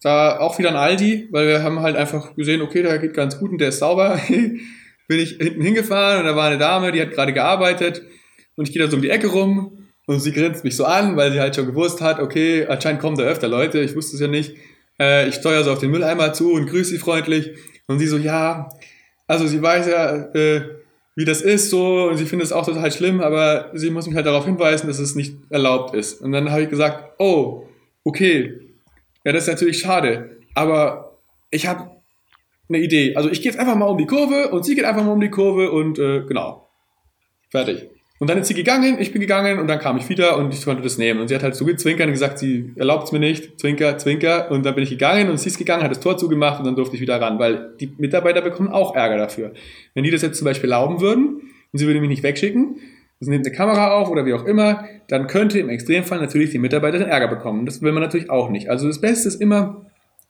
da 0.02 0.40
auch 0.40 0.58
wieder 0.60 0.70
ein 0.70 0.76
Aldi, 0.76 1.30
weil 1.32 1.48
wir 1.48 1.64
haben 1.64 1.80
halt 1.80 1.96
einfach 1.96 2.36
gesehen, 2.36 2.62
okay, 2.62 2.82
der 2.82 3.00
geht 3.00 3.14
ganz 3.14 3.40
gut 3.40 3.52
und 3.52 3.60
der 3.60 3.70
ist 3.70 3.80
sauber. 3.80 4.20
Bin 5.08 5.20
ich 5.20 5.38
hinten 5.38 5.62
hingefahren 5.62 6.22
und 6.22 6.26
da 6.26 6.36
war 6.36 6.48
eine 6.48 6.58
Dame, 6.58 6.92
die 6.92 7.02
hat 7.02 7.12
gerade 7.12 7.34
gearbeitet 7.34 8.02
und 8.56 8.68
ich 8.68 8.74
gehe 8.74 8.84
da 8.84 8.90
so 8.90 8.96
um 8.96 9.02
die 9.02 9.10
Ecke 9.10 9.28
rum 9.28 9.88
und 10.06 10.20
sie 10.20 10.32
grinst 10.32 10.64
mich 10.64 10.76
so 10.76 10.86
an, 10.86 11.16
weil 11.16 11.32
sie 11.32 11.40
halt 11.40 11.56
schon 11.56 11.66
gewusst 11.66 12.02
hat, 12.02 12.20
okay, 12.20 12.66
anscheinend 12.66 13.02
kommen 13.02 13.18
da 13.18 13.24
öfter 13.24 13.48
Leute, 13.48 13.80
ich 13.80 13.96
wusste 13.96 14.16
es 14.16 14.22
ja 14.22 14.28
nicht. 14.28 14.56
Äh, 15.00 15.30
ich 15.30 15.36
steuere 15.36 15.64
so 15.64 15.72
auf 15.72 15.80
den 15.80 15.92
Mülleimer 15.92 16.34
zu 16.34 16.52
und 16.54 16.68
grüße 16.68 16.92
sie 16.92 16.98
freundlich 16.98 17.52
und 17.88 18.00
sie 18.00 18.08
so, 18.08 18.18
ja, 18.18 18.70
also 19.28 19.48
sie 19.48 19.62
weiß 19.62 19.88
ja, 19.88 20.16
äh, 20.34 20.62
wie 21.16 21.26
das 21.26 21.42
ist 21.42 21.70
so 21.70 22.10
und 22.10 22.18
sie 22.18 22.26
findet 22.26 22.48
es 22.48 22.52
auch 22.52 22.66
total 22.66 22.92
schlimm, 22.92 23.22
aber 23.22 23.72
sie 23.74 23.90
muss 23.90 24.08
mich 24.08 24.16
halt 24.16 24.26
darauf 24.26 24.46
hinweisen, 24.46 24.88
dass 24.88 25.00
es 25.00 25.16
nicht 25.16 25.36
erlaubt 25.50 25.96
ist. 25.96 26.22
Und 26.22 26.32
dann 26.32 26.52
habe 26.52 26.64
ich 26.64 26.70
gesagt, 26.70 27.14
oh, 27.20 27.68
okay, 28.04 28.60
ja, 29.24 29.32
das 29.32 29.44
ist 29.44 29.50
natürlich 29.50 29.80
schade, 29.80 30.38
aber 30.54 31.18
ich 31.50 31.68
habe 31.68 31.92
eine 32.68 32.80
Idee. 32.80 33.16
Also 33.16 33.30
ich 33.30 33.42
gehe 33.42 33.52
jetzt 33.52 33.60
einfach 33.60 33.76
mal 33.76 33.86
um 33.86 33.98
die 33.98 34.06
Kurve 34.06 34.50
und 34.50 34.66
sie 34.66 34.76
geht 34.76 34.86
einfach 34.86 35.04
mal 35.04 35.12
um 35.12 35.22
die 35.22 35.30
Kurve 35.30 35.72
und 35.72 36.00
äh, 36.00 36.24
genau, 36.26 36.68
fertig. 37.50 37.90
Und 38.20 38.30
dann 38.30 38.38
ist 38.38 38.48
sie 38.48 38.54
gegangen, 38.54 38.98
ich 39.00 39.12
bin 39.12 39.22
gegangen 39.22 39.60
und 39.60 39.68
dann 39.68 39.80
kam 39.80 39.98
ich 39.98 40.08
wieder 40.08 40.38
und 40.38 40.54
ich 40.54 40.64
konnte 40.64 40.84
das 40.84 40.98
nehmen. 40.98 41.20
Und 41.20 41.28
sie 41.28 41.36
hat 41.36 41.44
halt 41.44 41.56
so 41.56 41.66
gezwinkert 41.66 42.06
und 42.08 42.14
gesagt, 42.14 42.40
sie 42.40 42.72
erlaubt 42.76 43.08
es 43.08 43.12
mir 43.12 43.20
nicht, 43.20 43.60
zwinker, 43.60 43.98
zwinker. 43.98 44.52
Und 44.52 44.66
dann 44.66 44.76
bin 44.76 44.84
ich 44.84 44.92
gegangen 44.92 45.30
und 45.30 45.40
sie 45.40 45.50
ist 45.50 45.58
gegangen, 45.58 45.84
hat 45.84 45.92
das 45.92 46.00
Tor 46.00 46.18
zugemacht 46.18 46.60
und 46.60 46.66
dann 46.66 46.76
durfte 46.76 46.96
ich 46.96 47.02
wieder 47.02 47.20
ran, 47.20 47.40
weil 47.40 47.74
die 47.80 47.94
Mitarbeiter 47.98 48.42
bekommen 48.42 48.70
auch 48.70 48.96
Ärger 48.96 49.18
dafür. 49.18 49.52
Wenn 49.94 50.04
die 50.04 50.12
das 50.12 50.22
jetzt 50.22 50.38
zum 50.38 50.46
Beispiel 50.46 50.72
erlauben 50.72 51.02
würden 51.02 51.42
und 51.72 51.80
sie 51.80 51.88
würde 51.88 52.00
mich 52.00 52.10
nicht 52.10 52.24
wegschicken, 52.24 52.78
sie 53.20 53.30
nimmt 53.32 53.46
eine 53.46 53.56
Kamera 53.56 53.94
auf 53.94 54.10
oder 54.10 54.26
wie 54.26 54.34
auch 54.34 54.46
immer, 54.46 54.88
dann 55.08 55.28
könnte 55.28 55.60
im 55.60 55.70
Extremfall 55.70 56.20
natürlich 56.20 56.52
die 56.52 56.60
Mitarbeiterin 56.60 57.08
Ärger 57.08 57.28
bekommen. 57.28 57.66
Das 57.66 57.82
will 57.82 57.92
man 57.92 58.04
natürlich 58.04 58.30
auch 58.30 58.50
nicht. 58.50 58.70
Also 58.70 58.88
das 58.88 59.02
Beste 59.02 59.28
ist 59.28 59.42
immer, 59.42 59.86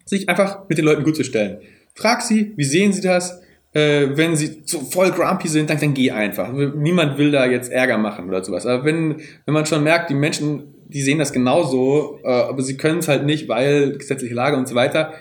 sich 0.05 0.29
einfach 0.29 0.67
mit 0.69 0.77
den 0.77 0.85
Leuten 0.85 1.03
gut 1.03 1.15
zu 1.15 1.23
stellen. 1.23 1.59
Frag 1.95 2.21
sie, 2.21 2.53
wie 2.55 2.63
sehen 2.63 2.93
sie 2.93 3.01
das? 3.01 3.42
Äh, 3.73 4.15
wenn 4.15 4.35
sie 4.35 4.61
so 4.65 4.81
voll 4.81 5.11
grumpy 5.11 5.47
sind, 5.47 5.69
dann, 5.69 5.79
dann 5.79 5.93
geh 5.93 6.11
einfach. 6.11 6.51
Niemand 6.51 7.17
will 7.17 7.31
da 7.31 7.45
jetzt 7.45 7.71
Ärger 7.71 7.97
machen 7.97 8.29
oder 8.29 8.43
sowas. 8.43 8.65
Aber 8.65 8.85
wenn, 8.85 9.21
wenn 9.45 9.53
man 9.53 9.65
schon 9.65 9.83
merkt, 9.83 10.09
die 10.09 10.15
Menschen, 10.15 10.75
die 10.87 11.01
sehen 11.01 11.17
das 11.17 11.33
genauso, 11.33 12.19
äh, 12.23 12.27
aber 12.27 12.61
sie 12.61 12.77
können 12.77 12.99
es 12.99 13.07
halt 13.07 13.25
nicht, 13.25 13.49
weil 13.49 13.97
gesetzliche 13.97 14.35
Lage 14.35 14.57
und 14.57 14.67
so 14.67 14.75
weiter, 14.75 15.13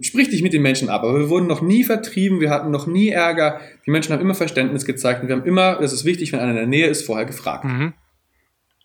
sprich 0.00 0.30
dich 0.30 0.42
mit 0.42 0.54
den 0.54 0.62
Menschen 0.62 0.88
ab. 0.88 1.02
Aber 1.02 1.18
wir 1.18 1.28
wurden 1.28 1.46
noch 1.46 1.60
nie 1.60 1.84
vertrieben, 1.84 2.40
wir 2.40 2.50
hatten 2.50 2.70
noch 2.70 2.86
nie 2.86 3.10
Ärger. 3.10 3.60
Die 3.86 3.90
Menschen 3.90 4.14
haben 4.14 4.22
immer 4.22 4.34
Verständnis 4.34 4.86
gezeigt 4.86 5.22
und 5.22 5.28
wir 5.28 5.36
haben 5.36 5.44
immer, 5.44 5.76
das 5.80 5.92
ist 5.92 6.06
wichtig, 6.06 6.32
wenn 6.32 6.40
einer 6.40 6.52
in 6.52 6.56
der 6.56 6.66
Nähe 6.66 6.86
ist, 6.86 7.04
vorher 7.04 7.26
gefragt. 7.26 7.64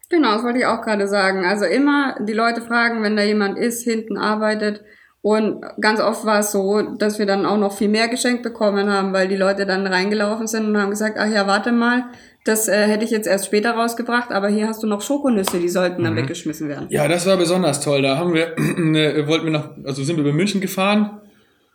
Genau, 0.09 0.33
das 0.33 0.43
wollte 0.43 0.59
ich 0.59 0.65
auch 0.65 0.81
gerade 0.81 1.07
sagen. 1.07 1.45
Also 1.45 1.65
immer 1.65 2.17
die 2.27 2.33
Leute 2.33 2.61
fragen, 2.61 3.03
wenn 3.03 3.15
da 3.15 3.23
jemand 3.23 3.57
ist, 3.57 3.83
hinten 3.83 4.17
arbeitet. 4.17 4.83
Und 5.21 5.61
ganz 5.81 5.99
oft 5.99 6.25
war 6.25 6.39
es 6.39 6.51
so, 6.51 6.81
dass 6.81 7.19
wir 7.19 7.25
dann 7.25 7.45
auch 7.45 7.57
noch 7.57 7.77
viel 7.77 7.89
mehr 7.89 8.07
geschenkt 8.07 8.41
bekommen 8.41 8.89
haben, 8.89 9.11
weil 9.11 9.27
die 9.27 9.35
Leute 9.35 9.65
dann 9.65 9.85
reingelaufen 9.85 10.47
sind 10.47 10.67
und 10.67 10.77
haben 10.77 10.91
gesagt, 10.91 11.17
ach 11.19 11.27
ja, 11.27 11.45
warte 11.45 11.73
mal, 11.73 12.05
das 12.45 12.69
äh, 12.69 12.87
hätte 12.87 13.03
ich 13.03 13.11
jetzt 13.11 13.27
erst 13.27 13.45
später 13.45 13.71
rausgebracht, 13.71 14.31
aber 14.31 14.47
hier 14.47 14.67
hast 14.67 14.81
du 14.81 14.87
noch 14.87 15.01
Schokonüsse, 15.01 15.59
die 15.59 15.67
sollten 15.67 16.05
dann 16.05 16.15
weggeschmissen 16.15 16.69
werden. 16.69 16.87
Ja, 16.89 17.09
das 17.09 17.25
war 17.25 17.35
besonders 17.35 17.81
toll. 17.81 18.01
Da 18.01 18.17
haben 18.17 18.33
wir, 18.33 18.55
ne, 18.77 19.27
wollten 19.27 19.45
wir 19.45 19.51
noch, 19.51 19.71
also 19.83 20.03
sind 20.03 20.15
wir 20.15 20.23
über 20.23 20.33
München 20.33 20.61
gefahren 20.61 21.19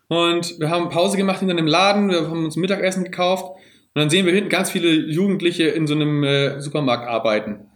und 0.08 0.58
wir 0.58 0.70
haben 0.70 0.88
Pause 0.88 1.18
gemacht 1.18 1.42
in 1.42 1.50
einem 1.50 1.66
Laden, 1.66 2.08
wir 2.08 2.22
haben 2.22 2.46
uns 2.46 2.56
Mittagessen 2.56 3.04
gekauft 3.04 3.44
und 3.44 4.00
dann 4.00 4.08
sehen 4.08 4.24
wir 4.24 4.32
hinten 4.32 4.48
ganz 4.48 4.70
viele 4.70 4.88
Jugendliche 4.88 5.64
in 5.64 5.86
so 5.86 5.94
einem 5.94 6.24
äh, 6.24 6.60
Supermarkt 6.62 7.06
arbeiten. 7.06 7.68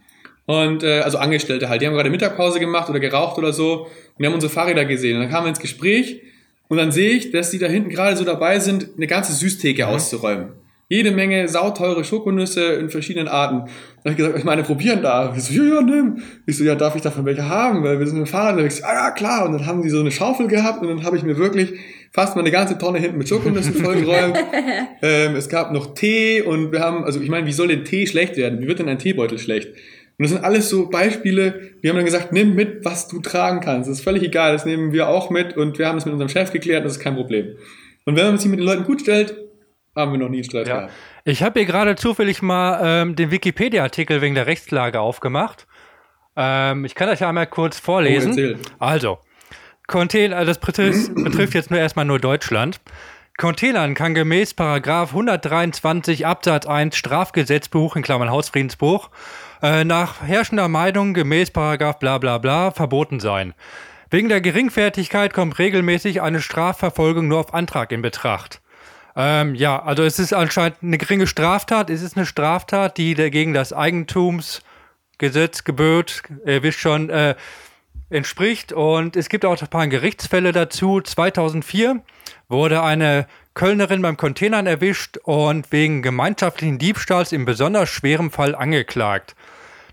Und 0.49 0.81
äh, 0.81 1.01
also 1.01 1.19
Angestellte 1.19 1.69
halt, 1.69 1.79
die 1.79 1.85
haben 1.85 1.93
gerade 1.93 2.09
Mittagpause 2.09 2.59
gemacht 2.59 2.89
oder 2.89 2.99
geraucht 2.99 3.37
oder 3.37 3.53
so 3.53 3.83
und 3.83 3.89
die 4.17 4.25
haben 4.25 4.33
unsere 4.33 4.51
Fahrräder 4.51 4.83
gesehen. 4.85 5.15
Und 5.15 5.21
dann 5.21 5.29
kamen 5.29 5.45
wir 5.45 5.49
ins 5.49 5.59
Gespräch 5.59 6.23
und 6.67 6.77
dann 6.77 6.91
sehe 6.91 7.11
ich, 7.11 7.29
dass 7.29 7.51
die 7.51 7.59
da 7.59 7.67
hinten 7.67 7.91
gerade 7.91 8.17
so 8.17 8.23
dabei 8.23 8.57
sind, 8.57 8.87
eine 8.97 9.05
ganze 9.05 9.33
Süßtheke 9.33 9.87
auszuräumen. 9.87 10.53
Jede 10.87 11.11
Menge 11.11 11.47
sauteure 11.47 12.03
Schokonüsse 12.03 12.63
in 12.63 12.89
verschiedenen 12.89 13.27
Arten. 13.27 13.57
Da 13.57 13.99
habe 14.05 14.09
ich 14.09 14.17
gesagt, 14.17 14.39
ich 14.39 14.43
meine, 14.43 14.63
probieren 14.63 15.03
da. 15.03 15.35
Ich 15.37 15.43
so, 15.43 15.53
ja, 15.53 15.75
ja, 15.75 15.81
nimm. 15.83 16.23
Ich 16.47 16.57
so, 16.57 16.63
ja, 16.63 16.73
darf 16.73 16.95
ich 16.95 17.03
davon 17.03 17.25
welche 17.25 17.47
haben? 17.47 17.83
Weil 17.83 17.99
wir 17.99 18.07
sind 18.07 18.17
mit 18.17 18.27
dem 18.27 18.31
Fahrrad. 18.31 18.59
Ich 18.65 18.77
so, 18.77 18.85
ah, 18.85 18.93
ja, 18.93 19.11
klar. 19.11 19.45
Und 19.45 19.51
dann 19.51 19.67
haben 19.67 19.83
die 19.83 19.89
so 19.91 19.99
eine 19.99 20.09
Schaufel 20.09 20.47
gehabt 20.47 20.81
und 20.81 20.87
dann 20.87 21.03
habe 21.03 21.15
ich 21.15 21.21
mir 21.21 21.37
wirklich 21.37 21.73
fast 22.11 22.35
mal 22.35 22.41
eine 22.41 22.49
ganze 22.49 22.75
Tonne 22.79 22.97
hinten 22.97 23.19
mit 23.19 23.29
Schokonüssen 23.29 23.75
vollgeräumt. 23.75 24.35
ähm, 25.03 25.35
es 25.35 25.47
gab 25.47 25.71
noch 25.71 25.93
Tee 25.93 26.41
und 26.41 26.71
wir 26.71 26.79
haben, 26.79 27.03
also 27.03 27.21
ich 27.21 27.29
meine, 27.29 27.45
wie 27.45 27.53
soll 27.53 27.67
denn 27.67 27.85
Tee 27.85 28.07
schlecht 28.07 28.35
werden? 28.35 28.59
Wie 28.59 28.65
wird 28.65 28.79
denn 28.79 28.89
ein 28.89 28.97
Teebeutel 28.97 29.37
schlecht? 29.37 29.69
Und 30.19 30.23
das 30.25 30.31
sind 30.31 30.43
alles 30.43 30.67
so 30.67 30.89
Beispiele, 30.89 31.71
wir 31.79 31.89
haben 31.89 31.95
dann 31.95 32.03
gesagt, 32.03 32.33
nimm 32.33 32.53
mit, 32.53 32.83
was 32.83 33.07
du 33.07 33.21
tragen 33.21 33.61
kannst. 33.61 33.89
Das 33.89 33.99
ist 33.99 34.03
völlig 34.03 34.21
egal, 34.21 34.51
das 34.51 34.65
nehmen 34.65 34.91
wir 34.91 35.07
auch 35.07 35.29
mit 35.29 35.55
und 35.55 35.79
wir 35.79 35.87
haben 35.87 35.97
es 35.97 36.03
mit 36.03 36.11
unserem 36.11 36.27
Chef 36.27 36.51
geklärt, 36.51 36.83
das 36.83 36.97
ist 36.97 36.99
kein 36.99 37.15
Problem. 37.15 37.55
Und 38.03 38.17
wenn 38.17 38.25
man 38.25 38.37
sich 38.37 38.49
mit 38.49 38.59
den 38.59 38.65
Leuten 38.65 38.83
gut 38.83 38.99
stellt, 38.99 39.33
haben 39.95 40.11
wir 40.11 40.19
noch 40.19 40.27
nie 40.27 40.43
Streit 40.43 40.67
ja. 40.67 40.75
gehabt. 40.75 40.93
Ich 41.23 41.41
habe 41.41 41.61
hier 41.61 41.65
gerade 41.65 41.95
zufällig 41.95 42.41
mal 42.41 42.81
ähm, 42.83 43.15
den 43.15 43.31
Wikipedia-Artikel 43.31 44.21
wegen 44.21 44.35
der 44.35 44.45
Rechtslage 44.45 44.99
aufgemacht. 44.99 45.67
Ähm, 46.35 46.83
ich 46.83 46.95
kann 46.95 47.07
euch 47.07 47.21
ja 47.21 47.29
einmal 47.29 47.47
kurz 47.47 47.79
vorlesen. 47.79 48.57
Oh, 48.59 48.83
also, 48.83 49.19
Container, 49.87 50.35
also 50.35 50.49
das 50.49 50.59
betrifft, 50.59 51.15
betrifft 51.23 51.53
jetzt 51.53 51.71
nur 51.71 51.79
erstmal 51.79 52.03
nur 52.03 52.19
Deutschland. 52.19 52.81
Containern 53.37 53.93
kann 53.93 54.13
gemäß 54.13 54.53
Paragraf 54.53 55.11
123 55.11 56.25
Absatz 56.25 56.65
1 56.65 56.97
Strafgesetzbuch 56.97 57.95
in 57.95 58.01
Klammern 58.01 58.29
Hausfriedensbuch 58.29 59.11
äh, 59.61 59.83
nach 59.83 60.21
herrschender 60.21 60.67
Meinung 60.67 61.13
gemäß 61.13 61.51
Paragraf 61.51 61.99
bla 61.99 62.17
bla 62.17 62.37
bla 62.37 62.71
verboten 62.71 63.19
sein. 63.19 63.53
Wegen 64.09 64.29
der 64.29 64.41
Geringfertigkeit 64.41 65.33
kommt 65.33 65.59
regelmäßig 65.59 66.21
eine 66.21 66.41
Strafverfolgung 66.41 67.27
nur 67.27 67.39
auf 67.39 67.53
Antrag 67.53 67.91
in 67.91 68.01
Betracht. 68.01 68.61
Ähm, 69.15 69.53
ja, 69.53 69.83
also 69.83 70.03
es 70.03 70.17
ist 70.17 70.33
anscheinend 70.33 70.77
eine 70.81 70.97
geringe 70.97 71.27
Straftat. 71.27 71.89
Es 71.89 72.01
ist 72.01 72.17
eine 72.17 72.25
Straftat, 72.25 72.97
die 72.97 73.13
dagegen 73.13 73.53
das 73.53 73.73
Eigentumsgesetz 73.73 75.63
gebührt, 75.63 76.23
ihr 76.45 76.63
wisst 76.63 76.79
schon, 76.79 77.09
äh, 77.09 77.35
entspricht. 78.09 78.73
Und 78.73 79.15
es 79.15 79.29
gibt 79.29 79.45
auch 79.45 79.61
ein 79.61 79.67
paar 79.67 79.87
Gerichtsfälle 79.87 80.51
dazu. 80.51 81.01
2004 81.01 82.01
wurde 82.47 82.81
eine 82.81 83.27
Kölnerin 83.53 84.01
beim 84.01 84.17
Containern 84.17 84.67
erwischt 84.67 85.17
und 85.23 85.71
wegen 85.71 86.01
gemeinschaftlichen 86.01 86.77
Diebstahls 86.77 87.31
in 87.31 87.45
besonders 87.45 87.89
schwerem 87.89 88.31
Fall 88.31 88.55
angeklagt. 88.55 89.35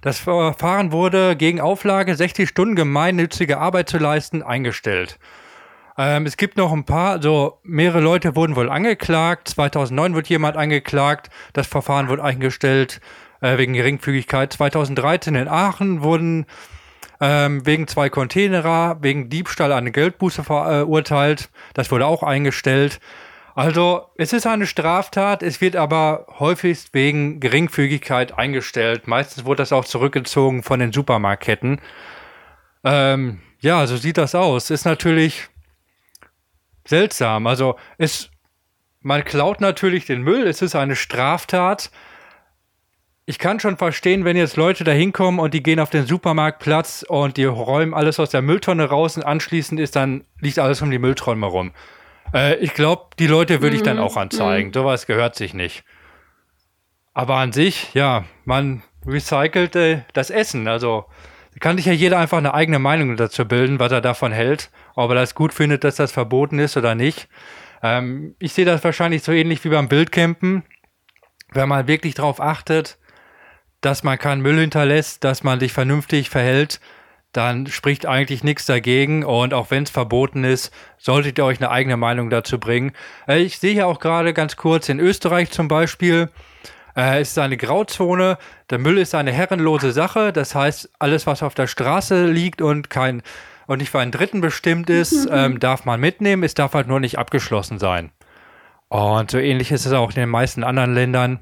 Das 0.03 0.19
Verfahren 0.21 0.93
wurde 0.93 1.37
gegen 1.37 1.61
Auflage, 1.61 2.15
60 2.15 2.49
Stunden 2.49 2.77
gemeinnützige 2.77 3.59
Arbeit 3.59 3.89
zu 3.89 3.99
leisten, 3.99 4.43
eingestellt. 4.43 5.19
Ähm, 5.99 6.27
es 6.27 6.37
gibt 6.37 6.57
noch 6.57 6.73
ein 6.73 6.85
paar, 6.85 7.13
also 7.13 7.59
mehrere 7.63 8.01
Leute 8.01 8.37
wurden 8.37 8.55
wohl 8.57 8.69
angeklagt. 8.69 9.49
2009 9.49 10.15
wird 10.15 10.29
jemand 10.29 10.57
angeklagt. 10.57 11.31
Das 11.55 11.67
Verfahren 11.67 12.09
wurde 12.09 12.23
eingestellt 12.23 13.01
äh, 13.41 13.57
wegen 13.59 13.73
Geringfügigkeit. 13.73 14.53
2013 14.53 15.35
in 15.35 15.49
Aachen 15.49 16.03
wurden 16.03 16.47
ähm, 17.21 17.65
wegen 17.65 17.89
zwei 17.89 18.11
Containerer, 18.11 18.99
wegen 19.01 19.31
Diebstahl 19.31 19.73
eine 19.73 19.91
Geldbuße 19.91 20.45
verurteilt. 20.45 21.49
Das 21.75 21.91
wurde 21.91 22.07
auch 22.07 22.23
eingestellt. 22.23 23.01
Also, 23.57 24.11
es 24.17 24.35
ist 24.35 24.47
eine 24.47 24.67
Straftat, 24.67 25.43
es 25.43 25.63
wird 25.63 25.77
aber 25.77 26.27
häufigst 26.39 26.93
wegen 26.93 27.41
Geringfügigkeit 27.41 28.37
eingestellt. 28.37 29.09
Meistens 29.09 29.47
wurde 29.47 29.63
das 29.63 29.73
auch 29.73 29.87
zurückgezogen 29.87 30.63
von 30.63 30.79
den 30.79 30.93
Supermarktketten. 30.93 31.81
Ähm, 32.85 33.41
ja, 33.61 33.87
so 33.87 33.97
sieht 33.97 34.19
das 34.19 34.35
aus. 34.35 34.69
Ist 34.69 34.85
natürlich 34.85 35.49
seltsam. 36.85 37.47
Also, 37.47 37.77
es, 37.97 38.31
man 39.01 39.25
klaut 39.25 39.63
natürlich 39.63 40.05
den 40.05 40.21
Müll, 40.21 40.47
es 40.47 40.61
ist 40.61 40.77
eine 40.77 40.95
Straftat, 40.95 41.91
ich 43.29 43.39
kann 43.39 43.59
schon 43.59 43.79
verstehen, 43.79 44.25
wenn 44.27 44.37
jetzt 44.37 44.57
Leute 44.57 44.85
da 44.85 44.93
hinkommen 44.93 45.41
und 45.41 45.55
die 45.55 45.63
gehen 45.63 45.81
auf 45.81 45.91
den 45.91 46.07
Supermarktplatz 46.07 47.05
und 47.09 47.39
die 47.39 47.45
räumen 47.45 47.95
alles 47.95 48.21
aus 48.21 48.31
der 48.31 48.43
Mülltonne 48.43 48.85
raus 48.85 49.17
und 49.17 49.25
anschließend 49.25 49.81
ist 49.81 49.97
dann, 49.97 50.25
liegt 50.41 50.59
alles 50.59 50.81
um 50.83 50.91
die 50.93 51.01
Mülltonne 51.01 51.47
rum. 51.47 51.73
Äh, 52.35 52.57
ich 52.57 52.75
glaube, 52.75 53.07
die 53.19 53.27
Leute 53.27 53.63
würde 53.63 53.77
ich 53.77 53.83
dann 53.83 53.97
mhm. 53.97 54.03
auch 54.03 54.17
anzeigen. 54.17 54.69
Mhm. 54.69 54.75
Sowas 54.75 55.07
gehört 55.07 55.35
sich 55.35 55.55
nicht. 55.55 55.85
Aber 57.15 57.37
an 57.37 57.53
sich, 57.53 57.95
ja, 57.95 58.25
man 58.45 58.83
recycelt 59.07 59.77
äh, 59.77 60.03
das 60.13 60.31
Essen. 60.31 60.69
Also 60.69 61.07
kann 61.61 61.77
sich 61.77 61.87
ja 61.87 61.93
jeder 61.93 62.19
einfach 62.19 62.39
eine 62.39 62.55
eigene 62.55 62.79
Meinung 62.79 63.17
dazu 63.17 63.47
bilden, 63.47 63.79
was 63.79 63.93
er 63.93 64.01
davon 64.01 64.33
hält. 64.33 64.71
Ob 64.95 65.11
er 65.11 65.15
das 65.15 65.35
gut 65.35 65.55
findet, 65.55 65.85
dass 65.85 65.97
das 65.97 66.13
verboten 66.13 66.59
ist 66.59 66.77
oder 66.77 66.95
nicht. 66.95 67.29
Ähm, 67.83 68.35
ich 68.39 68.53
sehe 68.53 68.65
das 68.65 68.85
wahrscheinlich 68.85 69.23
so 69.23 69.33
ähnlich 69.33 69.65
wie 69.65 69.71
beim 69.71 69.89
Bildcampen. 69.89 70.65
Wenn 71.53 71.69
man 71.69 71.87
wirklich 71.87 72.15
darauf 72.15 72.41
achtet, 72.41 72.99
dass 73.81 74.03
man 74.03 74.19
keinen 74.19 74.43
Müll 74.43 74.59
hinterlässt, 74.59 75.25
dass 75.25 75.43
man 75.43 75.61
sich 75.61 75.73
vernünftig 75.73 76.29
verhält, 76.29 76.81
dann 77.37 77.67
spricht 77.67 78.07
eigentlich 78.07 78.45
nichts 78.45 78.67
dagegen. 78.67 79.25
Und 79.25 79.55
auch 79.55 79.71
wenn 79.71 79.83
es 79.83 79.91
verboten 79.91 80.45
ist, 80.45 80.73
solltet 80.99 81.39
ihr 81.39 81.45
euch 81.45 81.61
eine 81.61 81.71
eigene 81.71 81.97
Meinung 81.97 82.31
dazu 82.31 82.59
bringen. 82.59 82.93
Äh, 83.29 83.41
ich 83.41 83.59
sehe 83.59 83.73
hier 83.73 83.87
auch 83.87 84.01
gerade 84.01 84.33
ganz 84.33 84.57
kurz 84.57 84.89
in 84.89 85.01
Österreich 85.01 85.51
zum 85.51 85.69
Beispiel, 85.69 86.31
äh, 86.97 87.21
es 87.21 87.31
ist 87.31 87.39
eine 87.39 87.57
Grauzone. 87.57 88.39
Der 88.71 88.79
Müll 88.79 88.99
ist 88.99 89.15
eine 89.15 89.33
herrenlose 89.33 89.93
Sache. 89.93 90.33
Das 90.33 90.55
heißt, 90.55 90.91
alles, 90.99 91.27
was 91.27 91.43
auf 91.43 91.55
der 91.55 91.67
Straße 91.67 92.27
liegt 92.27 92.63
und 92.63 92.91
kein 92.91 93.23
und 93.67 93.79
nicht 93.79 93.91
für 93.91 93.99
einen 93.99 94.13
Dritten 94.13 94.41
bestimmt 94.41 94.89
ist, 94.91 95.29
ähm, 95.31 95.59
darf 95.59 95.85
man 95.85 96.01
mitnehmen. 96.01 96.45
Es 96.45 96.55
darf 96.55 96.75
halt 96.75 96.87
nur 96.87 97.01
nicht 97.01 97.19
abgeschlossen 97.19 97.79
sein. 97.79 98.13
Und 98.89 99.33
so 99.33 99.39
ähnlich 99.39 99.73
ist 99.73 99.87
es 99.87 99.93
auch 99.93 100.11
in 100.11 100.17
den 100.17 100.29
meisten 100.29 100.63
anderen 100.63 100.95
Ländern. 100.95 101.41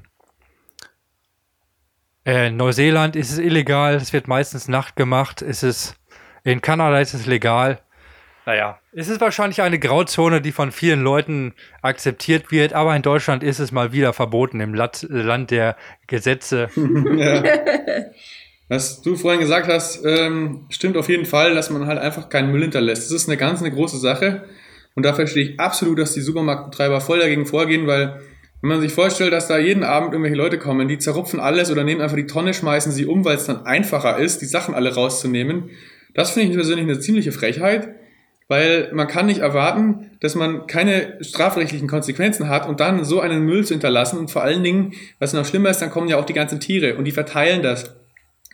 Äh, 2.25 2.47
in 2.47 2.57
Neuseeland 2.57 3.15
ist 3.15 3.31
es 3.31 3.37
illegal, 3.37 3.95
es 3.95 4.11
wird 4.11 4.27
meistens 4.27 4.67
Nacht 4.67 4.95
gemacht. 4.95 5.41
Es 5.41 5.63
ist, 5.63 5.95
in 6.43 6.61
Kanada 6.61 6.99
ist 6.99 7.13
es 7.13 7.25
legal. 7.25 7.79
Naja, 8.45 8.79
es 8.91 9.07
ist 9.07 9.21
wahrscheinlich 9.21 9.61
eine 9.61 9.79
Grauzone, 9.79 10.39
die 10.39 10.51
von 10.51 10.71
vielen 10.71 11.01
Leuten 11.01 11.53
akzeptiert 11.81 12.51
wird, 12.51 12.73
aber 12.73 12.95
in 12.95 13.01
Deutschland 13.01 13.41
ist 13.41 13.59
es 13.59 13.71
mal 13.71 13.91
wieder 13.91 14.13
verboten 14.13 14.59
im 14.59 14.75
Land, 14.75 15.07
Land 15.09 15.49
der 15.49 15.75
Gesetze. 16.05 16.69
ja. 17.17 17.43
Was 18.67 19.01
du 19.01 19.15
vorhin 19.15 19.39
gesagt 19.39 19.67
hast, 19.67 20.03
ähm, 20.05 20.65
stimmt 20.69 20.97
auf 20.97 21.09
jeden 21.09 21.25
Fall, 21.25 21.55
dass 21.55 21.69
man 21.69 21.87
halt 21.87 21.99
einfach 21.99 22.29
keinen 22.29 22.51
Müll 22.51 22.61
hinterlässt. 22.61 23.09
Das 23.09 23.15
ist 23.15 23.27
eine 23.27 23.37
ganz 23.37 23.61
eine 23.61 23.71
große 23.71 23.97
Sache 23.97 24.45
und 24.95 25.03
da 25.03 25.13
verstehe 25.13 25.43
ich 25.43 25.59
absolut, 25.59 25.99
dass 25.99 26.13
die 26.13 26.21
Supermarktbetreiber 26.21 27.01
voll 27.01 27.19
dagegen 27.19 27.45
vorgehen, 27.45 27.87
weil 27.87 28.21
wenn 28.65 28.77
man 28.77 28.81
sich 28.81 28.93
vorstellt, 28.93 29.31
dass 29.31 29.47
da 29.47 29.59
jeden 29.59 29.83
Abend 29.83 30.11
irgendwelche 30.11 30.37
Leute 30.37 30.57
kommen, 30.57 30.87
die 30.87 30.97
zerrupfen 30.97 31.39
alles 31.39 31.69
oder 31.69 31.83
nehmen 31.83 32.01
einfach 32.01 32.15
die 32.15 32.25
Tonne, 32.25 32.51
schmeißen 32.51 32.91
sie 32.91 33.05
um, 33.05 33.23
weil 33.23 33.35
es 33.35 33.45
dann 33.45 33.63
einfacher 33.63 34.17
ist, 34.17 34.41
die 34.41 34.47
Sachen 34.47 34.73
alle 34.73 34.95
rauszunehmen. 34.95 35.69
Das 36.15 36.31
finde 36.31 36.49
ich 36.49 36.55
persönlich 36.55 36.83
eine 36.87 36.99
ziemliche 36.99 37.31
Frechheit, 37.31 37.89
weil 38.47 38.89
man 38.91 39.07
kann 39.07 39.27
nicht 39.27 39.41
erwarten, 39.41 40.09
dass 40.19 40.33
man 40.33 40.65
keine 40.65 41.19
strafrechtlichen 41.21 41.87
Konsequenzen 41.87 42.49
hat 42.49 42.67
und 42.67 42.79
dann 42.79 43.05
so 43.05 43.19
einen 43.19 43.45
Müll 43.45 43.63
zu 43.65 43.75
hinterlassen 43.75 44.17
und 44.17 44.31
vor 44.31 44.41
allen 44.41 44.63
Dingen, 44.63 44.93
was 45.19 45.33
noch 45.33 45.45
schlimmer 45.45 45.69
ist, 45.69 45.83
dann 45.83 45.91
kommen 45.91 46.07
ja 46.07 46.17
auch 46.17 46.25
die 46.25 46.33
ganzen 46.33 46.59
Tiere 46.59 46.95
und 46.95 47.05
die 47.05 47.11
verteilen 47.11 47.61
das. 47.61 47.95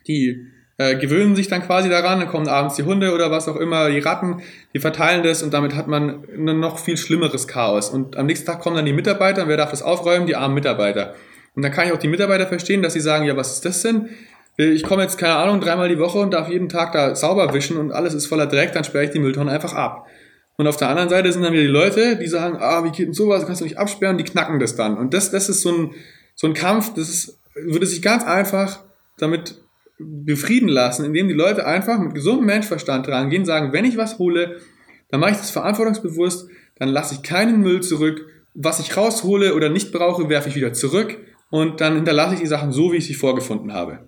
Die 0.07 0.45
äh, 0.81 0.95
gewöhnen 0.95 1.35
sich 1.35 1.47
dann 1.47 1.61
quasi 1.61 1.89
daran, 1.89 2.19
dann 2.19 2.29
kommen 2.29 2.47
abends 2.47 2.75
die 2.75 2.83
Hunde 2.83 3.13
oder 3.13 3.29
was 3.29 3.47
auch 3.47 3.55
immer, 3.55 3.89
die 3.89 3.99
Ratten, 3.99 4.41
die 4.73 4.79
verteilen 4.79 5.21
das 5.21 5.43
und 5.43 5.53
damit 5.53 5.75
hat 5.75 5.87
man 5.87 6.23
ein 6.35 6.59
noch 6.59 6.79
viel 6.79 6.97
schlimmeres 6.97 7.47
Chaos. 7.47 7.89
Und 7.89 8.17
am 8.17 8.25
nächsten 8.25 8.47
Tag 8.47 8.59
kommen 8.59 8.75
dann 8.75 8.85
die 8.85 8.93
Mitarbeiter 8.93 9.43
und 9.43 9.49
wer 9.49 9.57
darf 9.57 9.71
das 9.71 9.83
aufräumen? 9.83 10.25
Die 10.25 10.35
armen 10.35 10.55
Mitarbeiter. 10.55 11.13
Und 11.55 11.63
dann 11.63 11.71
kann 11.71 11.87
ich 11.87 11.93
auch 11.93 11.99
die 11.99 12.07
Mitarbeiter 12.07 12.47
verstehen, 12.47 12.81
dass 12.81 12.93
sie 12.93 12.99
sagen, 12.99 13.25
ja, 13.25 13.37
was 13.37 13.53
ist 13.53 13.65
das 13.65 13.81
denn? 13.81 14.09
Ich 14.57 14.83
komme 14.83 15.03
jetzt, 15.03 15.17
keine 15.17 15.35
Ahnung, 15.35 15.61
dreimal 15.61 15.89
die 15.89 15.99
Woche 15.99 16.19
und 16.19 16.33
darf 16.33 16.49
jeden 16.49 16.69
Tag 16.69 16.91
da 16.93 17.15
sauber 17.15 17.53
wischen 17.53 17.77
und 17.77 17.91
alles 17.91 18.13
ist 18.13 18.27
voller 18.27 18.47
Dreck, 18.47 18.73
dann 18.73 18.83
sperre 18.83 19.05
ich 19.05 19.11
die 19.11 19.19
Mülltonne 19.19 19.51
einfach 19.51 19.73
ab. 19.73 20.07
Und 20.57 20.67
auf 20.67 20.77
der 20.77 20.89
anderen 20.89 21.09
Seite 21.09 21.31
sind 21.31 21.43
dann 21.43 21.53
wieder 21.53 21.63
die 21.63 21.69
Leute, 21.69 22.17
die 22.17 22.27
sagen, 22.27 22.57
ah, 22.59 22.83
wie 22.83 22.91
geht 22.91 23.07
denn 23.07 23.13
sowas, 23.13 23.45
kannst 23.45 23.61
du 23.61 23.65
nicht 23.65 23.77
absperren, 23.77 24.17
die 24.17 24.23
knacken 24.23 24.59
das 24.59 24.75
dann. 24.75 24.97
Und 24.97 25.13
das, 25.13 25.31
das 25.31 25.49
ist 25.49 25.61
so 25.61 25.71
ein, 25.71 25.91
so 26.35 26.47
ein 26.47 26.53
Kampf, 26.53 26.93
das 26.93 27.09
ist, 27.09 27.39
würde 27.55 27.85
sich 27.85 28.01
ganz 28.01 28.23
einfach 28.23 28.81
damit 29.17 29.60
befrieden 30.03 30.69
lassen, 30.69 31.05
indem 31.05 31.27
die 31.27 31.33
Leute 31.33 31.65
einfach 31.65 31.99
mit 31.99 32.13
gesundem 32.13 32.45
Menschverstand 32.45 33.07
rangehen, 33.07 33.45
sagen, 33.45 33.73
wenn 33.73 33.85
ich 33.85 33.97
was 33.97 34.19
hole, 34.19 34.57
dann 35.09 35.19
mache 35.19 35.31
ich 35.31 35.37
das 35.37 35.51
verantwortungsbewusst, 35.51 36.49
dann 36.77 36.89
lasse 36.89 37.15
ich 37.15 37.23
keinen 37.23 37.61
Müll 37.61 37.81
zurück. 37.81 38.25
Was 38.53 38.79
ich 38.79 38.95
raushole 38.97 39.55
oder 39.55 39.69
nicht 39.69 39.91
brauche, 39.91 40.29
werfe 40.29 40.49
ich 40.49 40.55
wieder 40.55 40.73
zurück 40.73 41.17
und 41.49 41.81
dann 41.81 41.95
hinterlasse 41.95 42.35
ich 42.35 42.41
die 42.41 42.47
Sachen 42.47 42.71
so, 42.71 42.91
wie 42.91 42.97
ich 42.97 43.07
sie 43.07 43.13
vorgefunden 43.13 43.73
habe. 43.73 44.07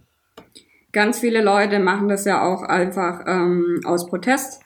Ganz 0.92 1.20
viele 1.20 1.44
Leute 1.44 1.80
machen 1.80 2.08
das 2.08 2.26
ja 2.26 2.44
auch 2.44 2.64
einfach 2.64 3.22
ähm, 3.26 3.82
aus 3.84 4.08
Protest. 4.08 4.63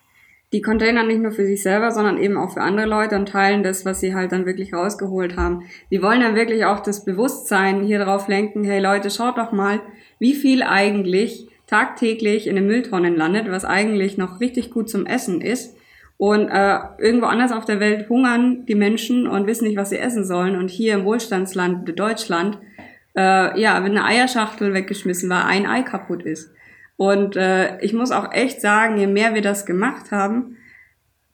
Die 0.54 0.62
Container 0.62 1.04
nicht 1.04 1.22
nur 1.22 1.32
für 1.32 1.46
sich 1.46 1.62
selber, 1.62 1.92
sondern 1.92 2.18
eben 2.18 2.38
auch 2.38 2.54
für 2.54 2.62
andere 2.62 2.88
Leute 2.88 3.18
und 3.18 3.28
teilen 3.28 3.64
das, 3.64 3.84
was 3.84 4.00
sie 4.00 4.16
halt 4.16 4.32
dann 4.32 4.46
wirklich 4.46 4.74
rausgeholt 4.74 5.36
haben. 5.36 5.64
Die 5.92 6.02
wollen 6.02 6.22
dann 6.22 6.36
wirklich 6.36 6.64
auch 6.64 6.80
das 6.80 7.04
Bewusstsein 7.04 7.84
hier 7.84 8.00
drauf 8.00 8.30
lenken, 8.30 8.64
hey 8.64 8.80
Leute, 8.80 9.10
schaut 9.10 9.38
doch 9.38 9.52
mal, 9.52 9.82
wie 10.20 10.34
viel 10.34 10.64
eigentlich 10.64 11.50
tagtäglich 11.68 12.48
in 12.48 12.56
den 12.56 12.66
Mülltonnen 12.66 13.18
landet, 13.18 13.52
was 13.52 13.66
eigentlich 13.66 14.18
noch 14.18 14.40
richtig 14.40 14.72
gut 14.72 14.90
zum 14.90 15.06
Essen 15.06 15.42
ist. 15.42 15.76
Und 16.16 16.48
äh, 16.48 16.80
irgendwo 16.98 17.28
anders 17.28 17.52
auf 17.52 17.66
der 17.66 17.80
Welt 17.80 18.10
hungern 18.10 18.66
die 18.66 18.74
Menschen 18.74 19.28
und 19.28 19.46
wissen 19.46 19.68
nicht, 19.68 19.78
was 19.78 19.92
sie 19.92 20.00
essen 20.00 20.26
sollen. 20.26 20.56
Und 20.56 20.70
hier 20.70 20.96
im 20.96 21.04
Wohlstandsland 21.06 22.00
Deutschland, 22.00 22.58
äh, 23.16 23.60
ja, 23.60 23.84
wenn 23.84 23.98
eine 23.98 24.06
Eierschachtel 24.06 24.74
weggeschmissen 24.74 25.30
war, 25.30 25.46
ein 25.46 25.68
Ei 25.68 25.84
kaputt 25.84 26.24
ist. 26.24 26.52
Und 26.98 27.36
äh, 27.36 27.80
ich 27.82 27.94
muss 27.94 28.12
auch 28.12 28.32
echt 28.32 28.60
sagen, 28.60 28.98
je 28.98 29.08
mehr 29.08 29.36
wir 29.36 29.42
das 29.44 29.66
gemacht 29.66 30.12
haben, 30.12 30.58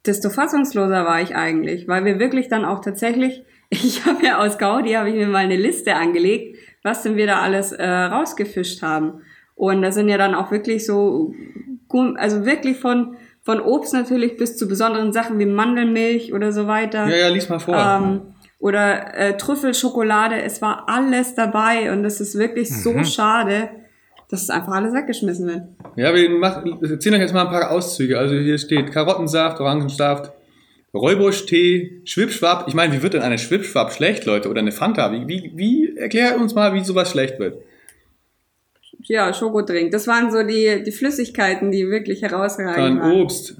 desto 0.06 0.28
fassungsloser 0.28 1.04
war 1.06 1.22
ich 1.22 1.34
eigentlich, 1.34 1.88
weil 1.88 2.04
wir 2.04 2.18
wirklich 2.18 2.48
dann 2.48 2.64
auch 2.66 2.80
tatsächlich, 2.80 3.42
ich 3.70 4.04
habe 4.06 4.24
ja 4.24 4.38
aus 4.38 4.58
Gaudi, 4.58 4.92
habe 4.92 5.08
ich 5.08 5.14
mir 5.14 5.26
mal 5.26 5.38
eine 5.38 5.56
Liste 5.56 5.96
angelegt, 5.96 6.58
was 6.82 7.02
denn 7.02 7.16
wir 7.16 7.26
da 7.26 7.40
alles 7.40 7.72
äh, 7.72 7.88
rausgefischt 7.88 8.82
haben. 8.82 9.22
Und 9.54 9.82
da 9.82 9.90
sind 9.90 10.08
ja 10.08 10.18
dann 10.18 10.34
auch 10.34 10.50
wirklich 10.50 10.84
so, 10.84 11.32
also 12.16 12.44
wirklich 12.44 12.78
von, 12.78 13.16
von 13.42 13.60
Obst 13.60 13.94
natürlich 13.94 14.36
bis 14.36 14.56
zu 14.58 14.68
besonderen 14.68 15.12
Sachen 15.12 15.38
wie 15.38 15.46
Mandelmilch 15.46 16.34
oder 16.34 16.52
so 16.52 16.66
weiter. 16.66 17.06
Ja, 17.08 17.16
ja, 17.16 17.28
lies 17.28 17.48
mal 17.48 17.60
vor. 17.60 17.74
Ähm, 17.76 18.20
oder 18.58 19.14
äh, 19.16 19.36
Trüffelschokolade. 19.36 20.42
Es 20.42 20.60
war 20.60 20.88
alles 20.88 21.34
dabei 21.34 21.92
und 21.92 22.04
es 22.04 22.20
ist 22.20 22.36
wirklich 22.36 22.68
so 22.82 22.92
Mhm. 22.92 23.04
schade, 23.04 23.68
dass 24.34 24.42
es 24.42 24.50
einfach 24.50 24.72
alles 24.72 24.92
weggeschmissen 24.92 25.46
wird. 25.46 25.62
Ja, 25.96 26.12
wir 26.12 26.28
machen, 26.28 26.78
erzählen 26.82 27.14
euch 27.14 27.20
jetzt 27.20 27.34
mal 27.34 27.42
ein 27.46 27.50
paar 27.52 27.70
Auszüge. 27.70 28.18
Also 28.18 28.34
hier 28.34 28.58
steht 28.58 28.90
Karottensaft, 28.90 29.60
Orangensaft, 29.60 30.32
Räubusch-Tee, 30.92 32.02
Schwipschwap. 32.04 32.64
Ich 32.66 32.74
meine, 32.74 32.92
wie 32.92 33.02
wird 33.02 33.14
denn 33.14 33.22
eine 33.22 33.38
Schwipschwap 33.38 33.92
schlecht, 33.92 34.24
Leute? 34.24 34.48
Oder 34.48 34.60
eine 34.60 34.72
Fanta? 34.72 35.12
Wie, 35.12 35.28
wie, 35.28 35.52
wie, 35.54 35.96
erklär 35.96 36.36
uns 36.40 36.54
mal, 36.54 36.74
wie 36.74 36.84
sowas 36.84 37.10
schlecht 37.10 37.38
wird. 37.38 37.58
Ja, 39.02 39.32
Schokodrink. 39.32 39.92
Das 39.92 40.08
waren 40.08 40.32
so 40.32 40.42
die, 40.42 40.82
die 40.84 40.92
Flüssigkeiten, 40.92 41.70
die 41.70 41.88
wirklich 41.88 42.22
herausragend 42.22 42.76
Dann 42.76 43.00
waren. 43.00 43.12
Obst, 43.12 43.56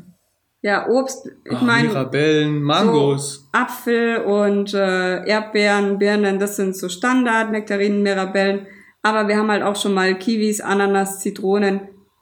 Ja, 0.60 0.88
Obst, 0.88 1.28
ich 1.44 1.52
oh, 1.52 1.64
meine, 1.64 1.88
Mirabellen, 1.88 2.62
Mangos. 2.62 3.34
So 3.34 3.40
Apfel 3.52 4.16
und 4.18 4.74
äh, 4.74 5.24
Erdbeeren, 5.24 5.98
Birnen, 5.98 6.40
das 6.40 6.56
sind 6.56 6.76
so 6.76 6.88
Standard, 6.88 7.52
Nektarinen, 7.52 8.02
Mirabellen. 8.02 8.66
Aber 9.04 9.28
wir 9.28 9.36
haben 9.36 9.50
halt 9.50 9.62
auch 9.62 9.76
schon 9.76 9.92
mal 9.94 10.14
Kiwis, 10.18 10.60
Ananas, 10.60 11.20
Zitronen, 11.20 11.80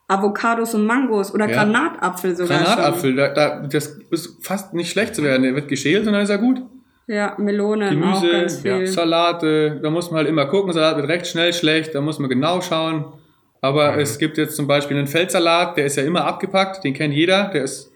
Avocados 0.08 0.74
und 0.74 0.84
Mangos 0.84 1.32
oder 1.32 1.48
Ja. 1.48 1.62
Granatapfel 1.64 2.36
sogar 2.36 2.58
Granatapfel, 2.58 3.14
da, 3.16 3.28
da, 3.28 3.60
das 3.66 3.98
ist 4.10 4.44
fast 4.44 4.74
nicht 4.74 4.90
schlecht 4.90 5.14
zu 5.14 5.22
werden. 5.22 5.42
Der 5.44 5.54
wird 5.54 5.68
geschält 5.68 6.06
und 6.06 6.12
dann 6.12 6.22
ist 6.22 6.30
er 6.30 6.38
gut. 6.38 6.60
Ja, 7.06 7.34
Melonen 7.38 8.02
auch 8.02 8.20
Gemüse, 8.20 8.68
ja. 8.68 8.86
Salate, 8.86 9.78
da 9.82 9.90
muss 9.90 10.10
man 10.10 10.18
halt 10.18 10.28
immer 10.28 10.46
gucken. 10.46 10.72
Salat 10.72 10.96
wird 10.96 11.08
recht 11.08 11.26
schnell 11.28 11.52
schlecht, 11.52 11.94
da 11.94 12.00
muss 12.00 12.18
man 12.18 12.28
genau 12.28 12.60
schauen. 12.60 13.04
Aber 13.60 13.92
Mhm. 13.92 14.00
es 14.00 14.18
gibt 14.18 14.38
jetzt 14.38 14.56
zum 14.56 14.66
Beispiel 14.66 14.96
einen 14.98 15.06
Feldsalat, 15.06 15.76
der 15.76 15.86
ist 15.86 15.96
ja 15.96 16.02
immer 16.02 16.24
abgepackt, 16.24 16.82
den 16.84 16.94
kennt 16.94 17.14
jeder. 17.14 17.48
Der 17.54 17.62
ist 17.62 17.92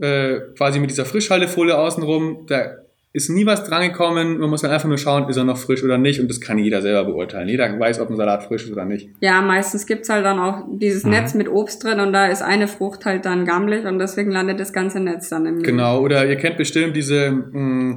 äh, 0.00 0.40
quasi 0.56 0.78
mit 0.80 0.90
dieser 0.90 1.04
Frischhaltefolie 1.04 1.76
außenrum. 1.76 2.46
Da 2.46 2.70
ist 3.18 3.28
nie 3.28 3.44
was 3.44 3.64
drangekommen. 3.64 4.38
Man 4.38 4.48
muss 4.48 4.62
dann 4.62 4.70
einfach 4.70 4.88
nur 4.88 4.96
schauen, 4.98 5.28
ist 5.28 5.36
er 5.36 5.44
noch 5.44 5.58
frisch 5.58 5.82
oder 5.84 5.98
nicht. 5.98 6.20
Und 6.20 6.28
das 6.30 6.40
kann 6.40 6.56
jeder 6.58 6.80
selber 6.82 7.04
beurteilen. 7.04 7.48
Jeder 7.48 7.78
weiß, 7.78 8.00
ob 8.00 8.08
ein 8.10 8.16
Salat 8.16 8.44
frisch 8.44 8.64
ist 8.64 8.72
oder 8.72 8.84
nicht. 8.84 9.10
Ja, 9.20 9.42
meistens 9.42 9.86
gibt's 9.86 10.08
halt 10.08 10.24
dann 10.24 10.38
auch 10.38 10.64
dieses 10.70 11.04
Mhm. 11.04 11.10
Netz 11.10 11.34
mit 11.34 11.48
Obst 11.48 11.82
drin 11.84 12.00
und 12.00 12.12
da 12.12 12.26
ist 12.26 12.42
eine 12.42 12.68
Frucht 12.68 13.04
halt 13.04 13.24
dann 13.26 13.44
gammelig 13.44 13.84
und 13.84 13.98
deswegen 13.98 14.30
landet 14.30 14.60
das 14.60 14.72
ganze 14.72 15.00
Netz 15.00 15.28
dann 15.28 15.44
im 15.46 15.54
Müll. 15.56 15.62
Genau, 15.64 16.00
oder 16.00 16.26
ihr 16.26 16.36
kennt 16.36 16.56
bestimmt 16.56 16.96
diese, 16.96 17.30
mh, 17.30 17.96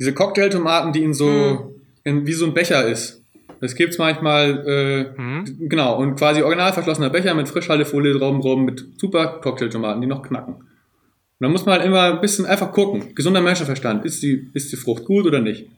diese 0.00 0.12
Cocktailtomaten, 0.14 0.92
die 0.92 1.04
in 1.04 1.14
so, 1.14 1.26
Mhm. 1.28 1.58
in, 2.04 2.26
wie 2.26 2.32
so 2.32 2.46
ein 2.46 2.54
Becher 2.54 2.86
ist. 2.86 3.22
Das 3.60 3.76
gibt's 3.76 3.98
manchmal, 3.98 4.64
äh, 4.66 5.20
Mhm. 5.20 5.68
genau, 5.68 5.96
und 5.98 6.16
quasi 6.16 6.42
original 6.42 6.72
verschlossener 6.72 7.10
Becher 7.10 7.34
mit 7.34 7.48
Frischhaltefolie 7.48 8.12
drumherum 8.12 8.64
mit 8.64 8.84
super 8.96 9.38
Cocktailtomaten, 9.42 10.00
die 10.00 10.08
noch 10.08 10.22
knacken. 10.22 10.54
Und 11.42 11.48
da 11.48 11.52
muss 11.54 11.66
man 11.66 11.74
halt 11.80 11.84
immer 11.84 12.02
ein 12.14 12.20
bisschen 12.20 12.46
einfach 12.46 12.70
gucken. 12.70 13.16
Gesunder 13.16 13.40
Menschenverstand. 13.40 14.04
Ist 14.04 14.22
die, 14.22 14.48
ist 14.54 14.70
die 14.70 14.76
Frucht 14.76 15.04
gut 15.04 15.26
oder 15.26 15.40
nicht? 15.40 15.68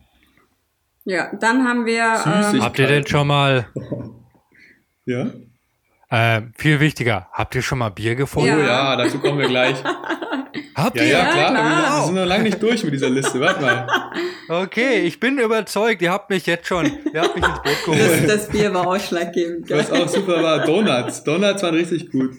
Ja, 1.07 1.35
dann 1.41 1.67
haben 1.67 1.87
wir 1.87 2.03
ähm, 2.55 2.63
Habt 2.63 2.79
ihr 2.79 2.87
denn 2.87 3.07
schon 3.07 3.27
mal, 3.27 3.67
Ja? 5.07 5.31
äh, 6.11 6.43
viel 6.55 6.81
wichtiger, 6.81 7.29
habt 7.33 7.55
ihr 7.55 7.63
schon 7.63 7.79
mal 7.79 7.89
Bier 7.89 8.15
gefunden? 8.15 8.53
Oh 8.55 8.59
Ja. 8.61 8.67
ja, 8.67 8.97
dazu 8.97 9.19
kommen 9.21 9.39
wir 9.39 9.49
gleich. 9.49 9.77
Habt 10.75 10.97
Ja, 10.99 11.03
ihr? 11.03 11.09
ja, 11.13 11.25
klar. 11.33 11.51
klar. 11.53 11.99
Wir 12.01 12.05
sind 12.07 12.15
noch 12.17 12.27
lange 12.27 12.45
nicht 12.45 12.63
durch 12.63 12.85
mit 12.85 12.93
dieser 12.93 13.09
Liste. 13.09 13.41
Warte 13.41 13.63
mal. 13.63 13.87
Okay, 14.51 14.99
ich 15.01 15.19
bin 15.19 15.39
überzeugt, 15.39 16.03
ihr 16.03 16.13
habt 16.13 16.29
mich 16.29 16.45
jetzt 16.45 16.67
schon, 16.69 16.85
ihr 17.15 17.23
habt 17.23 17.35
mich 17.35 17.43
ins 17.47 17.63
Boot 17.63 17.65
das, 17.73 17.85
geholt. 17.87 18.29
das 18.29 18.49
Bier 18.51 18.75
war 18.75 18.87
ausschlaggebend. 18.87 19.71
Was 19.71 19.91
auch 19.91 20.07
super 20.07 20.43
war, 20.43 20.67
Donuts. 20.67 21.25
Donuts 21.25 21.63
waren 21.63 21.75
richtig 21.75 22.11
gut. 22.11 22.33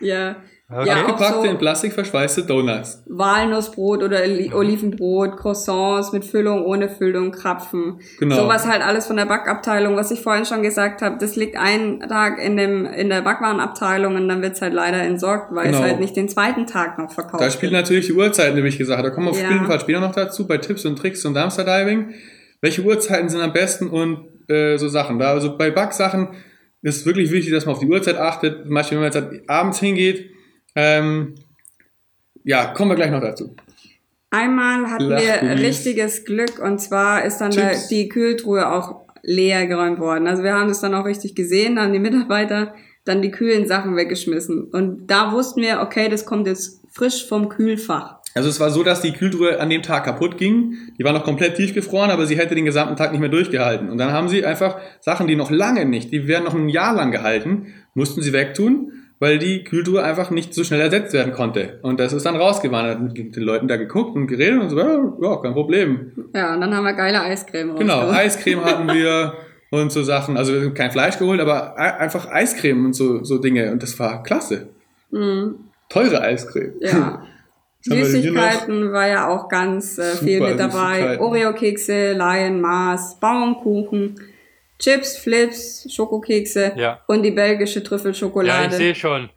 Ja. 0.00 0.36
Okay. 0.72 0.86
Ja, 0.88 0.94
auch 1.04 1.08
Abgepackte 1.08 1.46
in 1.48 1.52
so 1.54 1.58
Plastik 1.58 1.92
verschweißte 1.92 2.44
Donuts. 2.44 3.02
Walnussbrot 3.08 4.02
oder 4.04 4.18
Oli- 4.22 4.52
Olivenbrot, 4.54 5.36
Croissants 5.36 6.12
mit 6.12 6.24
Füllung, 6.24 6.64
ohne 6.64 6.88
Füllung, 6.88 7.32
Krapfen. 7.32 7.98
Genau. 8.20 8.36
Sowas 8.36 8.66
halt 8.68 8.80
alles 8.80 9.06
von 9.06 9.16
der 9.16 9.26
Backabteilung, 9.26 9.96
was 9.96 10.10
ich 10.12 10.20
vorhin 10.20 10.44
schon 10.46 10.62
gesagt 10.62 11.02
habe. 11.02 11.16
Das 11.18 11.34
liegt 11.34 11.56
einen 11.56 12.00
Tag 12.00 12.38
in 12.40 12.56
dem 12.56 12.86
in 12.86 13.08
der 13.08 13.22
Backwarenabteilung 13.22 14.14
und 14.14 14.28
dann 14.28 14.42
wird's 14.42 14.62
halt 14.62 14.72
leider 14.72 15.02
entsorgt, 15.02 15.52
weil 15.54 15.66
es 15.70 15.76
Genau. 15.76 15.88
halt 15.88 15.98
nicht 16.00 16.14
den 16.16 16.28
zweiten 16.28 16.66
Tag 16.66 16.98
noch 16.98 17.10
verkauft 17.10 17.42
Da 17.42 17.50
spielen 17.50 17.72
natürlich 17.72 18.06
die 18.06 18.12
Uhrzeiten, 18.12 18.62
wie 18.62 18.68
ich 18.68 18.78
gesagt 18.78 18.98
habe. 18.98 19.08
Da 19.08 19.14
kommen 19.14 19.26
wir 19.26 19.30
auf 19.32 19.42
Ja. 19.42 19.50
jeden 19.50 19.66
Fall 19.66 19.80
später 19.80 20.00
noch 20.00 20.14
dazu, 20.14 20.46
bei 20.46 20.58
Tipps 20.58 20.84
und 20.84 20.96
Tricks 20.96 21.24
und 21.24 21.34
Dumpster 21.34 21.64
Diving. 21.64 22.10
Welche 22.60 22.82
Uhrzeiten 22.82 23.28
sind 23.28 23.40
am 23.40 23.52
besten 23.52 23.88
und 23.88 24.28
äh, 24.48 24.76
so 24.76 24.88
Sachen. 24.88 25.18
Da, 25.18 25.30
also 25.32 25.56
bei 25.56 25.70
Backsachen 25.70 26.28
ist 26.82 26.98
es 26.98 27.06
wirklich 27.06 27.30
wichtig, 27.32 27.52
dass 27.52 27.66
man 27.66 27.74
auf 27.74 27.80
die 27.80 27.88
Uhrzeit 27.88 28.16
achtet. 28.18 28.66
Zum 28.66 28.74
Beispiel, 28.74 28.98
wenn 28.98 29.04
man 29.08 29.12
jetzt 29.12 29.22
halt 29.30 29.48
abends 29.48 29.80
hingeht, 29.80 30.30
ähm, 30.74 31.34
ja, 32.44 32.66
kommen 32.66 32.90
wir 32.90 32.96
gleich 32.96 33.10
noch 33.10 33.20
dazu. 33.20 33.54
Einmal 34.30 34.86
hatten 34.90 35.10
wir 35.10 35.42
richtiges 35.60 36.24
Glück 36.24 36.60
und 36.60 36.80
zwar 36.80 37.24
ist 37.24 37.38
dann 37.38 37.50
Chips. 37.50 37.88
die 37.88 38.08
Kühltruhe 38.08 38.70
auch 38.70 39.06
leer 39.22 39.66
geräumt 39.66 39.98
worden. 39.98 40.26
Also 40.26 40.42
wir 40.42 40.54
haben 40.54 40.68
das 40.68 40.80
dann 40.80 40.94
auch 40.94 41.04
richtig 41.04 41.34
gesehen, 41.34 41.76
da 41.76 41.82
haben 41.82 41.92
die 41.92 41.98
Mitarbeiter 41.98 42.74
dann 43.04 43.22
die 43.22 43.30
kühlen 43.30 43.66
Sachen 43.66 43.96
weggeschmissen. 43.96 44.64
Und 44.64 45.08
da 45.08 45.32
wussten 45.32 45.62
wir, 45.62 45.80
okay, 45.80 46.08
das 46.08 46.26
kommt 46.26 46.46
jetzt 46.46 46.80
frisch 46.90 47.26
vom 47.26 47.48
Kühlfach. 47.48 48.20
Also 48.34 48.48
es 48.48 48.60
war 48.60 48.70
so, 48.70 48.84
dass 48.84 49.00
die 49.00 49.12
Kühltruhe 49.12 49.58
an 49.58 49.70
dem 49.70 49.82
Tag 49.82 50.04
kaputt 50.04 50.38
ging. 50.38 50.74
Die 50.98 51.04
war 51.04 51.12
noch 51.12 51.24
komplett 51.24 51.56
tiefgefroren, 51.56 52.10
aber 52.10 52.26
sie 52.26 52.38
hätte 52.38 52.54
den 52.54 52.64
gesamten 52.64 52.94
Tag 52.94 53.10
nicht 53.10 53.20
mehr 53.20 53.28
durchgehalten. 53.28 53.90
Und 53.90 53.98
dann 53.98 54.12
haben 54.12 54.28
sie 54.28 54.44
einfach 54.44 54.78
Sachen, 55.00 55.26
die 55.26 55.34
noch 55.34 55.50
lange 55.50 55.84
nicht, 55.84 56.12
die 56.12 56.28
werden 56.28 56.44
noch 56.44 56.54
ein 56.54 56.68
Jahr 56.68 56.94
lang 56.94 57.10
gehalten, 57.10 57.74
mussten 57.94 58.22
sie 58.22 58.32
wegtun, 58.32 58.92
weil 59.20 59.38
die 59.38 59.62
Kühltruhe 59.62 60.02
einfach 60.02 60.30
nicht 60.30 60.52
so 60.54 60.64
schnell 60.64 60.80
ersetzt 60.80 61.12
werden 61.12 61.32
konnte. 61.32 61.78
Und 61.82 62.00
das 62.00 62.12
ist 62.12 62.26
dann 62.26 62.34
rausgewandert. 62.36 63.00
Mit 63.00 63.36
den 63.36 63.42
Leuten 63.44 63.68
da 63.68 63.76
geguckt 63.76 64.16
und 64.16 64.26
geredet 64.26 64.60
und 64.60 64.70
so, 64.70 64.78
ja, 64.78 64.98
ja 65.22 65.36
kein 65.36 65.52
Problem. 65.52 66.10
Ja, 66.34 66.54
und 66.54 66.60
dann 66.62 66.74
haben 66.74 66.84
wir 66.84 66.94
geile 66.94 67.20
Eiscreme 67.20 67.76
Genau. 67.76 68.08
Eiscreme 68.10 68.64
hatten 68.64 68.88
wir 68.88 69.34
und 69.70 69.92
so 69.92 70.02
Sachen. 70.02 70.36
Also 70.36 70.52
wir 70.54 70.62
haben 70.62 70.74
kein 70.74 70.90
Fleisch 70.90 71.16
geholt, 71.18 71.38
aber 71.40 71.78
ei- 71.78 71.98
einfach 71.98 72.28
Eiscreme 72.28 72.86
und 72.86 72.94
so, 72.94 73.22
so 73.22 73.38
Dinge. 73.38 73.70
Und 73.70 73.82
das 73.82 73.96
war 74.00 74.22
klasse. 74.24 74.68
Teure 75.88 76.22
Eiscreme. 76.22 76.72
Mhm. 76.80 76.86
Ja. 76.86 77.22
Süßigkeiten 77.82 78.92
war 78.92 79.08
ja 79.08 79.28
auch 79.28 79.48
ganz 79.48 79.96
äh, 79.98 80.14
viel 80.16 80.40
mit 80.40 80.58
dabei. 80.60 81.18
Oreo-Kekse, 81.18 82.12
Lion, 82.12 82.60
Mars, 82.60 83.18
Baumkuchen, 83.20 84.16
Chips, 84.80 85.16
Flips, 85.18 85.86
Schokokekse 85.94 86.72
Ja. 86.76 87.00
und 87.06 87.22
die 87.22 87.30
belgische 87.30 87.76
Ja, 87.76 87.82
ich 87.82 87.88
Trüffelschokolade. 87.88 88.74
sehe 88.76 88.94
schon. 88.96 89.28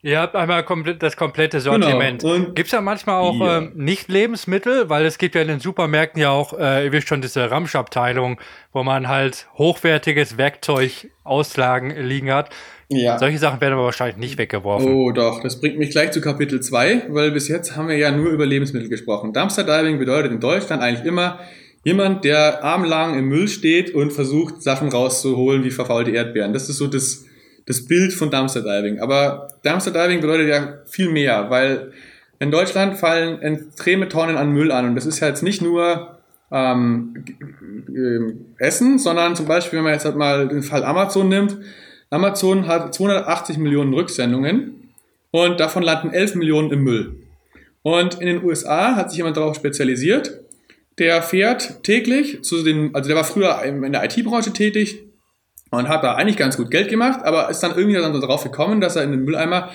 Ihr 0.00 0.20
habt 0.20 0.36
einmal 0.36 0.62
komplett, 0.62 1.02
das 1.02 1.16
komplette 1.16 1.60
Sortiment. 1.60 2.22
Genau. 2.22 2.34
Und- 2.34 2.54
Gibt 2.54 2.66
es 2.66 2.72
ja 2.72 2.80
manchmal 2.80 3.16
auch 3.20 3.34
Ja. 3.40 3.58
ähm, 3.58 3.72
Nicht-Lebensmittel, 3.74 4.88
weil 4.88 5.04
es 5.04 5.18
gibt 5.18 5.34
ja 5.34 5.42
in 5.42 5.48
den 5.48 5.58
Supermärkten 5.58 6.22
ja 6.22 6.30
auch, 6.30 6.56
äh, 6.56 6.84
ihr 6.84 6.92
wisst 6.92 7.08
schon, 7.08 7.20
diese 7.20 7.50
Ramschabteilung, 7.50 8.38
wo 8.72 8.84
man 8.84 9.08
halt 9.08 9.48
hochwertiges 9.58 10.38
Werkzeug 10.38 11.08
auslagen 11.24 11.90
liegen 12.06 12.32
hat. 12.32 12.50
Ja. 12.88 13.18
Solche 13.18 13.38
Sachen 13.38 13.60
werden 13.60 13.74
aber 13.74 13.84
wahrscheinlich 13.84 14.16
nicht 14.18 14.38
weggeworfen. 14.38 14.92
Oh, 14.94 15.10
doch. 15.10 15.42
Das 15.42 15.60
bringt 15.60 15.78
mich 15.78 15.90
gleich 15.90 16.12
zu 16.12 16.20
Kapitel 16.20 16.60
2, 16.60 17.02
weil 17.08 17.32
bis 17.32 17.48
jetzt 17.48 17.76
haben 17.76 17.88
wir 17.88 17.96
ja 17.96 18.10
nur 18.12 18.30
über 18.30 18.46
Lebensmittel 18.46 18.88
gesprochen. 18.88 19.32
Dumpster 19.32 19.64
Diving 19.64 19.98
bedeutet 19.98 20.30
in 20.30 20.38
Deutschland 20.40 20.80
eigentlich 20.80 21.04
immer 21.06 21.40
jemand, 21.88 22.24
der 22.24 22.62
armlang 22.62 23.18
im 23.18 23.28
Müll 23.28 23.48
steht 23.48 23.94
und 23.94 24.12
versucht, 24.12 24.62
Sachen 24.62 24.90
rauszuholen 24.90 25.64
wie 25.64 25.70
verfaulte 25.70 26.10
Erdbeeren. 26.10 26.52
Das 26.52 26.68
ist 26.68 26.76
so 26.76 26.86
das, 26.86 27.24
das 27.64 27.86
Bild 27.86 28.12
von 28.12 28.30
Dumpster 28.30 28.60
Diving. 28.60 29.00
Aber 29.00 29.48
Dumpster 29.64 29.90
Diving 29.90 30.20
bedeutet 30.20 30.48
ja 30.48 30.78
viel 30.86 31.08
mehr, 31.08 31.48
weil 31.48 31.92
in 32.40 32.50
Deutschland 32.50 32.98
fallen 32.98 33.40
extreme 33.40 34.08
Tonnen 34.08 34.36
an 34.36 34.52
Müll 34.52 34.70
an. 34.70 34.84
Und 34.84 34.96
das 34.96 35.06
ist 35.06 35.20
ja 35.20 35.28
jetzt 35.28 35.42
nicht 35.42 35.62
nur 35.62 36.18
ähm, 36.52 37.24
ähm, 37.88 38.54
Essen, 38.58 38.98
sondern 38.98 39.34
zum 39.34 39.46
Beispiel, 39.46 39.78
wenn 39.78 39.84
man 39.84 39.94
jetzt 39.94 40.04
halt 40.04 40.16
mal 40.16 40.46
den 40.46 40.62
Fall 40.62 40.84
Amazon 40.84 41.28
nimmt, 41.28 41.56
Amazon 42.10 42.66
hat 42.66 42.94
280 42.94 43.56
Millionen 43.56 43.94
Rücksendungen 43.94 44.90
und 45.30 45.58
davon 45.58 45.82
landen 45.82 46.10
11 46.10 46.34
Millionen 46.34 46.70
im 46.70 46.82
Müll. 46.84 47.16
Und 47.82 48.20
in 48.20 48.26
den 48.26 48.44
USA 48.44 48.94
hat 48.94 49.10
sich 49.10 49.18
jemand 49.18 49.38
darauf 49.38 49.56
spezialisiert, 49.56 50.40
der 50.98 51.22
fährt 51.22 51.82
täglich 51.84 52.42
zu 52.42 52.62
den, 52.62 52.94
also 52.94 53.08
der 53.08 53.16
war 53.16 53.24
früher 53.24 53.62
in 53.62 53.92
der 53.92 54.04
IT-Branche 54.04 54.52
tätig 54.52 55.04
und 55.70 55.88
hat 55.88 56.02
da 56.02 56.14
eigentlich 56.14 56.36
ganz 56.36 56.56
gut 56.56 56.70
Geld 56.70 56.88
gemacht, 56.88 57.20
aber 57.24 57.50
ist 57.50 57.60
dann 57.60 57.76
irgendwie 57.76 57.98
dann 57.98 58.12
so 58.12 58.20
darauf 58.20 58.42
gekommen, 58.42 58.80
dass 58.80 58.96
er 58.96 59.04
in 59.04 59.12
den 59.12 59.24
Mülleimer 59.24 59.70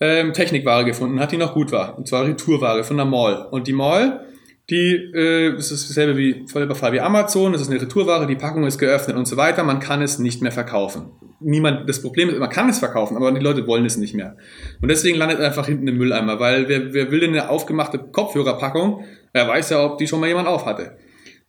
ähm, 0.00 0.32
Technikware 0.32 0.84
gefunden 0.84 1.20
hat, 1.20 1.32
die 1.32 1.36
noch 1.36 1.54
gut 1.54 1.72
war. 1.72 1.96
Und 1.98 2.08
zwar 2.08 2.24
Retourware 2.24 2.84
von 2.84 2.96
der 2.96 3.06
Mall. 3.06 3.46
Und 3.50 3.66
die 3.66 3.72
Mall, 3.72 4.26
die 4.70 4.94
äh, 5.14 5.56
ist 5.56 5.70
dasselbe 5.70 6.16
wie 6.16 6.46
selber 6.46 6.74
Fall 6.74 6.92
wie 6.92 7.00
Amazon, 7.00 7.52
das 7.52 7.62
ist 7.62 7.70
eine 7.70 7.80
Retourware, 7.80 8.26
die 8.26 8.36
Packung 8.36 8.64
ist 8.64 8.78
geöffnet 8.78 9.16
und 9.16 9.26
so 9.26 9.36
weiter, 9.36 9.64
man 9.64 9.80
kann 9.80 10.00
es 10.00 10.18
nicht 10.18 10.42
mehr 10.42 10.52
verkaufen. 10.52 11.10
Niemand, 11.40 11.88
das 11.88 12.02
Problem 12.02 12.28
ist, 12.28 12.38
man 12.38 12.50
kann 12.50 12.68
es 12.68 12.78
verkaufen, 12.78 13.16
aber 13.16 13.32
die 13.32 13.40
Leute 13.40 13.66
wollen 13.66 13.84
es 13.84 13.96
nicht 13.96 14.14
mehr. 14.14 14.36
Und 14.80 14.88
deswegen 14.88 15.18
landet 15.18 15.38
es 15.38 15.44
einfach 15.44 15.66
hinten 15.66 15.88
im 15.88 15.96
Mülleimer, 15.96 16.38
weil 16.38 16.68
wer, 16.68 16.92
wer 16.92 17.10
will 17.10 17.20
denn 17.20 17.30
eine 17.30 17.48
aufgemachte 17.48 17.98
Kopfhörerpackung? 17.98 19.04
Er 19.32 19.48
weiß 19.48 19.70
ja, 19.70 19.84
ob 19.84 19.98
die 19.98 20.06
schon 20.06 20.20
mal 20.20 20.28
jemand 20.28 20.48
auf 20.48 20.66
hatte. 20.66 20.96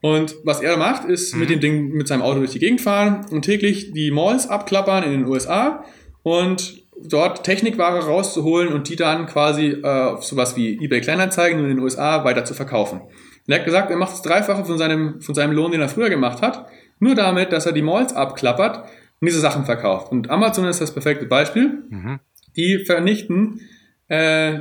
Und 0.01 0.35
was 0.43 0.61
er 0.61 0.77
macht, 0.77 1.05
ist 1.05 1.35
mit 1.35 1.49
dem 1.49 1.59
Ding 1.59 1.89
mit 1.89 2.07
seinem 2.07 2.23
Auto 2.23 2.39
durch 2.39 2.51
die 2.51 2.59
Gegend 2.59 2.81
fahren 2.81 3.25
und 3.29 3.43
täglich 3.43 3.91
die 3.93 4.09
Malls 4.09 4.49
abklappern 4.49 5.03
in 5.03 5.11
den 5.11 5.25
USA 5.25 5.85
und 6.23 6.81
dort 7.03 7.43
Technikware 7.43 8.05
rauszuholen 8.05 8.73
und 8.73 8.89
die 8.89 8.95
dann 8.95 9.27
quasi 9.27 9.77
äh, 9.83 9.85
auf 9.85 10.23
sowas 10.23 10.55
wie 10.55 10.83
eBay 10.83 11.01
Kleinanzeigen 11.01 11.59
in 11.59 11.69
den 11.69 11.79
USA 11.79 12.23
weiter 12.23 12.45
zu 12.45 12.53
verkaufen. 12.53 13.01
Und 13.01 13.53
er 13.53 13.59
hat 13.59 13.65
gesagt, 13.65 13.91
er 13.91 13.97
macht 13.97 14.13
das 14.13 14.21
Dreifache 14.21 14.65
von 14.65 14.77
seinem, 14.77 15.21
von 15.21 15.35
seinem 15.35 15.53
Lohn, 15.53 15.71
den 15.71 15.81
er 15.81 15.89
früher 15.89 16.09
gemacht 16.09 16.41
hat, 16.41 16.67
nur 16.99 17.15
damit, 17.15 17.51
dass 17.51 17.65
er 17.65 17.71
die 17.71 17.81
Malls 17.81 18.13
abklappert 18.13 18.77
und 19.19 19.27
diese 19.27 19.39
Sachen 19.39 19.65
verkauft. 19.65 20.11
Und 20.11 20.29
Amazon 20.29 20.65
ist 20.65 20.81
das 20.81 20.93
perfekte 20.93 21.25
Beispiel. 21.25 21.83
Mhm. 21.89 22.19
Die 22.55 22.83
vernichten 22.85 23.61
äh, 24.07 24.59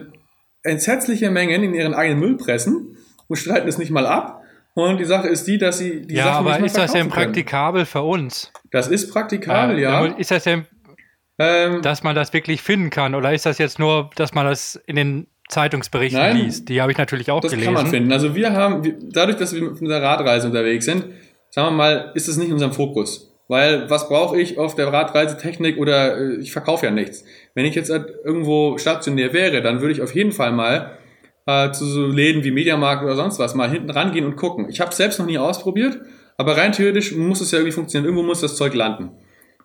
entsetzliche 0.63 1.31
Mengen 1.31 1.63
in 1.63 1.75
ihren 1.75 1.95
eigenen 1.95 2.21
Müllpressen 2.21 2.97
und 3.31 3.37
streiten 3.37 3.67
es 3.69 3.79
nicht 3.79 3.91
mal 3.91 4.07
ab. 4.07 4.43
Und 4.75 4.99
die 4.99 5.05
Sache 5.05 5.29
ist 5.29 5.47
die, 5.47 5.57
dass 5.59 5.79
sie 5.79 6.03
die 6.07 6.15
ja, 6.15 6.25
Sachen 6.25 6.37
aber 6.39 6.51
nicht 6.51 6.61
mal 6.61 6.67
ist 6.67 6.77
das 6.79 6.93
denn 6.93 7.03
verkaufen 7.03 7.11
können. 7.15 7.33
praktikabel 7.33 7.85
für 7.87 8.03
uns? 8.03 8.53
Das 8.71 8.89
ist 8.89 9.11
praktikabel, 9.13 9.79
Äh, 9.79 9.83
ja. 9.83 10.05
Ist 10.05 10.31
das 10.31 10.45
denn, 10.45 10.67
Ähm, 11.39 11.81
dass 11.83 12.03
man 12.03 12.15
das 12.15 12.33
wirklich 12.35 12.61
finden 12.61 12.91
kann? 12.91 13.15
Oder 13.15 13.33
ist 13.33 13.47
das 13.47 13.57
jetzt 13.59 13.79
nur, 13.79 14.11
dass 14.17 14.35
man 14.35 14.45
das 14.47 14.77
in 14.87 14.97
den 14.97 15.27
Zeitungsberichten 15.49 16.21
Nein. 16.21 16.37
liest? 16.37 16.69
Die 16.69 16.81
habe 16.83 16.93
ich 16.93 16.99
natürlich 16.99 17.31
auch 17.31 17.41
Das 17.41 17.51
gelesen. 17.53 17.75
kann 17.75 17.83
man 17.83 17.91
finden. 17.91 18.13
Also 18.13 18.35
wir 18.35 18.53
haben, 18.53 18.83
dadurch, 19.13 19.39
dass 19.39 19.55
wir 19.55 19.63
mit 19.63 19.81
unserer 19.81 20.03
Radreise 20.03 20.47
unterwegs 20.49 20.85
sind, 20.85 21.07
sagen 21.51 21.69
wir 21.69 21.73
mal, 21.77 22.13
ist 22.15 22.29
es 22.29 22.37
nicht 22.37 22.49
in 22.49 22.53
unserem 22.55 22.73
Fokus. 22.73 23.27
Weil 23.49 23.91
was 23.91 24.09
brauche 24.09 24.41
ich 24.41 24.59
auf 24.59 24.77
der 24.77 24.93
Radreise 24.93 25.37
Technik 25.37 25.79
oder 25.79 26.17
äh, 26.17 26.35
ich 26.37 26.53
verkaufe 26.53 26.87
ja 26.87 26.93
nichts. 26.93 27.25
Wenn 27.55 27.65
ich 27.65 27.75
jetzt 27.75 27.91
irgendwo 27.91 28.79
stationär 28.79 29.33
wäre, 29.33 29.61
dann 29.63 29.81
würde 29.81 29.93
ich 29.93 30.03
auf 30.03 30.15
jeden 30.15 30.31
Fall 30.33 30.53
mal 30.53 30.93
äh, 31.51 31.73
zu 31.73 31.85
so 31.85 32.07
Läden 32.07 32.45
wie 32.45 32.51
Mediamarkt 32.51 33.03
oder 33.03 33.17
sonst 33.17 33.39
was 33.39 33.55
mal 33.55 33.71
hinten 33.71 33.91
rangehen 33.91 34.25
und 34.25 34.37
gucken. 34.37 34.69
Ich 34.69 34.81
habe 34.81 34.91
es 34.91 34.97
selbst 34.97 35.19
noch 35.19 35.27
nie 35.27 35.39
ausprobiert, 35.39 35.99
aber 36.37 36.57
rein 36.57 36.73
theoretisch 36.73 37.13
muss 37.15 37.41
es 37.41 37.51
ja 37.51 37.59
irgendwie 37.59 37.73
funktionieren. 37.73 38.07
Irgendwo 38.07 38.23
muss 38.25 38.41
das 38.41 38.57
Zeug 38.57 38.75
landen. 38.75 39.11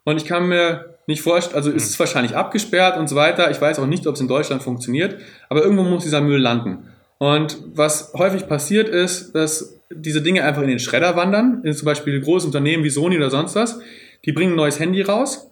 Und 0.04 0.18
ich 0.18 0.26
kann 0.26 0.48
mir 0.48 0.98
nicht 1.08 1.22
vorstellen, 1.22 1.56
also 1.56 1.72
ist 1.72 1.90
es 1.90 2.00
wahrscheinlich 2.00 2.36
abgesperrt 2.36 2.98
und 2.98 3.08
so 3.08 3.16
weiter. 3.16 3.52
Ich 3.52 3.62
weiß 3.62 3.80
auch 3.80 3.86
nicht, 3.86 4.08
ob 4.08 4.16
es 4.16 4.22
in 4.22 4.28
Deutschland 4.28 4.64
funktioniert, 4.64 5.18
aber 5.50 5.64
irgendwo 5.64 5.84
muss 5.84 6.04
dieser 6.04 6.22
Müll 6.22 6.40
landen. 6.40 6.88
Und 7.18 7.58
was 7.74 8.14
häufig 8.14 8.48
passiert 8.48 8.90
ist, 8.90 9.34
dass 9.34 9.80
diese 9.90 10.22
Dinge 10.22 10.44
einfach 10.44 10.64
in 10.64 10.68
den 10.68 10.80
Schredder 10.80 11.16
wandern, 11.16 11.62
in 11.64 11.74
zum 11.74 11.86
Beispiel 11.86 12.20
große 12.20 12.48
Unternehmen 12.48 12.84
wie 12.84 12.90
Sony 12.90 13.18
oder 13.18 13.30
sonst 13.30 13.56
was, 13.56 13.80
die 14.26 14.32
bringen 14.32 14.54
ein 14.54 14.58
neues 14.58 14.80
Handy 14.80 15.02
raus 15.02 15.50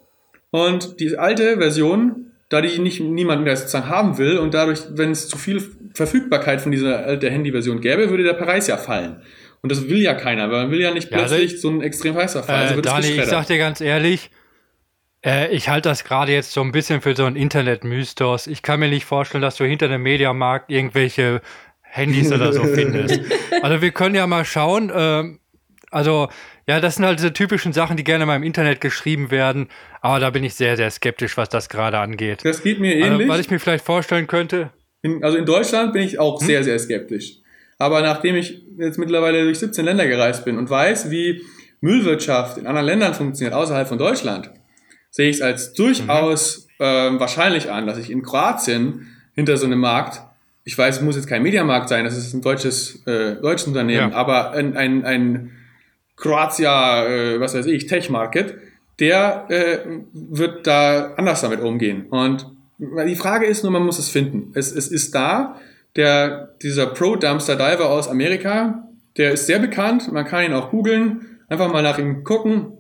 und 0.52 1.00
die 1.00 1.18
alte 1.18 1.58
Version, 1.58 2.32
da 2.50 2.62
die 2.62 2.80
nicht 2.80 3.00
niemand 3.00 3.44
mehr 3.44 3.56
sozusagen 3.56 3.88
haben 3.88 4.18
will 4.18 4.38
und 4.38 4.54
dadurch, 4.54 4.82
wenn 4.92 5.12
es 5.12 5.28
zu 5.28 5.38
viel 5.38 5.62
Verfügbarkeit 5.94 6.62
von 6.62 6.72
dieser 6.72 7.06
alten 7.06 7.30
Handyversion 7.30 7.82
gäbe, 7.82 8.10
würde 8.10 8.24
der 8.24 8.34
Preis 8.34 8.68
ja 8.68 8.78
fallen. 8.78 9.22
Und 9.62 9.72
das 9.72 9.88
will 9.88 10.00
ja 10.02 10.14
keiner, 10.14 10.52
weil 10.52 10.64
man 10.64 10.72
will 10.72 10.82
ja 10.82 10.94
nicht 10.94 11.10
Ja, 11.12 11.20
also 11.20 11.36
plötzlich 11.36 11.62
so 11.62 11.70
einen 11.70 11.82
extremen 11.82 12.16
Preisverfall. 12.16 12.56
Also 12.56 12.76
Äh, 12.76 12.78
es 12.80 12.82
Dani, 12.84 13.08
ich 13.08 13.26
sag 13.26 13.48
dir 13.48 13.58
ganz 13.58 13.80
ehrlich, 13.80 14.30
äh, 15.26 15.54
ich 15.56 15.70
halte 15.70 15.88
das 15.90 16.04
gerade 16.04 16.32
jetzt 16.34 16.52
so 16.52 16.62
ein 16.62 16.72
bisschen 16.74 17.02
für 17.02 17.16
so 17.16 17.24
ein 17.26 17.36
Internet-Mythos. 17.36 18.48
Ich 18.48 18.62
kann 18.62 18.80
mir 18.80 18.90
nicht 18.90 19.06
vorstellen, 19.06 19.42
dass 19.42 19.56
du 19.56 19.64
hinter 19.66 19.88
dem 19.88 20.04
Mediamarkt 20.04 20.70
irgendwelche 20.70 21.42
Handys 21.82 22.32
oder 22.32 22.52
so 22.52 22.64
findest. 22.74 23.22
Also 23.62 23.82
wir 23.82 23.92
können 23.92 24.16
ja 24.16 24.28
mal 24.28 24.44
schauen. 24.46 24.92
ähm, 24.94 25.40
also 25.92 26.28
ja, 26.68 26.80
das 26.80 26.96
sind 26.96 27.06
halt 27.06 27.20
diese 27.20 27.34
typischen 27.34 27.72
Sachen, 27.72 27.98
die 27.98 28.04
gerne 28.04 28.26
mal 28.26 28.36
im 28.36 28.44
Internet 28.44 28.82
geschrieben 28.82 29.32
werden. 29.32 29.68
Aber 30.02 30.20
da 30.20 30.30
bin 30.30 30.44
ich 30.44 30.56
sehr, 30.56 30.76
sehr 30.76 30.90
skeptisch, 30.90 31.38
was 31.38 31.50
das 31.50 31.70
gerade 31.70 32.00
angeht. 32.00 32.40
Das 32.44 32.64
geht 32.64 32.80
mir 32.80 32.96
Also, 32.96 33.14
ähnlich. 33.14 33.28
weil 33.30 33.40
ich 33.40 33.50
mir 33.52 33.60
vielleicht 33.60 33.86
vorstellen 33.86 34.28
könnte, 34.28 34.72
In, 35.04 35.24
also 35.24 35.38
in 35.38 35.46
Deutschland 35.46 35.94
bin 35.94 36.02
ich 36.02 36.18
auch 36.20 36.40
Hm? 36.42 36.48
sehr, 36.48 36.64
sehr 36.64 36.80
skeptisch. 36.80 37.38
Aber 37.78 38.02
nachdem 38.02 38.36
ich 38.36 38.64
jetzt 38.78 38.98
mittlerweile 38.98 39.44
durch 39.44 39.60
17 39.60 39.86
Länder 39.86 40.08
gereist 40.08 40.44
bin 40.46 40.58
und 40.58 40.70
weiß, 40.70 41.12
wie 41.12 41.42
Müllwirtschaft 41.82 42.58
in 42.58 42.66
anderen 42.66 42.88
Ländern 42.88 43.14
funktioniert, 43.14 43.54
außerhalb 43.54 43.88
von 43.88 43.98
Deutschland, 43.98 44.50
sehe 45.12 45.30
ich 45.30 45.36
es 45.38 45.42
als 45.42 45.74
durchaus 45.74 46.68
Mhm. 46.80 46.86
ähm, 46.86 47.20
wahrscheinlich 47.20 47.70
an, 47.70 47.86
dass 47.86 47.98
ich 48.00 48.10
in 48.10 48.24
Kroatien 48.24 49.08
hinter 49.36 49.58
so 49.58 49.66
einem 49.66 49.80
Markt, 49.80 50.22
ich 50.64 50.78
weiß, 50.78 50.98
es 50.98 51.02
muss 51.02 51.16
jetzt 51.18 51.28
kein 51.28 51.44
Mediamarkt 51.44 51.90
sein, 51.90 52.06
das 52.06 52.18
ist 52.18 52.34
ein 52.34 52.42
deutsches, 52.42 53.06
äh, 53.06 53.36
deutsches 53.36 53.68
Unternehmen, 53.68 54.12
Ja. 54.12 54.16
aber 54.18 54.52
ein, 54.52 54.76
ein, 54.78 55.04
ein 55.06 55.52
Kroatia, 56.16 57.06
äh, 57.06 57.40
was 57.40 57.54
weiß 57.56 57.66
ich, 57.66 57.88
Tech 57.88 58.10
Market, 58.10 58.56
der 59.00 59.46
äh, 59.50 59.80
wird 60.14 60.68
da 60.68 61.14
anders 61.18 61.42
damit 61.42 61.60
umgehen. 61.62 62.06
Und 62.10 62.46
die 63.06 63.16
Frage 63.16 63.46
ist 63.46 63.64
nur, 63.64 63.72
man 63.72 63.84
muss 63.84 64.00
es 64.00 64.10
finden. 64.10 64.52
Es, 64.56 64.72
es 64.72 64.88
ist 64.88 65.14
da, 65.16 65.60
der, 65.96 66.56
dieser 66.62 66.88
Pro-Dumpster 66.88 67.56
Diver 67.56 67.90
aus 67.90 68.08
Amerika, 68.08 68.88
der 69.18 69.32
ist 69.32 69.46
sehr 69.46 69.60
bekannt, 69.60 70.12
man 70.12 70.26
kann 70.26 70.46
ihn 70.46 70.54
auch 70.54 70.72
googeln, 70.72 71.40
einfach 71.50 71.72
mal 71.72 71.84
nach 71.84 72.00
ihm 72.00 72.24
gucken. 72.24 72.74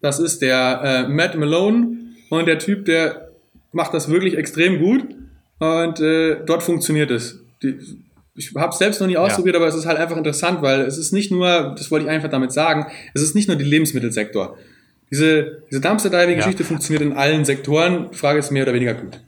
Das 0.00 0.18
ist 0.18 0.40
der 0.42 0.80
äh, 0.82 1.08
Matt 1.08 1.36
Malone 1.36 1.96
und 2.30 2.46
der 2.46 2.58
Typ, 2.58 2.84
der 2.84 3.30
macht 3.72 3.92
das 3.92 4.08
wirklich 4.08 4.36
extrem 4.36 4.78
gut 4.78 5.04
und 5.58 6.00
äh, 6.00 6.36
dort 6.46 6.62
funktioniert 6.62 7.10
es. 7.10 7.40
Die, 7.62 7.76
ich 8.34 8.54
habe 8.54 8.70
es 8.72 8.78
selbst 8.78 9.00
noch 9.00 9.08
nie 9.08 9.16
ausprobiert, 9.16 9.56
aber 9.56 9.66
es 9.66 9.74
ist 9.74 9.84
halt 9.86 9.98
einfach 9.98 10.16
interessant, 10.16 10.62
weil 10.62 10.82
es 10.82 10.96
ist 10.96 11.12
nicht 11.12 11.32
nur, 11.32 11.74
das 11.76 11.90
wollte 11.90 12.06
ich 12.06 12.10
einfach 12.10 12.30
damit 12.30 12.52
sagen, 12.52 12.86
es 13.12 13.20
ist 13.20 13.34
nicht 13.34 13.48
nur 13.48 13.56
der 13.56 13.66
Lebensmittelsektor. 13.66 14.56
Diese, 15.10 15.62
diese 15.70 15.80
Dumpster-Diving-Geschichte 15.80 16.62
Ja. 16.62 16.68
funktioniert 16.68 17.02
in 17.02 17.14
allen 17.14 17.44
Sektoren. 17.44 18.10
Die 18.12 18.16
Frage 18.16 18.38
ist 18.38 18.52
mehr 18.52 18.62
oder 18.62 18.74
weniger 18.74 18.94
gut. 18.94 19.20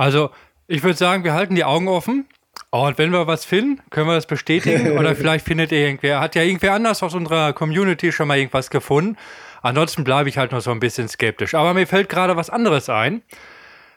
Also, 0.00 0.30
ich 0.66 0.82
würde 0.82 0.96
sagen, 0.96 1.24
wir 1.24 1.34
halten 1.34 1.54
die 1.54 1.64
Augen 1.64 1.86
offen. 1.86 2.26
Und 2.70 2.96
wenn 2.96 3.12
wir 3.12 3.26
was 3.26 3.44
finden, 3.44 3.82
können 3.90 4.06
wir 4.06 4.14
das 4.14 4.24
bestätigen. 4.24 4.92
Oder 4.98 5.14
vielleicht 5.14 5.44
findet 5.44 5.72
ihr 5.72 5.80
irgendwer, 5.80 6.20
hat 6.20 6.34
ja 6.34 6.42
irgendwer 6.42 6.72
anders 6.72 7.02
aus 7.02 7.14
unserer 7.14 7.52
Community 7.52 8.10
schon 8.10 8.26
mal 8.26 8.38
irgendwas 8.38 8.70
gefunden. 8.70 9.18
Ansonsten 9.60 10.02
bleibe 10.02 10.30
ich 10.30 10.38
halt 10.38 10.52
noch 10.52 10.62
so 10.62 10.70
ein 10.70 10.80
bisschen 10.80 11.06
skeptisch. 11.06 11.54
Aber 11.54 11.74
mir 11.74 11.86
fällt 11.86 12.08
gerade 12.08 12.34
was 12.34 12.48
anderes 12.48 12.88
ein. 12.88 13.20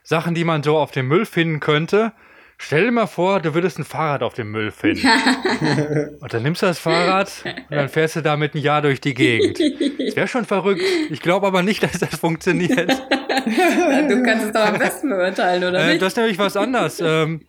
Sachen, 0.03 0.35
die 0.35 0.43
man 0.43 0.61
so 0.61 0.77
auf 0.77 0.91
dem 0.91 1.07
Müll 1.07 1.25
finden 1.25 1.61
könnte. 1.61 2.11
Stell 2.57 2.85
dir 2.85 2.91
mal 2.91 3.07
vor, 3.07 3.39
du 3.41 3.53
würdest 3.53 3.77
ein 3.79 3.83
Fahrrad 3.83 4.23
auf 4.23 4.33
dem 4.35 4.51
Müll 4.51 4.71
finden. 4.71 5.05
und 6.19 6.33
dann 6.33 6.43
nimmst 6.43 6.61
du 6.61 6.65
das 6.67 6.79
Fahrrad 6.79 7.31
und 7.69 7.75
dann 7.75 7.89
fährst 7.89 8.15
du 8.15 8.21
damit 8.21 8.55
ein 8.55 8.59
Jahr 8.59 8.81
durch 8.81 9.01
die 9.01 9.13
Gegend. 9.13 9.59
Das 9.59 10.15
wäre 10.15 10.27
schon 10.27 10.45
verrückt. 10.45 10.81
Ich 11.09 11.19
glaube 11.21 11.47
aber 11.47 11.61
nicht, 11.63 11.83
dass 11.83 11.99
das 11.99 12.15
funktioniert. 12.17 12.91
Du 13.45 14.23
kannst 14.23 14.45
es 14.45 14.51
doch 14.53 14.65
am 14.65 14.79
besten 14.79 15.09
beurteilen, 15.09 15.63
oder 15.65 15.79
Äh, 15.79 15.87
nicht? 15.89 16.01
das 16.01 16.13
ist 16.13 16.17
nämlich 16.17 16.37
was 16.39 16.55
anderes. 16.55 17.01
ähm, 17.01 17.41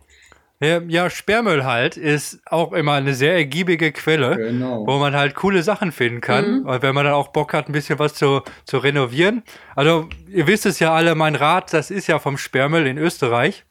ja, 0.61 1.09
Sperrmüll 1.11 1.65
halt 1.65 1.97
ist 1.97 2.41
auch 2.47 2.73
immer 2.73 2.95
eine 2.95 3.15
sehr 3.15 3.35
ergiebige 3.35 3.93
Quelle, 3.93 4.35
Genau. 4.37 4.85
wo 4.87 4.99
man 4.99 5.15
halt 5.15 5.35
coole 5.37 5.63
Sachen 5.63 5.93
finden 5.93 6.21
kann. 6.21 6.65
Und 6.65 6.83
wenn 6.83 6.95
man 6.95 7.05
dann 7.05 7.15
auch 7.15 7.29
Bock 7.29 7.53
hat, 7.53 7.69
ein 7.69 7.73
bisschen 7.73 7.99
was 8.01 8.15
zu, 8.15 8.43
zu 8.65 8.79
renovieren. 8.79 9.43
Also, 9.77 10.09
ihr 10.29 10.47
wisst 10.49 10.65
es 10.67 10.79
ja 10.81 10.93
alle, 10.95 11.15
mein 11.15 11.37
Rad, 11.37 11.73
das 11.73 11.91
ist 11.93 12.07
ja 12.09 12.19
vom 12.19 12.39
Sperrmüll 12.39 12.87
in 12.87 12.99
Österreich. 12.99 13.65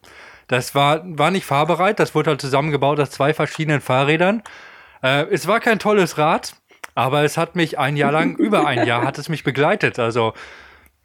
Das 0.47 0.75
war, 0.75 1.01
war 1.03 1.31
nicht 1.31 1.45
fahrbereit, 1.45 1.99
das 1.99 2.15
wurde 2.15 2.31
halt 2.31 2.41
zusammengebaut 2.41 2.99
aus 2.99 3.11
zwei 3.11 3.33
verschiedenen 3.33 3.81
Fahrrädern. 3.81 4.43
Äh, 5.01 5.25
es 5.31 5.47
war 5.47 5.59
kein 5.59 5.79
tolles 5.79 6.17
Rad, 6.17 6.55
aber 6.95 7.23
es 7.23 7.37
hat 7.37 7.55
mich 7.55 7.79
ein 7.79 7.97
Jahr 7.97 8.11
lang, 8.11 8.35
über 8.37 8.65
ein 8.65 8.85
Jahr 8.85 9.03
hat 9.03 9.17
es 9.17 9.29
mich 9.29 9.43
begleitet. 9.43 9.99
Also, 9.99 10.33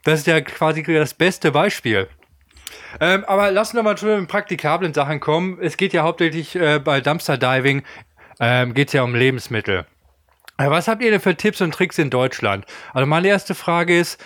das 0.05 0.21
ist 0.21 0.27
ja 0.27 0.41
quasi 0.41 0.83
das 0.83 1.15
beste 1.15 1.53
Beispiel. 1.53 2.09
Ähm, 3.01 3.25
aber 3.27 3.51
lassen 3.51 3.77
wir 3.77 3.83
mal 3.83 3.97
zu 3.97 4.07
den 4.07 4.27
praktikablen 4.27 4.95
Sachen 4.95 5.21
kommen. 5.21 5.59
Es 5.61 5.77
geht 5.77 5.93
ja 5.93 6.03
hauptsächlich 6.03 6.57
äh, 6.57 6.79
bei 6.79 7.01
Dumpster 7.01 7.37
Diving 7.37 7.83
ähm, 8.41 8.75
geht 8.75 8.93
ja 8.93 9.03
um 9.03 9.15
Lebensmittel. 9.15 9.87
Äh, 10.59 10.71
was 10.71 10.89
habt 10.89 11.03
ihr 11.03 11.11
denn 11.11 11.21
für 11.21 11.37
Tipps 11.37 11.61
und 11.61 11.73
Tricks 11.73 11.99
in 11.99 12.11
Deutschland? 12.11 12.65
Also 12.93 13.07
meine 13.07 13.29
erste 13.29 13.55
Frage 13.55 13.99
ist, 13.99 14.23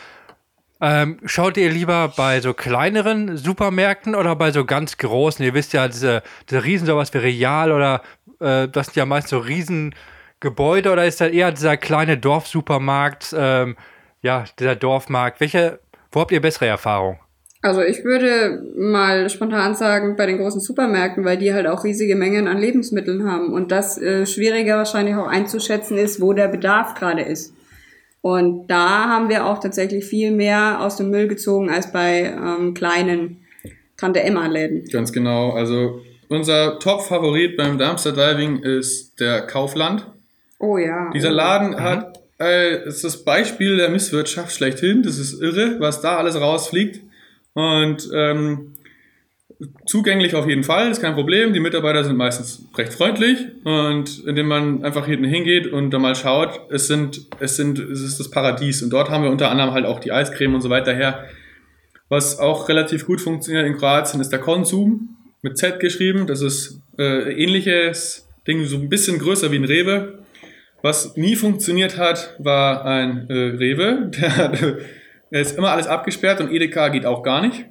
ähm, 0.83 1.19
schaut 1.25 1.57
ihr 1.57 1.71
lieber 1.71 2.13
bei 2.17 2.41
so 2.41 2.55
kleineren 2.55 3.37
Supermärkten 3.37 4.17
oder 4.17 4.35
bei 4.35 4.51
so 4.51 4.65
ganz 4.65 4.99
großen? 4.99 5.45
Ihr 5.45 5.55
wisst 5.55 5.73
ja, 5.73 5.87
diese, 5.87 6.25
diese 6.51 6.65
Riesen, 6.65 6.89
sowas 6.89 7.15
wie 7.15 7.19
Real 7.19 7.71
oder 7.71 8.03
äh, 8.41 8.67
das 8.67 8.87
sind 8.87 8.97
ja 8.97 9.07
meist 9.07 9.29
so 9.29 9.39
Riesengebäude 9.39 10.91
oder 10.91 11.07
ist 11.07 11.21
das 11.21 11.31
eher 11.31 11.53
dieser 11.53 11.77
kleine 11.77 12.19
Dorfsupermarkt, 12.19 13.33
ähm, 13.39 13.77
ja, 14.23 14.45
dieser 14.59 14.75
Dorfmarkt? 14.75 15.39
Welche, 15.41 15.79
wo 16.11 16.21
habt 16.21 16.33
ihr 16.33 16.41
bessere 16.41 16.67
Erfahrung? 16.67 17.21
Also 17.65 17.81
ich 17.81 18.03
würde 18.03 18.61
mal 18.77 19.31
spontan 19.31 19.77
sagen, 19.77 20.17
bei 20.17 20.27
den 20.27 20.39
großen 20.39 20.61
Supermärkten, 20.61 21.25
weil 21.25 21.39
die 21.39 21.55
halt 21.55 21.69
auch 21.69 21.85
riesige 21.85 22.17
Mengen 22.17 22.49
an 22.49 22.59
Lebensmitteln 22.59 23.31
haben 23.31 23.53
und 23.53 23.71
das 23.71 23.99
äh, 23.99 24.27
schwieriger 24.27 24.79
wahrscheinlich 24.79 25.15
auch 25.15 25.29
einzuschätzen 25.29 25.97
ist, 25.97 26.21
wo 26.21 26.33
der 26.33 26.49
Bedarf 26.49 26.95
gerade 26.95 27.23
ist. 27.23 27.55
Und 28.23 28.69
da 28.69 29.09
haben 29.09 29.29
wir 29.29 29.47
auch 29.47 29.59
tatsächlich 29.59 30.05
viel 30.05 30.31
mehr 30.31 30.81
aus 30.81 30.97
dem 30.97 31.11
Müll 31.11 31.29
gezogen 31.29 31.71
als 31.71 31.93
bei 31.93 32.33
ähm, 32.35 32.73
kleinen 32.73 33.45
Tante-Emma-Läden. 33.97 34.89
Ganz 34.91 35.13
genau. 35.13 35.51
Also 35.51 36.01
unser 36.29 36.79
Top-Favorit 36.79 37.57
beim 37.57 37.79
Dumpster 37.79 38.13
Diving 38.13 38.63
ist 38.63 39.21
der 39.21 39.43
Kaufland. 39.43 40.07
Oh 40.59 40.79
ja. 40.79 41.11
Dieser 41.13 41.31
Laden 41.31 41.79
hat 41.79 42.23
äh, 42.43 42.89
ist 42.89 43.05
das 43.05 43.25
Beispiel 43.25 43.77
der 43.77 43.89
Misswirtschaft 43.91 44.53
schlechthin. 44.53 45.03
Das 45.03 45.19
ist 45.19 45.41
irre, 45.41 45.77
was 45.79 46.01
da 46.01 46.17
alles 46.17 46.41
rausfliegt. 46.41 47.01
Und 47.55 48.09
ähm, 48.15 48.75
zugänglich 49.87 50.35
auf 50.35 50.49
jeden 50.49 50.65
Fall, 50.65 50.91
ist 50.91 51.01
kein 51.01 51.15
Problem. 51.15 51.53
Die 51.53 51.61
Mitarbeiter 51.61 52.05
sind 52.05 52.17
meistens 52.17 52.65
recht 52.77 52.93
freundlich 52.93 53.39
und 53.65 54.25
indem 54.27 54.47
man 54.47 54.85
einfach 54.85 55.07
hinten 55.07 55.25
hingeht 55.25 55.67
und 55.67 55.91
da 55.91 55.99
mal 55.99 56.15
schaut, 56.15 56.61
es 56.71 56.87
sind, 56.87 57.27
es 57.41 57.57
sind, 57.57 57.79
es 57.79 58.01
ist 58.01 58.19
das 58.19 58.31
Paradies. 58.31 58.83
Und 58.83 58.91
dort 58.91 59.11
haben 59.11 59.25
wir 59.25 59.31
unter 59.31 59.51
anderem 59.51 59.73
halt 59.73 59.87
auch 59.87 60.01
die 60.01 60.13
Eiscreme 60.13 60.55
und 60.55 60.61
so 60.61 60.71
weiter 60.71 60.95
her. 60.95 61.25
Was 62.09 62.39
auch 62.39 62.69
relativ 62.69 63.07
gut 63.07 63.21
funktioniert 63.21 63.67
in 63.67 63.77
Kroatien 63.77 64.21
ist 64.21 64.31
der 64.31 64.39
Konsum 64.39 65.17
mit 65.43 65.59
Z 65.59 65.81
geschrieben. 65.81 66.27
Das 66.27 66.43
ist 66.43 66.81
äh, 66.99 67.33
ähnliches 67.33 68.29
Ding 68.47 68.65
so 68.65 68.77
ein 68.77 68.89
bisschen 68.89 69.19
größer 69.19 69.51
wie 69.53 69.57
ein 69.57 69.65
Rewe. 69.65 70.19
Was 70.83 71.17
nie 71.17 71.37
funktioniert 71.37 71.97
hat, 71.97 72.35
war 72.39 72.85
ein 72.85 73.31
äh, 73.31 73.35
Rewe. 73.35 74.11
Der, 74.21 74.37
hat, 74.37 74.61
der 75.31 75.41
ist 75.41 75.57
immer 75.57 75.71
alles 75.71 75.87
abgesperrt 75.87 76.41
und 76.43 76.53
Edeka 76.53 76.89
geht 76.89 77.07
auch 77.07 77.23
gar 77.23 77.41
nicht. 77.41 77.65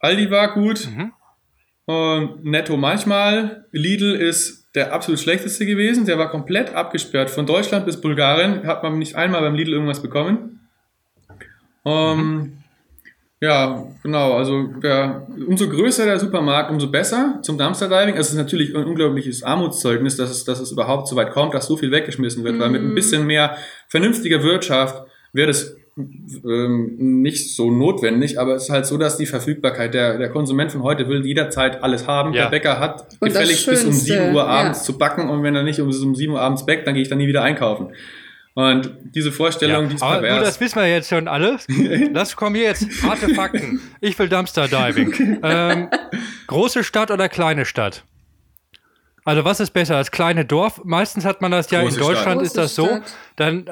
Aldi 0.00 0.30
war 0.30 0.54
gut. 0.54 0.88
Mhm. 0.88 1.12
Und 1.86 2.44
Netto 2.44 2.76
manchmal. 2.76 3.66
Lidl 3.72 4.14
ist 4.14 4.68
der 4.74 4.92
absolut 4.92 5.20
schlechteste 5.20 5.64
gewesen. 5.64 6.04
Der 6.04 6.18
war 6.18 6.30
komplett 6.30 6.74
abgesperrt. 6.74 7.30
Von 7.30 7.46
Deutschland 7.46 7.86
bis 7.86 8.00
Bulgarien 8.00 8.66
hat 8.66 8.82
man 8.82 8.98
nicht 8.98 9.14
einmal 9.14 9.40
beim 9.40 9.54
Lidl 9.54 9.72
irgendwas 9.72 10.02
bekommen. 10.02 10.68
Ähm, 11.84 12.58
Ja, 13.40 13.86
genau. 14.02 14.36
Also 14.36 14.64
der, 14.82 15.26
umso 15.46 15.68
größer 15.68 16.04
der 16.04 16.18
Supermarkt, 16.18 16.70
umso 16.72 16.90
besser 16.90 17.38
zum 17.42 17.56
Dumpster 17.56 17.88
Diving. 17.88 18.16
Also 18.16 18.28
es 18.28 18.30
ist 18.30 18.36
natürlich 18.36 18.74
ein 18.74 18.84
unglaubliches 18.84 19.44
Armutszeugnis, 19.44 20.16
dass 20.16 20.30
es, 20.30 20.44
dass 20.44 20.58
es 20.58 20.72
überhaupt 20.72 21.06
so 21.06 21.14
weit 21.14 21.30
kommt, 21.30 21.54
dass 21.54 21.66
so 21.66 21.76
viel 21.76 21.92
weggeschmissen 21.92 22.42
wird. 22.42 22.58
Weil 22.58 22.70
mit 22.70 22.82
ein 22.82 22.94
bisschen 22.94 23.26
mehr 23.26 23.56
vernünftiger 23.88 24.42
Wirtschaft 24.42 25.04
wäre 25.32 25.46
das 25.48 25.76
ähm, 25.98 27.22
nicht 27.22 27.54
so 27.54 27.70
notwendig, 27.70 28.38
aber 28.38 28.54
es 28.54 28.64
ist 28.64 28.70
halt 28.70 28.86
so, 28.86 28.96
dass 28.98 29.16
die 29.16 29.26
Verfügbarkeit, 29.26 29.94
der, 29.94 30.18
der 30.18 30.30
Konsument 30.30 30.72
von 30.72 30.82
heute 30.82 31.08
will 31.08 31.26
jederzeit 31.26 31.82
alles 31.82 32.06
haben. 32.06 32.32
Ja. 32.32 32.44
Der 32.44 32.50
Bäcker 32.50 32.78
hat 32.78 33.06
Und 33.20 33.28
gefälligst 33.28 33.66
bis 33.66 33.84
um 33.84 33.92
Schönste, 33.92 34.14
7 34.14 34.34
Uhr 34.34 34.46
abends 34.46 34.80
ja. 34.80 34.84
zu 34.84 34.98
backen 34.98 35.28
und 35.28 35.42
wenn 35.42 35.54
er 35.54 35.62
nicht 35.62 35.80
um, 35.80 35.88
um 35.88 36.14
7 36.14 36.32
Uhr 36.32 36.40
abends 36.40 36.64
backt, 36.66 36.86
dann 36.86 36.94
gehe 36.94 37.02
ich 37.02 37.08
dann 37.08 37.18
nie 37.18 37.26
wieder 37.26 37.42
einkaufen. 37.42 37.88
Und 38.54 38.92
diese 39.14 39.30
Vorstellung, 39.30 39.88
die 39.88 39.94
ist 39.94 40.02
Aber 40.02 40.16
du, 40.16 40.22
pervers. 40.22 40.44
das 40.44 40.60
wissen 40.60 40.80
wir 40.80 40.88
jetzt 40.88 41.08
schon 41.08 41.28
alles. 41.28 41.66
Das 42.12 42.34
kommen 42.34 42.56
hier 42.56 42.64
jetzt 42.64 42.86
harte 43.02 43.32
Fakten. 43.34 43.80
Ich 44.00 44.18
will 44.18 44.28
Dumpster 44.28 44.66
Diving. 44.66 45.38
Ähm, 45.42 45.88
große 46.48 46.82
Stadt 46.82 47.10
oder 47.10 47.28
kleine 47.28 47.64
Stadt? 47.64 48.04
Also 49.24 49.44
was 49.44 49.60
ist 49.60 49.70
besser? 49.70 49.94
Das 49.94 50.10
kleine 50.10 50.44
Dorf? 50.44 50.80
Meistens 50.84 51.24
hat 51.24 51.40
man 51.40 51.52
das 51.52 51.70
ja 51.70 51.82
Große 51.82 52.00
in 52.00 52.00
Deutschland 52.00 52.32
Stadt. 52.32 52.42
ist 52.42 52.56
das 52.56 52.74
so. 52.74 52.98
Dann 53.36 53.68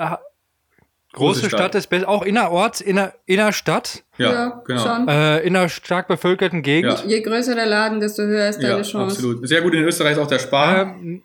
große, 1.17 1.41
Große 1.41 1.49
Stadt. 1.51 1.61
Stadt. 1.61 1.75
ist 1.75 1.89
besser. 1.89 2.09
Auch 2.09 2.23
innerorts, 2.23 2.81
inner, 2.81 3.13
Innerstadt, 3.27 4.05
ja, 4.19 4.63
genau. 4.65 4.81
schon. 4.83 5.09
äh, 5.09 5.41
in 5.41 5.57
einer 5.57 5.69
stark 5.69 6.07
bevölkerten 6.09 6.63
Gegend. 6.63 7.01
Ja. 7.01 7.05
Je 7.07 7.21
größer 7.23 7.55
der 7.57 7.67
Laden, 7.67 7.99
desto 8.01 8.23
höher 8.23 8.49
ist 8.49 8.63
Ja, 8.63 8.71
deine 8.71 8.83
Chance. 8.83 9.17
absolut. 9.17 9.49
Sehr 9.49 9.63
gut 9.63 9.75
in 9.75 9.83
Österreich 9.83 10.13
ist 10.13 10.19
auch 10.19 10.29
der 10.29 10.39
Spar. 10.39 10.83
Ähm, 10.83 11.23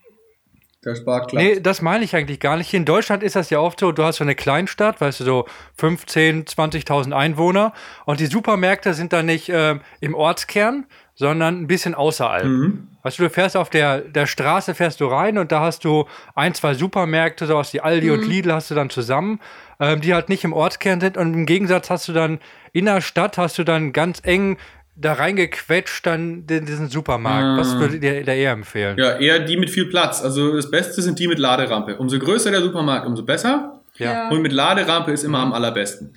der 0.84 0.96
Spar 0.96 1.28
klappt. 1.28 1.34
Nee, 1.46 1.60
das 1.60 1.84
meine 1.84 2.04
ich 2.04 2.16
eigentlich 2.16 2.40
gar 2.40 2.58
nicht. 2.58 2.68
Hier 2.72 2.80
in 2.80 2.86
Deutschland 2.86 3.22
ist 3.22 3.36
das 3.36 3.52
ja 3.52 3.60
oft 3.60 3.80
so, 3.80 3.92
du 3.92 4.04
hast 4.04 4.18
so 4.18 4.24
eine 4.24 4.34
Kleinstadt, 4.34 5.00
weißt 5.00 5.20
du, 5.20 5.24
so 5.26 5.46
15, 5.78 6.46
20.000 6.46 7.12
Einwohner 7.12 7.74
und 8.06 8.20
die 8.20 8.26
Supermärkte 8.26 8.96
sind 8.96 9.14
dann 9.14 9.28
nicht 9.28 9.50
ähm, 9.54 9.82
im 10.00 10.16
Ortskern, 10.16 10.88
sondern 11.22 11.62
ein 11.62 11.68
bisschen 11.68 11.94
außerhalb. 11.94 12.46
Mhm. 12.46 12.88
Weißt 13.04 13.20
du, 13.20 13.24
du 13.24 13.30
fährst 13.30 13.56
auf 13.56 13.70
der, 13.70 14.00
der 14.00 14.26
Straße, 14.26 14.74
fährst 14.74 15.00
du 15.02 15.06
rein 15.06 15.38
und 15.38 15.52
da 15.52 15.60
hast 15.60 15.86
du 15.86 16.06
ein, 16.34 16.56
zwei 16.56 16.74
Supermärkte, 16.74 17.46
so 17.46 17.58
aus 17.58 17.72
wie 17.74 17.80
Aldi 17.80 18.10
und 18.10 18.28
Lidl 18.28 18.52
hast 18.52 18.72
du 18.72 18.76
dann 18.76 18.90
zusammen, 18.90 19.40
ähm, 19.80 20.02
die 20.02 20.16
halt 20.16 20.30
nicht 20.30 20.44
im 20.44 20.52
Ortskern 20.52 21.00
sind 21.00 21.18
und 21.18 21.36
im 21.36 21.46
Gegensatz 21.46 21.92
hast 21.92 22.08
du 22.08 22.14
dann 22.14 22.40
in 22.74 22.86
der 22.86 23.02
Stadt, 23.02 23.38
hast 23.38 23.60
du 23.60 23.64
dann 23.64 23.94
ganz 23.94 24.22
eng 24.24 24.58
da 24.96 25.14
reingequetscht 25.14 26.08
dann 26.08 26.48
den, 26.48 26.66
diesen 26.66 26.90
Supermarkt. 26.90 27.60
Was 27.60 27.78
würdet 27.78 28.04
ihr 28.04 28.24
da 28.26 28.34
eher 28.34 28.52
empfehlen? 28.52 28.98
Ja, 28.98 29.20
eher 29.20 29.40
die 29.40 29.58
mit 29.58 29.70
viel 29.70 29.86
Platz. 29.86 30.24
Also 30.24 30.56
das 30.56 30.72
Beste 30.72 31.04
sind 31.04 31.20
die 31.20 31.28
mit 31.28 31.38
Laderampe. 31.38 31.98
Umso 31.98 32.18
größer 32.18 32.50
der 32.50 32.62
Supermarkt, 32.62 33.06
umso 33.06 33.24
besser. 33.24 33.80
Ja. 33.98 34.30
Und 34.30 34.42
mit 34.42 34.54
Laderampe 34.54 35.12
ist 35.12 35.24
immer 35.24 35.40
am 35.40 35.54
allerbesten. 35.54 36.16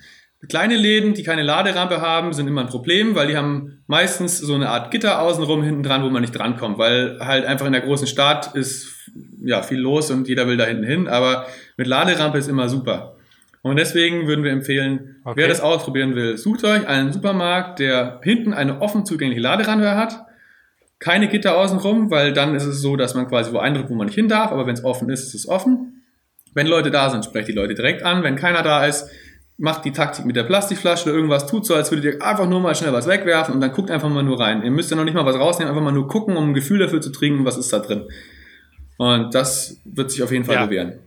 Kleine 0.49 0.75
Läden, 0.75 1.13
die 1.13 1.23
keine 1.23 1.43
Laderampe 1.43 2.01
haben, 2.01 2.33
sind 2.33 2.47
immer 2.47 2.61
ein 2.61 2.67
Problem, 2.67 3.15
weil 3.15 3.27
die 3.27 3.37
haben 3.37 3.83
meistens 3.87 4.39
so 4.39 4.53
eine 4.53 4.69
Art 4.69 4.91
Gitter 4.91 5.21
außenrum 5.21 5.63
hinten 5.63 5.83
dran, 5.83 6.03
wo 6.03 6.09
man 6.09 6.21
nicht 6.21 6.37
drankommt, 6.37 6.77
weil 6.77 7.17
halt 7.19 7.45
einfach 7.45 7.65
in 7.65 7.71
der 7.71 7.81
großen 7.81 8.07
Stadt 8.07 8.55
ist 8.55 8.93
ja 9.43 9.61
viel 9.63 9.79
los 9.79 10.11
und 10.11 10.27
jeder 10.27 10.47
will 10.47 10.57
da 10.57 10.65
hinten 10.65 10.83
hin, 10.83 11.07
aber 11.07 11.45
mit 11.77 11.87
Laderampe 11.87 12.37
ist 12.37 12.49
immer 12.49 12.67
super. 12.69 13.15
Und 13.61 13.77
deswegen 13.77 14.27
würden 14.27 14.43
wir 14.43 14.51
empfehlen, 14.51 15.15
Okay. 15.23 15.41
wer 15.41 15.47
das 15.47 15.59
ausprobieren 15.61 16.13
will, 16.15 16.37
sucht 16.37 16.63
euch 16.63 16.87
einen 16.87 17.11
Supermarkt, 17.11 17.79
der 17.79 18.19
hinten 18.23 18.53
eine 18.53 18.81
offen 18.81 19.05
zugängliche 19.05 19.41
Laderampe 19.41 19.95
hat, 19.95 20.19
keine 20.99 21.27
Gitter 21.27 21.57
außenrum, 21.57 22.11
weil 22.11 22.33
dann 22.33 22.55
ist 22.55 22.65
es 22.65 22.81
so, 22.81 22.95
dass 22.95 23.15
man 23.15 23.27
quasi 23.27 23.51
wo 23.51 23.57
eindrückt, 23.57 23.89
wo 23.89 23.95
man 23.95 24.05
nicht 24.07 24.15
hin 24.15 24.27
darf, 24.29 24.51
aber 24.51 24.67
wenn 24.67 24.75
es 24.75 24.83
offen 24.83 25.09
ist, 25.09 25.23
ist 25.23 25.33
es 25.33 25.47
offen. 25.47 26.03
Wenn 26.53 26.67
Leute 26.67 26.89
da 26.89 27.09
sind, 27.09 27.25
sprecht 27.25 27.47
die 27.49 27.53
Leute 27.53 27.73
direkt 27.75 28.03
an. 28.03 28.23
Wenn 28.23 28.35
keiner 28.37 28.61
da 28.61 28.85
ist, 28.85 29.09
macht 29.57 29.85
die 29.85 29.91
Taktik 29.91 30.25
mit 30.25 30.35
der 30.35 30.43
Plastikflasche 30.43 31.05
oder 31.05 31.13
irgendwas, 31.15 31.47
tut 31.47 31.65
so, 31.65 31.75
als 31.75 31.89
würdet 31.91 32.05
ihr 32.05 32.21
einfach 32.25 32.47
nur 32.47 32.59
mal 32.59 32.75
schnell 32.75 32.91
was 32.91 33.07
wegwerfen 33.07 33.53
und 33.55 33.61
dann 33.61 33.71
guckt 33.71 33.89
einfach 33.89 34.09
mal 34.09 34.23
nur 34.23 34.39
rein. 34.39 34.63
Ihr 34.63 34.71
müsst 34.71 34.91
ja 34.91 34.97
noch 34.97 35.05
nicht 35.05 35.13
mal 35.13 35.25
was 35.25 35.37
rausnehmen, 35.37 35.69
einfach 35.71 35.83
mal 35.83 35.91
nur 35.93 36.07
gucken, 36.07 36.35
um 36.35 36.49
ein 36.49 36.53
Gefühl 36.53 36.79
dafür 36.79 37.01
zu 37.01 37.11
trinken, 37.11 37.45
was 37.45 37.57
ist 37.57 37.71
da 37.71 37.79
drin. 37.79 38.07
Und 38.97 39.33
das 39.33 39.79
wird 39.85 40.11
sich 40.11 40.23
auf 40.23 40.31
jeden 40.31 40.45
Fall 40.45 40.55
Ja. 40.55 40.65
bewähren. 40.65 40.99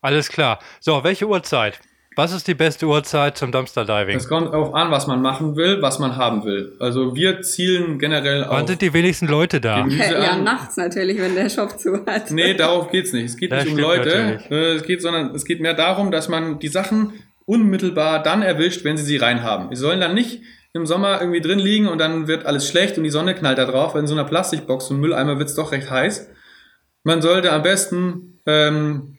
Alles 0.00 0.28
klar. 0.28 0.60
So, 0.80 1.02
welche 1.04 1.26
Uhrzeit? 1.28 1.80
Was 2.18 2.32
ist 2.32 2.48
die 2.48 2.54
beste 2.54 2.84
Uhrzeit 2.86 3.38
zum 3.38 3.52
Dumpster 3.52 3.84
Diving? 3.84 4.16
Es 4.16 4.28
kommt 4.28 4.52
auch 4.52 4.74
an, 4.74 4.90
was 4.90 5.06
man 5.06 5.22
machen 5.22 5.54
will, 5.54 5.80
was 5.82 6.00
man 6.00 6.16
haben 6.16 6.42
will. 6.44 6.74
Also 6.80 7.14
wir 7.14 7.42
zielen 7.42 8.00
generell 8.00 8.40
Wann 8.48 8.62
auf 8.62 8.66
sind 8.68 8.82
die 8.82 8.92
wenigsten 8.92 9.28
Leute 9.28 9.60
da? 9.60 9.82
Gemüse 9.82 10.14
Ja, 10.14 10.30
an. 10.32 10.42
nachts 10.42 10.76
natürlich, 10.76 11.16
wenn 11.20 11.36
der 11.36 11.48
Shop 11.48 11.78
zu 11.78 12.04
hat. 12.04 12.32
Nee, 12.32 12.54
darauf 12.54 12.90
geht's 12.90 13.12
nicht. 13.12 13.26
Es 13.26 13.36
geht 13.36 13.52
Das 13.52 13.62
nicht 13.62 13.74
um 13.74 13.78
Leute, 13.78 14.08
natürlich. 14.08 14.50
äh, 14.50 14.72
es 14.74 14.82
geht, 14.82 15.00
sondern 15.00 15.32
es 15.32 15.44
geht 15.44 15.60
mehr 15.60 15.74
darum, 15.74 16.10
dass 16.10 16.28
man 16.28 16.58
die 16.58 16.66
Sachen 16.66 17.12
unmittelbar 17.44 18.20
dann 18.20 18.42
erwischt, 18.42 18.82
wenn 18.84 18.96
sie 18.96 19.04
sie 19.04 19.16
reinhaben. 19.18 19.70
Die 19.70 19.76
sollen 19.76 20.00
dann 20.00 20.14
nicht 20.14 20.42
im 20.72 20.86
Sommer 20.86 21.20
irgendwie 21.20 21.40
drin 21.40 21.60
liegen 21.60 21.86
und 21.86 21.98
dann 21.98 22.26
wird 22.26 22.46
alles 22.46 22.68
schlecht 22.68 22.98
und 22.98 23.04
die 23.04 23.10
Sonne 23.10 23.36
knallt 23.36 23.58
da 23.58 23.64
drauf, 23.64 23.94
weil 23.94 24.00
in 24.00 24.06
so 24.08 24.14
einer 24.14 24.24
Plastikbox 24.24 24.90
und 24.90 24.98
Mülleimer 24.98 25.38
wird's 25.38 25.54
doch 25.54 25.70
recht 25.70 25.88
heiß. 25.88 26.28
Man 27.04 27.22
sollte 27.22 27.52
am 27.52 27.62
besten, 27.62 28.40
ähm, 28.44 29.17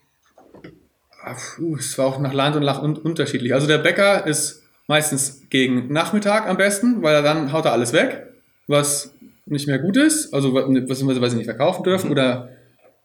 puh, 1.58 1.76
es 1.78 1.98
war 1.98 2.06
auch 2.08 2.20
nach 2.20 2.34
Land 2.34 2.56
und 2.56 2.64
Lach 2.64 2.82
un 2.82 2.96
unterschiedlich. 2.98 3.54
Also 3.54 3.68
der 3.68 3.78
Bäcker 3.80 4.26
ist 4.26 4.64
meistens 4.88 5.44
gegen 5.50 5.92
Nachmittag 5.92 6.48
am 6.48 6.58
besten, 6.58 7.02
weil 7.04 7.14
er 7.16 7.22
dann 7.22 7.52
haut 7.54 7.66
er 7.66 7.74
alles 7.74 7.94
weg, 7.94 8.28
was 8.68 9.14
nicht 9.46 9.68
mehr 9.68 9.80
gut 9.80 9.98
ist, 9.98 10.34
also 10.34 10.54
was, 10.54 10.66
was 10.90 11.32
sie 11.32 11.38
nicht 11.38 11.46
verkaufen 11.46 11.84
dürfen 11.84 12.12
oder 12.12 12.50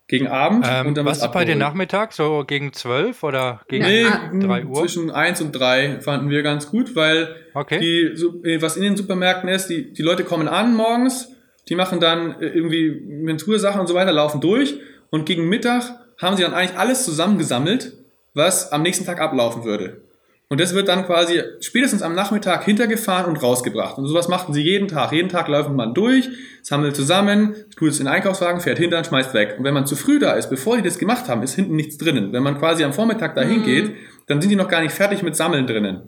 gegen 0.07 0.27
Abend. 0.29 0.67
Ähm, 0.69 0.89
und 0.89 0.97
dann 0.99 1.07
was 1.07 1.23
ist 1.23 1.33
bei 1.33 1.45
dir. 1.47 1.57
Nachmittag? 1.57 2.13
So 2.13 2.45
gegen 2.47 2.73
12 2.75 3.23
oder 3.23 3.63
gegen 3.69 3.85
Nee, 3.85 4.05
Ah, 4.05 4.31
mh, 4.33 4.47
3 4.47 4.65
Uhr? 4.67 4.75
zwischen 4.81 5.11
1 5.11 5.41
und 5.41 5.53
3 5.53 6.01
fanden 6.01 6.29
wir 6.29 6.43
ganz 6.43 6.69
gut, 6.71 6.95
weil 6.95 7.35
Okay. 7.55 7.79
die, 7.81 8.49
äh, 8.49 8.61
was 8.61 8.77
in 8.77 8.83
den 8.83 8.97
Supermärkten 8.99 9.49
ist, 9.49 9.69
die, 9.69 9.93
die 9.95 10.03
Leute 10.03 10.25
kommen 10.25 10.47
an 10.49 10.75
morgens, 10.77 11.31
die 11.71 11.75
machen 11.75 12.01
dann 12.01 12.41
äh, 12.43 12.49
irgendwie 12.49 12.87
Inventursachen 12.89 13.81
und 13.81 13.87
so 13.87 13.95
weiter, 13.95 14.13
laufen 14.13 14.43
durch 14.43 14.75
und 15.11 15.25
gegen 15.25 15.49
Mittag 15.49 15.85
haben 16.21 16.37
sie 16.37 16.43
dann 16.43 16.53
eigentlich 16.55 16.79
alles 16.79 17.05
zusammengesammelt, 17.07 17.95
was 18.35 18.73
am 18.73 18.83
nächsten 18.83 19.07
Tag 19.07 19.21
ablaufen 19.21 19.65
würde. 19.65 20.03
Und 20.51 20.61
das 20.61 20.75
wird 20.75 20.89
dann 20.89 21.07
quasi 21.07 21.41
spätestens 21.61 22.03
am 22.03 22.15
Nachmittag 22.15 22.65
hintergefahren 22.65 23.31
und 23.31 23.43
rausgebracht. 23.43 23.97
Und 23.97 24.07
sowas 24.07 24.29
machten 24.29 24.53
sie 24.53 24.63
jeden 24.63 24.89
Tag. 24.89 25.13
Jeden 25.13 25.31
Tag 25.31 25.49
läuft 25.49 25.71
man 25.71 25.95
durch, 25.95 26.29
sammelt 26.63 26.95
zusammen, 26.95 27.55
tut 27.77 27.89
es 27.89 27.99
in 27.99 28.05
den 28.05 28.13
Einkaufswagen, 28.13 28.61
fährt 28.61 28.79
hinter 28.79 28.99
und 28.99 29.07
schmeißt 29.07 29.33
weg. 29.33 29.55
Und 29.59 29.65
wenn 29.65 29.75
man 29.75 29.87
zu 29.87 29.97
früh 29.97 30.19
da 30.19 30.33
ist, 30.35 30.51
bevor 30.51 30.77
die 30.77 30.83
das 30.83 30.99
gemacht 30.99 31.29
haben, 31.29 31.43
ist 31.43 31.55
hinten 31.55 31.77
nichts 31.77 31.97
drinnen. 31.97 32.33
Wenn 32.33 32.43
man 32.43 32.59
quasi 32.59 32.85
am 32.85 32.93
Vormittag 32.93 33.35
dahin 33.35 33.63
geht, 33.65 33.95
dann 34.27 34.41
sind 34.41 34.51
die 34.51 34.57
noch 34.57 34.69
gar 34.69 34.83
nicht 34.83 34.93
fertig 34.93 35.23
mit 35.23 35.35
Sammeln 35.35 35.67
drinnen. 35.67 36.03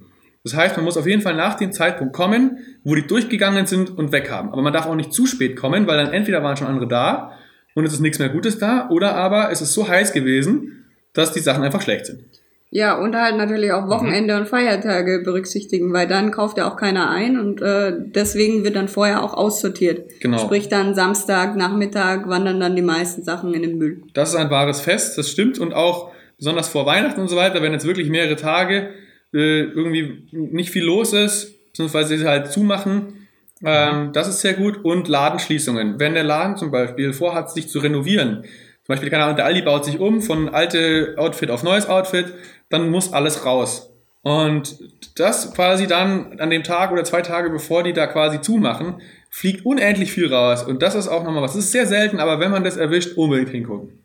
Das 0.45 0.55
heißt, 0.55 0.77
man 0.77 0.85
muss 0.85 0.97
auf 0.97 1.09
jeden 1.09 1.23
Fall 1.23 1.35
nach 1.35 1.55
dem 1.55 1.73
Zeitpunkt 1.73 2.13
kommen, 2.13 2.59
wo 2.85 2.95
die 2.95 3.07
durchgegangen 3.07 3.67
sind 3.67 3.99
und 3.99 4.13
weg 4.13 4.31
haben. 4.31 4.51
Aber 4.53 4.63
man 4.63 4.73
darf 4.73 4.87
auch 4.87 4.95
nicht 4.95 5.13
zu 5.13 5.27
spät 5.27 5.57
kommen, 5.57 5.89
weil 5.89 5.97
dann 5.97 6.13
entweder 6.13 6.43
waren 6.45 6.57
schon 6.57 6.69
andere 6.69 6.87
da 6.87 7.33
und 7.75 7.85
es 7.85 7.93
ist 7.93 8.01
nichts 8.01 8.21
mehr 8.21 8.29
Gutes 8.29 8.59
da, 8.59 8.89
oder 8.91 9.17
aber 9.17 9.51
es 9.51 9.61
ist 9.61 9.73
so 9.73 9.89
heiß 9.89 10.13
gewesen, 10.13 10.86
dass 11.17 11.33
die 11.33 11.41
Sachen 11.41 11.65
einfach 11.65 11.83
schlecht 11.83 12.07
sind. 12.07 12.25
Ja, 12.71 12.99
und 12.99 13.15
halt 13.15 13.37
natürlich 13.37 13.73
auch 13.73 13.89
Wochenende 13.89 14.37
und 14.37 14.49
Feiertage 14.49 15.23
berücksichtigen, 15.25 15.93
weil 15.93 16.09
dann 16.09 16.33
kauft 16.33 16.59
ja 16.59 16.69
auch 16.69 16.77
keiner 16.77 17.11
ein 17.11 17.39
und 17.39 17.63
äh, 17.63 17.93
deswegen 17.97 18.65
wird 18.65 18.75
dann 18.75 18.89
vorher 18.89 19.23
auch 19.23 19.35
aussortiert. 19.35 20.11
Genau. 20.21 20.39
Sprich 20.39 20.69
dann 20.69 20.95
Samstag, 20.95 21.57
Nachmittag 21.57 22.29
wandern 22.29 22.59
dann 22.59 22.75
die 22.75 22.83
meisten 22.83 23.23
Sachen 23.23 23.55
in 23.55 23.63
den 23.63 23.79
Müll. 23.79 24.03
Das 24.15 24.31
ist 24.31 24.35
ein 24.35 24.51
wahres 24.51 24.81
Fest, 24.81 25.17
das 25.17 25.31
stimmt. 25.31 25.59
Und 25.59 25.75
auch 25.75 26.11
besonders 26.37 26.69
vor 26.69 26.87
Weihnachten 26.87 27.21
und 27.21 27.29
so 27.29 27.37
weiter, 27.37 27.63
wenn 27.63 27.73
jetzt 27.73 27.87
wirklich 27.87 28.11
mehrere 28.11 28.37
Tage 28.37 28.91
äh, 29.33 29.63
irgendwie 29.63 30.29
nicht 30.33 30.71
viel 30.71 30.85
los 30.85 31.13
ist, 31.13 31.55
beziehungsweise 31.69 32.19
sie 32.19 32.27
halt 32.27 32.51
zumachen, 32.53 33.29
ähm, 33.65 34.13
das 34.13 34.29
ist 34.29 34.41
sehr 34.41 34.55
gut. 34.55 34.85
Und 34.85 35.09
Ladenschließungen. 35.09 35.99
Wenn 35.99 36.15
der 36.15 36.25
Laden 36.25 36.57
zum 36.57 36.71
Beispiel 36.71 37.13
vorhat, 37.13 37.51
sich 37.51 37.69
zu 37.69 37.79
renovieren, 37.79 38.45
zum 38.87 38.93
Beispiel, 38.93 39.11
keine 39.11 39.25
Ahnung, 39.25 39.37
der 39.37 39.47
Aldi 39.47 39.63
baut 39.63 39.85
sich 39.85 39.99
um 39.99 40.23
von 40.23 40.49
alte 40.49 41.17
Outfit 41.19 41.51
auf 41.51 41.65
neues 41.65 41.89
Outfit, 41.89 42.33
dann 42.69 42.89
muss 42.89 43.13
alles 43.13 43.45
raus. 43.45 43.93
Und 44.23 44.79
das 45.17 45.53
quasi 45.55 45.89
dann 45.89 46.39
an 46.39 46.51
dem 46.51 46.63
Tag 46.63 46.93
oder 46.93 47.03
zwei 47.03 47.23
Tage 47.23 47.51
bevor 47.51 47.83
die 47.83 47.93
da 47.93 48.07
quasi 48.07 48.41
zumachen, 48.41 49.01
fliegt 49.29 49.67
unendlich 49.67 50.13
viel 50.13 50.33
raus. 50.33 50.63
Und 50.63 50.83
das 50.83 50.95
ist 50.95 51.09
auch 51.09 51.25
nochmal 51.25 51.43
was. 51.43 51.55
Das 51.55 51.65
ist 51.65 51.73
sehr 51.73 51.87
selten, 51.87 52.21
aber 52.21 52.39
wenn 52.39 52.53
man 52.53 52.63
das 52.63 52.77
erwischt, 52.77 53.17
unbedingt 53.17 53.51
hingucken. 53.51 53.99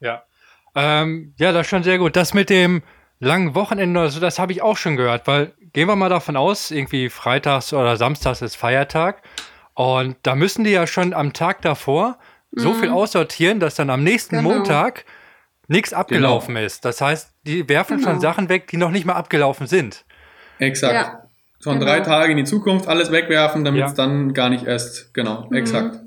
Ja. 0.00 0.22
Ähm, 0.74 1.34
ja, 1.36 1.52
das 1.52 1.66
ist 1.66 1.70
schon 1.70 1.82
sehr 1.82 1.98
gut. 1.98 2.16
Das 2.16 2.32
mit 2.32 2.48
dem 2.48 2.82
langen 3.18 3.54
Wochenende, 3.54 4.00
also 4.00 4.18
das 4.18 4.38
habe 4.38 4.52
ich 4.52 4.62
auch 4.62 4.78
schon 4.78 4.96
gehört, 4.96 5.26
weil 5.26 5.52
gehen 5.74 5.88
wir 5.88 5.96
mal 5.96 6.08
davon 6.08 6.36
aus, 6.36 6.70
irgendwie 6.70 7.10
freitags 7.10 7.74
oder 7.74 7.98
samstags 7.98 8.40
ist 8.40 8.56
Feiertag 8.56 9.22
und 9.74 10.16
da 10.22 10.34
müssen 10.34 10.64
die 10.64 10.70
ja 10.70 10.86
schon 10.86 11.14
am 11.14 11.32
Tag 11.32 11.62
davor 11.62 12.18
so 12.52 12.74
viel 12.74 12.90
aussortieren, 12.90 13.60
dass 13.60 13.74
dann 13.74 13.90
am 13.90 14.02
nächsten 14.04 14.36
Genau. 14.36 14.50
Montag 14.50 15.04
nichts 15.68 15.92
abgelaufen 15.92 16.56
ist. 16.56 16.84
Das 16.84 17.00
heißt, 17.00 17.32
die 17.46 17.68
werfen 17.68 17.98
schon 18.00 18.10
Genau. 18.12 18.20
Sachen 18.20 18.48
weg, 18.48 18.66
die 18.68 18.76
noch 18.76 18.90
nicht 18.90 19.06
mal 19.06 19.14
abgelaufen 19.14 19.66
sind. 19.66 20.04
Exakt. 20.58 20.94
Ja. 20.94 21.22
Von 21.62 21.78
Genau. 21.78 21.86
drei 21.90 22.00
Tagen 22.00 22.32
in 22.32 22.36
die 22.38 22.44
Zukunft 22.44 22.88
alles 22.88 23.10
wegwerfen, 23.12 23.64
damit 23.64 23.80
Ja. 23.80 23.86
es 23.86 23.94
dann 23.94 24.34
gar 24.34 24.50
nicht 24.50 24.64
erst, 24.66 25.14
genau, 25.14 25.46
Mhm. 25.48 25.56
exakt. 25.56 25.98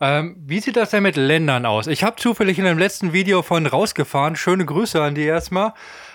Ähm, 0.00 0.36
wie 0.46 0.58
sieht 0.60 0.76
das 0.76 0.90
denn 0.90 1.02
mit 1.04 1.16
Ländern 1.16 1.64
aus? 1.64 1.86
Ich 1.86 2.02
habe 2.04 2.16
zufällig 2.16 2.58
in 2.58 2.64
dem 2.64 2.76
letzten 2.78 3.12
Video 3.12 3.42
von 3.42 3.66
rausgefahren. 3.66 4.34
Schöne 4.36 4.64
Grüße 4.66 5.00
an 5.00 5.14
die 5.14 5.22
erstmal. 5.24 5.72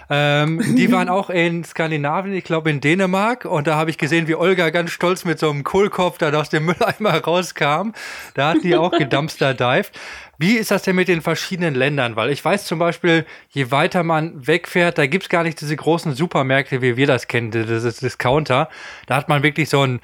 Ähm, 0.09 0.75
die 0.75 0.91
waren 0.91 1.09
auch 1.09 1.29
in 1.29 1.63
Skandinavien, 1.63 2.35
ich 2.35 2.43
glaube 2.43 2.69
in 2.69 2.79
Dänemark. 2.79 3.45
Und 3.45 3.67
da 3.67 3.75
habe 3.75 3.89
ich 3.89 3.97
gesehen, 3.97 4.27
wie 4.27 4.35
Olga 4.35 4.69
ganz 4.69 4.91
stolz 4.91 5.25
mit 5.25 5.39
so 5.39 5.49
einem 5.49 5.63
Kohlkopf 5.63 6.17
da 6.17 6.31
aus 6.33 6.49
dem 6.49 6.65
Mülleimer 6.65 7.17
rauskam. 7.23 7.91
Da 8.33 8.49
hat 8.49 8.63
die 8.63 8.75
auch 8.75 8.91
gedumpster-dived. 8.91 9.91
Wie 10.37 10.53
ist 10.53 10.71
das 10.71 10.83
denn 10.83 10.95
mit 10.95 11.07
den 11.07 11.21
verschiedenen 11.21 11.73
Ländern? 11.73 12.15
Weil 12.15 12.29
ich 12.29 12.45
weiß 12.45 12.65
zum 12.65 12.79
Beispiel, 12.79 13.25
je 13.49 13.71
weiter 13.71 14.03
man 14.03 14.45
wegfährt, 14.45 14.97
da 14.97 15.07
gibt's 15.07 15.29
gar 15.29 15.43
nicht 15.43 15.59
diese 15.59 15.75
großen 15.75 16.13
Supermärkte, 16.13 16.81
wie 16.81 16.95
wir 16.95 17.07
das 17.07 17.27
kennen, 17.27 17.51
dieses 17.51 17.97
Discounter. 17.97 18.69
Da 19.07 19.15
hat 19.15 19.29
man 19.29 19.41
wirklich 19.41 19.69
so 19.69 19.81
einen, 19.81 19.99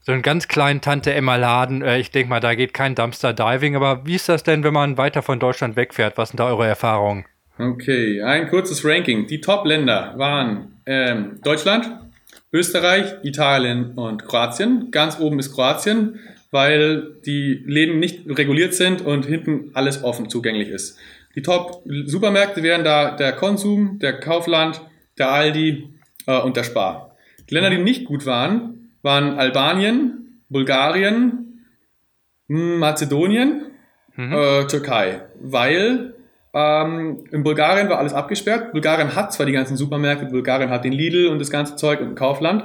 so 0.00 0.12
einen 0.12 0.22
ganz 0.22 0.46
kleinen 0.46 0.80
Tante-Emma-Laden. 0.80 1.82
Äh, 1.82 1.98
ich 1.98 2.10
denke 2.12 2.30
mal, 2.30 2.40
da 2.40 2.54
geht 2.54 2.74
kein 2.74 2.94
Dumpster-Diving. 2.94 3.74
Aber 3.74 4.06
wie 4.06 4.14
ist 4.14 4.28
das 4.28 4.44
denn, 4.44 4.62
wenn 4.62 4.72
man 4.72 4.96
weiter 4.98 5.22
von 5.22 5.40
Deutschland 5.40 5.74
wegfährt? 5.76 6.16
Was 6.16 6.30
sind 6.30 6.38
da 6.38 6.46
eure 6.46 6.66
Erfahrungen? 6.66 7.24
Okay, 7.62 8.20
ein 8.20 8.48
kurzes 8.48 8.84
Ranking. 8.84 9.28
Die 9.28 9.40
Top-Länder 9.40 10.14
waren 10.16 10.78
ähm, 10.84 11.38
Deutschland, 11.44 11.88
Österreich, 12.52 13.14
Italien 13.22 13.92
und 13.92 14.24
Kroatien. 14.24 14.90
Ganz 14.90 15.20
oben 15.20 15.38
ist 15.38 15.54
Kroatien, 15.54 16.18
weil 16.50 17.14
die 17.24 17.62
Läden 17.64 18.00
nicht 18.00 18.26
reguliert 18.26 18.74
sind 18.74 19.02
und 19.02 19.26
hinten 19.26 19.70
alles 19.74 20.02
offen 20.02 20.28
zugänglich 20.28 20.70
ist. 20.70 20.98
Die 21.36 21.42
Top-Supermärkte 21.42 22.64
wären 22.64 22.82
da 22.82 23.12
der 23.12 23.30
Konsum, 23.30 24.00
der 24.00 24.18
Kaufland, 24.18 24.80
der 25.16 25.30
Aldi 25.30 25.88
äh, 26.26 26.40
und 26.40 26.56
der 26.56 26.64
Spar. 26.64 27.14
Die 27.48 27.54
Länder, 27.54 27.70
die 27.70 27.78
nicht 27.78 28.06
gut 28.06 28.26
waren, 28.26 28.90
waren 29.02 29.38
Albanien, 29.38 30.40
Bulgarien, 30.48 31.64
Mazedonien, 32.48 33.66
äh, 34.16 34.64
Türkei, 34.66 35.20
weil 35.40 36.14
ähm, 36.54 37.24
in 37.30 37.42
Bulgarien 37.42 37.88
war 37.88 37.98
alles 37.98 38.12
abgesperrt. 38.12 38.72
Bulgarien 38.72 39.14
hat 39.16 39.32
zwar 39.32 39.46
die 39.46 39.52
ganzen 39.52 39.76
Supermärkte, 39.76 40.26
Bulgarien 40.26 40.70
hat 40.70 40.84
den 40.84 40.92
Lidl 40.92 41.28
und 41.28 41.38
das 41.38 41.50
ganze 41.50 41.76
Zeug 41.76 42.00
und 42.00 42.08
ein 42.08 42.14
Kaufland, 42.14 42.64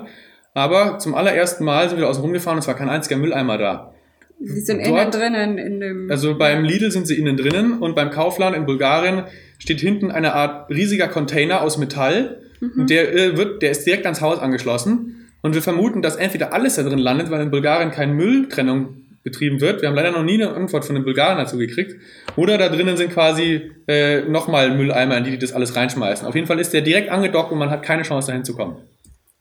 aber 0.54 0.98
zum 1.00 1.16
allerersten 1.16 1.64
Mal 1.64 1.90
sind 1.90 2.00
wir 2.00 2.10
außen 2.10 2.22
rumgefahren 2.22 2.58
und 2.58 2.62
es 2.62 2.68
war 2.68 2.76
kein 2.76 2.90
einziger 2.90 3.18
Mülleimer 3.18 3.58
da. 3.58 3.94
Sie 4.40 4.60
sind 4.62 4.86
Dort- 4.86 4.90
innen 5.00 5.12
drinnen 5.12 5.58
in 5.58 5.80
dem. 5.80 6.12
Also 6.12 6.38
beim 6.38 6.64
Lidl 6.64 6.92
sind 6.92 7.08
sie 7.08 7.18
innen 7.18 7.38
drinnen 7.38 7.80
und 7.80 7.96
beim 7.96 8.12
Kaufland 8.12 8.56
in 8.56 8.66
Bulgarien 8.66 9.24
steht 9.58 9.80
hinten 9.80 10.12
eine 10.12 10.34
Art 10.34 10.70
riesiger 10.70 11.08
Container 11.08 11.62
aus 11.62 11.78
Metall 11.78 12.40
und 12.62 12.90
der 12.90 13.14
äh, 13.16 13.38
wird, 13.38 13.62
der 13.64 13.72
ist 13.72 13.86
direkt 13.86 14.06
ans 14.06 14.22
Haus 14.22 14.38
angeschlossen 14.40 15.28
und 15.42 15.56
wir 15.56 15.62
vermuten, 15.64 16.02
dass 16.04 16.16
entweder 16.18 16.54
alles 16.54 16.76
da 16.76 16.84
drin 16.84 17.00
landet, 17.00 17.32
weil 17.32 17.42
in 17.42 17.50
Bulgarien 17.52 17.90
keine 17.92 18.14
Mülltrennung 18.14 19.07
betrieben 19.28 19.60
wird. 19.60 19.82
Wir 19.82 19.90
haben 19.90 19.96
leider 19.96 20.12
noch 20.12 20.24
nie 20.24 20.42
eine 20.42 20.54
Antwort 20.54 20.86
von 20.86 20.96
den 20.96 21.04
Bulgaren 21.04 21.38
dazu 21.38 21.58
gekriegt. 21.58 21.96
Oder 22.38 22.58
da 22.58 22.70
drinnen 22.70 22.96
sind 22.96 23.12
quasi 23.12 23.72
äh, 23.88 24.22
nochmal 24.22 24.72
Mülleimer, 24.76 25.18
in 25.18 25.26
die 25.26 25.32
die 25.32 25.38
das 25.38 25.52
alles 25.52 25.76
reinschmeißen. 25.76 26.26
Auf 26.26 26.34
jeden 26.34 26.48
Fall 26.48 26.60
ist 26.60 26.74
der 26.74 26.82
direkt 26.82 27.10
angedockt 27.10 27.52
und 27.52 27.60
man 27.60 27.70
hat 27.70 27.84
keine 27.84 28.04
Chance 28.04 28.28
dahin 28.28 28.46
zu 28.46 28.56
kommen. 28.56 28.78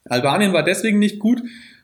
Albanien 0.09 0.51
war 0.51 0.63
deswegen 0.63 0.99
nicht 0.99 1.19
gut, 1.19 1.41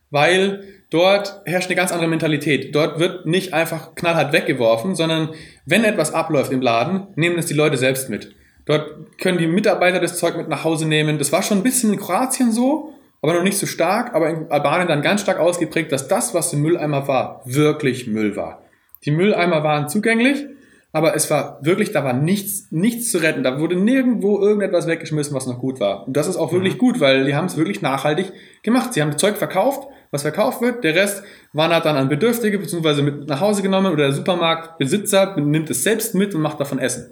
weil 0.10 0.64
dort 0.90 1.42
herrscht 1.46 1.70
eine 1.70 1.76
ganz 1.76 1.92
andere 1.92 2.10
Mentalität. 2.10 2.76
Dort 2.76 3.00
wird 3.00 3.26
nicht 3.26 3.54
einfach 3.54 3.96
knallhart 3.96 4.34
weggeworfen, 4.34 4.96
sondern 4.96 5.30
wenn 5.66 5.86
etwas 5.86 6.14
abläuft 6.14 6.52
im 6.52 6.62
Laden, 6.62 7.08
nehmen 7.16 7.40
es 7.40 7.46
die 7.46 7.54
Leute 7.54 7.78
selbst 7.78 8.10
mit. 8.10 8.36
Dort 8.66 9.18
können 9.18 9.38
die 9.38 9.48
Mitarbeiter 9.48 10.00
das 10.00 10.18
Zeug 10.18 10.38
mit 10.38 10.50
nach 10.50 10.64
Hause 10.64 10.88
nehmen. 10.88 11.18
Das 11.18 11.32
war 11.32 11.42
schon 11.42 11.60
ein 11.60 11.64
bisschen 11.64 11.94
in 11.94 12.00
Kroatien 12.00 12.52
so, 12.52 12.94
aber 13.24 13.36
noch 13.36 13.44
nicht 13.44 13.58
so 13.58 13.66
stark, 13.66 14.14
aber 14.14 14.30
in 14.30 14.52
Albanien 14.52 14.90
dann 14.90 15.02
ganz 15.02 15.22
stark 15.22 15.40
ausgeprägt, 15.40 15.94
dass 15.94 16.10
das, 16.10 16.34
was 16.34 16.52
im 16.52 16.62
Mülleimer 16.62 17.08
war, 17.08 17.42
wirklich 17.46 18.06
Müll 18.06 18.36
war. 18.36 18.62
Die 19.06 19.12
Mülleimer 19.12 19.64
waren 19.64 19.88
zugänglich, 19.88 20.46
aber 20.92 21.16
es 21.16 21.32
war 21.32 21.58
wirklich, 21.62 21.94
da 21.94 22.04
war 22.04 22.12
nichts, 22.12 22.68
nichts 22.70 23.12
zu 23.12 23.20
retten. 23.20 23.42
Da 23.42 23.60
wurde 23.60 23.78
nirgendwo 23.78 24.40
irgendetwas 24.40 24.88
weggeschmissen, 24.88 25.34
was 25.34 25.48
noch 25.48 25.60
gut 25.60 25.80
war. 25.80 26.06
Und 26.06 26.18
das 26.18 26.28
ist 26.28 26.36
auch 26.36 26.52
wirklich 26.52 26.78
gut, 26.78 27.00
weil 27.00 27.24
die 27.24 27.34
haben 27.34 27.46
es 27.46 27.56
wirklich 27.56 27.82
nachhaltig 27.82 28.34
gemacht. 28.62 28.94
Sie 28.94 29.02
haben 29.02 29.12
das 29.12 29.22
Zeug 29.22 29.38
verkauft, 29.38 29.88
was 30.12 30.24
verkauft 30.24 30.62
wird. 30.62 30.84
Der 30.84 30.94
Rest 30.94 31.24
wandert 31.54 31.86
dann 31.86 31.96
an 31.96 32.10
Bedürftige, 32.10 32.60
beziehungsweise 32.60 33.04
mit 33.04 33.30
nach 33.30 33.40
Hause 33.40 33.62
genommen 33.62 33.94
oder 33.94 34.04
der 34.04 34.14
Supermarktbesitzer 34.14 35.38
nimmt 35.38 35.70
es 35.70 35.84
selbst 35.84 36.14
mit 36.14 36.36
und 36.36 36.42
macht 36.42 36.60
davon 36.60 36.78
Essen. 36.78 37.10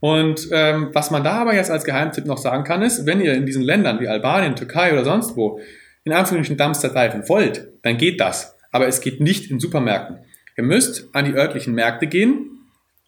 Und 0.00 0.48
ähm, 0.52 0.90
was 0.92 1.10
man 1.10 1.24
da 1.24 1.38
aber 1.40 1.54
jetzt 1.54 1.70
als 1.70 1.84
Geheimtipp 1.84 2.26
noch 2.26 2.38
sagen 2.38 2.64
kann, 2.64 2.82
ist, 2.82 3.06
wenn 3.06 3.20
ihr 3.20 3.34
in 3.34 3.46
diesen 3.46 3.62
Ländern 3.62 4.00
wie 4.00 4.08
Albanien, 4.08 4.54
Türkei 4.54 4.92
oder 4.92 5.04
sonst 5.04 5.36
wo 5.36 5.60
in 6.04 6.12
Anführungsstrichen 6.12 6.58
Dumpster-Diven 6.58 7.28
wollt, 7.28 7.68
dann 7.82 7.96
geht 7.96 8.20
das. 8.20 8.54
Aber 8.70 8.86
es 8.86 9.00
geht 9.00 9.20
nicht 9.20 9.50
in 9.50 9.60
Supermärkten. 9.60 10.18
Ihr 10.56 10.64
müsst 10.64 11.08
an 11.12 11.24
die 11.24 11.32
örtlichen 11.32 11.74
Märkte 11.74 12.06
gehen, 12.06 12.50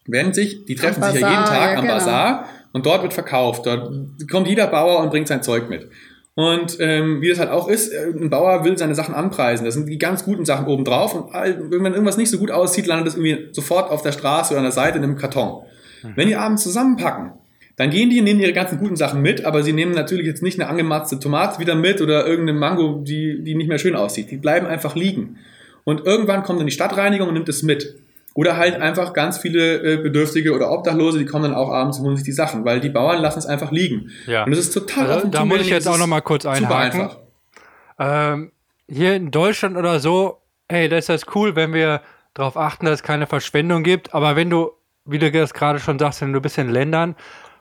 wenn 0.07 0.33
sich, 0.33 0.65
die 0.65 0.75
treffen 0.75 1.03
sich 1.03 1.21
ja 1.21 1.29
jeden 1.29 1.45
Tag 1.45 1.71
ja, 1.71 1.75
am 1.75 1.81
genau. 1.83 1.93
Bazar 1.93 2.49
und 2.73 2.85
dort 2.85 3.03
wird 3.03 3.13
verkauft. 3.13 3.65
Dort 3.65 3.91
kommt 4.31 4.47
jeder 4.47 4.67
Bauer 4.67 5.01
und 5.01 5.11
bringt 5.11 5.27
sein 5.27 5.43
Zeug 5.43 5.69
mit. 5.69 5.87
Und 6.33 6.77
ähm, 6.79 7.21
wie 7.21 7.29
das 7.29 7.39
halt 7.39 7.49
auch 7.49 7.67
ist, 7.67 7.89
äh, 7.89 8.05
ein 8.07 8.29
Bauer 8.29 8.63
will 8.63 8.77
seine 8.77 8.95
Sachen 8.95 9.15
anpreisen. 9.15 9.65
Das 9.65 9.73
sind 9.73 9.87
die 9.87 9.97
ganz 9.97 10.23
guten 10.23 10.45
Sachen 10.45 10.67
oben 10.67 10.85
drauf 10.85 11.15
und 11.15 11.33
all- 11.33 11.71
wenn 11.71 11.93
irgendwas 11.93 12.17
nicht 12.17 12.29
so 12.29 12.37
gut 12.37 12.51
aussieht, 12.51 12.85
landet 12.85 13.07
das 13.07 13.15
irgendwie 13.15 13.49
sofort 13.53 13.89
auf 13.89 14.01
der 14.03 14.11
Straße 14.11 14.53
oder 14.53 14.59
an 14.59 14.65
der 14.65 14.71
Seite 14.71 14.97
in 14.97 15.03
einem 15.03 15.17
Karton. 15.17 15.63
Wenn 16.15 16.27
die 16.27 16.35
abends 16.35 16.63
zusammenpacken, 16.63 17.31
dann 17.75 17.91
gehen 17.91 18.09
die, 18.09 18.21
nehmen 18.21 18.39
ihre 18.39 18.53
ganzen 18.53 18.79
guten 18.79 18.95
Sachen 18.95 19.21
mit, 19.21 19.45
aber 19.45 19.61
sie 19.61 19.73
nehmen 19.73 19.93
natürlich 19.93 20.25
jetzt 20.25 20.41
nicht 20.41 20.59
eine 20.59 20.69
angematzte 20.69 21.19
Tomate 21.19 21.59
wieder 21.59 21.75
mit 21.75 22.01
oder 22.01 22.25
irgendeine 22.25 22.57
Mango, 22.57 23.03
die, 23.03 23.43
die 23.43 23.55
nicht 23.55 23.67
mehr 23.67 23.77
schön 23.77 23.95
aussieht. 23.95 24.31
Die 24.31 24.37
bleiben 24.37 24.65
einfach 24.65 24.95
liegen. 24.95 25.37
Und 25.83 26.05
irgendwann 26.05 26.43
kommt 26.43 26.59
dann 26.59 26.65
die 26.65 26.73
Stadtreinigung 26.73 27.27
und 27.27 27.35
nimmt 27.35 27.49
es 27.49 27.63
mit. 27.63 27.95
Oder 28.33 28.57
halt 28.57 28.75
einfach 28.75 29.13
ganz 29.13 29.37
viele 29.37 29.77
äh, 29.77 29.97
Bedürftige 29.97 30.53
oder 30.53 30.71
Obdachlose, 30.71 31.17
die 31.17 31.25
kommen 31.25 31.43
dann 31.43 31.53
auch 31.55 31.71
abends 31.71 31.97
und 31.97 32.05
holen 32.05 32.17
sich 32.17 32.25
die 32.25 32.31
Sachen, 32.31 32.65
weil 32.65 32.79
die 32.79 32.89
Bauern 32.89 33.21
lassen 33.21 33.39
es 33.39 33.45
einfach 33.45 33.71
liegen. 33.71 34.11
Ja. 34.27 34.43
Und 34.43 34.51
das 34.51 34.59
ist 34.59 34.73
total 34.73 35.11
Also, 35.11 35.27
da 35.27 35.45
muss 35.45 35.61
ich 35.61 35.69
jetzt 35.69 35.87
auch 35.87 35.93
ist 35.93 35.99
noch 35.99 36.07
mal 36.07 36.21
kurz 36.21 36.43
Super 36.43 36.55
einhaken. 36.55 37.01
einfach. 37.01 37.17
Ähm, 37.99 38.51
hier 38.87 39.15
in 39.15 39.31
Deutschland 39.31 39.77
oder 39.77 39.99
so, 39.99 40.41
hey, 40.69 40.89
das 40.89 40.99
ist 40.99 41.09
das 41.09 41.35
cool, 41.35 41.55
wenn 41.55 41.73
wir 41.73 42.01
darauf 42.33 42.57
achten, 42.57 42.85
dass 42.85 42.95
es 42.95 43.03
keine 43.03 43.27
Verschwendung 43.27 43.83
gibt. 43.83 44.13
Aber 44.13 44.35
wenn 44.35 44.49
du, 44.49 44.71
wie 45.07 45.19
du 45.19 45.31
das 45.31 45.53
gerade 45.53 45.79
schon 45.79 45.99
sagst, 45.99 46.21
wenn 46.21 46.33
du 46.33 46.41
bist 46.41 46.57
in 46.57 46.69
Ländern, 46.69 47.15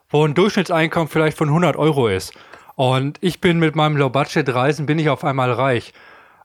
wo 0.08 0.24
ein 0.24 0.34
Durchschnittseinkommen 0.34 1.08
vielleicht 1.08 1.36
von 1.36 1.48
100 1.48 1.76
Euro 1.76 2.08
ist 2.08 2.32
und 2.76 3.18
ich 3.22 3.40
bin 3.40 3.58
mit 3.58 3.74
meinem 3.74 3.96
Low-Budget-Reisen, 3.96 4.86
bin 4.86 4.98
ich 4.98 5.08
auf 5.08 5.24
einmal 5.24 5.50
reich. 5.50 5.92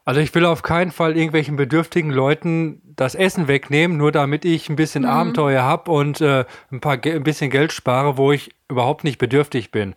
Also 0.04 0.20
ich 0.20 0.34
will 0.34 0.46
auf 0.46 0.64
keinen 0.64 0.92
Fall 0.92 1.16
irgendwelchen 1.16 1.56
bedürftigen 1.58 2.10
Leuten 2.10 2.82
das 2.96 3.14
Essen 3.14 3.48
wegnehmen, 3.48 3.98
nur 3.98 4.12
damit 4.12 4.46
ich 4.46 4.68
ein 4.68 4.76
bisschen 4.76 5.06
Abenteuer 5.06 5.62
habe 5.64 5.92
und 5.92 6.22
äh, 6.22 6.46
ein, 6.72 6.80
paar 6.80 6.98
ein 7.04 7.24
bisschen 7.24 7.52
Geld 7.52 7.72
spare, 7.72 8.18
wo 8.18 8.32
ich 8.32 8.52
überhaupt 8.68 9.04
nicht 9.04 9.20
bedürftig 9.20 9.70
bin. 9.70 9.94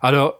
Also 0.00 0.34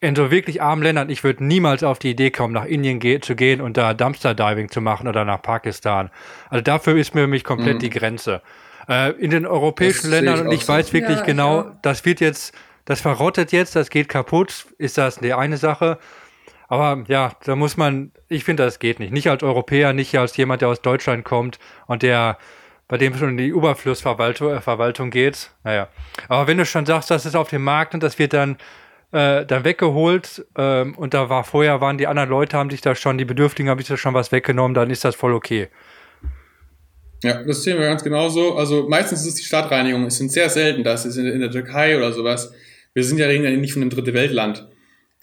in 0.00 0.14
so 0.14 0.30
wirklich 0.30 0.62
armen 0.62 0.82
Ländern, 0.82 1.10
ich 1.10 1.24
würde 1.24 1.44
niemals 1.44 1.82
auf 1.82 1.98
die 1.98 2.10
Idee 2.10 2.30
kommen, 2.30 2.52
nach 2.52 2.66
Indien 2.66 3.00
ge 3.00 3.20
zu 3.20 3.34
gehen 3.34 3.60
und 3.60 3.76
da 3.76 3.94
Dumpster-Diving 3.94 4.68
zu 4.68 4.80
machen 4.80 5.08
oder 5.08 5.24
nach 5.24 5.42
Pakistan. 5.42 6.10
Also 6.50 6.62
dafür 6.62 6.96
ist 6.96 7.14
mir 7.14 7.26
mich 7.26 7.44
komplett 7.44 7.82
die 7.82 7.90
Grenze. 7.90 8.42
Äh, 8.88 9.10
in 9.12 9.30
den 9.30 9.46
europäischen 9.46 10.10
Das 10.10 10.20
Ländern, 10.20 10.36
ich 10.40 10.44
und 10.46 10.52
ich 10.52 10.64
so. 10.64 10.72
weiß 10.72 10.92
wirklich 10.92 11.16
Ja, 11.16 11.20
ich 11.20 11.26
genau, 11.26 11.60
auch. 11.60 11.66
das 11.82 12.04
wird 12.04 12.20
jetzt, 12.20 12.54
das 12.84 13.00
verrottet 13.00 13.52
jetzt, 13.52 13.76
das 13.76 13.90
geht 13.90 14.08
kaputt, 14.08 14.66
ist 14.78 14.96
das 14.98 15.16
die 15.16 15.34
eine 15.34 15.58
Sache. 15.58 15.98
Aber 16.68 17.04
ja, 17.08 17.32
da 17.44 17.56
muss 17.56 17.76
man, 17.76 18.12
ich 18.28 18.44
finde, 18.44 18.62
das 18.64 18.78
geht 18.78 18.98
nicht. 19.00 19.12
Nicht 19.12 19.28
als 19.28 19.42
Europäer, 19.42 19.92
nicht 19.92 20.16
als 20.18 20.36
jemand, 20.36 20.62
der 20.62 20.68
aus 20.68 20.82
Deutschland 20.82 21.24
kommt 21.24 21.58
und 21.86 22.02
der, 22.02 22.38
bei 22.88 22.98
dem 22.98 23.16
schon 23.16 23.36
die 23.36 23.46
Überflussverwaltung 23.48 24.52
äh, 24.54 24.60
Verwaltung 24.60 25.10
geht. 25.10 25.50
Naja. 25.64 25.88
Aber 26.28 26.46
wenn 26.46 26.58
du 26.58 26.66
schon 26.66 26.86
sagst, 26.86 27.10
das 27.10 27.26
ist 27.26 27.36
auf 27.36 27.48
dem 27.48 27.64
Markt 27.64 27.94
und 27.94 28.02
das 28.02 28.18
wird 28.18 28.32
dann, 28.34 28.58
äh, 29.12 29.46
dann 29.46 29.64
weggeholt 29.64 30.46
ähm, 30.56 30.94
und 30.96 31.14
da 31.14 31.30
war 31.30 31.44
vorher 31.44 31.80
waren 31.80 31.96
die 31.96 32.06
anderen 32.06 32.28
Leute, 32.28 32.56
haben 32.58 32.70
sich 32.70 32.82
da 32.82 32.94
schon, 32.94 33.16
die 33.16 33.24
Bedürftigen 33.24 33.70
haben 33.70 33.78
sich 33.78 33.88
da 33.88 33.96
schon 33.96 34.12
was 34.14 34.30
weggenommen, 34.32 34.74
dann 34.74 34.90
ist 34.90 35.04
das 35.04 35.14
voll 35.14 35.32
okay. 35.32 35.68
Ja, 37.22 37.42
das 37.42 37.62
sehen 37.62 37.78
wir 37.78 37.86
ganz 37.86 38.04
genauso. 38.04 38.56
Also 38.56 38.88
meistens 38.88 39.22
ist 39.22 39.28
es 39.28 39.34
die 39.36 39.44
Stadtreinigung. 39.44 40.04
Es 40.06 40.18
sind 40.18 40.30
sehr 40.30 40.48
selten, 40.48 40.84
das 40.84 41.04
ist 41.04 41.16
in, 41.16 41.26
in 41.26 41.40
der 41.40 41.50
Türkei 41.50 41.96
oder 41.96 42.12
sowas. 42.12 42.52
Wir 42.94 43.04
sind 43.04 43.18
ja 43.18 43.30
ja 43.30 43.50
nicht 43.50 43.72
von 43.72 43.82
einem 43.82 43.90
dritte 43.90 44.14
Weltland. 44.14 44.66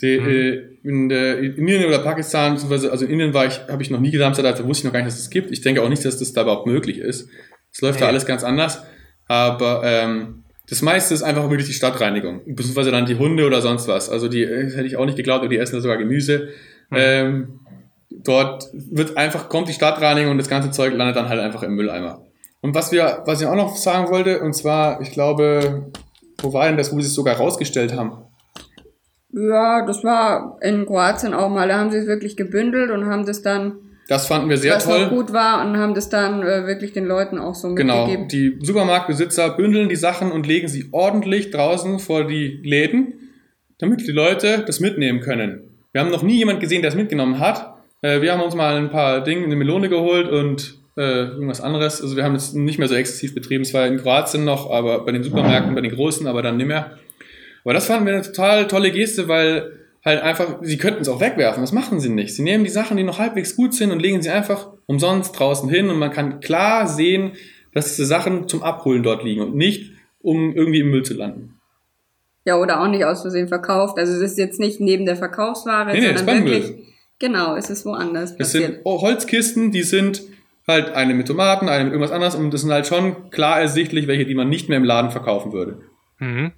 Die, 0.02 0.16
äh, 0.16 0.62
in, 0.84 1.08
der, 1.08 1.40
in 1.40 1.56
Indien 1.56 1.86
oder 1.86 2.00
Pakistan, 2.00 2.54
beziehungsweise, 2.54 2.92
also 2.92 3.06
in 3.06 3.12
Indien 3.12 3.34
war 3.34 3.46
ich, 3.46 3.62
habe 3.70 3.82
ich 3.82 3.90
noch 3.90 4.02
nie 4.02 4.12
gedampft, 4.12 4.44
da 4.44 4.68
wusste 4.68 4.82
ich 4.82 4.84
noch 4.84 4.92
gar 4.94 5.00
nicht, 5.00 5.08
dass 5.08 5.20
es 5.20 5.30
gibt. 5.30 5.52
Ich 5.52 5.62
denke 5.62 5.82
auch 5.82 5.90
nicht, 5.90 6.04
dass 6.04 6.18
das 6.20 6.34
da 6.34 6.42
überhaupt 6.42 6.68
möglich 6.68 6.98
ist. 6.98 7.30
Es 7.72 7.82
läuft 7.82 8.02
da 8.02 8.06
Nee. 8.06 8.10
alles 8.10 8.26
ganz 8.26 8.44
anders. 8.44 8.84
Aber 9.28 9.82
ähm, 9.86 10.44
das 10.70 10.82
meiste 10.82 11.14
ist 11.14 11.24
einfach 11.24 11.50
wirklich 11.50 11.68
die 11.68 11.74
Stadtreinigung. 11.74 12.42
Beziehungsweise 12.46 12.92
dann 12.92 13.06
die 13.06 13.16
Hunde 13.16 13.46
oder 13.46 13.62
sonst 13.62 13.88
was. 13.88 14.10
Also 14.10 14.28
die 14.28 14.44
äh, 14.44 14.70
hätte 14.72 14.86
ich 14.86 14.98
auch 14.98 15.06
nicht 15.06 15.16
geglaubt, 15.18 15.40
aber 15.40 15.50
die 15.50 15.58
essen 15.58 15.76
da 15.76 15.82
sogar 15.82 15.98
Gemüse. 15.98 16.50
Ähm, 16.92 17.60
dort 18.24 18.70
wird 18.74 19.18
einfach, 19.18 19.50
kommt 19.50 19.68
die 19.68 19.74
Stadtreinigung 19.74 20.32
und 20.32 20.38
das 20.38 20.48
ganze 20.50 20.72
Zeug 20.72 20.94
landet 20.94 21.16
dann 21.16 21.30
halt 21.30 21.40
einfach 21.42 21.64
im 21.64 21.76
Mülleimer. 21.76 22.22
Und 22.62 22.74
was 22.74 22.92
wir, 22.92 23.24
was 23.26 23.42
ich 23.42 23.48
auch 23.48 23.56
noch 23.56 23.76
sagen 23.76 24.10
wollte, 24.12 24.40
und 24.42 24.54
zwar, 24.54 25.02
ich 25.02 25.12
glaube, 25.12 25.92
wo 26.42 26.54
war 26.54 26.66
denn 26.68 26.78
das, 26.78 26.92
wo 26.96 27.00
sie 27.00 27.08
es 27.08 27.14
sogar 27.14 27.36
rausgestellt 27.38 27.96
haben? 27.96 28.14
Ja, 29.32 29.86
das 29.86 30.04
war 30.04 30.58
in 30.62 30.86
Kroatien 30.86 31.34
auch 31.34 31.50
mal. 31.50 31.68
Da 31.68 31.78
haben 31.78 31.92
sie 31.92 31.98
es 31.98 32.08
wirklich 32.08 32.38
gebündelt 32.38 32.90
und 32.92 33.06
haben 33.06 33.26
das 33.26 33.42
dann, 33.42 33.74
Das 34.08 34.28
fanden 34.28 34.50
wir 34.50 34.58
sehr 34.58 34.76
was 34.76 34.86
toll. 34.86 35.04
noch 35.04 35.10
gut 35.10 35.34
war, 35.34 35.66
und 35.66 35.78
haben 35.78 35.94
das 35.94 36.10
dann 36.10 36.42
äh, 36.42 36.66
wirklich 36.66 36.94
den 36.94 37.06
Leuten 37.06 37.38
auch 37.38 37.54
so 37.54 37.74
Genau, 37.76 38.08
mitgegeben. 38.08 38.60
die 38.60 38.66
Supermarktbesitzer 38.66 39.50
bündeln 39.58 39.90
die 39.90 39.96
Sachen 39.98 40.32
und 40.32 40.48
legen 40.48 40.68
sie 40.70 40.88
ordentlich 40.92 41.52
draußen 41.52 42.00
vor 42.00 42.24
die 42.26 42.62
Läden, 42.64 43.14
damit 43.78 44.08
die 44.08 44.12
Leute 44.12 44.64
das 44.66 44.80
mitnehmen 44.80 45.20
können. 45.20 45.70
Wir 45.92 46.02
haben 46.02 46.12
noch 46.12 46.24
nie 46.24 46.38
jemand 46.38 46.62
gesehen, 46.62 46.82
der 46.82 46.90
es 46.90 46.96
mitgenommen 46.96 47.40
hat. 47.40 47.75
Äh, 48.06 48.22
Wir 48.22 48.32
haben 48.34 48.42
uns 48.42 48.54
mal 48.54 48.76
ein 48.76 48.92
paar 48.92 49.22
Dinge, 49.24 49.46
eine 49.46 49.56
Melone 49.56 49.90
geholt 49.90 50.30
und 50.30 50.76
äh, 50.96 51.26
irgendwas 51.26 51.60
anderes. 51.60 52.02
Also 52.02 52.16
wir 52.16 52.24
haben 52.24 52.36
es 52.36 52.54
nicht 52.54 52.78
mehr 52.78 52.88
so 52.88 52.94
exzessiv 52.94 53.34
betrieben. 53.34 53.64
Es 53.64 53.74
war 53.74 53.88
in 53.88 53.98
Kroatien 53.98 54.46
noch, 54.46 54.70
aber 54.70 55.04
bei 55.04 55.12
den 55.12 55.24
Supermärkten, 55.24 55.74
bei 55.74 55.82
den 55.82 55.96
großen, 55.96 56.28
aber 56.28 56.44
dann 56.44 56.58
nicht 56.58 56.68
mehr. 56.68 56.98
Aber 57.64 57.74
das 57.74 57.88
fanden 57.88 58.06
wir 58.06 58.14
eine 58.14 58.22
total 58.22 58.68
tolle 58.68 58.92
Geste, 58.92 59.28
weil 59.28 59.72
halt 60.06 60.22
einfach, 60.22 60.60
sie 60.62 60.78
könnten 60.78 61.02
es 61.02 61.10
auch 61.10 61.20
wegwerfen. 61.20 61.64
Das 61.64 61.72
machen 61.72 62.00
sie 62.00 62.10
nicht. 62.10 62.36
Sie 62.36 62.44
nehmen 62.44 62.64
die 62.64 62.70
Sachen, 62.70 62.96
die 62.96 63.04
noch 63.04 63.18
halbwegs 63.18 63.56
gut 63.56 63.74
sind 63.74 63.92
und 63.92 64.00
legen 64.00 64.22
sie 64.22 64.30
einfach 64.30 64.68
umsonst 64.86 65.38
draußen 65.40 65.68
hin 65.68 65.90
und 65.90 65.98
man 65.98 66.12
kann 66.12 66.42
klar 66.42 66.88
sehen, 66.88 67.32
dass 67.74 67.96
diese 67.96 68.06
Sachen 68.06 68.48
zum 68.48 68.62
Abholen 68.62 69.02
dort 69.02 69.24
liegen 69.24 69.42
und 69.42 69.56
nicht, 69.56 69.94
um 70.22 70.56
irgendwie 70.56 70.82
im 70.82 70.92
Müll 70.92 71.04
zu 71.04 71.16
landen. 71.16 71.60
Ja, 72.46 72.58
oder 72.60 72.82
auch 72.82 72.88
nicht 72.88 73.04
aus 73.04 73.24
Versehen 73.24 73.48
verkauft. 73.48 73.98
Also 73.98 74.14
es 74.14 74.22
ist 74.22 74.38
jetzt 74.38 74.60
nicht 74.60 74.80
neben 74.80 75.08
der 75.08 75.16
Verkaufsware, 75.16 75.92
Nee, 75.92 76.02
nee, 76.02 76.16
sondern 76.16 76.46
wirklich, 76.46 76.95
genau, 77.20 77.56
es 77.56 77.70
ist 77.70 77.86
woanders 77.86 78.38
Das 78.38 78.52
passiert. 78.54 78.76
sind 78.76 78.86
Holzkisten, 78.86 79.72
die 79.72 79.84
sind 79.84 80.22
halt 80.68 80.94
eine 80.94 81.14
mit 81.14 81.28
Tomaten, 81.28 81.70
eine 81.70 81.84
mit 81.84 81.94
irgendwas 81.94 82.12
anderes 82.12 82.36
und 82.36 82.52
das 82.52 82.62
sind 82.62 82.72
halt 82.72 82.88
schon 82.88 83.30
klar 83.30 83.60
ersichtlich, 83.60 84.08
welche, 84.08 84.26
die 84.26 84.36
man 84.36 84.50
nicht 84.50 84.68
mehr 84.70 84.78
im 84.78 84.84
Laden 84.84 85.12
verkaufen 85.12 85.54
würde. 85.54 85.82
Mhm. 86.20 86.54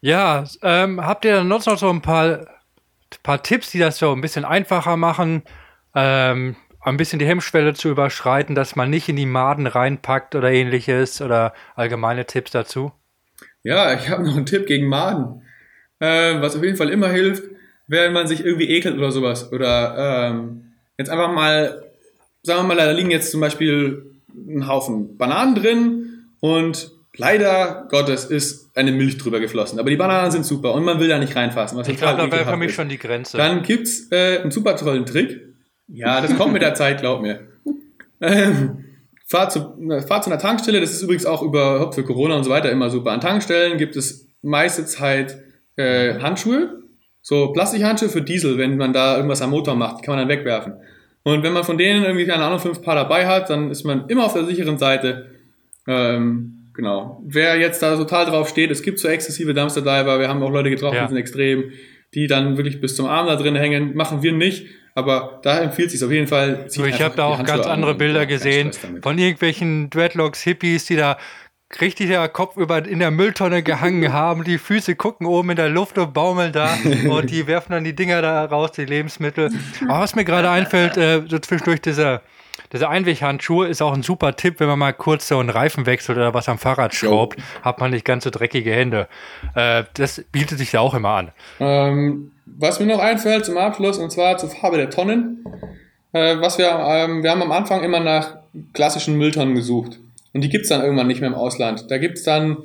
Ja, 0.00 0.44
ähm, 0.62 1.04
habt 1.04 1.24
ihr 1.24 1.36
dann 1.36 1.48
noch 1.48 1.62
so 1.62 1.88
ein 1.90 2.02
paar, 2.02 2.46
paar 3.22 3.42
Tipps, 3.42 3.70
die 3.70 3.78
das 3.78 3.98
so 3.98 4.12
ein 4.12 4.20
bisschen 4.20 4.44
einfacher 4.44 4.96
machen, 4.96 5.42
ähm, 5.94 6.56
ein 6.80 6.96
bisschen 6.96 7.20
die 7.20 7.26
Hemmschwelle 7.26 7.74
zu 7.74 7.88
überschreiten, 7.90 8.54
dass 8.56 8.74
man 8.74 8.90
nicht 8.90 9.08
in 9.08 9.14
die 9.16 9.26
Maden 9.26 9.68
reinpackt 9.68 10.34
oder 10.34 10.50
ähnliches 10.50 11.20
oder 11.22 11.54
allgemeine 11.76 12.26
Tipps 12.26 12.50
dazu? 12.50 12.92
Ja, 13.62 13.92
ich 13.94 14.08
habe 14.08 14.24
noch 14.24 14.36
einen 14.36 14.46
Tipp 14.46 14.66
gegen 14.66 14.88
Maden. 14.88 15.42
Äh, 16.00 16.40
was 16.40 16.56
auf 16.56 16.64
jeden 16.64 16.76
Fall 16.76 16.90
immer 16.90 17.08
hilft, 17.08 17.44
wenn 17.92 18.12
man 18.14 18.26
sich 18.26 18.44
irgendwie 18.44 18.70
ekelt 18.70 18.96
oder 18.96 19.12
sowas. 19.12 19.52
Oder 19.52 20.30
ähm, 20.30 20.72
jetzt 20.96 21.10
einfach 21.10 21.30
mal, 21.30 21.82
sagen 22.42 22.62
wir 22.62 22.74
mal, 22.74 22.76
da 22.76 22.90
liegen 22.90 23.10
jetzt 23.10 23.30
zum 23.30 23.40
Beispiel 23.40 24.06
ein 24.34 24.66
Haufen 24.66 25.18
Bananen 25.18 25.54
drin 25.54 26.24
und 26.40 26.90
leider 27.14 27.86
Gottes 27.90 28.24
ist 28.24 28.70
eine 28.74 28.92
Milch 28.92 29.18
drüber 29.18 29.40
geflossen. 29.40 29.78
Aber 29.78 29.90
die 29.90 29.96
Bananen 29.96 30.30
sind 30.30 30.46
super 30.46 30.72
und 30.72 30.84
man 30.84 31.00
will 31.00 31.08
da 31.08 31.18
nicht 31.18 31.36
reinfassen. 31.36 31.78
Ich 31.80 31.98
glaube, 31.98 32.16
da 32.16 32.32
wäre 32.32 32.46
für 32.46 32.56
mich 32.56 32.70
ist. 32.70 32.76
schon 32.76 32.88
die 32.88 32.98
Grenze. 32.98 33.36
Dann 33.36 33.62
gibt's 33.62 34.10
äh, 34.10 34.38
einen 34.38 34.50
super 34.50 34.74
tollen 34.74 35.04
Trick. 35.04 35.42
Ja, 35.86 36.22
das 36.22 36.34
kommt 36.38 36.54
mit 36.54 36.62
der 36.62 36.74
Zeit, 36.74 37.00
glaub 37.00 37.20
mir. 37.20 37.40
Ähm, 38.22 38.84
fahr, 39.26 39.50
zu, 39.50 39.74
na, 39.78 40.00
fahr 40.00 40.22
zu 40.22 40.30
einer 40.30 40.38
Tankstelle, 40.38 40.80
das 40.80 40.92
ist 40.92 41.02
übrigens 41.02 41.26
auch 41.26 41.42
überhaupt 41.42 41.94
für 41.94 42.04
Corona 42.04 42.36
und 42.36 42.44
so 42.44 42.50
weiter 42.50 42.70
immer 42.70 42.88
super. 42.88 43.10
An 43.10 43.20
Tankstellen 43.20 43.76
gibt 43.76 43.96
es 43.96 44.26
meiste 44.40 44.86
Zeit 44.86 45.36
äh, 45.76 46.18
Handschuhe, 46.20 46.81
so 47.22 47.52
Plastikhandschuhe 47.52 48.08
für 48.08 48.22
Diesel, 48.22 48.58
wenn 48.58 48.76
man 48.76 48.92
da 48.92 49.16
irgendwas 49.16 49.40
am 49.42 49.50
Motor 49.50 49.74
macht, 49.76 50.00
die 50.00 50.04
kann 50.04 50.16
man 50.16 50.28
dann 50.28 50.36
wegwerfen. 50.36 50.74
Und 51.22 51.42
wenn 51.44 51.52
man 51.52 51.62
von 51.64 51.78
denen 51.78 52.02
irgendwie, 52.02 52.26
keine 52.26 52.44
Ahnung, 52.44 52.58
fünf 52.58 52.82
Paar 52.82 52.96
dabei 52.96 53.26
hat, 53.26 53.48
dann 53.48 53.70
ist 53.70 53.84
man 53.84 54.08
immer 54.08 54.24
auf 54.26 54.32
der 54.32 54.44
sicheren 54.44 54.76
Seite. 54.76 55.30
Ähm, 55.86 56.68
genau. 56.74 57.22
Wer 57.24 57.56
jetzt 57.58 57.80
da 57.82 57.96
total 57.96 58.26
drauf 58.26 58.48
steht, 58.48 58.70
es 58.70 58.82
gibt 58.82 58.98
so 58.98 59.08
exzessive 59.08 59.54
Dumpster 59.54 59.82
Diver, 59.82 60.18
wir 60.18 60.28
haben 60.28 60.42
auch 60.42 60.50
Leute 60.50 60.70
getroffen, 60.70 60.96
Ja. 60.96 61.02
die 61.02 61.08
sind 61.10 61.18
extrem, 61.18 61.70
die 62.14 62.26
dann 62.26 62.56
wirklich 62.56 62.80
bis 62.80 62.96
zum 62.96 63.06
Arm 63.06 63.26
da 63.26 63.36
drin 63.36 63.54
hängen, 63.54 63.94
machen 63.94 64.22
wir 64.22 64.32
nicht, 64.32 64.66
aber 64.94 65.40
da 65.42 65.60
empfiehlt 65.60 65.90
sich 65.90 66.04
auf 66.04 66.10
jeden 66.10 66.26
Fall. 66.26 66.64
So, 66.68 66.84
ich 66.84 67.00
habe 67.00 67.16
da 67.16 67.24
auch 67.24 67.42
ganz 67.44 67.66
an 67.66 67.72
andere 67.72 67.94
Bilder 67.94 68.26
gesehen 68.26 68.72
von 69.00 69.16
irgendwelchen 69.18 69.90
Dreadlocks, 69.90 70.42
Hippies, 70.42 70.86
die 70.86 70.96
da 70.96 71.18
richtig 71.80 72.08
der 72.08 72.28
Kopf 72.28 72.56
über 72.56 72.84
in 72.86 72.98
der 72.98 73.10
Mülltonne 73.10 73.62
gehangen 73.62 74.12
haben, 74.12 74.44
die 74.44 74.58
Füße 74.58 74.96
gucken 74.96 75.26
oben 75.26 75.50
in 75.50 75.56
der 75.56 75.68
Luft 75.68 75.98
und 75.98 76.12
baumeln 76.12 76.52
da 76.52 76.74
und 77.08 77.30
die 77.30 77.46
werfen 77.46 77.72
dann 77.72 77.84
die 77.84 77.94
Dinger 77.94 78.22
da 78.22 78.44
raus, 78.44 78.72
die 78.72 78.84
Lebensmittel. 78.84 79.50
Aber 79.88 80.00
was 80.00 80.14
mir 80.14 80.24
gerade 80.24 80.50
einfällt, 80.50 80.96
äh, 80.96 81.22
so 81.26 81.38
zwischendurch 81.38 81.80
diese, 81.80 82.20
diese 82.72 82.88
Einweghandschuhe 82.88 83.68
ist 83.68 83.82
auch 83.82 83.92
ein 83.92 84.02
super 84.02 84.36
Tipp, 84.36 84.60
wenn 84.60 84.68
man 84.68 84.78
mal 84.78 84.92
kurz 84.92 85.28
so 85.28 85.38
einen 85.38 85.50
Reifen 85.50 85.86
wechselt 85.86 86.18
oder 86.18 86.34
was 86.34 86.48
am 86.48 86.58
Fahrrad 86.58 86.94
schraubt, 86.94 87.38
hat 87.62 87.80
man 87.80 87.90
nicht 87.90 88.04
ganz 88.04 88.24
so 88.24 88.30
dreckige 88.30 88.72
Hände. 88.72 89.08
Äh, 89.54 89.84
das 89.94 90.24
bietet 90.32 90.58
sich 90.58 90.72
ja 90.72 90.80
auch 90.80 90.94
immer 90.94 91.10
an. 91.10 91.32
Ähm, 91.60 92.32
was 92.46 92.80
mir 92.80 92.86
noch 92.86 93.00
einfällt 93.00 93.44
zum 93.44 93.56
Abschluss, 93.56 93.98
und 93.98 94.10
zwar 94.10 94.36
zur 94.36 94.50
Farbe 94.50 94.76
der 94.76 94.90
Tonnen. 94.90 95.44
Äh, 96.12 96.40
was 96.40 96.58
wir, 96.58 96.68
ähm, 96.68 97.22
wir 97.22 97.30
haben 97.30 97.42
am 97.42 97.52
Anfang 97.52 97.82
immer 97.82 98.00
nach 98.00 98.36
klassischen 98.74 99.16
Mülltonnen 99.16 99.54
gesucht. 99.54 99.98
Und 100.34 100.42
die 100.42 100.48
gibt's 100.48 100.68
dann 100.68 100.82
irgendwann 100.82 101.06
nicht 101.06 101.20
mehr 101.20 101.30
im 101.30 101.36
Ausland. 101.36 101.90
Da 101.90 101.98
gibt's 101.98 102.22
dann 102.22 102.58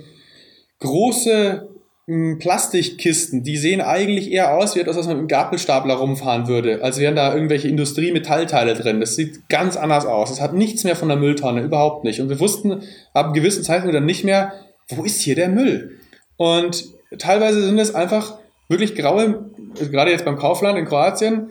große 0.80 1.68
mh, 2.08 2.38
Plastikkisten, 2.40 3.44
die 3.44 3.58
sehen 3.58 3.82
eigentlich 3.82 4.32
eher 4.32 4.56
aus, 4.56 4.76
wie 4.76 4.80
etwas, 4.80 4.98
was 4.98 5.08
man 5.08 5.16
mit 5.16 5.22
einem 5.22 5.28
Gabelstapler 5.28 5.96
rumfahren 5.96 6.48
würde. 6.48 6.84
Als 6.84 7.00
wären 7.00 7.16
da 7.16 7.34
irgendwelche 7.34 7.68
Industriemetallteile 7.68 8.74
drin. 8.74 9.00
Das 9.00 9.16
sieht 9.16 9.50
ganz 9.50 9.76
anders 9.76 10.06
aus. 10.06 10.32
Es 10.32 10.42
hat 10.42 10.54
nichts 10.54 10.84
mehr 10.84 10.96
von 10.96 11.10
der 11.10 11.18
Mülltonne, 11.18 11.62
überhaupt 11.62 12.04
nicht. 12.04 12.22
Und 12.22 12.30
wir 12.30 12.40
wussten 12.40 12.84
ab 13.14 13.26
einem 13.26 13.34
gewissen 13.34 13.64
Zeitpunkt 13.64 13.96
dann 13.96 14.06
nicht 14.06 14.24
mehr, 14.24 14.54
wo 14.90 15.04
ist 15.04 15.22
hier 15.22 15.36
der 15.36 15.50
Müll? 15.50 16.00
Und 16.38 16.86
teilweise 17.18 17.62
sind 17.64 17.80
es 17.80 17.94
einfach 17.94 18.38
wirklich 18.70 18.96
graue, 18.96 19.50
also 19.78 19.92
gerade 19.92 20.12
jetzt 20.12 20.26
beim 20.26 20.38
Kaufland 20.38 20.78
in 20.78 20.86
Kroatien, 20.86 21.50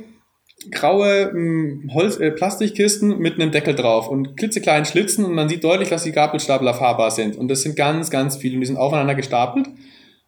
graue 0.70 1.30
mh, 1.32 1.94
Holz, 1.94 2.18
äh, 2.18 2.30
Plastikkisten 2.30 3.18
mit 3.18 3.34
einem 3.34 3.50
Deckel 3.50 3.74
drauf 3.74 4.08
und 4.08 4.36
klitzekleinen 4.36 4.84
Schlitzen 4.84 5.24
und 5.24 5.34
man 5.34 5.48
sieht 5.48 5.64
deutlich, 5.64 5.88
dass 5.88 6.04
die 6.04 6.12
Gabelstapler 6.12 6.74
fahrbar 6.74 7.10
sind. 7.10 7.36
Und 7.36 7.48
das 7.48 7.62
sind 7.62 7.76
ganz, 7.76 8.10
ganz 8.10 8.36
viele 8.36 8.54
und 8.54 8.60
die 8.60 8.66
sind 8.66 8.76
aufeinander 8.76 9.14
gestapelt 9.14 9.68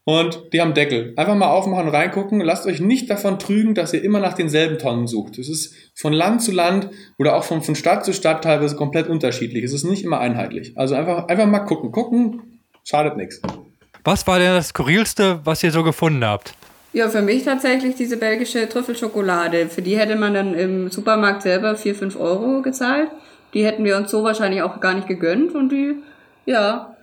und 0.05 0.55
die 0.55 0.62
haben 0.62 0.72
Deckel. 0.72 1.12
Einfach 1.16 1.34
mal 1.34 1.49
aufmachen 1.51 1.86
und 1.86 1.95
reingucken. 1.95 2.41
Lasst 2.41 2.66
euch 2.66 2.80
nicht 2.80 3.11
davon 3.11 3.39
trügen, 3.39 3.74
dass 3.74 3.93
ihr 3.93 4.03
immer 4.03 4.20
nach 4.20 4.32
denselben 4.32 4.78
Tonnen 4.78 5.07
sucht. 5.07 5.39
Es 5.39 5.51
ist 5.51 5.74
von 5.95 6.14
Land 6.14 6.43
zu 6.43 6.51
Land 6.51 6.89
oder 7.18 7.36
auch 7.36 7.45
von, 7.45 7.61
von 7.61 7.74
Stadt 7.74 8.07
zu 8.07 8.14
Stadt 8.14 8.43
teilweise 8.43 8.74
komplett 8.74 9.09
unterschiedlich. 9.09 9.64
Es 9.64 9.74
ist 9.74 9.84
nicht 9.84 10.05
immer 10.05 10.18
einheitlich. 10.18 10.72
Also 10.76 10.95
einfach, 10.95 11.28
einfach 11.28 11.47
mal 11.47 11.61
gucken. 11.61 11.93
Gucken 11.93 12.61
schadet 12.84 13.18
nichts. 13.18 13.43
Was 14.03 14.26
war 14.26 14.39
denn 14.39 14.55
das 14.55 14.68
Skurrilste, 14.68 15.41
was 15.45 15.62
ihr 15.62 15.70
so 15.70 15.82
gefunden 15.82 16.24
habt? 16.24 16.55
Ja, 16.99 17.09
für 17.09 17.22
mich 17.22 17.44
tatsächlich 17.44 17.94
diese 17.94 18.16
belgische 18.16 18.68
Trüffelschokolade. 18.68 19.68
Für 19.68 19.82
die 19.82 19.96
hätte 19.96 20.16
man 20.16 20.34
dann 20.34 20.53
im 20.55 20.90
Supermarkt 20.90 21.42
selber 21.42 21.76
4, 21.76 21.94
5 21.94 22.18
Euro 22.18 22.61
gezahlt. 22.61 23.09
Die 23.55 23.64
hätten 23.64 23.84
wir 23.84 23.96
uns 23.96 24.11
so 24.11 24.24
wahrscheinlich 24.24 24.62
auch 24.62 24.80
gar 24.80 24.94
nicht 24.94 25.07
gegönnt 25.07 25.55
und 25.55 25.68
die, 25.68 26.03
ja, 26.44 26.96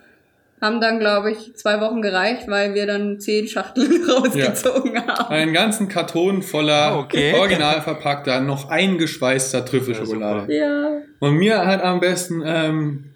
haben 0.60 0.82
dann, 0.82 0.98
glaube 0.98 1.30
ich, 1.30 1.56
zwei 1.56 1.80
Wochen 1.80 2.02
gereicht, 2.02 2.46
weil 2.46 2.74
wir 2.74 2.86
dann 2.86 3.20
zehn 3.20 3.48
Schachteln 3.48 4.04
rausgezogen 4.10 4.98
haben. 4.98 5.30
Einen 5.32 5.54
ganzen 5.54 5.88
Karton 5.88 6.42
voller 6.42 6.92
Ah, 6.92 6.98
okay. 6.98 7.32
original 7.38 7.80
verpackter, 7.80 8.42
noch 8.42 8.68
eingeschweißter 8.68 9.64
Trüffelschokolade. 9.64 10.54
Ja. 10.54 10.90
Und 11.20 11.36
mir 11.36 11.66
hat 11.66 11.82
am 11.82 12.00
besten, 12.00 12.42
ähm, 12.44 13.14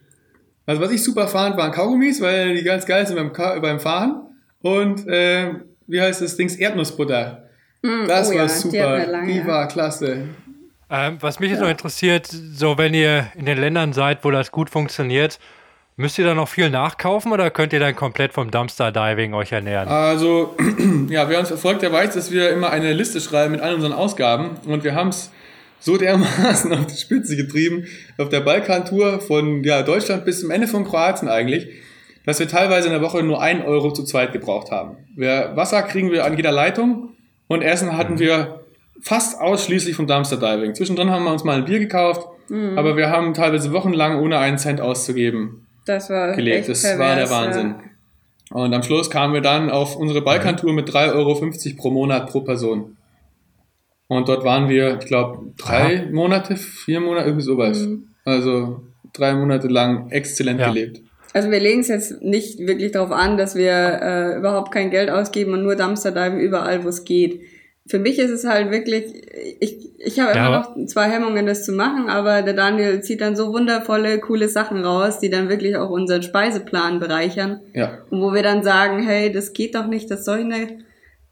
also 0.65 0.81
was 0.81 0.93
ich 0.93 1.05
super 1.05 1.29
fand, 1.29 1.59
waren 1.59 1.73
Kaugummis, 1.73 2.23
weil 2.23 2.55
die 2.55 2.65
ganz 2.65 2.87
geil 2.87 3.07
sind 3.07 3.17
beim, 3.17 3.35
Ka 3.35 3.59
beim 3.59 3.81
Fahren. 3.81 4.23
Und 4.63 5.05
ähm, 5.09 5.65
wie 5.91 6.01
heißt 6.01 6.23
das 6.23 6.37
Dings? 6.37 6.57
Erdnussbutter. 6.57 7.49
Das 7.83 8.29
oh 8.29 8.31
war 8.31 8.37
ja, 8.37 8.45
die 8.45 8.51
super. 8.51 8.73
wir 8.99 9.07
lange. 9.07 9.33
Die 9.33 9.47
war 9.47 9.69
klasse. 9.69 10.29
Ähm, 10.91 11.19
was 11.21 11.41
mich 11.41 11.51
jetzt 11.51 11.61
noch 11.61 11.69
interessiert, 11.69 12.27
so 12.27 12.77
wenn 12.77 12.95
ihr 12.95 13.29
in 13.37 13.47
den 13.47 13.59
Ländern 13.59 13.93
seid, 13.93 14.25
wo 14.25 14.31
das 14.31 14.51
gut 14.51 14.71
funktioniert, 14.71 15.39
müsst 15.97 16.19
ihr 16.19 16.25
da 16.25 16.35
noch 16.35 16.49
viel 16.49 16.69
nachkaufen 16.69 17.33
oder 17.33 17.51
könnt 17.51 17.73
ihr 17.73 17.81
dann 17.81 17.95
komplett 17.95 18.33
vom 18.33 18.51
Dumpster 18.51 18.91
Diving 18.91 19.35
euch 19.35 19.53
ernähren? 19.53 19.89
Also, 19.89 20.57
ja, 21.09 21.29
wer 21.29 21.39
uns 21.39 21.49
verfolgt, 21.49 21.83
der 21.83 21.93
weiß, 21.93 22.15
dass 22.15 22.31
wir 22.31 22.51
immer 22.51 22.71
eine 22.71 22.93
Liste 22.93 23.21
schreiben 23.21 23.53
mit 23.53 23.61
all 23.61 23.75
unseren 23.75 23.93
Ausgaben. 23.93 24.59
Und 24.67 24.83
wir 24.83 24.95
haben 24.95 25.11
es 25.11 25.31
so 25.79 25.97
dermaßen 25.97 26.73
auf 26.79 26.87
die 26.87 26.97
Spitze 26.97 27.37
getrieben, 27.37 27.87
auf 28.19 28.29
der 28.29 28.41
Balkantour 28.41 29.21
von 29.21 29.63
ja, 29.63 29.83
Deutschland 29.83 30.25
bis 30.25 30.41
zum 30.41 30.51
Ende 30.51 30.67
von 30.67 30.85
Kroatien 30.85 31.29
eigentlich, 31.29 31.69
dass 32.27 32.39
wir 32.39 32.49
teilweise 32.49 32.87
in 32.89 32.93
der 32.93 33.03
Woche 33.03 33.23
nur 33.23 33.41
einen 33.41 33.63
Euro 33.63 33.93
zu 33.93 34.05
zweit 34.05 34.33
gebraucht 34.33 34.71
haben. 34.71 34.97
Wir, 35.17 35.53
Wasser 35.55 35.83
kriegen 35.83 36.11
wir 36.11 36.25
an 36.25 36.37
jeder 36.37 36.53
Leitung 36.53 37.11
und 37.49 37.63
Essen 37.63 37.97
hatten 37.97 38.19
wir 38.19 38.61
fast 39.03 39.41
ausschließlich 39.41 39.97
vom 39.97 40.07
Dumpster 40.07 40.37
Diving. 40.37 40.75
Zwischendrin 40.75 41.11
haben 41.11 41.25
wir 41.25 41.33
uns 41.33 41.45
mal 41.45 41.57
ein 41.57 41.65
Bier 41.65 41.79
gekauft, 41.79 42.27
aber 42.77 42.97
wir 42.97 43.11
haben 43.11 43.33
teilweise 43.35 43.73
wochenlang 43.73 44.21
ohne 44.21 44.39
einen 44.39 44.59
Cent 44.59 44.81
auszugeben 44.81 45.67
Das 45.87 46.11
war 46.11 46.35
gelebt. 46.35 46.69
Das 46.69 46.83
pervers, 46.83 46.99
war 47.01 47.17
der 47.17 47.31
Wahnsinn. 47.31 47.75
Und 48.51 48.75
am 48.75 48.83
Schluss 48.83 49.09
kamen 49.11 49.33
wir 49.33 49.41
dann 49.41 49.71
auf 49.71 49.95
unsere 49.97 50.21
Balkantour 50.23 50.73
mit 50.73 50.89
3,50 50.91 51.15
Euro 51.15 51.41
pro 51.77 51.91
Monat 51.91 52.29
pro 52.29 52.41
Person. 52.41 52.97
Und 54.09 54.29
dort 54.29 54.43
waren 54.43 54.69
wir, 54.69 54.99
ich 54.99 55.07
glaube, 55.07 55.53
drei 55.57 56.09
Monate, 56.11 56.57
vier 56.57 56.99
Monate, 57.01 57.27
irgendwie 57.27 57.45
sowas. 57.45 57.79
Mhm. 57.79 58.09
Also 58.25 58.83
drei 59.13 59.35
Monate 59.35 59.69
lang 59.69 60.11
exzellent 60.11 60.59
Ja. 60.59 60.69
gelebt. 60.69 61.01
Also 61.33 61.51
wir 61.51 61.61
legen 61.61 61.81
es 61.81 61.89
jetzt 61.89 62.23
nicht 62.23 62.59
wirklich 62.59 62.93
darauf 62.93 63.13
an, 63.13 63.37
dass 63.37 63.55
wir 63.55 63.73
äh, 63.73 64.37
überhaupt 64.39 64.73
kein 64.73 64.91
Geld 64.91 65.11
ausgeben 65.11 65.53
und 65.53 65.63
nur 65.63 65.77
Dumpster 65.77 66.11
diven 66.11 66.41
überall, 66.41 66.83
wo 66.85 66.89
es 66.89 67.05
geht. 67.05 67.43
Für 67.87 67.99
mich 67.99 68.19
ist 68.19 68.31
es 68.31 68.45
halt 68.45 68.71
wirklich, 68.71 69.05
ich, 69.59 69.91
ich 69.99 70.21
habe 70.21 70.37
Ja, 70.37 70.47
immer 70.47 70.59
noch 70.59 70.87
zwei 70.87 71.09
Hemmungen, 71.09 71.47
das 71.47 71.65
zu 71.65 71.73
machen, 71.73 72.09
aber 72.09 72.43
der 72.43 72.55
Daniel 72.55 73.01
zieht 73.03 73.21
dann 73.21 73.37
so 73.37 73.53
wundervolle, 73.53 74.19
coole 74.19 74.49
Sachen 74.49 74.85
raus, 74.85 75.19
die 75.19 75.31
dann 75.31 75.49
wirklich 75.49 75.77
auch 75.77 75.91
unseren 75.91 76.23
Speiseplan 76.23 77.01
bereichern. 77.01 77.61
Ja. 77.75 77.99
Und 78.11 78.21
wo 78.21 78.33
wir 78.33 78.43
dann 78.43 78.63
sagen, 78.63 79.03
hey, 79.03 79.33
das 79.33 79.53
geht 79.53 79.75
doch 79.75 79.87
nicht, 79.87 80.11
dass 80.11 80.25
solche 80.25 80.79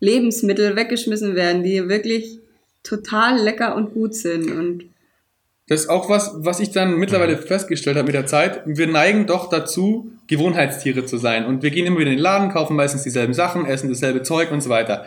Lebensmittel 0.00 0.74
weggeschmissen 0.74 1.34
werden, 1.34 1.62
die 1.62 1.88
wirklich 1.88 2.40
total 2.82 3.38
lecker 3.38 3.76
und 3.76 3.94
gut 3.94 4.14
sind. 4.14 4.50
Und 4.50 4.84
Das 5.68 5.80
ist 5.80 5.90
auch 5.90 6.08
was, 6.08 6.32
was 6.38 6.60
ich 6.60 6.70
dann 6.70 6.96
mittlerweile 6.96 7.36
festgestellt 7.36 7.96
habe 7.96 8.06
mit 8.06 8.14
der 8.14 8.26
Zeit. 8.26 8.62
Wir 8.64 8.86
neigen 8.86 9.26
doch 9.26 9.50
dazu, 9.50 10.10
Gewohnheitstiere 10.26 11.04
zu 11.04 11.18
sein. 11.18 11.44
Und 11.44 11.62
wir 11.62 11.70
gehen 11.70 11.86
immer 11.86 11.98
wieder 11.98 12.10
in 12.10 12.16
den 12.16 12.22
Laden, 12.22 12.50
kaufen 12.50 12.74
meistens 12.74 13.02
dieselben 13.02 13.34
Sachen, 13.34 13.66
essen 13.66 13.90
dasselbe 13.90 14.22
Zeug 14.22 14.50
und 14.50 14.62
so 14.62 14.70
weiter. 14.70 15.04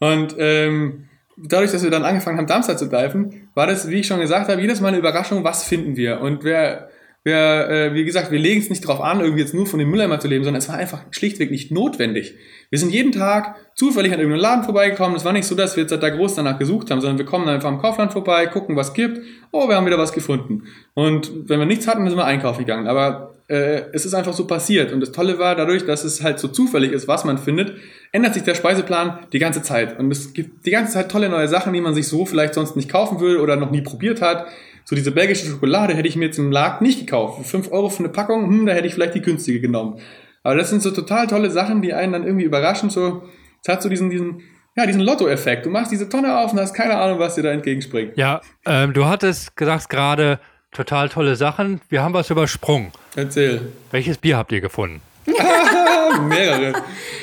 Und 0.00 0.34
ähm, 0.38 1.08
dadurch, 1.36 1.70
dass 1.70 1.84
wir 1.84 1.90
dann 1.90 2.04
angefangen 2.04 2.38
haben, 2.38 2.48
Dumpster 2.48 2.76
zu 2.76 2.86
diven, 2.86 3.48
war 3.54 3.68
das, 3.68 3.88
wie 3.88 4.00
ich 4.00 4.06
schon 4.08 4.20
gesagt 4.20 4.48
habe, 4.48 4.60
jedes 4.60 4.80
Mal 4.80 4.88
eine 4.88 4.98
Überraschung, 4.98 5.44
was 5.44 5.62
finden 5.64 5.94
wir. 5.94 6.20
Und 6.20 6.42
wer, 6.42 6.90
wer 7.24 7.68
äh, 7.68 7.94
wie 7.94 8.04
gesagt, 8.04 8.30
wir 8.30 8.38
legen 8.38 8.60
es 8.60 8.70
nicht 8.70 8.84
darauf 8.84 9.00
an, 9.00 9.20
irgendwie 9.20 9.42
jetzt 9.42 9.54
nur 9.54 9.66
von 9.66 9.78
dem 9.78 9.90
Mülleimer 9.90 10.20
zu 10.20 10.28
leben, 10.28 10.44
sondern 10.44 10.60
es 10.60 10.68
war 10.68 10.76
einfach 10.76 11.02
schlichtweg 11.10 11.50
nicht 11.50 11.70
notwendig. 11.70 12.34
Wir 12.70 12.78
sind 12.78 12.92
jeden 12.92 13.12
Tag 13.12 13.56
zufällig 13.74 14.12
an 14.12 14.20
irgendeinem 14.20 14.42
Laden 14.42 14.64
vorbeigekommen. 14.64 15.16
Es 15.16 15.24
war 15.24 15.32
nicht 15.32 15.46
so, 15.46 15.54
dass 15.54 15.76
wir 15.76 15.82
jetzt 15.82 15.90
da 15.90 16.08
groß 16.08 16.36
danach 16.36 16.58
gesucht 16.58 16.90
haben, 16.90 17.00
sondern 17.00 17.18
wir 17.18 17.26
kommen 17.26 17.48
einfach 17.48 17.68
am 17.68 17.80
Kaufland 17.80 18.12
vorbei, 18.12 18.46
gucken, 18.46 18.76
was 18.76 18.94
gibt. 18.94 19.20
Oh, 19.50 19.68
wir 19.68 19.76
haben 19.76 19.86
wieder 19.86 19.98
was 19.98 20.12
gefunden. 20.12 20.64
Und 20.94 21.48
wenn 21.48 21.58
wir 21.58 21.66
nichts 21.66 21.86
hatten, 21.86 22.06
sind 22.08 22.16
wir 22.16 22.24
einkaufen 22.24 22.60
gegangen. 22.60 22.86
Aber 22.86 23.34
äh, 23.48 23.82
es 23.92 24.06
ist 24.06 24.14
einfach 24.14 24.32
so 24.32 24.46
passiert. 24.46 24.92
Und 24.92 25.00
das 25.00 25.10
Tolle 25.10 25.38
war, 25.38 25.56
dadurch, 25.56 25.84
dass 25.84 26.04
es 26.04 26.22
halt 26.22 26.38
so 26.38 26.46
zufällig 26.48 26.92
ist, 26.92 27.08
was 27.08 27.24
man 27.24 27.36
findet, 27.36 27.74
ändert 28.12 28.34
sich 28.34 28.44
der 28.44 28.54
Speiseplan 28.54 29.26
die 29.32 29.40
ganze 29.40 29.62
Zeit. 29.62 29.98
Und 29.98 30.10
es 30.12 30.32
gibt 30.32 30.64
die 30.64 30.70
ganze 30.70 30.92
Zeit 30.92 31.10
tolle 31.10 31.28
neue 31.28 31.48
Sachen, 31.48 31.72
die 31.72 31.80
man 31.80 31.94
sich 31.94 32.06
so 32.06 32.24
vielleicht 32.24 32.54
sonst 32.54 32.76
nicht 32.76 32.88
kaufen 32.88 33.20
will 33.20 33.38
oder 33.38 33.56
noch 33.56 33.72
nie 33.72 33.82
probiert 33.82 34.22
hat. 34.22 34.46
So 34.90 34.96
diese 34.96 35.12
belgische 35.12 35.46
Schokolade 35.46 35.94
hätte 35.94 36.08
ich 36.08 36.16
mir 36.16 36.24
jetzt 36.24 36.38
im 36.40 36.50
Markt 36.50 36.82
nicht 36.82 36.98
gekauft. 36.98 37.38
Für 37.38 37.44
5 37.44 37.70
Euro 37.70 37.90
für 37.90 38.00
eine 38.00 38.08
Packung, 38.08 38.48
hm, 38.48 38.66
da 38.66 38.72
hätte 38.72 38.88
ich 38.88 38.94
vielleicht 38.94 39.14
die 39.14 39.22
günstige 39.22 39.60
genommen. 39.60 40.00
Aber 40.42 40.56
das 40.56 40.68
sind 40.68 40.82
so 40.82 40.90
total 40.90 41.28
tolle 41.28 41.48
Sachen, 41.52 41.80
die 41.80 41.94
einen 41.94 42.12
dann 42.12 42.24
irgendwie 42.24 42.44
überraschen. 42.44 42.90
So, 42.90 43.22
es 43.62 43.68
hat 43.68 43.84
so 43.84 43.88
diesen, 43.88 44.10
diesen, 44.10 44.42
ja, 44.74 44.86
diesen 44.86 45.02
Lotto-Effekt. 45.02 45.64
Du 45.64 45.70
machst 45.70 45.92
diese 45.92 46.08
Tonne 46.08 46.36
auf 46.36 46.52
und 46.52 46.58
hast 46.58 46.74
keine 46.74 46.98
Ahnung, 46.98 47.20
was 47.20 47.36
dir 47.36 47.44
da 47.44 47.52
entgegenspringt. 47.52 48.16
Ja, 48.16 48.40
ähm, 48.66 48.92
du 48.92 49.06
hattest 49.06 49.56
gesagt 49.56 49.90
gerade 49.90 50.40
total 50.72 51.08
tolle 51.08 51.36
Sachen. 51.36 51.80
Wir 51.88 52.02
haben 52.02 52.12
was 52.12 52.28
übersprungen. 52.28 52.90
Erzähl. 53.14 53.68
Welches 53.92 54.18
Bier 54.18 54.38
habt 54.38 54.50
ihr 54.50 54.60
gefunden? 54.60 55.02
Mehrere. 56.28 56.82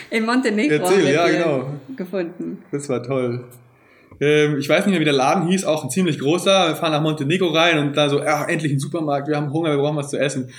in 0.10 0.26
Montenegro 0.26 0.76
Erzähl, 0.76 1.00
haben 1.00 1.04
wir 1.04 1.12
ja, 1.12 1.28
genau. 1.28 1.74
gefunden. 1.98 2.64
Das 2.72 2.88
war 2.88 3.04
toll. 3.04 3.44
Ähm, 4.20 4.58
ich 4.58 4.68
weiß 4.68 4.86
nicht 4.86 4.92
mehr, 4.92 5.00
wie 5.00 5.06
der 5.06 5.14
Laden 5.14 5.48
hieß, 5.48 5.66
auch 5.66 5.84
ein 5.84 5.90
ziemlich 5.90 6.20
großer. 6.20 6.70
Wir 6.70 6.76
fahren 6.76 6.92
nach 6.92 7.02
Montenegro 7.02 7.48
rein 7.48 7.78
und 7.80 7.96
da 7.98 8.10
so, 8.10 8.20
ja, 8.20 8.46
endlich 8.46 8.72
ein 8.72 8.80
Supermarkt, 8.80 9.28
wir 9.28 9.36
haben 9.36 9.52
Hunger, 9.54 9.72
wir 9.72 9.78
brauchen 9.78 9.98
was 9.98 10.10
zu 10.10 10.18
essen. 10.20 10.50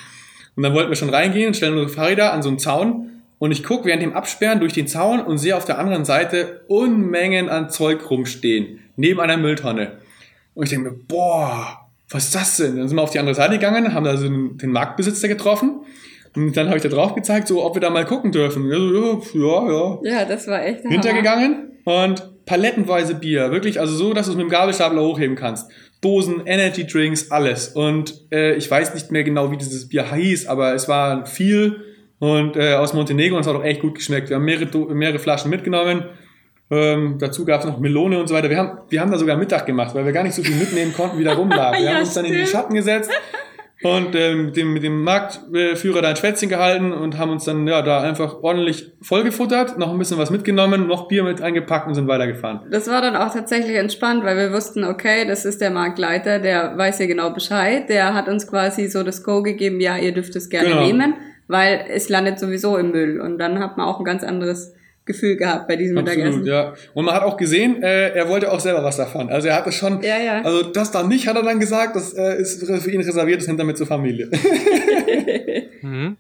Und 0.57 0.63
dann 0.63 0.75
wollten 0.75 0.91
wir 0.91 0.97
schon 0.97 1.11
reingehen, 1.11 1.55
stellen 1.55 1.75
unsere 1.75 1.89
Fahrräder 1.91 2.33
an 2.33 2.43
so 2.43 2.49
einen 2.49 2.59
Zaun 2.59 3.11
und 3.39 3.53
ich 3.53 3.63
gucke 3.63 3.85
während 3.85 4.03
dem 4.03 4.13
Absperren 4.15 4.59
durch 4.61 4.73
den 4.73 4.89
Zaun 4.89 5.21
und 5.21 5.39
sehe 5.39 5.57
auf 5.57 5.65
der 5.65 5.79
anderen 5.79 6.05
Seite 6.05 6.63
Unmengen 6.67 7.49
an 7.49 7.71
Zeug 7.71 8.11
rumstehen, 8.11 8.81
neben 8.97 9.21
einer 9.21 9.37
Mülltonne. 9.37 9.99
Und 10.55 10.65
ich 10.65 10.71
denke 10.71 10.91
mir, 10.91 10.97
boah, 11.07 11.87
was 12.11 12.25
ist 12.25 12.35
das 12.35 12.57
denn? 12.57 12.77
Dann 12.77 12.89
sind 12.89 12.97
wir 12.97 13.03
auf 13.03 13.11
die 13.11 13.21
andere 13.21 13.35
Seite 13.37 13.53
gegangen, 13.55 13.95
haben 13.95 14.05
da 14.05 14.17
so 14.17 14.29
den 14.29 14.73
Marktbesitzer 14.73 15.29
getroffen 15.29 15.83
und 16.35 16.57
dann 16.57 16.67
habe 16.67 16.77
ich 16.79 16.83
da 16.83 16.89
drauf 16.89 17.15
gezeigt, 17.15 17.47
so, 17.49 17.65
ob 17.65 17.75
wir 17.77 17.81
da 17.81 17.91
mal 17.91 18.05
gucken 18.05 18.33
dürfen. 18.33 18.69
Ja, 18.69 18.77
ja, 18.77 19.71
ja, 19.71 19.99
Ja, 20.21 20.25
das 20.25 20.49
war 20.49 20.65
echt 20.65 20.79
der 20.85 20.91
Hammer. 20.91 20.93
hintergegangen 20.93 21.73
und 21.85 22.29
palettenweise 22.49 23.15
Bier. 23.15 23.51
Wirklich, 23.53 23.79
also 23.79 23.95
so, 23.95 24.15
dass 24.15 24.27
du 24.27 24.33
es 24.33 24.37
mit 24.39 24.47
dem 24.47 24.51
Gabelstapler 24.51 25.03
hochheben 25.03 25.37
kannst. 25.37 25.71
Dosen, 26.01 26.43
Energy 26.47 26.87
Drinks, 26.87 27.31
alles. 27.31 27.69
Und 27.69 28.15
äh, 28.33 28.55
ich 28.55 28.71
weiß 28.71 28.95
nicht 28.95 29.11
mehr 29.11 29.25
genau, 29.25 29.51
wie 29.53 29.57
dieses 29.57 29.89
Bier 29.89 30.15
hieß, 30.15 30.47
aber 30.47 30.75
es 30.75 30.89
war 30.89 31.27
viel 31.27 31.85
und 32.21 32.57
äh, 32.57 32.75
aus 32.75 32.95
Montenegro 32.95 33.37
und 33.37 33.43
es 33.43 33.47
hat 33.47 33.55
auch 33.57 33.65
echt 33.65 33.81
gut 33.81 33.95
geschmeckt. 33.97 34.29
Wir 34.31 34.37
haben 34.37 34.45
mehrere, 34.45 34.95
mehrere 34.95 35.19
Flaschen 35.19 35.51
mitgenommen. 35.51 36.05
Ähm, 36.71 37.17
dazu 37.19 37.45
gab 37.45 37.61
es 37.61 37.67
noch 37.67 37.79
Melone 37.79 38.19
und 38.19 38.29
so 38.29 38.35
weiter. 38.35 38.51
Wir 38.51 38.59
haben, 38.59 38.79
wir 38.89 39.01
haben 39.01 39.11
da 39.11 39.19
sogar 39.19 39.37
Mittag 39.37 39.67
gemacht, 39.67 39.95
weil 39.95 40.05
wir 40.05 40.13
gar 40.13 40.23
nicht 40.23 40.35
so 40.35 40.43
viel 40.43 40.55
mitnehmen 40.57 40.93
konnten, 40.93 41.19
wie 41.19 41.25
da 41.25 41.35
rumlag. 41.35 41.73
Wir 41.79 41.85
Ja, 41.85 41.93
haben 41.95 42.01
uns 42.01 42.15
dann 42.15 42.25
in 42.25 42.33
die 42.33 42.39
stimmt. 42.39 42.51
Schatten 42.51 42.75
gesetzt 42.75 43.11
und 43.83 44.15
ähm, 44.17 44.47
mit, 44.47 44.57
dem, 44.57 44.73
mit 44.73 44.83
dem 44.83 45.03
Marktführer 45.05 46.03
da 46.03 46.09
ein 46.09 46.17
Schwätzchen 46.17 46.49
gehalten 46.49 46.93
und 46.93 47.17
haben 47.17 47.31
uns 47.31 47.45
dann 47.45 47.67
ja 47.69 47.81
da 47.83 48.01
einfach 48.01 48.43
ordentlich 48.43 48.93
vollgefuttert, 49.03 49.79
noch 49.79 49.93
ein 49.93 49.99
bisschen 49.99 50.19
was 50.19 50.31
mitgenommen, 50.31 50.89
noch 50.89 51.07
Bier 51.09 51.23
mit 51.23 51.41
eingepackt 51.41 51.87
und 51.87 51.95
sind 51.95 52.09
weitergefahren. 52.09 52.61
Das 52.71 52.89
war 52.89 53.01
dann 53.01 53.15
auch 53.15 53.33
tatsächlich 53.33 53.77
entspannt, 53.77 54.25
weil 54.25 54.37
wir 54.37 54.53
wussten, 54.53 54.85
okay, 54.85 55.27
das 55.27 55.45
ist 55.45 55.61
der 55.61 55.71
Marktleiter, 55.71 56.39
der 56.41 56.77
weiß 56.77 56.99
hier 56.99 57.07
genau 57.07 57.31
Bescheid. 57.31 57.89
Der 57.89 58.15
hat 58.15 58.29
uns 58.29 58.47
quasi 58.49 58.89
so 58.89 59.03
das 59.03 59.23
Go 59.23 59.43
gegeben, 59.43 59.81
ja, 59.81 59.97
ihr 59.97 60.13
dürft 60.13 60.35
es 60.35 60.49
gerne 60.49 60.69
Genau. 60.71 60.85
nehmen, 60.85 61.15
weil 61.47 61.85
es 61.89 62.09
landet 62.09 62.39
sowieso 62.39 62.77
im 62.77 62.91
Müll. 62.91 63.21
Und 63.21 63.39
dann 63.39 63.59
hat 63.61 63.77
man 63.77 63.87
auch 63.87 63.99
ein 64.01 64.05
ganz 64.05 64.25
anderes 64.25 64.75
Gefühl 65.09 65.37
gehabt 65.37 65.67
bei 65.67 65.75
diesem 65.75 65.97
Mittagessen. 65.97 66.29
Absolut, 66.29 66.47
ja. 66.47 66.75
Und 66.95 67.05
man 67.05 67.15
hat 67.15 67.25
auch 67.25 67.37
gesehen, 67.37 67.83
äh, 67.83 68.11
er 68.11 68.29
wollte 68.29 68.53
auch 68.53 68.61
selber 68.61 68.85
was 68.85 68.97
davon. 68.97 69.29
Also 69.29 69.49
er 69.49 69.57
hatte 69.57 69.73
schon, 69.73 70.01
Ja, 70.03 70.19
ja. 70.19 70.43
also 70.43 70.63
das 70.63 70.93
da 70.93 71.03
nicht, 71.03 71.27
hat 71.27 71.35
er 71.35 71.43
dann 71.43 71.59
gesagt, 71.59 71.97
das 71.97 72.13
äh, 72.15 72.37
ist 72.41 72.65
für 72.65 72.91
ihn 72.93 73.01
reserviert, 73.01 73.41
das 73.41 73.49
nimmt 73.49 73.59
er 73.59 73.65
mit 73.67 73.77
zur 73.77 73.89
Familie. 73.89 74.31
Mhm. 75.83 76.17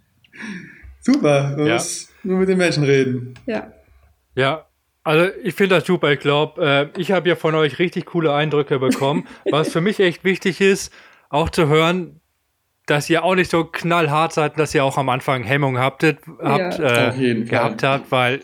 Super, 1.01 1.55
man 1.57 1.66
Ja. 1.66 1.74
muss 1.74 2.09
nur 2.22 2.39
mit 2.39 2.49
den 2.49 2.59
Menschen 2.59 2.84
reden. 2.84 3.34
Ja. 3.47 3.72
Ja, 4.34 4.66
also 5.03 5.30
ich 5.43 5.55
finde 5.55 5.76
das 5.76 5.84
super. 5.86 6.12
Ich 6.12 6.20
glaube, 6.20 6.91
äh, 6.97 7.01
ich 7.01 7.12
habe 7.12 7.28
ja 7.28 7.34
von 7.36 7.55
euch 7.55 7.78
richtig 7.78 8.07
coole 8.07 8.32
Eindrücke 8.32 8.78
bekommen. 8.78 9.26
Was 9.51 9.72
für 9.72 9.80
mich 9.80 9.99
echt 10.01 10.22
wichtig 10.24 10.61
ist, 10.61 10.93
auch 11.28 11.51
zu 11.51 11.66
hören, 11.68 12.20
dass 12.86 13.11
ihr 13.11 13.24
auch 13.24 13.34
nicht 13.34 13.51
so 13.51 13.64
knallhart 13.64 14.32
seid, 14.32 14.59
dass 14.59 14.74
ihr 14.74 14.84
auch 14.84 14.97
am 14.97 15.09
Anfang 15.09 15.43
Hemmung 15.43 15.78
habtet, 15.78 16.18
habt, 16.43 16.78
jeden 17.18 17.43
äh, 17.43 17.47
gehabt 17.47 17.82
habt, 17.82 18.11
weil 18.11 18.41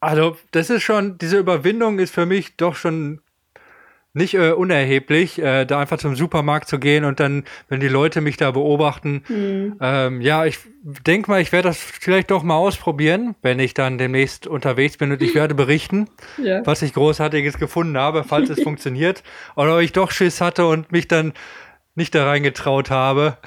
also 0.00 0.36
das 0.52 0.70
ist 0.70 0.82
schon, 0.82 1.18
diese 1.18 1.38
Überwindung 1.38 1.98
ist 1.98 2.14
für 2.14 2.26
mich 2.26 2.56
doch 2.56 2.76
schon 2.76 3.20
nicht 4.14 4.34
äh, 4.34 4.50
unerheblich, 4.52 5.40
äh, 5.40 5.64
da 5.64 5.78
einfach 5.78 5.98
zum 5.98 6.16
Supermarkt 6.16 6.66
zu 6.66 6.78
gehen 6.78 7.04
und 7.04 7.20
dann, 7.20 7.44
wenn 7.68 7.78
die 7.78 7.88
Leute 7.88 8.20
mich 8.20 8.36
da 8.36 8.50
beobachten, 8.50 9.22
ähm, 9.80 10.20
ja, 10.20 10.44
ich 10.46 10.58
denke 10.82 11.30
mal, 11.30 11.40
ich 11.40 11.52
werde 11.52 11.68
das 11.68 11.78
vielleicht 11.78 12.30
doch 12.30 12.42
mal 12.42 12.56
ausprobieren, 12.56 13.36
wenn 13.42 13.60
ich 13.60 13.74
dann 13.74 13.98
demnächst 13.98 14.46
unterwegs 14.46 14.96
bin 14.96 15.12
und 15.12 15.22
ich 15.22 15.34
werde 15.34 15.54
berichten, 15.54 16.08
Ja. 16.42 16.66
was 16.66 16.82
ich 16.82 16.94
Großartiges 16.94 17.58
gefunden 17.58 17.96
habe, 17.98 18.24
falls 18.24 18.50
es 18.50 18.60
funktioniert. 18.64 19.22
Oder 19.56 19.76
ob 19.76 19.82
ich 19.82 19.92
doch 19.92 20.10
Schiss 20.10 20.40
hatte 20.40 20.66
und 20.66 20.90
mich 20.90 21.06
dann 21.06 21.32
nicht 21.94 22.14
da 22.14 22.26
reingetraut 22.26 22.90
habe. 22.90 23.36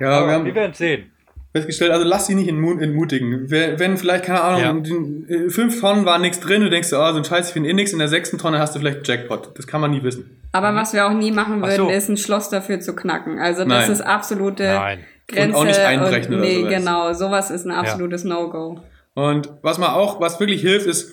Ja, 0.00 0.08
wir 0.08 0.08
Aber 0.10 0.32
haben 0.32 0.44
wir 0.46 0.54
werden 0.54 0.74
sehen. 0.74 1.11
Festgestellt, 1.52 1.92
also 1.92 2.06
lass 2.06 2.26
dich 2.26 2.36
nicht 2.36 2.50
entmu- 2.50 2.80
entmutigen. 2.80 3.50
Wenn 3.50 3.96
vielleicht, 3.96 4.24
keine 4.24 4.40
Ahnung, 4.42 4.82
den, 4.82 5.28
äh, 5.28 5.50
fünf 5.50 5.80
Tonnen 5.80 6.04
war 6.06 6.18
nichts 6.18 6.40
drin, 6.40 6.62
du 6.62 6.70
denkst, 6.70 6.88
dir, 6.90 6.98
oh, 6.98 7.12
so 7.12 7.18
ein 7.18 7.24
Scheiß, 7.24 7.48
ich 7.48 7.52
finde 7.52 7.68
eh 7.68 7.74
nichts, 7.74 7.92
in 7.92 7.98
der 7.98 8.08
sechsten 8.08 8.38
Tonne 8.38 8.58
hast 8.58 8.74
du 8.74 8.78
vielleicht 8.78 8.96
einen 8.98 9.04
Jackpot. 9.04 9.50
Das 9.56 9.66
kann 9.66 9.80
man 9.80 9.90
nie 9.90 10.02
wissen. 10.02 10.38
Aber 10.52 10.74
was 10.74 10.92
wir 10.92 11.06
auch 11.06 11.12
nie 11.12 11.30
machen 11.30 11.60
Ach 11.62 11.68
würden, 11.68 11.86
so. 11.86 11.90
ist 11.90 12.08
ein 12.08 12.16
Schloss 12.16 12.48
dafür 12.48 12.80
zu 12.80 12.94
knacken. 12.94 13.38
Also 13.38 13.60
das 13.60 13.68
Nein. 13.68 13.90
ist 13.92 14.00
absolute 14.00 14.64
Nein. 14.64 15.00
Grenze. 15.28 15.48
Und 15.50 15.54
auch 15.62 15.64
nicht 15.66 15.78
einbrechen 15.80 16.34
oder 16.34 16.42
nee, 16.42 16.56
sowas. 16.60 16.70
genau, 16.74 17.12
sowas 17.12 17.50
ist 17.50 17.66
ein 17.66 17.70
absolutes 17.70 18.24
No-Go. 18.24 18.80
Und 19.14 19.50
was 19.62 19.78
man 19.78 19.90
auch, 19.90 20.20
was 20.20 20.40
wirklich 20.40 20.62
hilft, 20.62 20.86
ist, 20.86 21.12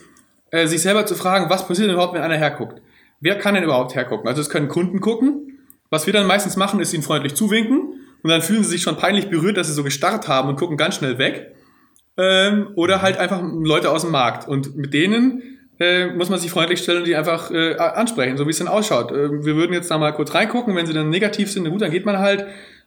äh, 0.51 0.67
sich 0.67 0.81
selber 0.81 1.05
zu 1.05 1.15
fragen, 1.15 1.49
was 1.49 1.67
passiert 1.67 1.87
denn 1.87 1.93
überhaupt, 1.93 2.13
wenn 2.13 2.21
einer 2.21 2.37
herguckt? 2.37 2.81
Wer 3.19 3.37
kann 3.37 3.55
denn 3.55 3.63
überhaupt 3.63 3.93
hergucken? 3.95 4.27
Also 4.27 4.41
es 4.41 4.49
können 4.49 4.69
Kunden 4.69 5.01
gucken. 5.01 5.59
Was 5.89 6.05
wir 6.05 6.13
dann 6.13 6.27
meistens 6.27 6.55
machen, 6.55 6.79
ist 6.79 6.93
ihnen 6.93 7.03
freundlich 7.03 7.35
zuwinken 7.35 7.88
und 8.23 8.29
dann 8.29 8.41
fühlen 8.41 8.63
sie 8.63 8.71
sich 8.71 8.81
schon 8.81 8.97
peinlich 8.97 9.29
berührt, 9.29 9.57
dass 9.57 9.67
sie 9.67 9.73
so 9.73 9.83
gestarrt 9.83 10.27
haben 10.27 10.49
und 10.49 10.55
gucken 10.57 10.77
ganz 10.77 10.95
schnell 10.95 11.17
weg. 11.17 11.55
Ähm, 12.17 12.69
oder 12.75 13.01
halt 13.01 13.17
einfach 13.17 13.41
Leute 13.41 13.91
aus 13.91 14.01
dem 14.01 14.11
Markt. 14.11 14.47
Und 14.47 14.75
mit 14.75 14.93
denen 14.93 15.41
äh, 15.79 16.07
muss 16.07 16.29
man 16.29 16.39
sich 16.39 16.51
freundlich 16.51 16.79
stellen 16.79 16.99
und 16.99 17.07
die 17.07 17.15
einfach 17.15 17.51
äh, 17.51 17.75
ansprechen, 17.75 18.35
so 18.35 18.45
wie 18.45 18.51
es 18.51 18.57
dann 18.57 18.67
ausschaut. 18.67 19.11
Äh, 19.11 19.45
wir 19.45 19.55
würden 19.55 19.71
jetzt 19.73 19.89
da 19.89 19.97
mal 19.97 20.11
kurz 20.11 20.33
reingucken, 20.33 20.75
wenn 20.75 20.85
sie 20.85 20.93
dann 20.93 21.09
negativ 21.09 21.49
sind, 21.49 21.63
na 21.63 21.69
gut, 21.69 21.81
dann 21.81 21.91
geht 21.91 22.05
man 22.05 22.19
halt. 22.19 22.45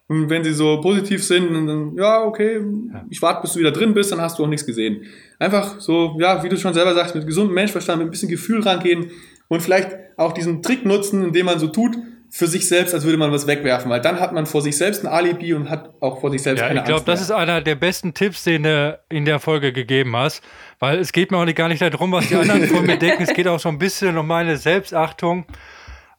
Und 0.08 0.28
wenn 0.28 0.44
sie 0.44 0.52
so 0.52 0.80
positiv 0.82 1.24
sind, 1.24 1.54
dann, 1.54 1.66
dann 1.66 1.94
ja, 1.96 2.22
okay, 2.22 2.60
ich 3.08 3.22
warte, 3.22 3.40
bis 3.40 3.54
du 3.54 3.60
wieder 3.60 3.70
drin 3.70 3.94
bist, 3.94 4.12
dann 4.12 4.20
hast 4.20 4.38
du 4.38 4.44
auch 4.44 4.48
nichts 4.48 4.66
gesehen. 4.66 5.04
Einfach 5.38 5.80
so, 5.80 6.16
ja, 6.20 6.42
wie 6.42 6.50
du 6.50 6.58
schon 6.58 6.74
selber 6.74 6.92
sagst, 6.92 7.14
mit 7.14 7.26
gesundem 7.26 7.54
Menschverstand, 7.54 8.00
mit 8.00 8.08
ein 8.08 8.10
bisschen 8.10 8.28
Gefühl 8.28 8.60
rangehen 8.60 9.10
und 9.48 9.62
vielleicht 9.62 9.90
auch 10.18 10.32
diesen 10.32 10.60
Trick 10.60 10.84
nutzen, 10.84 11.24
indem 11.24 11.46
man 11.46 11.58
so 11.58 11.68
tut, 11.68 11.96
für 12.34 12.46
sich 12.46 12.66
selbst, 12.66 12.94
als 12.94 13.04
würde 13.04 13.18
man 13.18 13.30
was 13.30 13.46
wegwerfen, 13.46 13.90
weil 13.90 14.00
dann 14.00 14.18
hat 14.18 14.32
man 14.32 14.46
vor 14.46 14.62
sich 14.62 14.78
selbst 14.78 15.04
ein 15.04 15.06
Alibi 15.06 15.52
und 15.52 15.68
hat 15.68 15.90
auch 16.00 16.22
vor 16.22 16.30
sich 16.30 16.42
selbst 16.42 16.62
Ja, 16.62 16.68
keine 16.68 16.80
ich 16.80 16.86
glaube, 16.86 17.04
das 17.04 17.20
ist 17.20 17.30
einer 17.30 17.60
der 17.60 17.74
besten 17.74 18.14
Tipps, 18.14 18.44
den 18.44 18.62
du 18.62 18.98
in 19.10 19.26
der 19.26 19.38
Folge 19.38 19.70
gegeben 19.74 20.16
hast. 20.16 20.42
Weil 20.78 20.98
es 20.98 21.12
geht 21.12 21.30
mir 21.30 21.36
auch 21.36 21.44
nicht, 21.44 21.56
gar 21.56 21.68
nicht 21.68 21.82
darum, 21.82 22.10
was 22.10 22.28
die 22.28 22.36
anderen 22.36 22.66
von 22.68 22.86
mir 22.86 22.96
denken. 22.98 23.22
Es 23.22 23.34
geht 23.34 23.46
auch 23.46 23.60
so 23.60 23.68
ein 23.68 23.78
bisschen 23.78 24.16
um 24.16 24.26
meine 24.26 24.56
Selbstachtung. 24.56 25.44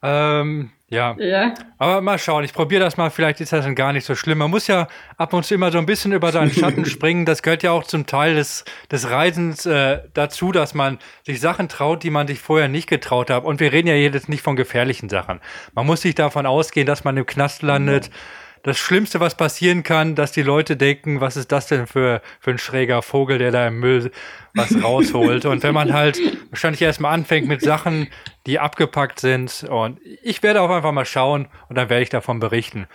Ähm, 0.04 0.70
Ja. 0.90 1.16
ja. 1.18 1.54
Aber 1.78 2.00
mal 2.02 2.18
schauen, 2.18 2.44
ich 2.44 2.52
probiere 2.52 2.84
das 2.84 2.96
mal, 2.96 3.10
vielleicht 3.10 3.40
ist 3.40 3.52
das 3.52 3.64
dann 3.64 3.74
gar 3.74 3.92
nicht 3.92 4.04
so 4.04 4.14
schlimm. 4.14 4.38
Man 4.38 4.50
muss 4.50 4.66
ja 4.66 4.86
ab 5.16 5.32
und 5.32 5.44
zu 5.44 5.54
immer 5.54 5.72
so 5.72 5.78
ein 5.78 5.86
bisschen 5.86 6.12
über 6.12 6.30
seinen 6.30 6.52
Schatten 6.52 6.84
springen. 6.86 7.24
Das 7.24 7.42
gehört 7.42 7.62
ja 7.62 7.72
auch 7.72 7.84
zum 7.84 8.06
Teil 8.06 8.34
des, 8.34 8.64
des 8.90 9.08
Reisens 9.08 9.66
äh, 9.66 10.02
dazu, 10.12 10.52
dass 10.52 10.74
man 10.74 10.98
sich 11.24 11.40
Sachen 11.40 11.68
traut, 11.68 12.02
die 12.02 12.10
man 12.10 12.26
sich 12.26 12.38
vorher 12.38 12.68
nicht 12.68 12.88
getraut 12.88 13.30
hat. 13.30 13.44
Und 13.44 13.60
wir 13.60 13.72
reden 13.72 13.88
ja 13.88 13.94
jetzt 13.94 14.28
nicht 14.28 14.42
von 14.42 14.56
gefährlichen 14.56 15.08
Sachen. 15.08 15.40
Man 15.72 15.86
muss 15.86 16.02
sich 16.02 16.14
davon 16.14 16.46
ausgehen, 16.46 16.86
dass 16.86 17.02
man 17.02 17.16
im 17.16 17.26
Knast 17.26 17.62
landet. 17.62 18.10
Mhm 18.10 18.14
das 18.64 18.78
Schlimmste, 18.78 19.20
was 19.20 19.36
passieren 19.36 19.82
kann, 19.82 20.14
dass 20.14 20.32
die 20.32 20.42
Leute 20.42 20.76
denken, 20.76 21.20
was 21.20 21.36
ist 21.36 21.52
das 21.52 21.66
denn 21.66 21.86
für, 21.86 22.22
für 22.40 22.50
ein 22.50 22.58
schräger 22.58 23.02
Vogel, 23.02 23.36
der 23.36 23.52
da 23.52 23.68
im 23.68 23.78
Müll 23.78 24.10
was 24.54 24.74
rausholt. 24.82 25.44
und 25.44 25.62
wenn 25.62 25.74
man 25.74 25.92
halt 25.92 26.18
wahrscheinlich 26.50 26.80
erstmal 26.80 27.12
anfängt 27.12 27.46
mit 27.46 27.60
Sachen, 27.60 28.08
die 28.46 28.58
abgepackt 28.58 29.20
sind. 29.20 29.66
Und 29.68 30.00
ich 30.22 30.42
werde 30.42 30.62
auch 30.62 30.70
einfach 30.70 30.92
mal 30.92 31.04
schauen 31.04 31.48
und 31.68 31.76
dann 31.76 31.90
werde 31.90 32.02
ich 32.02 32.08
davon 32.08 32.40
berichten. 32.40 32.86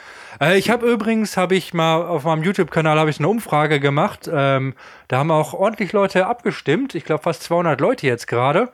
Äh, 0.42 0.58
ich 0.58 0.72
habe 0.72 0.92
übrigens, 0.92 1.38
habe 1.38 1.56
ich 1.56 1.74
mal 1.74 2.02
auf 2.02 2.24
meinem 2.24 2.44
YouTube-Kanal 2.44 2.98
habe 2.98 3.12
ich 3.12 3.20
eine 3.20 3.28
Umfrage 3.28 3.80
gemacht. 3.80 4.30
Ähm, 4.32 4.74
da 5.08 5.20
haben 5.20 5.30
auch 5.30 5.54
ordentlich 5.54 5.94
Leute 5.94 6.26
abgestimmt. 6.26 6.96
Ich 6.96 7.06
glaube 7.06 7.24
fast 7.24 7.44
200 7.44 7.80
Leute 7.80 8.08
jetzt 8.08 8.28
gerade. 8.28 8.72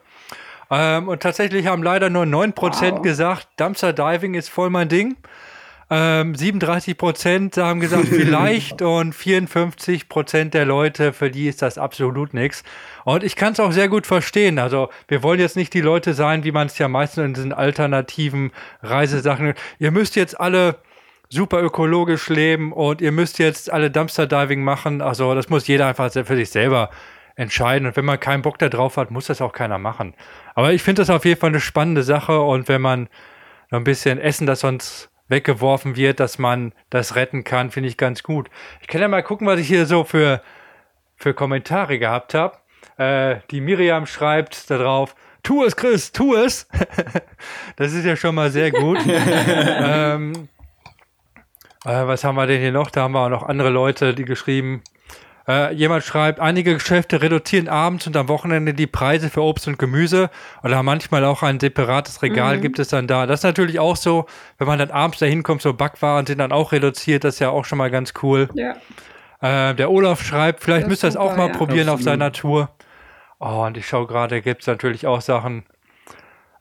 Ähm, 0.72 1.10
und 1.10 1.22
tatsächlich 1.22 1.68
haben 1.68 1.84
leider 1.84 2.10
nur 2.10 2.24
9% 2.24 2.56
wow. 2.56 3.02
gesagt, 3.02 3.48
Dumpster 3.58 3.92
Diving 3.92 4.34
ist 4.34 4.50
voll 4.50 4.70
mein 4.70 4.88
Ding. 4.88 5.18
Ähm, 5.90 6.34
37 6.34 6.98
Prozent 6.98 7.58
haben 7.58 7.80
gesagt, 7.80 8.08
vielleicht 8.10 8.82
und 8.82 9.14
54 9.14 10.10
Prozent 10.10 10.54
der 10.54 10.66
Leute, 10.66 11.14
für 11.14 11.30
die 11.30 11.48
ist 11.48 11.62
das 11.62 11.78
absolut 11.78 12.34
nichts. 12.34 12.64
Und 13.04 13.24
ich 13.24 13.36
kann 13.36 13.54
es 13.54 13.60
auch 13.60 13.72
sehr 13.72 13.88
gut 13.88 14.08
verstehen. 14.08 14.58
Also 14.58 14.90
wir 15.08 15.22
wollen 15.22 15.40
jetzt 15.40 15.56
nicht 15.56 15.74
die 15.74 15.82
Leute 15.82 16.14
sein, 16.14 16.44
wie 16.44 16.52
man 16.52 16.68
es 16.68 16.78
ja 16.80 16.88
meistens 16.88 17.26
in 17.26 17.34
diesen 17.36 17.54
alternativen 17.54 18.52
Reisesachen. 18.82 19.54
Ihr 19.78 19.92
müsst 19.92 20.16
jetzt 20.16 20.40
alle 20.40 20.80
super 21.30 21.62
ökologisch 21.62 22.30
leben 22.30 22.72
und 22.72 23.02
ihr 23.02 23.12
müsst 23.12 23.40
jetzt 23.40 23.72
alle 23.72 23.92
Dumpster 23.92 24.26
Diving 24.28 24.64
machen. 24.64 25.02
Also 25.02 25.36
das 25.36 25.50
muss 25.50 25.68
jeder 25.68 25.88
einfach 25.88 26.12
für 26.12 26.36
sich 26.36 26.50
selber 26.50 26.90
entscheiden. 27.36 27.88
Und 27.88 27.96
wenn 27.96 28.06
man 28.06 28.20
keinen 28.20 28.42
Bock 28.42 28.58
da 28.58 28.70
drauf 28.70 28.98
hat, 28.98 29.12
muss 29.12 29.28
das 29.28 29.42
auch 29.42 29.54
keiner 29.54 29.78
machen. 29.78 30.16
Aber 30.56 30.74
ich 30.74 30.82
finde 30.82 31.02
das 31.02 31.10
auf 31.10 31.26
jeden 31.26 31.40
Fall 31.40 31.50
eine 31.50 31.60
spannende 31.60 32.04
Sache. 32.04 32.40
Und 32.40 32.68
wenn 32.70 32.82
man 32.82 33.10
noch 33.70 33.80
ein 33.80 33.84
bisschen 33.84 34.20
Essen, 34.20 34.48
das 34.48 34.62
sonst 34.62 35.10
weggeworfen 35.28 35.96
wird, 35.96 36.20
dass 36.20 36.38
man 36.38 36.74
das 36.90 37.16
retten 37.16 37.44
kann, 37.44 37.72
finde 37.72 37.90
ich 37.90 37.98
ganz 37.98 38.24
gut. 38.24 38.50
Ich 38.82 38.88
kann 38.88 39.02
ja 39.02 39.08
mal 39.08 39.24
gucken, 39.24 39.48
was 39.48 39.60
ich 39.60 39.68
hier 39.68 39.86
so 39.86 40.04
für, 40.04 40.42
für 41.16 41.34
Kommentare 41.34 42.00
gehabt 42.00 42.34
habe. 42.34 42.58
Äh, 42.98 43.42
die 43.52 43.62
Miriam 43.62 44.06
schreibt 44.06 44.70
darauf, 44.70 45.16
tu 45.44 45.64
es, 45.64 45.76
Chris, 45.76 46.12
tu 46.12 46.36
es. 46.36 46.68
das 47.76 47.94
ist 47.94 48.06
ja 48.06 48.16
schon 48.16 48.36
mal 48.36 48.52
sehr 48.52 48.72
gut. 48.72 49.00
ähm, 49.08 50.50
äh, 51.86 52.08
was 52.08 52.24
haben 52.24 52.36
wir 52.36 52.48
denn 52.48 52.62
hier 52.62 52.72
noch? 52.72 52.92
Da 52.92 53.04
haben 53.04 53.14
wir 53.14 53.22
auch 53.22 53.30
noch 53.30 53.44
andere 53.44 53.70
Leute, 53.70 54.14
die 54.14 54.26
geschrieben, 54.26 54.84
äh, 55.48 55.74
jemand 55.74 56.04
schreibt, 56.04 56.40
einige 56.40 56.74
Geschäfte 56.74 57.22
reduzieren 57.22 57.68
abends 57.68 58.08
und 58.08 58.18
am 58.18 58.28
Wochenende 58.30 58.74
die 58.74 58.88
Preise 58.88 59.30
für 59.30 59.42
Obst 59.42 59.68
und 59.68 59.78
Gemüse 59.78 60.30
oder 60.64 60.82
manchmal 60.84 61.24
auch 61.26 61.44
ein 61.44 61.60
separates 61.60 62.22
Regal 62.22 62.58
mhm. 62.58 62.62
gibt 62.62 62.80
es 62.80 62.88
dann 62.90 63.08
da. 63.08 63.28
Das 63.28 63.42
ist 63.42 63.44
natürlich 63.44 63.80
auch 63.80 63.96
so, 63.96 64.26
wenn 64.58 64.68
man 64.68 64.80
dann 64.80 64.92
abends 64.92 65.20
da 65.20 65.26
hinkommt, 65.26 65.62
so 65.62 65.74
Backwaren 65.74 66.26
sind 66.26 66.40
dann 66.40 66.52
auch 66.52 66.72
reduziert, 66.72 67.24
das 67.24 67.36
ist 67.36 67.40
ja 67.40 67.50
auch 67.50 67.66
schon 67.66 67.78
mal 67.78 67.92
ganz 67.92 68.14
cool. 68.24 68.50
Ja. 68.54 68.76
Äh, 69.42 69.76
der 69.76 69.92
Olaf 69.92 70.24
schreibt, 70.24 70.64
vielleicht 70.64 70.88
müsst 70.88 71.04
ihr 71.04 71.08
das 71.08 71.18
auch 71.18 71.36
mal 71.36 71.50
ja. 71.50 71.54
probieren 71.54 71.90
Absolut. 71.90 72.00
auf 72.00 72.04
seiner 72.04 72.32
Tour. 72.32 72.70
Oh, 73.40 73.66
und 73.66 73.78
ich 73.78 73.88
schaue 73.88 74.08
gerade, 74.08 74.42
gibt 74.42 74.62
es 74.62 74.68
natürlich 74.68 75.06
auch 75.06 75.22
Sachen. 75.22 75.66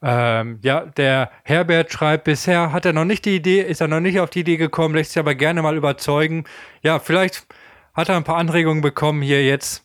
Ähm, 0.03 0.59
ja, 0.61 0.81
der 0.81 1.31
Herbert 1.45 1.91
schreibt, 1.91 2.25
bisher 2.25 2.73
hat 2.73 2.85
er 2.85 2.93
noch 2.93 3.07
nicht 3.07 3.25
die 3.25 3.37
Idee, 3.37 3.63
ist 3.63 3.81
er 3.81 3.89
noch 3.89 4.01
nicht 4.01 4.21
auf 4.21 4.29
die 4.29 4.41
Idee 4.41 4.59
gekommen, 4.59 4.95
lässt 4.95 5.13
sich 5.13 5.21
aber 5.21 5.35
gerne 5.35 5.63
mal 5.63 5.77
überzeugen. 5.77 6.45
Ja, 6.83 6.99
vielleicht 6.99 7.47
hat 7.95 8.09
er 8.09 8.17
ein 8.17 8.25
paar 8.25 8.37
Anregungen 8.37 8.83
bekommen 8.83 9.23
hier 9.23 9.45
jetzt. 9.45 9.85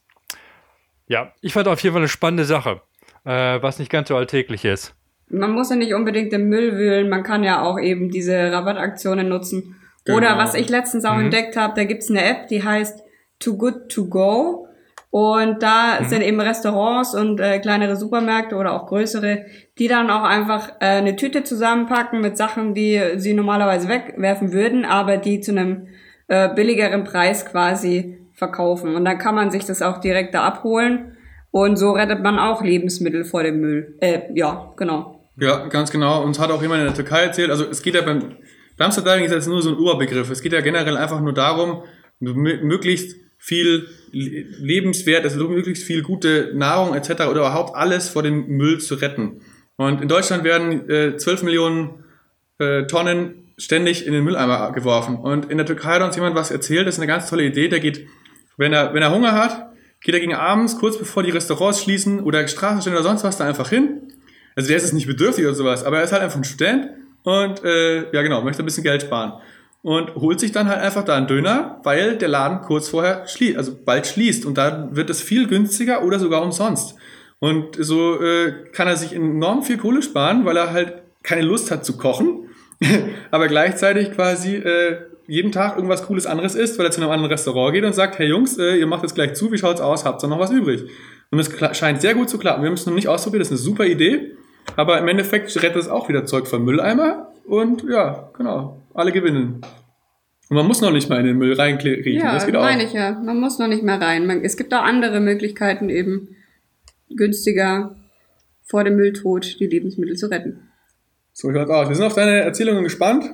Ja, 1.07 1.31
ich 1.41 1.53
fand 1.53 1.67
auf 1.67 1.81
jeden 1.81 1.93
Fall 1.93 2.01
eine 2.01 2.09
spannende 2.09 2.45
Sache, 2.45 2.81
äh, 3.25 3.61
was 3.61 3.79
nicht 3.79 3.91
ganz 3.91 4.09
so 4.09 4.15
alltäglich 4.15 4.65
ist. 4.65 4.93
Man 5.29 5.51
muss 5.51 5.69
ja 5.69 5.75
nicht 5.75 5.93
unbedingt 5.93 6.33
im 6.33 6.49
Müll 6.49 6.75
wühlen, 6.75 7.09
man 7.09 7.23
kann 7.23 7.43
ja 7.43 7.61
auch 7.61 7.79
eben 7.79 8.09
diese 8.09 8.51
Rabattaktionen 8.51 9.29
nutzen. 9.29 9.75
Genau. 10.05 10.17
Oder 10.17 10.37
was 10.37 10.55
ich 10.55 10.69
letztens 10.69 11.05
auch 11.05 11.15
mhm. 11.15 11.25
entdeckt 11.25 11.55
habe, 11.55 11.73
da 11.75 11.83
gibt's 11.83 12.09
eine 12.09 12.23
App, 12.23 12.47
die 12.47 12.63
heißt 12.63 13.03
Too 13.39 13.57
Good 13.57 13.89
To 13.89 14.05
Go. 14.05 14.65
Und 15.11 15.63
da 15.63 15.99
mhm. 15.99 16.05
sind 16.05 16.21
eben 16.21 16.39
Restaurants 16.39 17.15
und 17.15 17.39
äh, 17.39 17.59
kleinere 17.59 17.95
Supermärkte 17.95 18.55
oder 18.55 18.73
auch 18.73 18.87
größere, 18.87 19.45
die 19.79 19.87
dann 19.87 20.11
auch 20.11 20.23
einfach 20.23 20.69
äh, 20.79 20.85
eine 20.85 21.15
Tüte 21.15 21.43
zusammenpacken 21.43 22.21
mit 22.21 22.37
Sachen, 22.37 22.75
die 22.75 23.01
sie 23.15 23.33
normalerweise 23.33 23.87
wegwerfen 23.87 24.53
würden, 24.53 24.85
aber 24.85 25.17
die 25.17 25.41
zu 25.41 25.51
einem 25.51 25.87
äh, 26.29 26.53
billigeren 26.55 27.03
Preis 27.03 27.45
quasi 27.45 28.17
verkaufen. 28.33 28.95
Und 28.95 29.05
dann 29.05 29.17
kann 29.17 29.35
man 29.35 29.51
sich 29.51 29.65
das 29.65 29.81
auch 29.81 29.99
direkt 29.99 30.33
da 30.33 30.43
abholen. 30.43 31.17
Und 31.51 31.77
so 31.77 31.91
rettet 31.91 32.21
man 32.21 32.39
auch 32.39 32.63
Lebensmittel 32.63 33.25
vor 33.25 33.43
dem 33.43 33.59
Müll. 33.59 33.97
Äh, 33.99 34.21
ja, 34.33 34.71
genau. 34.77 35.29
Ja, 35.37 35.67
ganz 35.67 35.91
genau. 35.91 36.23
Uns 36.23 36.39
hat 36.39 36.51
auch 36.51 36.61
jemand 36.61 36.81
in 36.81 36.87
der 36.87 36.95
Türkei 36.95 37.23
erzählt, 37.23 37.49
also 37.49 37.65
es 37.65 37.81
geht 37.81 37.95
ja 37.95 38.01
beim 38.01 38.37
Dumpster 38.77 39.01
Diving 39.01 39.25
ist 39.25 39.33
jetzt 39.33 39.47
nur 39.47 39.61
so 39.61 39.71
ein 39.71 39.77
Oberbegriff. 39.77 40.29
Es 40.29 40.41
geht 40.41 40.53
ja 40.53 40.61
generell 40.61 40.95
einfach 40.95 41.19
nur 41.19 41.33
darum, 41.33 41.83
möglichst 42.19 43.17
viel 43.37 43.87
lebenswert, 44.11 45.23
also 45.23 45.47
möglichst 45.49 45.83
viel 45.83 46.01
gute 46.01 46.51
Nahrung 46.55 46.95
etc. 46.95 47.11
oder 47.11 47.41
überhaupt 47.41 47.75
alles 47.75 48.09
vor 48.09 48.23
dem 48.23 48.47
Müll 48.47 48.79
zu 48.79 48.95
retten. 48.95 49.41
Und 49.75 50.01
in 50.01 50.07
Deutschland 50.07 50.43
werden 50.43 50.89
äh, 50.89 51.17
12 51.17 51.43
Millionen 51.43 52.03
äh, 52.57 52.85
Tonnen 52.85 53.48
ständig 53.59 54.07
in 54.07 54.13
den 54.13 54.23
Mülleimer 54.23 54.71
geworfen. 54.71 55.17
Und 55.17 55.51
in 55.51 55.57
der 55.57 55.65
Türkei 55.65 55.95
hat 55.95 56.01
uns 56.01 56.15
jemand 56.15 56.35
was 56.35 56.49
erzählt, 56.49 56.87
das 56.87 56.95
ist 56.95 56.99
eine 56.99 57.07
ganz 57.07 57.29
tolle 57.29 57.43
Idee. 57.43 57.67
Der 57.67 57.79
geht, 57.79 58.07
wenn 58.57 58.73
er, 58.73 58.93
wenn 58.93 59.03
er 59.03 59.13
Hunger 59.13 59.33
hat, 59.33 59.69
geht 60.01 60.15
er 60.15 60.21
gegen 60.21 60.33
abends, 60.33 60.77
kurz 60.79 60.97
bevor 60.97 61.23
die 61.23 61.31
Restaurants 61.31 61.83
schließen 61.83 62.21
oder 62.21 62.47
Straßenstände 62.47 62.97
oder 62.97 63.07
sonst 63.07 63.23
was, 63.23 63.37
da 63.37 63.45
einfach 63.45 63.69
hin. 63.69 64.01
Also 64.55 64.69
der 64.69 64.77
ist 64.77 64.83
jetzt 64.83 64.93
nicht 64.93 65.07
bedürftig 65.07 65.45
oder 65.45 65.55
sowas, 65.55 65.83
aber 65.83 65.97
er 65.97 66.03
ist 66.03 66.13
halt 66.13 66.23
einfach 66.23 66.37
ein 66.37 66.43
Student 66.43 66.89
und 67.23 67.63
äh, 67.63 68.11
ja 68.11 68.21
genau, 68.21 68.41
möchte 68.41 68.63
ein 68.63 68.65
bisschen 68.65 68.83
Geld 68.83 69.03
sparen. 69.03 69.33
Und 69.81 70.15
holt 70.15 70.41
sich 70.41 70.51
dann 70.51 70.67
halt 70.67 70.81
einfach 70.81 71.05
da 71.05 71.15
einen 71.15 71.27
Döner, 71.27 71.79
weil 71.83 72.17
der 72.17 72.27
Laden 72.27 72.61
kurz 72.61 72.89
vorher 72.89 73.27
schließt, 73.27 73.57
also 73.57 73.77
bald 73.85 74.07
schließt. 74.07 74.45
Und 74.45 74.57
da 74.57 74.89
wird 74.91 75.09
es 75.09 75.21
viel 75.21 75.47
günstiger 75.47 76.03
oder 76.03 76.19
sogar 76.19 76.41
umsonst. 76.41 76.95
Und 77.39 77.77
so 77.79 78.21
äh, 78.21 78.51
kann 78.73 78.89
er 78.89 78.97
sich 78.97 79.13
enorm 79.13 79.63
viel 79.63 79.77
Kohle 79.77 80.01
sparen, 80.01 80.43
weil 80.43 80.57
er 80.57 80.73
halt 80.73 81.01
keine 81.23 81.43
Lust 81.43 81.71
hat 81.71 81.85
zu 81.85 81.95
kochen 81.95 82.48
aber 83.31 83.47
gleichzeitig 83.47 84.11
quasi 84.11 84.55
äh, 84.55 84.97
jeden 85.27 85.51
Tag 85.51 85.75
irgendwas 85.75 86.05
Cooles 86.05 86.25
anderes 86.25 86.55
isst, 86.55 86.79
weil 86.79 86.85
er 86.85 86.91
zu 86.91 87.01
einem 87.01 87.11
anderen 87.11 87.31
Restaurant 87.31 87.73
geht 87.73 87.83
und 87.83 87.93
sagt, 87.93 88.17
hey 88.19 88.27
Jungs, 88.27 88.57
äh, 88.57 88.77
ihr 88.77 88.87
macht 88.87 89.03
jetzt 89.03 89.15
gleich 89.15 89.33
zu, 89.33 89.51
wie 89.51 89.57
schaut's 89.57 89.81
aus, 89.81 90.05
habt 90.05 90.23
ihr 90.23 90.27
noch 90.27 90.39
was 90.39 90.51
übrig? 90.51 90.83
Und 91.31 91.39
es 91.39 91.77
scheint 91.77 92.01
sehr 92.01 92.15
gut 92.15 92.29
zu 92.29 92.39
klappen. 92.39 92.63
Wir 92.63 92.67
haben 92.67 92.75
es 92.75 92.85
noch 92.85 92.93
nicht 92.93 93.07
ausprobiert, 93.07 93.41
das 93.41 93.51
ist 93.51 93.59
eine 93.59 93.59
super 93.59 93.85
Idee, 93.85 94.31
aber 94.75 94.97
im 94.99 95.07
Endeffekt 95.07 95.55
rettet 95.61 95.75
es 95.75 95.87
auch 95.87 96.09
wieder 96.09 96.25
Zeug 96.25 96.47
vom 96.47 96.63
Mülleimer 96.63 97.31
und 97.45 97.83
ja, 97.87 98.31
genau, 98.35 98.81
alle 98.93 99.11
gewinnen. 99.11 99.61
Und 100.49 100.57
man 100.57 100.65
muss 100.65 100.81
noch 100.81 100.91
nicht 100.91 101.09
mal 101.09 101.19
in 101.19 101.27
den 101.27 101.37
Müll 101.37 101.53
reinkriegen. 101.53 102.13
Ja, 102.13 102.33
das 102.33 102.47
geht 102.47 102.55
auch. 102.55 102.63
meine 102.63 102.83
ich 102.83 102.93
ja. 102.93 103.11
Man 103.11 103.39
muss 103.39 103.59
noch 103.59 103.67
nicht 103.67 103.83
mehr 103.83 104.01
rein. 104.01 104.25
Man, 104.25 104.43
es 104.43 104.57
gibt 104.57 104.73
auch 104.73 104.81
andere 104.81 105.19
Möglichkeiten, 105.19 105.89
eben 105.89 106.35
günstiger 107.15 107.95
vor 108.63 108.83
dem 108.83 108.95
Mülltod 108.95 109.59
die 109.59 109.67
Lebensmittel 109.67 110.15
zu 110.15 110.27
retten. 110.31 110.68
So 111.39 111.53
schaut's 111.53 111.71
aus. 111.71 111.87
Wir 111.87 111.95
sind 111.95 112.05
auf 112.05 112.15
deine 112.15 112.41
Erzählungen 112.41 112.83
gespannt. 112.83 113.33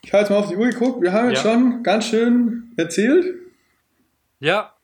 Ich 0.00 0.12
habe 0.12 0.20
jetzt 0.20 0.30
mal 0.30 0.36
auf 0.36 0.48
die 0.48 0.54
Uhr 0.54 0.68
geguckt. 0.68 1.02
Wir 1.02 1.12
haben 1.12 1.28
jetzt 1.28 1.42
ja. 1.42 1.50
schon 1.50 1.82
ganz 1.82 2.06
schön 2.06 2.72
erzählt. 2.76 3.34
Ja, 4.38 4.74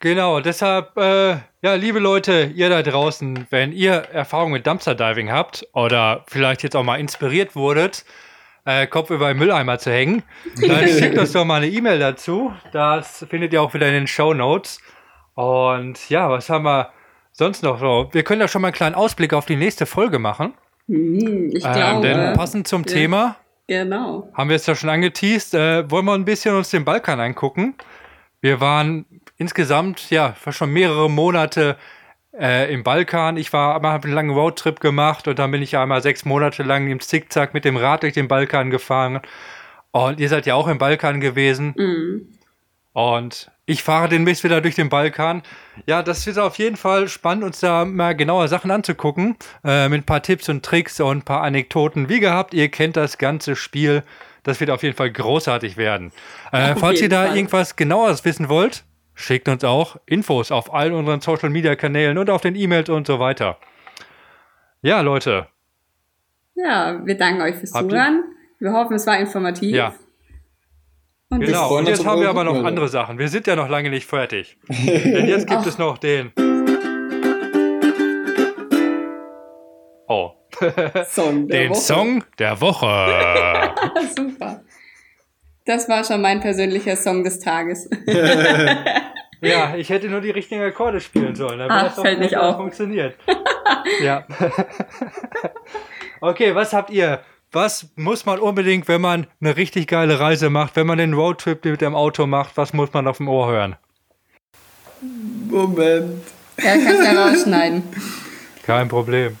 genau. 0.00 0.40
Deshalb, 0.40 0.96
äh, 0.96 1.36
ja, 1.62 1.74
liebe 1.74 2.00
Leute, 2.00 2.50
ihr 2.52 2.68
da 2.68 2.82
draußen, 2.82 3.46
wenn 3.50 3.70
ihr 3.70 3.92
Erfahrungen 3.92 4.54
mit 4.54 4.66
Dumpster 4.66 4.96
Diving 4.96 5.30
habt 5.30 5.68
oder 5.72 6.24
vielleicht 6.26 6.64
jetzt 6.64 6.74
auch 6.74 6.82
mal 6.82 6.98
inspiriert 6.98 7.54
wurdet, 7.54 8.04
äh, 8.64 8.88
Kopf 8.88 9.10
über 9.10 9.28
den 9.28 9.38
Mülleimer 9.38 9.78
zu 9.78 9.92
hängen, 9.92 10.24
dann 10.60 10.88
schickt 10.88 11.16
uns 11.16 11.30
doch 11.30 11.44
mal 11.44 11.62
eine 11.62 11.68
E-Mail 11.68 12.00
dazu. 12.00 12.52
Das 12.72 13.24
findet 13.30 13.52
ihr 13.52 13.62
auch 13.62 13.72
wieder 13.72 13.86
in 13.86 13.94
den 13.94 14.06
Show 14.08 14.34
Notes. 14.34 14.80
Und 15.34 16.10
ja, 16.10 16.28
was 16.28 16.50
haben 16.50 16.64
wir 16.64 16.90
sonst 17.30 17.62
noch 17.62 17.78
so? 17.78 18.08
Wir 18.10 18.24
können 18.24 18.40
ja 18.40 18.48
schon 18.48 18.62
mal 18.62 18.68
einen 18.68 18.74
kleinen 18.74 18.96
Ausblick 18.96 19.32
auf 19.32 19.46
die 19.46 19.54
nächste 19.54 19.86
Folge 19.86 20.18
machen. 20.18 20.54
Hm, 20.88 21.50
ich 21.52 21.62
glaube. 21.62 21.78
Ähm, 21.78 22.02
denn 22.02 22.32
passend 22.34 22.66
zum 22.66 22.82
ja, 22.82 22.92
Thema. 22.92 23.36
Genau. 23.66 24.30
Haben 24.34 24.48
wir 24.48 24.56
es 24.56 24.66
ja 24.66 24.74
schon 24.74 24.88
angeteased. 24.88 25.54
Äh, 25.54 25.90
wollen 25.90 26.06
wir 26.06 26.14
ein 26.14 26.24
bisschen 26.24 26.54
uns 26.54 26.70
den 26.70 26.84
Balkan 26.84 27.20
angucken? 27.20 27.74
Wir 28.40 28.60
waren 28.60 29.04
insgesamt, 29.36 30.10
ja, 30.10 30.34
schon 30.50 30.72
mehrere 30.72 31.10
Monate 31.10 31.76
äh, 32.38 32.72
im 32.72 32.82
Balkan. 32.82 33.36
Ich 33.36 33.52
war 33.52 33.76
einmal 33.76 34.00
einen 34.02 34.12
langen 34.12 34.30
Roadtrip 34.30 34.80
gemacht 34.80 35.28
und 35.28 35.38
dann 35.38 35.50
bin 35.50 35.60
ich 35.60 35.76
einmal 35.76 36.02
sechs 36.02 36.24
Monate 36.24 36.62
lang 36.62 36.88
im 36.88 37.00
Zickzack 37.00 37.52
mit 37.52 37.64
dem 37.64 37.76
Rad 37.76 38.02
durch 38.02 38.14
den 38.14 38.28
Balkan 38.28 38.70
gefahren. 38.70 39.20
Und 39.90 40.20
ihr 40.20 40.28
seid 40.28 40.46
ja 40.46 40.54
auch 40.54 40.68
im 40.68 40.78
Balkan 40.78 41.20
gewesen. 41.20 41.74
Mhm. 41.76 42.37
Und 42.98 43.52
ich 43.64 43.84
fahre 43.84 44.08
den 44.08 44.24
Mist 44.24 44.42
wieder 44.42 44.60
durch 44.60 44.74
den 44.74 44.88
Balkan. 44.88 45.44
Ja, 45.86 46.02
das 46.02 46.26
wird 46.26 46.36
auf 46.36 46.58
jeden 46.58 46.76
Fall 46.76 47.06
spannend, 47.06 47.44
uns 47.44 47.60
da 47.60 47.84
mal 47.84 48.16
genauer 48.16 48.48
Sachen 48.48 48.72
anzugucken. 48.72 49.36
Äh, 49.62 49.88
mit 49.88 50.00
ein 50.00 50.04
paar 50.04 50.20
Tipps 50.20 50.48
und 50.48 50.64
Tricks 50.64 50.98
und 50.98 51.18
ein 51.18 51.22
paar 51.22 51.42
Anekdoten. 51.42 52.08
Wie 52.08 52.18
gehabt, 52.18 52.54
ihr 52.54 52.68
kennt 52.72 52.96
das 52.96 53.16
ganze 53.16 53.54
Spiel. 53.54 54.02
Das 54.42 54.58
wird 54.58 54.70
auf 54.70 54.82
jeden 54.82 54.96
Fall 54.96 55.12
großartig 55.12 55.76
werden. 55.76 56.10
Äh, 56.50 56.74
falls 56.74 57.00
ihr 57.00 57.08
da 57.08 57.26
Fall. 57.26 57.36
irgendwas 57.36 57.76
genaueres 57.76 58.24
wissen 58.24 58.48
wollt, 58.48 58.82
schickt 59.14 59.48
uns 59.48 59.62
auch 59.62 59.96
Infos 60.04 60.50
auf 60.50 60.74
all 60.74 60.92
unseren 60.92 61.20
Social 61.20 61.50
Media 61.50 61.76
Kanälen 61.76 62.18
und 62.18 62.30
auf 62.30 62.40
den 62.40 62.56
E-Mails 62.56 62.88
und 62.88 63.06
so 63.06 63.20
weiter. 63.20 63.58
Ja, 64.82 65.02
Leute. 65.02 65.46
Ja, 66.56 67.00
wir 67.06 67.16
danken 67.16 67.42
euch 67.42 67.54
fürs 67.54 67.74
Habt 67.74 67.90
Zuhören. 67.90 68.24
Wir 68.58 68.72
hoffen, 68.72 68.96
es 68.96 69.06
war 69.06 69.20
informativ. 69.20 69.72
Ja. 69.72 69.94
Und 71.30 71.40
genau, 71.40 71.76
und 71.76 71.86
jetzt 71.86 72.06
haben 72.06 72.22
wir 72.22 72.30
aber 72.30 72.42
noch 72.42 72.64
andere 72.64 72.88
Sachen. 72.88 73.18
Wir 73.18 73.28
sind 73.28 73.46
ja 73.46 73.54
noch 73.54 73.68
lange 73.68 73.90
nicht 73.90 74.06
fertig. 74.06 74.56
Denn 74.68 75.28
jetzt 75.28 75.46
gibt 75.46 75.66
es 75.66 75.76
noch 75.76 75.98
den. 75.98 76.32
Oh. 80.08 80.32
Song 81.06 81.46
den 81.46 81.70
Woche. 81.70 81.80
Song 81.80 82.24
der 82.38 82.58
Woche. 82.62 83.74
Super. 84.16 84.62
Das 85.66 85.86
war 85.90 86.02
schon 86.02 86.22
mein 86.22 86.40
persönlicher 86.40 86.96
Song 86.96 87.22
des 87.22 87.40
Tages. 87.40 87.90
ja, 89.42 89.76
ich 89.76 89.90
hätte 89.90 90.08
nur 90.08 90.22
die 90.22 90.30
richtigen 90.30 90.62
Akkorde 90.62 90.98
spielen 90.98 91.34
sollen. 91.34 91.58
Dann 91.58 91.70
Ach, 91.70 91.94
fällt 91.94 92.20
nicht 92.20 92.38
auf. 92.38 92.56
funktioniert. 92.56 93.16
ja. 94.00 94.26
okay, 96.22 96.54
was 96.54 96.72
habt 96.72 96.88
ihr 96.88 97.20
was 97.52 97.88
muss 97.96 98.26
man 98.26 98.38
unbedingt, 98.38 98.88
wenn 98.88 99.00
man 99.00 99.26
eine 99.40 99.56
richtig 99.56 99.88
geile 99.88 100.20
Reise 100.20 100.50
macht, 100.50 100.76
wenn 100.76 100.86
man 100.86 100.98
den 100.98 101.14
Roadtrip 101.14 101.64
mit 101.64 101.80
dem 101.80 101.94
Auto 101.94 102.26
macht, 102.26 102.56
was 102.56 102.72
muss 102.72 102.92
man 102.92 103.06
auf 103.06 103.18
dem 103.18 103.28
Ohr 103.28 103.50
hören? 103.50 103.76
Moment. 105.48 106.22
Ja, 106.58 106.72
kannst 106.72 107.04
ja 107.04 107.24
rausschneiden. 107.24 107.82
Kein 108.64 108.88
Problem. 108.88 109.36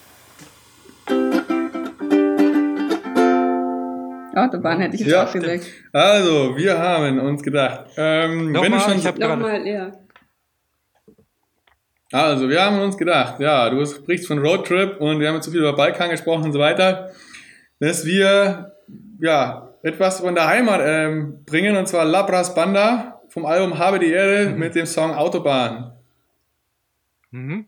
Autobahn 4.34 4.80
hätte 4.80 4.94
ich 4.94 5.00
jetzt 5.00 5.10
ja, 5.10 5.26
auch 5.26 5.32
gesagt. 5.32 5.66
Also, 5.92 6.56
wir 6.56 6.78
haben 6.78 7.18
uns 7.18 7.42
gedacht, 7.42 7.86
ähm, 7.96 8.54
wenn 8.54 8.72
du 8.72 8.80
schon. 8.80 8.98
Ich 8.98 9.06
hab 9.06 9.18
Nochmal, 9.18 9.66
ja. 9.66 9.92
Also, 12.12 12.48
wir 12.48 12.64
haben 12.64 12.78
uns 12.78 12.96
gedacht, 12.96 13.40
ja, 13.40 13.68
du 13.68 13.84
sprichst 13.84 14.28
von 14.28 14.38
Roadtrip 14.38 15.00
und 15.00 15.18
wir 15.18 15.28
haben 15.28 15.34
jetzt 15.34 15.46
so 15.46 15.50
viel 15.50 15.60
über 15.60 15.74
Balkan 15.74 16.08
gesprochen 16.08 16.44
und 16.44 16.52
so 16.52 16.60
weiter 16.60 17.10
dass 17.80 18.04
wir 18.04 18.72
ja, 19.20 19.68
etwas 19.82 20.20
von 20.20 20.34
der 20.34 20.46
Heimat 20.46 20.80
ähm, 20.84 21.44
bringen, 21.44 21.76
und 21.76 21.86
zwar 21.86 22.04
Labras 22.04 22.54
Banda 22.54 23.20
vom 23.28 23.46
Album 23.46 23.78
Habe 23.78 23.98
die 23.98 24.10
Ehre 24.10 24.50
mhm. 24.50 24.58
mit 24.58 24.74
dem 24.74 24.86
Song 24.86 25.14
Autobahn. 25.14 25.92
Mhm. 27.30 27.66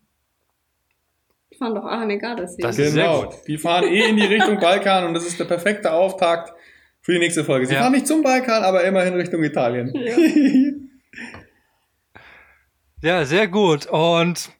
Die 1.51 1.57
fahren 1.57 1.75
doch 1.75 1.85
Arne 1.85 2.17
Gardasee. 2.17 2.61
Das 2.61 2.77
ist 2.77 2.95
genau. 2.95 3.19
sehr 3.19 3.25
gut. 3.27 3.47
Die 3.47 3.57
fahren 3.57 3.85
eh 3.85 4.09
in 4.09 4.17
die 4.17 4.25
Richtung 4.25 4.59
Balkan 4.61 5.05
und 5.05 5.13
das 5.13 5.25
ist 5.25 5.39
der 5.39 5.45
perfekte 5.45 5.91
Auftakt 5.91 6.53
für 7.01 7.13
die 7.13 7.19
nächste 7.19 7.43
Folge. 7.43 7.65
Sie 7.65 7.73
ja. 7.73 7.81
fahren 7.81 7.93
nicht 7.93 8.07
zum 8.07 8.23
Balkan, 8.23 8.63
aber 8.63 8.83
immerhin 8.83 9.13
Richtung 9.13 9.43
Italien. 9.43 9.93
Ja. 13.01 13.19
ja, 13.19 13.25
sehr 13.25 13.47
gut. 13.47 13.85
Und 13.87 14.51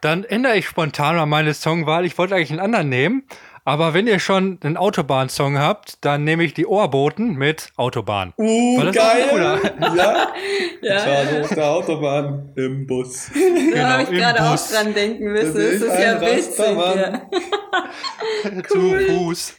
dann 0.00 0.24
ändere 0.24 0.56
ich 0.56 0.66
spontan 0.66 1.16
mal 1.16 1.26
meine 1.26 1.54
Songwahl. 1.54 2.04
Ich 2.04 2.16
wollte 2.18 2.34
eigentlich 2.34 2.50
einen 2.50 2.60
anderen 2.60 2.88
nehmen, 2.88 3.24
aber 3.66 3.94
wenn 3.94 4.06
ihr 4.06 4.20
schon 4.20 4.60
einen 4.62 4.76
Autobahn-Song 4.76 5.58
habt, 5.58 6.04
dann 6.04 6.22
nehme 6.22 6.44
ich 6.44 6.54
die 6.54 6.66
Ohrboten 6.66 7.34
mit 7.34 7.72
Autobahn. 7.74 8.32
Uh, 8.38 8.78
War 8.78 8.84
das 8.84 8.94
geil. 8.94 9.26
ja. 9.34 10.28
ja. 10.82 10.96
Ich 10.98 11.06
war 11.06 11.26
so 11.26 11.40
auf 11.40 11.48
der 11.48 11.70
Autobahn 11.70 12.52
im 12.54 12.86
Bus. 12.86 13.28
Da 13.34 13.74
genau, 13.74 13.88
habe 13.88 14.02
ich 14.04 14.10
gerade 14.10 14.40
auch 14.40 14.70
dran 14.70 14.94
denken 14.94 15.24
müssen. 15.32 15.54
Das 15.54 15.64
ist, 15.64 15.82
das 15.82 15.94
ist 15.94 16.00
ja 16.00 16.20
witzig. 16.20 16.76
Ja. 16.76 18.62
Zu 18.68 18.98
Fuß. 19.00 19.56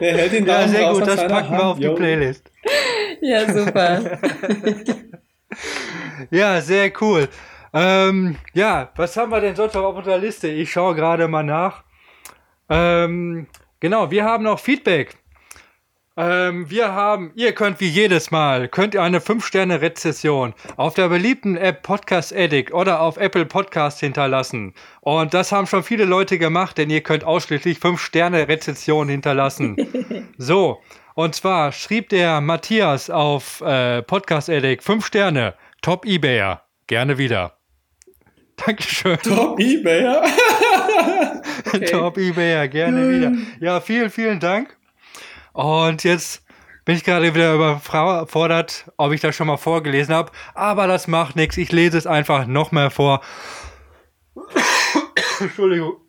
Der 0.00 0.16
hält 0.16 0.32
ihn 0.32 0.46
ja, 0.46 0.66
sehr 0.66 0.92
gut, 0.92 1.06
das 1.06 1.26
packen 1.26 1.52
wir 1.52 1.66
auf 1.66 1.78
die 1.78 1.88
Playlist. 1.88 2.50
Ja, 3.20 3.52
super. 3.52 4.18
ja, 6.30 6.60
sehr 6.62 6.90
cool. 7.02 7.28
Ähm, 7.74 8.36
ja, 8.54 8.90
was 8.96 9.14
haben 9.18 9.30
wir 9.30 9.42
denn 9.42 9.54
sonst 9.54 9.74
noch 9.74 9.84
auf 9.84 9.96
unserer 9.96 10.18
Liste? 10.18 10.48
Ich 10.48 10.72
schaue 10.72 10.94
gerade 10.94 11.28
mal 11.28 11.42
nach. 11.42 11.84
Ähm, 12.68 13.46
genau, 13.80 14.10
wir 14.10 14.24
haben 14.24 14.44
noch 14.44 14.60
Feedback. 14.60 15.16
Ähm, 16.18 16.68
wir 16.68 16.92
haben, 16.92 17.30
ihr 17.36 17.52
könnt 17.52 17.78
wie 17.78 17.86
jedes 17.86 18.32
Mal, 18.32 18.66
könnt 18.66 18.94
ihr 18.94 19.02
eine 19.04 19.20
5-Sterne-Rezession 19.20 20.52
auf 20.76 20.94
der 20.94 21.08
beliebten 21.08 21.56
App 21.56 21.84
Podcast 21.84 22.34
Addict 22.34 22.74
oder 22.74 23.00
auf 23.00 23.18
Apple 23.18 23.46
Podcast 23.46 24.00
hinterlassen. 24.00 24.74
Und 25.00 25.32
das 25.32 25.52
haben 25.52 25.68
schon 25.68 25.84
viele 25.84 26.04
Leute 26.04 26.38
gemacht, 26.38 26.76
denn 26.76 26.90
ihr 26.90 27.02
könnt 27.02 27.22
ausschließlich 27.22 27.78
5-Sterne-Rezessionen 27.78 29.10
hinterlassen. 29.10 29.76
so, 30.38 30.80
und 31.14 31.36
zwar 31.36 31.70
schrieb 31.70 32.08
der 32.08 32.40
Matthias 32.40 33.10
auf 33.10 33.60
äh, 33.60 34.02
Podcast 34.02 34.50
Addict 34.50 34.82
5 34.82 35.06
Sterne, 35.06 35.54
Top 35.82 36.04
Ebayer, 36.04 36.64
gerne 36.88 37.16
wieder. 37.18 37.58
Dankeschön. 38.56 39.18
Top 39.18 39.60
Ebayer? 39.60 40.24
okay. 41.74 41.84
Top 41.90 42.18
Ebayer, 42.18 42.68
gerne 42.68 43.08
wieder. 43.08 43.32
Ja, 43.60 43.80
vielen, 43.80 44.10
vielen 44.10 44.40
Dank. 44.40 44.76
Und 45.52 46.04
jetzt 46.04 46.44
bin 46.84 46.96
ich 46.96 47.04
gerade 47.04 47.34
wieder 47.34 47.54
überfordert, 47.54 48.90
ob 48.96 49.12
ich 49.12 49.20
das 49.20 49.36
schon 49.36 49.46
mal 49.46 49.56
vorgelesen 49.58 50.14
habe. 50.14 50.32
Aber 50.54 50.86
das 50.86 51.06
macht 51.06 51.36
nichts. 51.36 51.56
Ich 51.56 51.70
lese 51.70 51.98
es 51.98 52.06
einfach 52.06 52.46
noch 52.46 52.72
mehr 52.72 52.90
vor. 52.90 53.20
Entschuldigung. 55.40 55.96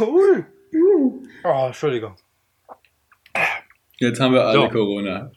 Ui. 0.00 0.44
Oh, 1.44 1.66
Entschuldigung. 1.66 2.16
Jetzt 3.98 4.20
haben 4.20 4.32
wir 4.32 4.46
alle 4.46 4.60
so. 4.62 4.68
Corona. 4.68 5.30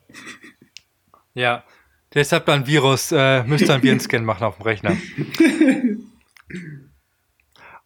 Ja. 1.34 1.64
Deshalb 2.14 2.48
ein 2.48 2.68
Virus, 2.68 3.12
äh, 3.12 3.44
müsst 3.44 3.68
ihr 3.68 3.74
einen 3.74 3.84
Virenscan 3.84 4.24
machen 4.24 4.44
auf 4.46 4.58
dem 4.58 4.64
Rechner. 4.64 4.96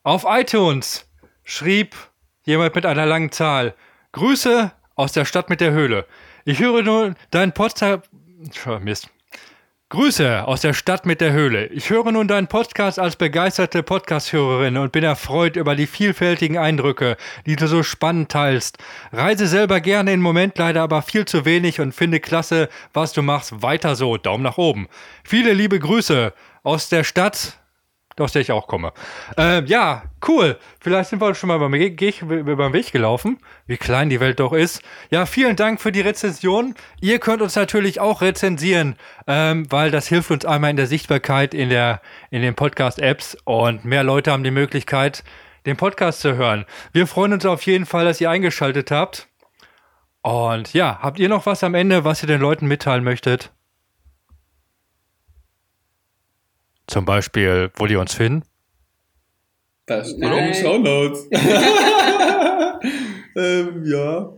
auf 0.04 0.26
iTunes 0.28 1.08
schrieb 1.44 1.96
jemand 2.44 2.76
mit 2.76 2.86
einer 2.86 3.06
langen 3.06 3.32
Zahl: 3.32 3.76
Grüße 4.12 4.72
aus 4.96 5.12
der 5.12 5.26
Stadt 5.26 5.50
mit 5.50 5.62
der 5.62 5.72
Höhle. 5.72 6.06
Ich 6.46 6.60
höre 6.60 6.82
nur 6.82 7.16
deinen 7.32 7.54
Podcast. 7.54 8.10
Mist. 8.82 9.10
Grüße 9.90 10.46
aus 10.46 10.60
der 10.60 10.74
Stadt 10.74 11.06
mit 11.06 11.22
der 11.22 11.32
Höhle. 11.32 11.68
Ich 11.68 11.90
höre 11.90 12.12
nun 12.12 12.28
deinen 12.28 12.48
Podcast 12.48 13.00
als 13.00 13.16
begeisterte 13.16 13.84
Podcast-Hörerin 13.84 14.76
und 14.76 14.92
bin 14.92 15.06
erfreut 15.06 15.56
über 15.56 15.78
die 15.78 15.88
vielfältigen 15.88 16.58
Eindrücke, 16.58 17.16
die 17.46 17.56
du 17.56 17.68
so 17.68 17.84
spannend 17.84 18.30
teilst. 18.30 18.80
Reise 19.14 19.48
selber 19.48 19.80
gerne 19.80 20.12
im 20.12 20.20
Moment 20.20 20.58
leider 20.58 20.82
aber 20.82 21.02
viel 21.04 21.24
zu 21.24 21.46
wenig 21.46 21.80
und 21.80 21.96
finde 21.96 22.20
klasse, 22.20 22.68
was 22.92 23.14
du 23.14 23.22
machst. 23.22 23.62
Weiter 23.62 23.96
so. 23.96 24.18
Daumen 24.18 24.44
nach 24.44 24.58
oben. 24.58 24.90
Viele 25.24 25.54
liebe 25.54 25.80
Grüße 25.80 26.34
aus 26.64 26.90
der 26.90 27.06
Stadt 27.06 27.58
aus 28.20 28.32
der 28.32 28.42
ich 28.42 28.52
auch 28.52 28.68
komme. 28.68 28.94
Äh, 29.38 29.64
ja, 29.66 30.04
cool. 30.28 30.58
Vielleicht 30.80 31.10
sind 31.10 31.22
wir 31.22 31.36
schon 31.36 31.48
mal 31.48 31.60
beim, 31.60 31.72
beim 31.72 32.74
Weg 32.74 32.92
gelaufen, 32.92 33.38
wie 33.66 33.78
klein 33.78 34.10
die 34.10 34.20
Welt 34.20 34.40
doch 34.40 34.54
ist. 34.54 34.82
Ja, 35.10 35.26
vielen 35.26 35.56
Dank 35.56 35.82
für 35.82 35.92
die 35.92 36.02
Rezension. 36.02 36.76
Ihr 37.02 37.20
könnt 37.20 37.42
uns 37.42 37.56
natürlich 37.56 38.00
auch 38.00 38.22
rezensieren, 38.22 38.96
ähm, 39.28 39.66
weil 39.70 39.92
das 39.92 40.08
hilft 40.08 40.32
uns 40.32 40.46
einmal 40.46 40.72
in 40.72 40.78
der 40.78 40.88
Sichtbarkeit 40.88 41.54
in, 41.54 41.70
der, 41.70 42.02
in 42.32 42.42
den 42.42 42.56
Podcast-Apps 42.56 43.38
und 43.44 43.86
mehr 43.86 44.04
Leute 44.04 44.32
haben 44.32 44.44
die 44.44 44.52
Möglichkeit, 44.52 45.24
den 45.66 45.78
Podcast 45.78 46.22
zu 46.22 46.36
hören. 46.36 46.66
Wir 46.94 47.08
freuen 47.08 47.34
uns 47.34 47.46
auf 47.46 47.62
jeden 47.64 47.86
Fall, 47.86 48.06
dass 48.06 48.22
ihr 48.22 48.30
eingeschaltet 48.30 48.92
habt. 48.92 49.28
Und 50.22 50.74
ja, 50.74 51.00
habt 51.02 51.20
ihr 51.20 51.30
noch 51.30 51.46
was 51.46 51.64
am 51.64 51.74
Ende, 51.74 52.04
was 52.04 52.24
ihr 52.24 52.28
den 52.28 52.42
Leuten 52.42 52.68
mitteilen 52.68 53.04
möchtet? 53.04 53.52
Zum 56.88 57.06
Beispiel, 57.06 57.70
wo 57.76 57.86
die 57.86 57.98
uns 57.98 58.14
finden? 58.14 58.44
Das 59.86 60.10
steht 60.10 60.20
Nein. 60.20 60.38
in 60.38 60.44
den 60.46 60.54
Show 60.54 60.78
Notes. 60.78 61.28
ähm, 63.36 63.84
ja. 63.86 64.34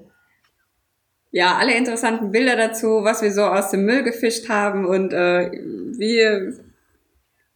Ja, 1.31 1.57
alle 1.57 1.75
interessanten 1.75 2.31
Bilder 2.31 2.55
dazu, 2.55 3.03
was 3.03 3.21
wir 3.21 3.31
so 3.31 3.43
aus 3.43 3.69
dem 3.69 3.85
Müll 3.85 4.03
gefischt 4.03 4.49
haben 4.49 4.85
und 4.85 5.13
äh, 5.13 5.51
wie. 5.51 6.53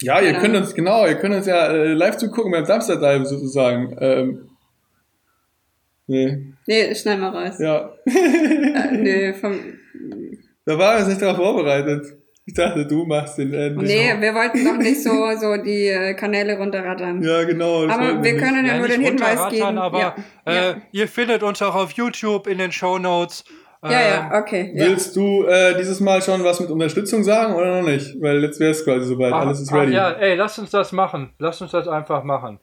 Ja, 0.01 0.21
ihr 0.21 0.33
könnt 0.33 0.55
uns, 0.55 0.75
genau, 0.75 1.07
ihr 1.07 1.15
könnt 1.15 1.35
uns 1.35 1.47
ja 1.47 1.67
äh, 1.67 1.93
live 1.93 2.17
zugucken 2.17 2.51
beim 2.51 2.65
Dumpster 2.65 2.97
Dive 2.97 3.25
sozusagen. 3.25 3.95
Ähm, 3.99 4.49
nee. 6.07 6.53
Nee, 6.67 6.93
schnell 6.93 7.17
mal 7.17 7.29
raus. 7.29 7.57
Ja. 7.59 7.95
äh, 8.05 8.91
nee, 8.91 9.33
vom. 9.41 9.59
Da 10.65 10.77
waren 10.77 10.95
wir 10.95 10.99
uns 10.99 11.09
nicht 11.09 11.21
darauf 11.21 11.37
vorbereitet. 11.37 12.17
Ich 12.45 12.53
dachte, 12.53 12.85
du 12.85 13.05
machst 13.05 13.37
den 13.37 13.53
Ende. 13.53 13.85
Nee, 13.85 14.13
wir 14.19 14.33
wollten 14.35 14.63
noch 14.63 14.77
nicht 14.77 15.01
so, 15.01 15.09
so 15.39 15.55
die 15.57 15.87
äh, 15.87 16.13
Kanäle 16.13 16.57
runterrattern. 16.57 17.23
Ja, 17.23 17.43
genau. 17.45 17.87
Aber 17.87 18.21
wir, 18.21 18.23
wir 18.23 18.37
können 18.37 18.65
ja, 18.65 18.73
ja 18.73 18.79
nur 18.79 18.87
den 18.87 19.01
Hinweis 19.01 19.49
geben. 19.49 19.77
Aber 19.77 19.99
ja. 19.99 20.15
Äh, 20.45 20.55
ja. 20.55 20.75
ihr 20.91 21.07
findet 21.07 21.41
uns 21.41 21.61
auch 21.61 21.75
auf 21.75 21.91
YouTube 21.91 22.47
in 22.47 22.57
den 22.57 22.71
Show 22.71 22.99
Notes. 22.99 23.45
Ja, 23.81 23.91
ja, 23.91 24.31
Ähm, 24.33 24.41
okay. 24.41 24.71
Ja. 24.75 24.85
Willst 24.85 25.15
du 25.15 25.43
äh, 25.43 25.77
dieses 25.77 25.99
Mal 25.99 26.21
schon 26.21 26.43
was 26.43 26.59
mit 26.59 26.69
Unterstützung 26.69 27.23
sagen 27.23 27.53
oder 27.53 27.81
noch 27.81 27.87
nicht? 27.87 28.21
Weil 28.21 28.41
jetzt 28.41 28.59
wäre 28.59 28.71
es 28.71 28.83
quasi 28.83 29.05
soweit, 29.05 29.33
ach, 29.33 29.41
alles 29.41 29.61
ist 29.61 29.71
ach 29.71 29.77
ready. 29.77 29.93
ja, 29.93 30.11
ey, 30.11 30.35
lasst 30.35 30.59
uns 30.59 30.69
das 30.69 30.91
machen. 30.91 31.33
Lasst 31.39 31.61
uns 31.61 31.71
das 31.71 31.87
einfach 31.87 32.23
machen. 32.23 32.59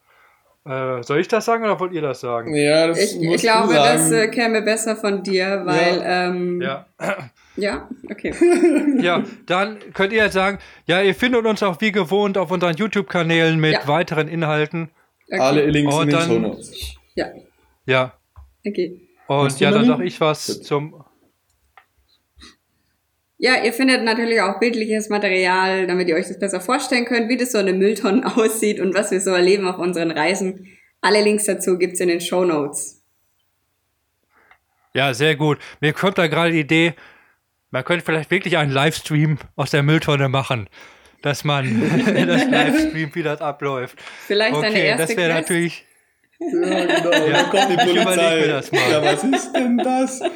Äh, 0.66 1.02
soll 1.02 1.20
ich 1.20 1.28
das 1.28 1.46
sagen 1.46 1.64
oder 1.64 1.78
wollt 1.80 1.92
ihr 1.92 2.02
das 2.02 2.20
sagen? 2.20 2.54
Ja, 2.54 2.86
das 2.86 2.98
Ich, 2.98 3.20
ich 3.20 3.42
glaube, 3.42 3.68
du 3.68 3.74
sagen. 3.74 3.98
das 3.98 4.12
äh, 4.12 4.28
käme 4.28 4.62
besser 4.62 4.96
von 4.96 5.22
dir, 5.22 5.62
weil, 5.64 6.02
ähm, 6.04 6.60
ja, 6.60 6.86
Ja. 7.56 7.88
okay. 8.10 8.32
Ja, 9.02 9.24
dann 9.46 9.78
könnt 9.92 10.12
ihr 10.12 10.22
jetzt 10.24 10.34
sagen, 10.34 10.58
ja, 10.86 11.02
ihr 11.02 11.14
findet 11.14 11.44
uns 11.46 11.62
auch 11.62 11.80
wie 11.80 11.92
gewohnt 11.92 12.38
auf 12.38 12.50
unseren 12.50 12.76
YouTube-Kanälen 12.76 13.58
mit 13.58 13.72
Ja. 13.72 13.88
weiteren 13.88 14.28
Inhalten. 14.28 14.90
okay. 15.28 15.40
Alle 15.40 15.66
Links 15.66 15.94
Oh, 15.94 16.00
in 16.02 16.08
den 16.08 16.18
dann- 16.18 16.28
Show 16.28 16.38
Notes. 16.38 16.94
Ja, 17.14 17.26
Ja. 17.86 18.12
okay. 18.66 19.00
Und 19.26 19.60
ja, 19.60 19.70
dann 19.70 19.84
sag 19.86 20.00
ich 20.00 20.20
was 20.20 20.60
zum. 20.62 21.04
Ja, 23.38 23.62
ihr 23.64 23.72
findet 23.72 24.04
natürlich 24.04 24.40
auch 24.42 24.60
bildliches 24.60 25.08
Material, 25.08 25.86
damit 25.86 26.08
ihr 26.08 26.16
euch 26.16 26.28
das 26.28 26.38
besser 26.38 26.60
vorstellen 26.60 27.06
könnt, 27.06 27.28
wie 27.30 27.36
das 27.38 27.52
so 27.52 27.58
eine 27.58 27.72
Mülltonne 27.72 28.24
aussieht 28.36 28.80
und 28.80 28.94
was 28.94 29.10
wir 29.10 29.20
so 29.20 29.30
erleben 29.30 29.66
auf 29.66 29.78
unseren 29.78 30.10
Reisen. 30.10 30.66
Alle 31.00 31.22
Links 31.22 31.44
dazu 31.46 31.78
gibt's 31.78 32.00
in 32.00 32.08
den 32.08 32.20
Show 32.20 32.44
Notes. 32.44 33.02
Ja, 34.92 35.14
sehr 35.14 35.36
gut. 35.36 35.58
Mir 35.80 35.92
kommt 35.92 36.18
da 36.18 36.26
gerade 36.26 36.52
die 36.52 36.60
Idee, 36.60 36.94
man 37.70 37.84
könnte 37.84 38.04
vielleicht 38.04 38.30
wirklich 38.30 38.56
einen 38.56 38.72
Livestream 38.72 39.38
aus 39.56 39.70
der 39.70 39.82
Mülltonne 39.82 40.28
machen. 40.28 40.68
Dass 41.22 41.44
man 41.44 41.64
das 42.26 42.46
Livestream, 42.46 43.14
wie 43.14 43.22
das 43.22 43.40
abläuft. 43.40 43.98
Vielleicht 44.26 44.56
eine 44.56 44.66
Okay, 44.68 44.86
erste 44.86 45.06
das 45.06 45.16
wäre 45.16 45.34
natürlich. 45.34 45.84
Ja, 46.38 46.46
genau. 46.86 47.10
Dann 47.10 47.50
kommt 47.50 47.70
die 47.70 47.76
Polizei. 47.76 48.36
mir 48.40 48.48
das 48.48 48.72
mal. 48.72 48.90
Ja, 48.90 49.04
was 49.04 49.24
ist 49.24 49.52
denn 49.52 49.76
das? 49.76 50.20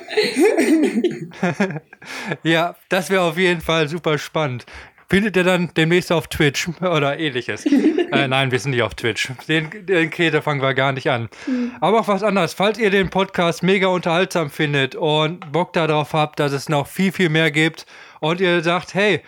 Ja, 2.43 2.77
das 2.91 3.09
wäre 3.11 3.23
auf 3.23 3.39
jeden 3.39 3.61
Fall 3.63 3.89
super 3.89 4.19
spannend. 4.19 4.67
Findet 5.09 5.37
ihr 5.37 5.45
dann 5.45 5.71
demnächst 5.77 6.11
auf 6.13 6.29
Twitch 6.29 6.69
oder 6.81 7.19
ähnliches? 7.19 7.67
äh, 7.67 8.29
nein, 8.29 8.51
wir 8.51 8.59
sind 8.59 8.73
nicht 8.73 8.83
auf 8.83 8.95
Twitch. 8.95 9.31
Den, 9.49 9.87
den 9.87 10.11
Käse 10.11 10.43
fangen 10.43 10.63
wir 10.63 10.75
gar 10.75 10.93
nicht 10.93 11.11
an. 11.11 11.29
Aber 11.81 12.01
auch 12.01 12.09
was 12.09 12.23
anderes. 12.23 12.55
Falls 12.55 12.79
ihr 12.79 12.91
den 12.91 13.11
Podcast 13.11 13.63
mega 13.63 13.89
unterhaltsam 13.89 14.51
findet 14.51 14.95
und 14.95 15.53
Bock 15.53 15.73
darauf 15.73 16.13
habt, 16.13 16.41
dass 16.41 16.53
es 16.53 16.69
noch 16.69 16.87
viel, 16.87 17.13
viel 17.13 17.29
mehr 17.29 17.51
gibt 17.51 17.87
und 18.21 18.41
ihr 18.41 18.63
sagt, 18.63 18.95
hey, 18.95 19.21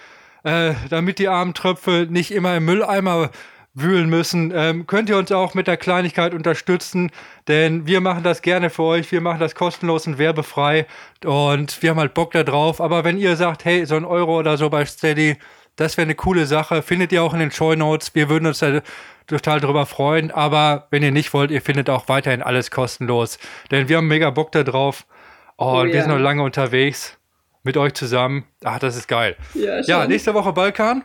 äh, 0.44 0.74
damit 0.90 1.18
die 1.18 1.28
armen 1.28 1.54
Tröpfe 1.54 2.06
nicht 2.08 2.30
immer 2.30 2.56
im 2.56 2.64
Mülleimer 2.64 3.30
wühlen 3.74 4.08
müssen, 4.08 4.52
ähm, 4.54 4.86
könnt 4.86 5.10
ihr 5.10 5.18
uns 5.18 5.30
auch 5.30 5.52
mit 5.52 5.66
der 5.66 5.76
Kleinigkeit 5.76 6.32
unterstützen, 6.32 7.10
denn 7.46 7.86
wir 7.86 8.00
machen 8.00 8.22
das 8.22 8.40
gerne 8.40 8.70
für 8.70 8.84
euch, 8.84 9.12
wir 9.12 9.20
machen 9.20 9.38
das 9.38 9.54
kostenlos 9.54 10.06
und 10.06 10.16
werbefrei 10.16 10.86
und 11.24 11.82
wir 11.82 11.90
haben 11.90 12.00
halt 12.00 12.14
Bock 12.14 12.32
da 12.32 12.42
drauf, 12.42 12.80
aber 12.80 13.04
wenn 13.04 13.18
ihr 13.18 13.36
sagt, 13.36 13.66
hey, 13.66 13.84
so 13.84 13.96
ein 13.96 14.06
Euro 14.06 14.38
oder 14.38 14.56
so 14.56 14.70
bei 14.70 14.86
Steady, 14.86 15.36
das 15.76 15.96
wäre 15.96 16.06
eine 16.06 16.14
coole 16.14 16.46
Sache, 16.46 16.82
findet 16.82 17.12
ihr 17.12 17.22
auch 17.22 17.32
in 17.34 17.40
den 17.40 17.50
Show 17.50 17.74
Notes, 17.74 18.14
wir 18.14 18.28
würden 18.28 18.46
uns 18.46 18.58
da 18.60 18.80
total 19.26 19.60
drüber 19.60 19.86
freuen, 19.86 20.30
aber 20.30 20.86
wenn 20.90 21.02
ihr 21.02 21.12
nicht 21.12 21.32
wollt, 21.34 21.50
ihr 21.50 21.60
findet 21.62 21.90
auch 21.90 22.08
weiterhin 22.08 22.42
alles 22.42 22.70
kostenlos, 22.70 23.38
denn 23.70 23.88
wir 23.88 23.96
haben 23.98 24.08
mega 24.08 24.30
Bock 24.30 24.52
da 24.52 24.62
drauf 24.62 25.06
und 25.56 25.66
Oh 25.66 25.84
wir 25.84 25.94
ja. 25.94 26.02
sind 26.02 26.10
noch 26.12 26.18
lange 26.20 26.42
unterwegs 26.42 27.18
mit 27.62 27.76
euch 27.76 27.94
zusammen, 27.94 28.44
ach, 28.64 28.78
das 28.78 28.96
ist 28.96 29.08
geil. 29.08 29.36
Ja, 29.54 29.80
Ja, 29.80 30.06
nächste 30.06 30.32
Woche 30.34 30.52
Balkan. 30.52 31.02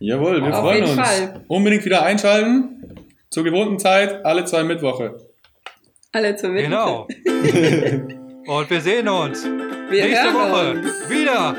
Jawohl, 0.00 0.42
wir 0.44 0.52
Auf 0.52 0.60
freuen 0.60 0.84
jeden 0.84 0.98
uns. 0.98 1.08
Fall. 1.08 1.44
Unbedingt 1.48 1.84
wieder 1.84 2.02
einschalten. 2.02 2.96
Zur 3.30 3.44
gewohnten 3.44 3.78
Zeit, 3.78 4.24
alle 4.24 4.44
zwei 4.44 4.62
Mittwoche. 4.62 5.14
Alle 6.12 6.36
zur 6.36 6.50
Mitte. 6.50 6.64
Genau. 6.64 7.06
Und 8.46 8.70
wir 8.70 8.80
sehen 8.80 9.08
uns 9.08 9.44
Wir 9.90 10.04
nächste 10.04 10.32
hören 10.32 10.34
Woche 10.34 10.70
uns. 10.72 11.10
wieder. 11.10 11.54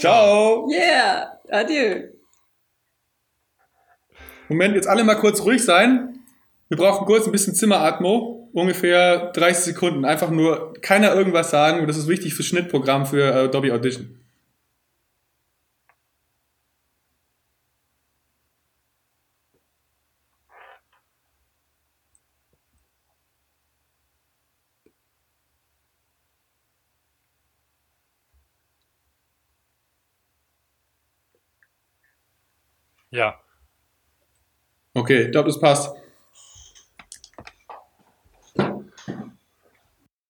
Ciao. 0.00 0.66
Yeah, 0.70 1.38
adieu. 1.50 2.08
Moment, 4.48 4.74
jetzt 4.74 4.88
alle 4.88 5.04
mal 5.04 5.16
kurz 5.16 5.42
ruhig 5.44 5.62
sein. 5.62 6.20
Wir 6.68 6.78
brauchen 6.78 7.06
kurz 7.06 7.26
ein 7.26 7.32
bisschen 7.32 7.54
Zimmeratmo. 7.54 8.48
Ungefähr 8.54 9.30
30 9.32 9.74
Sekunden. 9.74 10.06
Einfach 10.06 10.30
nur 10.30 10.72
keiner 10.80 11.14
irgendwas 11.14 11.50
sagen. 11.50 11.86
Das 11.86 11.98
ist 11.98 12.08
wichtig 12.08 12.34
fürs 12.34 12.48
Schnittprogramm 12.48 13.04
für 13.04 13.22
äh, 13.22 13.44
Adobe 13.44 13.74
Audition. 13.74 14.18
Ja. 33.12 33.40
Okay, 34.94 35.26
ich 35.26 35.30
glaube, 35.30 35.48
das 35.48 35.60
passt. 35.60 35.94